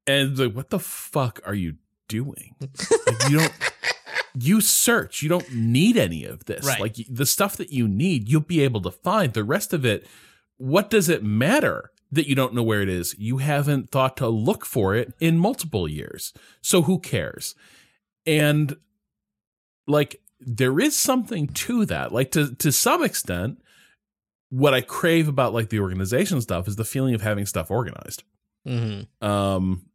[0.07, 1.75] and like, what the fuck are you
[2.07, 2.55] doing?
[3.05, 3.53] Like, you don't.
[4.35, 5.21] You search.
[5.21, 6.65] You don't need any of this.
[6.65, 6.79] Right.
[6.79, 9.31] Like the stuff that you need, you'll be able to find.
[9.33, 10.07] The rest of it,
[10.57, 13.15] what does it matter that you don't know where it is?
[13.17, 16.33] You haven't thought to look for it in multiple years.
[16.61, 17.55] So who cares?
[18.25, 18.75] And
[19.87, 22.11] like there is something to that.
[22.11, 23.61] Like to to some extent,
[24.49, 28.23] what I crave about like the organization stuff is the feeling of having stuff organized.
[28.65, 29.85] hmm Um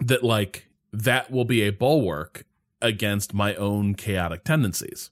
[0.00, 2.44] that like that will be a bulwark
[2.80, 5.10] against my own chaotic tendencies.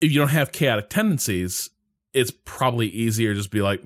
[0.00, 1.70] If you don't have chaotic tendencies,
[2.14, 3.82] it's probably easier to just be like,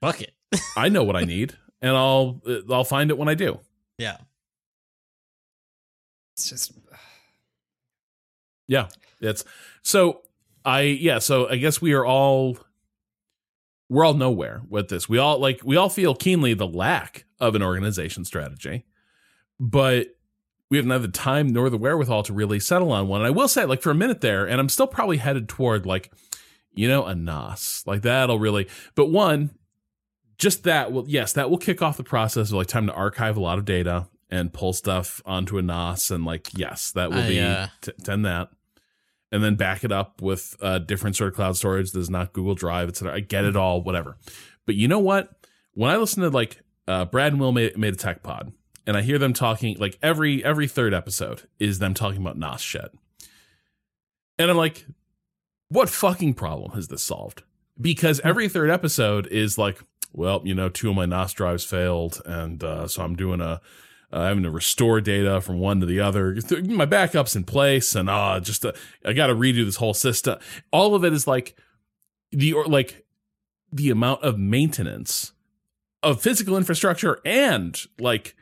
[0.00, 0.34] Fuck it.
[0.76, 3.60] I know what I need and I'll uh, I'll find it when I do.
[3.98, 4.16] Yeah.
[6.34, 6.72] It's just
[8.66, 8.88] Yeah.
[9.20, 9.44] It's
[9.82, 10.22] so
[10.64, 12.58] I yeah, so I guess we are all
[13.90, 15.08] we're all nowhere with this.
[15.08, 18.86] We all like we all feel keenly the lack of an organization strategy,
[19.60, 20.08] but
[20.70, 23.20] we have neither the time nor the wherewithal to really settle on one.
[23.20, 25.84] And I will say, like for a minute there, and I'm still probably headed toward
[25.84, 26.10] like,
[26.74, 27.82] you know, a Nas.
[27.86, 29.50] Like that'll really but one,
[30.38, 33.36] just that will yes, that will kick off the process of like time to archive
[33.36, 36.10] a lot of data and pull stuff onto a NAS.
[36.10, 38.50] and like yes, that will I, be uh, t- tend that
[39.34, 42.54] and then back it up with uh, different sort of cloud storage that's not Google
[42.54, 43.14] Drive, etc.
[43.16, 44.16] I get it all, whatever.
[44.64, 45.28] But you know what?
[45.72, 48.52] When I listen to like uh, Brad and Will made, made a tech pod,
[48.86, 52.60] and I hear them talking like every every third episode is them talking about NAS
[52.60, 52.92] shit,
[54.38, 54.86] and I'm like,
[55.74, 57.42] what fucking problem has this solved?
[57.80, 59.80] Because every third episode is like,
[60.12, 63.60] well, you know, two of my NAS drives failed, and uh, so I'm doing a
[64.12, 66.36] uh, having to restore data from one to the other.
[66.62, 68.72] My backup's in place, and uh, just uh,
[69.04, 70.38] I got to redo this whole system.
[70.70, 71.56] All of it is like
[72.30, 73.04] the or like
[73.72, 75.32] the amount of maintenance
[76.04, 78.36] of physical infrastructure and like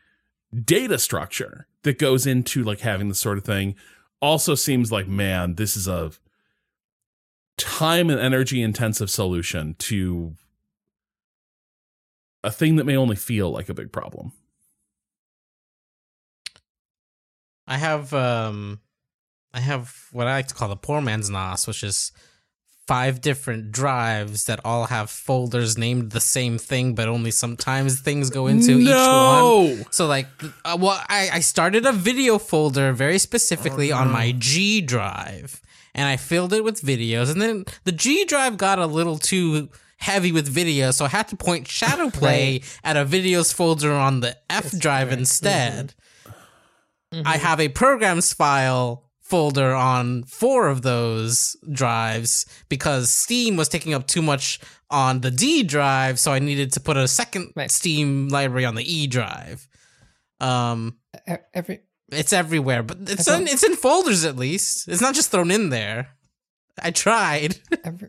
[0.62, 3.74] data structure that goes into like having this sort of thing.
[4.20, 6.12] Also seems like man, this is a
[7.58, 10.34] time and energy intensive solution to
[12.44, 14.32] a thing that may only feel like a big problem.
[17.66, 18.80] I have um
[19.54, 22.12] I have what I like to call the poor man's NAS, which is
[22.86, 28.28] five different drives that all have folders named the same thing, but only sometimes things
[28.28, 29.86] go into each one.
[29.92, 30.26] So like,
[30.64, 35.60] uh, well, I, I started a video folder very specifically on my G drive,
[35.94, 39.68] and I filled it with videos, and then the G drive got a little too
[39.98, 44.36] heavy with videos, so I had to point ShadowPlay at a videos folder on the
[44.50, 45.94] F drive instead.
[47.26, 53.94] I have a programs file folder on four of those drives because Steam was taking
[53.94, 57.70] up too much on the D drive, so I needed to put a second Right.
[57.70, 59.68] Steam library on the E drive.
[60.40, 60.96] Um,
[61.54, 61.80] every
[62.12, 64.88] it's everywhere, but it's in, it's in folders at least.
[64.88, 66.08] It's not just thrown in there.
[66.82, 67.56] I tried.
[67.84, 68.08] every,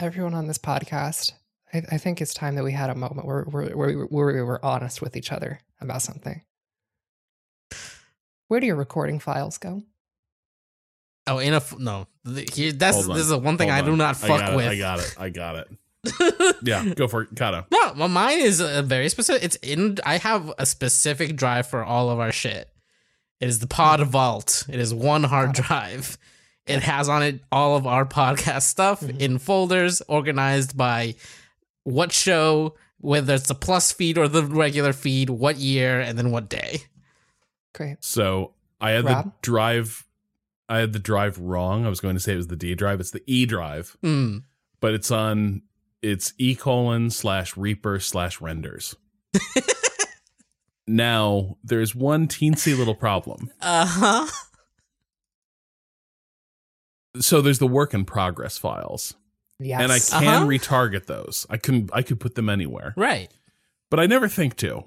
[0.00, 1.32] everyone on this podcast.
[1.72, 4.06] I, I think it's time that we had a moment where, where, where, we were-
[4.06, 6.42] where we were honest with each other about something.
[8.48, 9.82] Where do your recording files go?
[11.26, 12.06] Oh, in a no.
[12.24, 13.98] The- Here, that's this is the one thing Hold I do on.
[13.98, 14.66] not fuck got with.
[14.66, 15.14] It, I got it.
[15.18, 16.56] I got it.
[16.62, 17.66] yeah, go for it, Cado.
[17.70, 19.42] No, well, mine is a very specific.
[19.44, 19.98] It's in.
[20.06, 22.70] I have a specific drive for all of our shit.
[23.40, 24.64] It is the Pod Vault.
[24.68, 26.18] It is one hard drive.
[26.66, 31.14] It has on it all of our podcast stuff in folders organized by
[31.84, 36.30] what show, whether it's the plus feed or the regular feed, what year, and then
[36.30, 36.82] what day.
[37.74, 37.98] Great.
[38.04, 40.04] So I had the drive.
[40.68, 41.86] I had the drive wrong.
[41.86, 43.00] I was going to say it was the D drive.
[43.00, 44.38] It's the E drive, Hmm.
[44.80, 45.62] but it's on
[46.02, 48.94] it's E colon slash Reaper slash renders.
[50.88, 53.50] now there's one teensy little problem.
[53.60, 54.26] Uh huh.
[57.20, 59.14] So there's the work in progress files,
[59.58, 59.80] Yes.
[59.80, 60.46] and I can Uh-huh.
[60.46, 61.46] retarget those.
[61.50, 63.30] I can I could put them anywhere, Right.
[63.90, 64.84] but I never think to.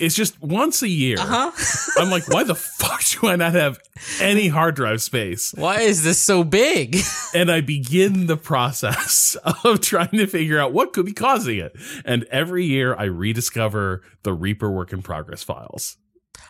[0.00, 1.16] It's just once a year.
[1.18, 2.00] Uh huh.
[2.02, 3.78] I'm like, why the fuck do I not have
[4.20, 5.52] any hard drive space?
[5.56, 6.96] Why is this so big?
[7.34, 11.74] And I begin the process of trying to figure out what could be causing it.
[12.04, 15.96] And every year I rediscover the Reaper work in progress files.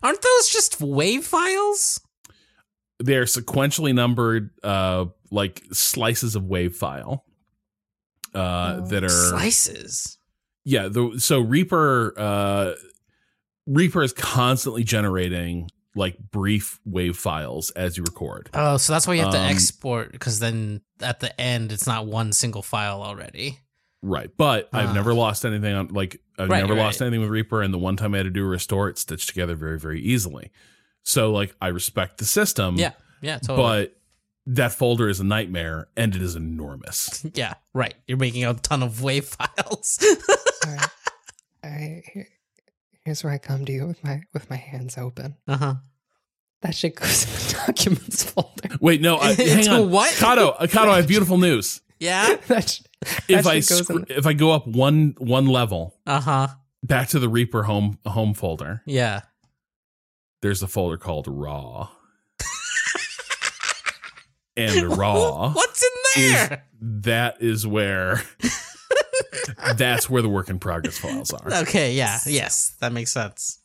[0.03, 1.99] Aren't those just wave files?
[2.99, 7.25] They're sequentially numbered, uh, like slices of wave file.
[8.35, 10.19] Uh, that are Slices.
[10.65, 10.89] yeah.
[10.89, 12.73] The so Reaper, uh,
[13.67, 18.51] Reaper is constantly generating like brief wave files as you record.
[18.53, 21.87] Oh, so that's why you have to Um, export because then at the end it's
[21.87, 23.61] not one single file already.
[24.03, 24.29] Right.
[24.37, 24.93] But I've Ah.
[24.93, 26.83] never lost anything on like I've Right, never right.
[26.83, 28.99] lost anything with Reaper and the one time I had to do a restore it
[28.99, 30.51] stitched together very, very easily.
[31.05, 32.75] So like I respect the system.
[32.77, 32.93] Yeah.
[33.23, 33.39] Yeah.
[33.39, 33.57] Totally.
[33.57, 33.97] But
[34.47, 37.25] that folder is a nightmare and it is enormous.
[37.35, 37.55] yeah.
[37.73, 37.95] Right.
[38.09, 39.99] You're making a ton of wave files.
[40.67, 40.89] All right.
[41.63, 42.27] All right.
[43.05, 45.37] Here, here's where I come to you with my with my hands open.
[45.47, 45.75] uh huh.
[46.63, 48.77] That shit goes in the documents folder.
[48.81, 49.91] Wait, no, I, hang on.
[49.91, 50.11] what?
[50.15, 51.83] Cado, uh, Cado, I have beautiful news.
[52.01, 52.37] Yeah.
[52.49, 52.81] that sh-
[53.29, 56.21] If that I shit goes scr- in- if I go up one one level Uh
[56.21, 56.49] huh.
[56.83, 59.21] back to the Reaper home home folder, Yeah.
[60.43, 61.89] there's a folder called raw.
[64.57, 66.65] and raw What's in is there?
[66.81, 68.23] that is where
[69.77, 71.53] that's where the work in progress files are.
[71.63, 71.93] Okay.
[71.95, 72.19] Yeah.
[72.27, 72.75] Yes.
[72.81, 73.59] That makes sense.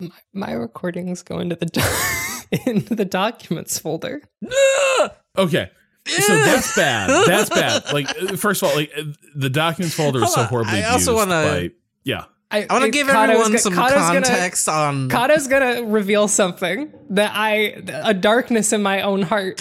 [0.00, 4.22] my, my recordings go into the do- into the documents folder.
[5.36, 5.70] Okay.
[6.08, 7.08] So that's bad.
[7.28, 7.84] That's bad.
[7.92, 8.08] Like
[8.38, 8.92] first of all, like
[9.36, 10.46] the documents folder is so on.
[10.48, 11.68] horribly I also wanna-
[12.02, 12.24] yeah.
[12.50, 15.08] I, I want to give Cado's everyone go- some Cado's gonna- context on.
[15.10, 19.60] Cado's gonna reveal something that I a darkness in my own heart.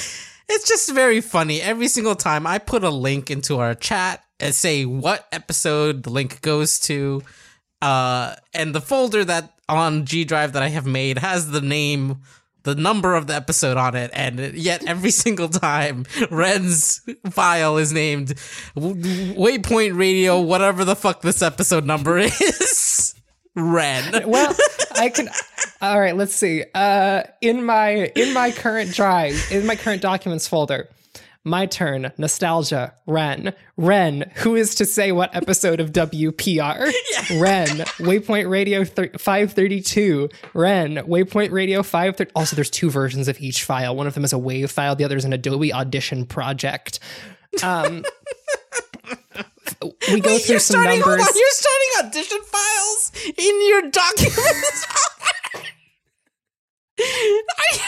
[0.50, 1.62] It's just very funny.
[1.62, 6.10] Every single time I put a link into our chat and say what episode the
[6.10, 7.22] link goes to,
[7.82, 12.22] uh, and the folder that on G Drive that I have made has the name,
[12.64, 17.92] the number of the episode on it, and yet every single time Ren's file is
[17.92, 18.30] named
[18.76, 22.97] Waypoint Radio, whatever the fuck this episode number is.
[23.58, 24.30] Ren.
[24.30, 24.56] Well,
[24.96, 25.30] I can.
[25.82, 26.64] All right, let's see.
[26.76, 30.88] Uh, in my in my current drive, in my current documents folder,
[31.44, 32.12] my turn.
[32.20, 32.94] Nostalgia.
[33.08, 33.54] Ren.
[33.76, 34.30] Ren.
[34.36, 36.92] Who is to say what episode of WPR?
[37.42, 37.68] Ren.
[37.98, 38.86] Waypoint Radio
[39.18, 40.30] five thirty two.
[40.54, 40.98] Ren.
[40.98, 42.16] Waypoint Radio five.
[42.36, 43.96] Also, there's two versions of each file.
[43.96, 44.96] One of them is a WAV file.
[44.96, 47.00] The other is an Adobe Audition project.
[47.64, 48.06] Um.
[49.82, 51.22] We go Wait, through you're some starting, numbers.
[51.28, 54.86] on, you're starting audition files in your documents.
[57.00, 57.82] Are you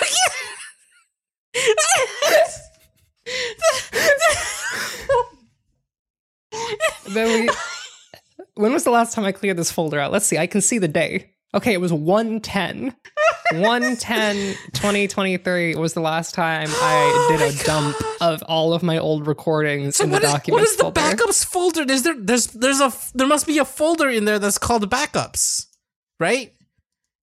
[7.09, 7.49] then we
[8.55, 10.77] when was the last time i cleared this folder out let's see i can see
[10.77, 12.95] the day okay it was 110
[13.51, 14.35] 110
[14.73, 19.95] 2023 was the last time i did a dump of all of my old recordings
[19.95, 21.91] So in the what is, what documents is the folder backups folder?
[21.91, 25.65] Is there there's there's a there must be a folder in there that's called backups,
[26.19, 26.53] right?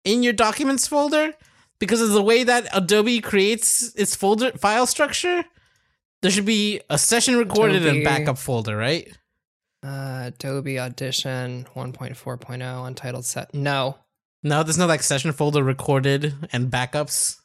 [0.04, 1.32] In your documents folder,
[1.78, 5.44] because of the way that Adobe creates its folder file structure,
[6.20, 9.08] there should be a session recorded and backup folder, right?
[9.84, 13.96] uh, adobe audition 1.4.0 untitled set no
[14.42, 17.38] No, there's no like session folder recorded and backups.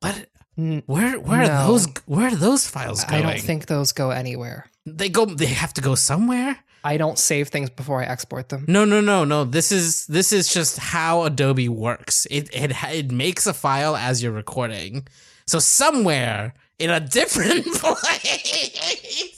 [0.00, 0.28] What?
[0.56, 1.52] Where where No.
[1.52, 3.24] are those where are those files going?
[3.26, 5.26] i don't think those go anywhere they go.
[5.26, 6.56] They have to go somewhere.
[6.82, 9.44] i don't save things before i export them No, no, no, no.
[9.44, 12.26] This is this is just how Adobe works.
[12.30, 15.06] It it it makes a file as you're recording.
[15.46, 19.35] So somewhere in a different place.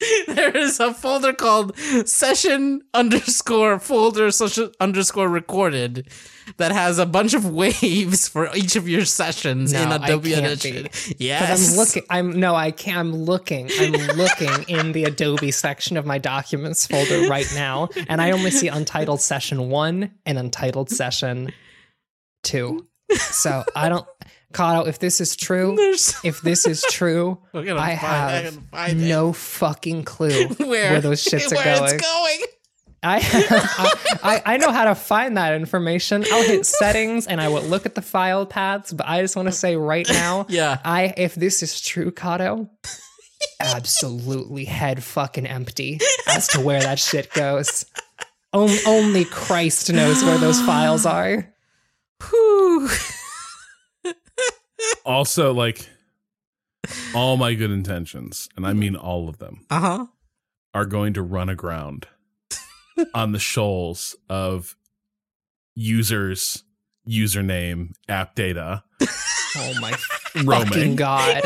[0.28, 6.08] There is a folder called session underscore folder social underscore recorded
[6.56, 10.34] that has a bunch of waves for each of your sessions in No, I Adobe
[10.36, 10.88] Audition.
[11.18, 11.72] Yes.
[11.72, 12.02] I'm looking.
[12.10, 12.54] I'm no.
[12.54, 12.98] I can't.
[12.98, 13.70] I'm looking.
[13.78, 18.50] I'm looking in the Adobe section of my documents folder right now, and I only
[18.50, 21.52] see untitled session one and untitled session
[22.42, 22.86] two.
[23.16, 24.06] So I don't.
[24.58, 25.76] Cado, if this is true,
[26.24, 29.08] if this is true, I have can find it.
[29.08, 31.94] no fucking clue where, where those shits are going.
[31.94, 32.40] it's going.
[33.00, 36.24] I, I I I know how to find that information.
[36.32, 38.92] I'll hit settings and I will look at the file paths.
[38.92, 40.78] But I just want to say right now, Yeah.
[40.84, 42.68] I if this is true, Cado,
[43.60, 47.84] absolutely head fucking empty as to where that shit goes.
[48.52, 51.52] On- only Christ knows where those files are.
[52.28, 52.88] Whew.
[55.04, 55.88] Also, like
[57.14, 60.06] all my good intentions, and I mean all of them, Uh huh.
[60.74, 62.06] are going to run aground
[63.14, 64.76] on the shoals of
[65.74, 66.62] users,
[67.08, 68.84] username, app data,
[69.56, 70.96] Oh my fucking roaming.
[70.96, 71.42] god!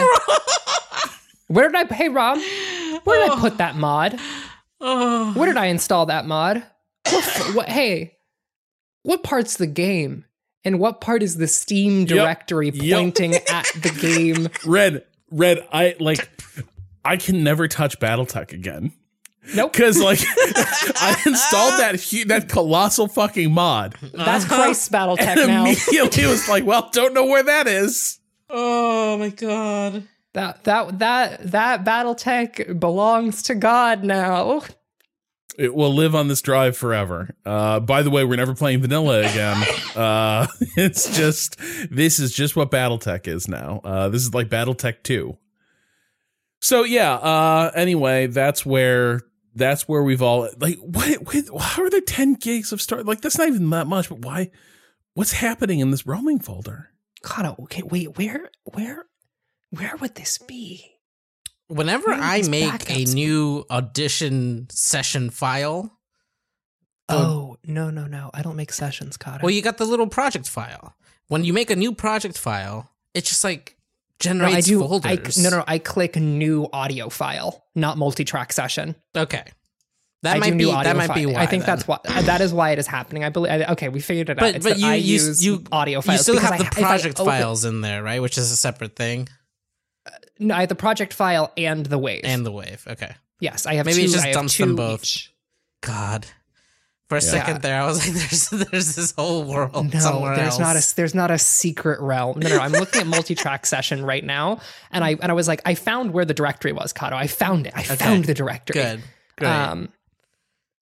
[1.48, 1.94] Where did I?
[1.94, 2.38] Hey Rob,
[3.04, 4.18] where did I put that mod?
[4.80, 5.32] Oh.
[5.34, 6.62] Where did I install that mod?
[7.10, 7.68] What, what?
[7.68, 8.16] Hey,
[9.02, 10.24] what part's the game?
[10.64, 12.98] And what part is the Steam directory Yep.
[12.98, 14.48] pointing at the game?
[14.64, 15.66] Red, red.
[15.72, 16.28] I like.
[17.04, 18.92] I can never touch BattleTech again
[19.56, 19.72] Nope.
[19.72, 24.54] because like I installed that hu- that colossal fucking mod, That's uh-huh.
[24.54, 25.62] Christ's BattleTech and now.
[25.64, 28.20] immediately was like, well, don't know where that is.
[28.48, 30.06] Oh my god.
[30.34, 34.62] That that that that BattleTech belongs to God now.
[35.58, 37.34] It will live on this drive forever.
[37.44, 39.62] Uh, by the way, we're never playing vanilla again.
[39.94, 41.58] Uh, it's just
[41.90, 43.80] this is just what BattleTech is now.
[43.84, 45.36] Uh, this is like BattleTech two.
[46.60, 47.14] So yeah.
[47.14, 49.20] Uh, anyway, that's where
[49.54, 53.20] that's where we've all like what, what how are there ten gigs of start like
[53.20, 54.08] that's not even that much.
[54.08, 54.50] But why?
[55.14, 56.88] What's happening in this roaming folder?
[57.22, 59.06] God, okay, wait, where where
[59.70, 60.92] where would this be?
[61.72, 65.90] Whenever I make a new audition session file,
[67.08, 68.30] Oh no no no!
[68.32, 69.42] I don't make sessions, Cado.
[69.42, 70.94] well, you got the little project file.
[71.28, 73.76] When you make a new project file, it's just like
[74.24, 74.82] no, I do.
[74.84, 75.42] I, folders.
[75.42, 78.94] no, no, I click new audio file, not multi-track session.
[79.16, 79.42] Okay,
[80.22, 81.40] that I might be that might be why.
[81.42, 81.76] I think then.
[81.76, 83.24] that's why that is why it is happening.
[83.24, 83.50] I believe.
[83.52, 84.40] I- Okay, we figured it out.
[84.40, 86.20] But It's but you I you use you audio You files.
[86.22, 88.22] still have I- the I project open- files in there, right?
[88.22, 89.28] Which is a separate thing,
[90.42, 92.22] No, I have the project file and the wave.
[92.24, 92.84] and the wave.
[92.88, 93.86] Okay, yes, I have.
[93.86, 95.02] Maybe two, it just I dumps them both.
[95.04, 95.32] each.
[95.80, 96.26] God.
[97.08, 97.30] For a Yeah.
[97.30, 100.76] second there, I was like, "There's there's this whole world No, somewhere there's else." not
[100.76, 102.38] a there's not a secret realm.
[102.38, 102.62] No, no, no.
[102.62, 106.12] I'm looking at multi-track session right now, and I and I was like, I found
[106.12, 107.12] where the directory was, Cado.
[107.12, 107.74] I found it.
[107.76, 108.80] I found the directory.
[108.80, 109.02] good.
[109.36, 109.48] Great.
[109.50, 109.88] Um,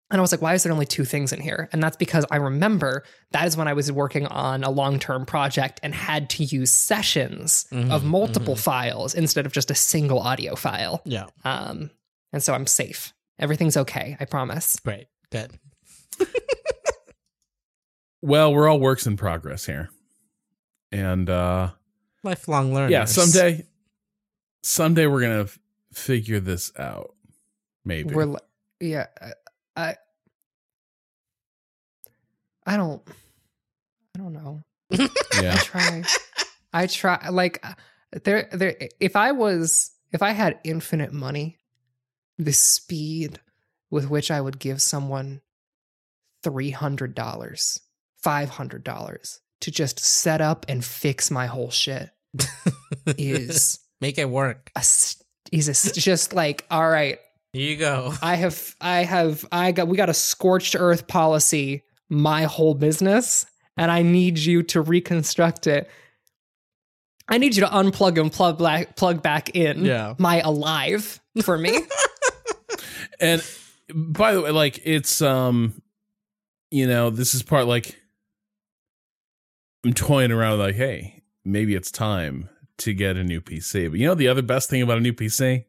[0.10, 1.68] and I was like, why is there only two things in here?
[1.74, 5.26] And that's because I remember that is when I was working on a long term
[5.26, 10.20] project and had to use sessions Mm-hmm, of multiple files instead of just a single
[10.20, 11.02] audio file.
[11.06, 11.92] yeah, Um,
[12.32, 13.14] and so I'm safe.
[13.40, 14.16] Everything's okay.
[14.20, 14.80] I promise.
[14.80, 15.52] great, good.
[18.22, 19.90] Well, we're all works in progress here,
[20.92, 21.70] and uh,
[22.24, 22.92] Lifelong learners.
[22.92, 23.66] yeah, someday,
[24.64, 25.60] someday we're gonna f-
[25.94, 27.14] figure this out.
[27.86, 28.40] Maybe We're, li-
[28.82, 29.06] yeah,
[29.78, 29.96] I,
[32.66, 33.02] I, don't,
[34.16, 34.64] I don't know.
[34.92, 36.04] I try.
[36.74, 37.30] I try.
[37.30, 37.74] Like uh,
[38.24, 38.76] there, there.
[39.00, 41.58] If I was, if I had infinite money,
[42.38, 43.40] the speed
[43.90, 45.42] with which I would give someone
[46.44, 47.80] three hundred dollars,
[48.18, 52.10] five hundred dollars to just set up and fix my whole shit
[53.18, 54.72] is make it work.
[54.76, 54.80] a,
[55.52, 57.20] is a just like all right.
[57.54, 58.14] Here you go.
[58.22, 63.46] I have, I have, I got, we got a scorched earth policy, my whole business,
[63.78, 65.90] and I need you to reconstruct it.
[67.30, 70.14] I need you to unplug and plug back, plug back in Yeah.
[70.18, 71.80] my alive for me.
[73.20, 73.44] And
[73.94, 75.82] by the way, like it's um,
[76.70, 78.00] you know, this is part like
[79.84, 82.48] I'm toying around like, hey, maybe it's time
[82.80, 83.90] to get a new PC.
[83.90, 85.66] But you know the other best thing about a new PC?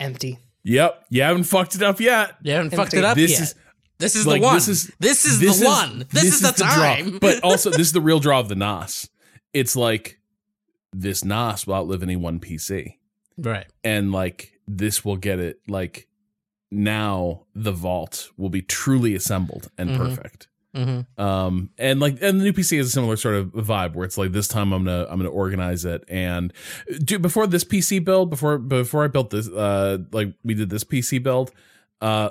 [0.00, 0.38] Empty.
[0.64, 2.36] Yep, you haven't fucked it up yet.
[2.42, 3.40] You haven't fucked it up This yet.
[3.42, 3.54] is
[3.98, 4.54] this is like, the one.
[4.56, 6.06] this is- this is the one.
[6.10, 6.66] This, is, the, draw.
[6.68, 7.18] time.
[7.18, 9.08] But also, this is the real draw of the NAS.
[9.52, 10.18] It's like
[10.92, 12.94] this NAS will outlive any one PC.
[13.38, 13.66] right.
[13.84, 16.08] And like this will get it like
[16.70, 19.96] now the vault will be truly assembled and Mhm.
[19.98, 20.48] perfect.
[20.74, 21.20] Mm-hmm.
[21.20, 24.16] Um and like and the new PC is a similar sort of vibe where it's
[24.16, 26.04] like this time I'm gonna I'm gonna organize it.
[26.08, 26.52] And
[27.04, 30.84] do before this PC build before before I built this uh like we did this
[30.84, 31.52] PC build
[32.00, 32.30] uh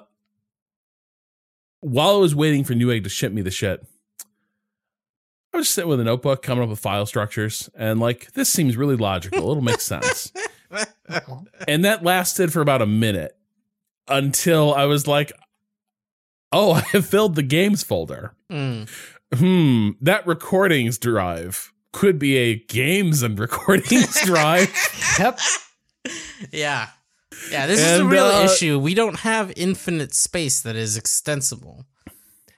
[1.82, 3.86] while I was waiting for Newegg to ship me the shit
[5.54, 8.50] I was just sitting with a notebook coming up with file structures and like this
[8.50, 9.52] seems really logical.
[9.52, 10.32] It'll make sense.
[11.68, 13.36] And that lasted for about a minute
[14.08, 15.32] until I was like
[16.52, 18.90] oh I have filled the games folder Mm.
[19.34, 24.70] hmm, that recordings drive could be a games and recordings drive.
[25.20, 25.40] Yep.
[26.52, 26.88] Yeah.
[27.50, 28.78] Yeah, this is a real uh, issue.
[28.80, 31.86] We don't have infinite space that is extensible.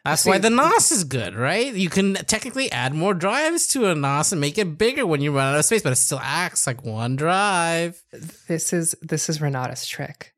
[0.03, 1.73] That's See- why the NAS is good, right?
[1.73, 5.31] You can technically add more drives to a NAS and make it bigger when you
[5.35, 8.03] run out of space, but it still acts like one drive.
[8.47, 10.32] This is this is Renata's trick.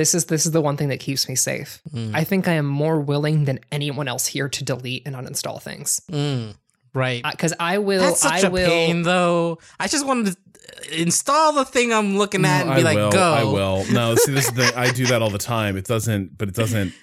[0.00, 1.82] This is this is the one thing that keeps me safe.
[1.92, 2.14] Mm.
[2.14, 6.00] I think I am more willing than anyone else here to delete and uninstall things.
[6.10, 6.54] Mm,
[6.94, 7.22] right.
[7.30, 8.00] Because I will.
[8.00, 8.66] That's such I a will.
[8.66, 9.58] pain, though.
[9.78, 13.12] I just wanted to install the thing I'm looking at and I be like, will.
[13.12, 13.32] go.
[13.34, 13.84] I will.
[13.92, 15.76] No, see, this is the I do that all the time.
[15.76, 16.94] It doesn't, but it doesn't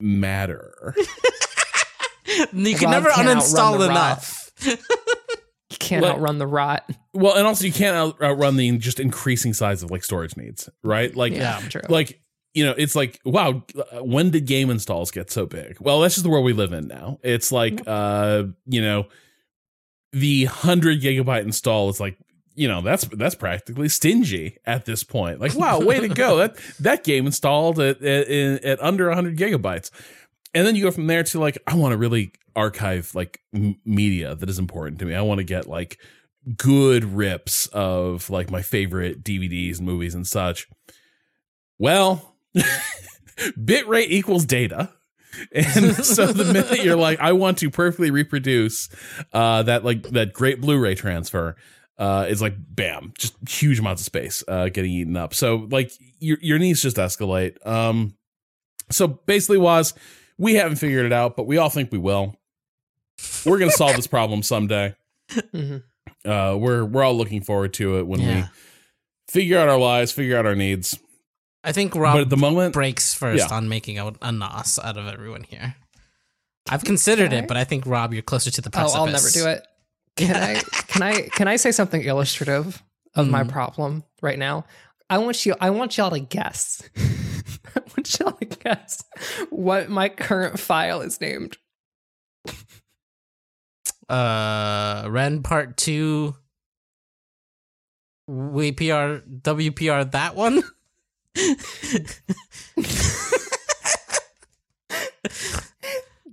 [0.00, 0.96] matter.
[2.52, 4.50] You can Rob never uninstall enough.
[5.74, 6.12] You can't What?
[6.16, 6.88] outrun the rot.
[7.12, 10.68] Well, and also you can't out- outrun the just increasing size of like storage needs,
[10.82, 11.14] right?
[11.14, 11.82] Like, Yeah, true.
[11.88, 12.20] like
[12.54, 15.76] you know, it's like wow, uh, when did game installs get so big?
[15.80, 17.18] Well, that's just the world we live in now.
[17.22, 19.06] It's like, uh, you know,
[20.12, 22.16] the hundred gigabyte install is like.
[22.56, 25.40] You know that's that's practically stingy at this point.
[25.40, 26.36] Like, wow, way to go!
[26.38, 28.28] That that game installed at at,
[28.64, 29.90] at under 100 gigabytes,
[30.54, 33.76] and then you go from there to like, I want to really archive like m-
[33.84, 35.14] media that is important to me.
[35.14, 35.98] I want to get like
[36.56, 40.68] good rips of like my favorite DVDs and movies and such.
[41.78, 42.36] Well,
[43.38, 44.92] bitrate equals data.
[45.52, 48.88] And so the minute you're like, I want to perfectly reproduce
[49.32, 51.56] uh, that like that great Blu-ray transfer,
[51.98, 55.34] uh, is like bam, just huge amounts of space uh, getting eaten up.
[55.34, 57.64] So like your your needs just escalate.
[57.66, 58.16] Um,
[58.90, 59.94] so basically, was
[60.38, 62.34] we haven't figured it out, but we all think we will.
[63.46, 64.94] We're gonna solve this problem someday
[65.32, 65.82] Mhm.
[66.24, 68.44] uh we're we're all looking forward to it when we
[69.30, 70.98] figure out our lives figure out our needs
[71.62, 73.56] I think but Rob at the moment breaks first Yeah.
[73.56, 75.76] on making a, a NAS out of everyone here.
[76.68, 77.38] I've considered Okay.
[77.38, 78.92] it, but I think Rob, you're closer to the Oh.
[78.94, 79.66] I'll never do it.
[80.16, 80.60] Can I?
[80.88, 81.22] Can I?
[81.28, 82.82] Can I say something illustrative
[83.14, 83.48] of my Mhm.
[83.50, 84.66] problem right now?
[85.10, 85.54] I want you.
[85.60, 86.82] I want y'all to guess.
[87.76, 89.04] I want y'all to guess
[89.50, 91.56] what my current file is named.
[94.08, 96.34] Uh, Ren Part Two.
[98.30, 100.62] WPR WPR that one.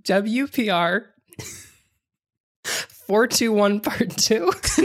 [0.04, 1.06] WPR
[2.66, 4.54] four two one part two.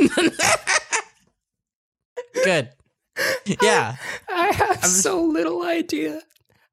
[2.44, 2.70] Good.
[3.62, 3.96] Yeah.
[4.28, 6.20] I have so little idea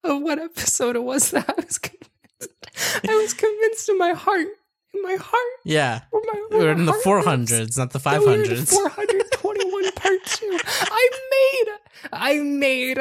[0.03, 2.09] of what episode it was that I was convinced.
[3.07, 4.47] I was convinced in my heart,
[4.93, 6.01] in my heart, Yeah.
[6.11, 7.25] where my, We're where in the heart was.
[7.25, 8.69] 400s, not the that we were in 500s.
[8.69, 10.59] 421 part two.
[10.65, 11.73] I made,
[12.11, 12.99] I made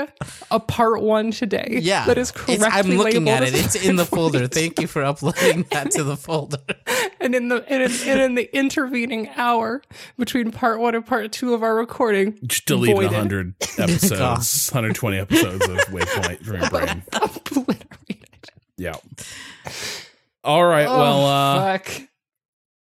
[0.51, 1.79] a part one today.
[1.83, 2.07] Yeah.
[2.07, 3.55] that is It's- correctly I'm looking at it.
[3.55, 4.47] It's in the folder.
[4.49, 6.59] Thank you for uploading that to the folder.
[7.21, 9.81] And in the and in, and in the intervening hour
[10.19, 13.13] between part one and part two of our recording, just deleted Voided.
[13.13, 18.27] 100 episodes 120 episodes of waypoint from your brain obliterated.
[18.77, 18.95] yeah
[20.45, 22.03] all right Oh, well uh fuck.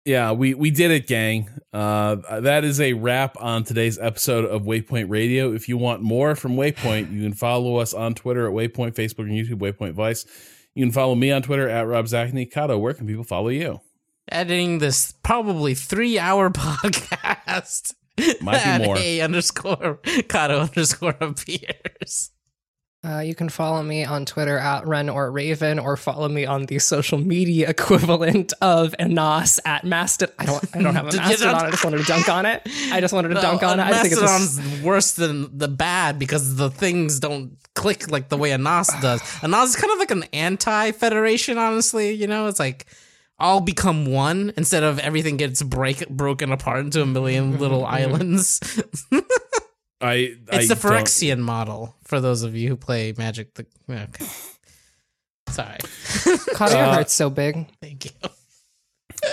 [0.05, 4.63] yeah we we did it gang uh that is a wrap on today's episode of
[4.63, 8.53] waypoint radio if you want more from waypoint you can follow us on twitter at
[8.55, 10.25] waypoint facebook and youtube waypoint vice
[10.75, 13.81] you can follow me on twitter at rob zacny cado where can people follow you
[14.31, 17.93] Editing this probably three hour podcast.
[18.41, 18.97] Might be more.
[18.97, 22.31] A underscore Cado underscore appears.
[23.05, 26.67] Uh, you can follow me on Twitter at Ren or Raven, or follow me on
[26.67, 30.35] the social media equivalent of Anas at Mastodon.
[30.39, 31.55] I don't, I don't have a Mastodon.
[31.55, 32.63] I just wanted to dunk on it.
[32.93, 33.83] I just wanted to dunk on it.
[33.83, 38.37] I think it's a, worse than the bad because the things don't click like the
[38.37, 39.21] way a NAS does.
[39.43, 42.13] A NAS is kind of like an anti-federation, honestly.
[42.13, 42.87] You know, it's like
[43.37, 48.61] all become one instead of everything gets break broken apart into a million little islands.
[50.03, 53.55] I It's I the don't- Phyrexian model for those of you who play Magic.
[53.55, 54.27] The okay.
[55.49, 55.79] Sorry,
[56.55, 57.67] Caught your Uh, heart's so big.
[57.83, 58.11] thank you.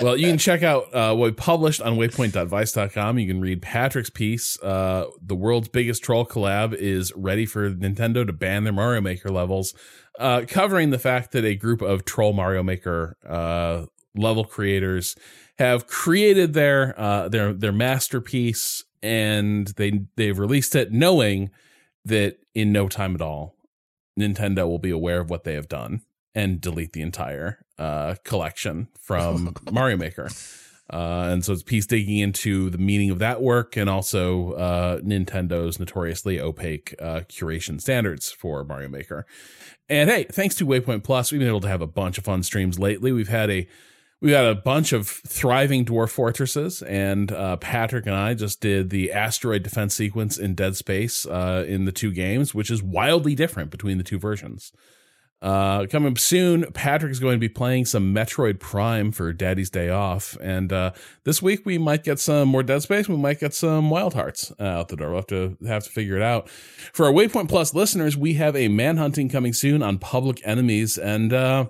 [0.01, 3.17] well, you can check out uh, what we published on waypoint.vice.com.
[3.19, 4.61] You can read Patrick's piece.
[4.61, 9.29] Uh, the world's biggest troll collab is ready for Nintendo to ban their Mario Maker
[9.29, 9.73] levels,
[10.19, 15.15] uh, covering the fact that a group of troll Mario Maker uh, level creators
[15.57, 21.51] have created their uh, their their masterpiece, and they they've released it knowing
[22.05, 23.55] that in no time at all,
[24.19, 26.01] Nintendo will be aware of what they have done
[26.35, 30.29] and delete the entire uh, collection from Mario Maker.
[30.91, 34.53] Uh, and so it's a piece digging into the meaning of that work and also
[34.53, 39.25] uh, Nintendo's notoriously opaque uh, curation standards for Mario Maker.
[39.87, 42.41] And hey, thanks to Waypoint Plus, we've been able to have a bunch of fun
[42.41, 43.11] streams lately.
[43.11, 43.67] We've had a
[44.21, 48.89] We got a bunch of thriving dwarf fortresses, and uh, Patrick and I just did
[48.89, 53.33] the asteroid defense sequence in Dead Space uh, in the two games, which is wildly
[53.33, 54.73] different between the two versions.
[55.41, 59.87] Uh, coming soon, Patrick is going to be playing some Metroid Prime for Daddy's Day
[59.87, 60.91] Off, and uh,
[61.23, 63.07] this week we might get some more Dead Space.
[63.07, 65.11] We might get some Wild Hearts uh, out the door.
[65.11, 66.49] We'll have to have to figure it out.
[66.49, 71.31] For our Waypoint Plus listeners, we have a Manhunting coming soon on Public Enemies, and
[71.31, 71.67] uh,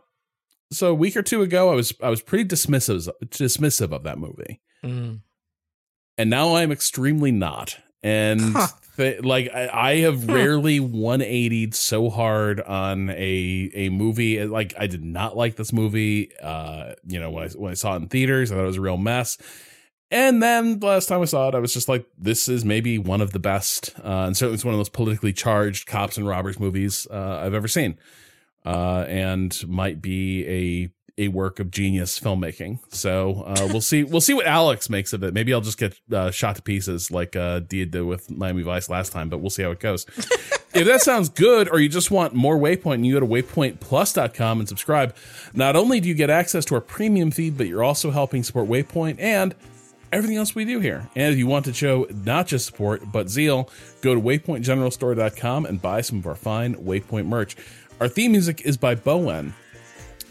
[0.71, 4.17] so a week or two ago, I was I was pretty dismissive dismissive of that
[4.17, 5.21] movie, Mm.
[6.17, 7.77] and now I'm extremely not.
[8.01, 8.67] And Huh.
[8.95, 14.41] th- like I, I have rarely 180'd so hard on a a movie.
[14.45, 16.31] Like I did not like this movie.
[16.41, 18.77] Uh, you know when I when I saw it in theaters, I thought it was
[18.77, 19.37] a real mess.
[20.11, 22.97] And then the last time I saw it, I was just like, this is maybe
[22.97, 26.25] one of the best, uh, and certainly it's one of those politically charged cops and
[26.27, 27.97] robbers movies uh, I've ever seen
[28.69, 32.79] uh, and might be a a work of genius filmmaking.
[32.93, 34.03] So uh, we'll see.
[34.05, 35.33] We'll see what Alex makes of it.
[35.33, 38.87] Maybe I'll just get uh, shot to pieces like uh, Dia did with Miami Vice
[38.87, 39.27] last time.
[39.27, 40.05] But we'll see how it goes.
[40.73, 44.69] if that sounds good, or you just want more Waypoint, you go to waypointplus.com and
[44.69, 45.13] subscribe.
[45.53, 48.69] Not only do you get access to our premium feed, but you're also helping support
[48.69, 49.55] Waypoint and
[50.11, 51.09] everything else we do here.
[51.15, 53.69] And if you want to show not just support, but zeal,
[54.01, 57.57] go to waypointgeneralstore.com and buy some of our fine Waypoint merch.
[57.99, 59.53] Our theme music is by Boen.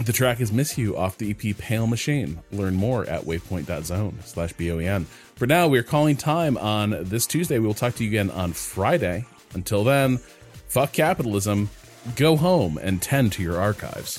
[0.02, 2.40] The track is Miss You off the EP Pale Machine.
[2.50, 5.04] Learn more at waypoint.zone slash B-O-E-N.
[5.34, 7.58] For now, we are calling time on this Tuesday.
[7.58, 9.26] We will talk to you again on Friday.
[9.52, 10.16] Until then,
[10.68, 11.68] fuck capitalism,
[12.16, 14.18] go home and tend to your archives.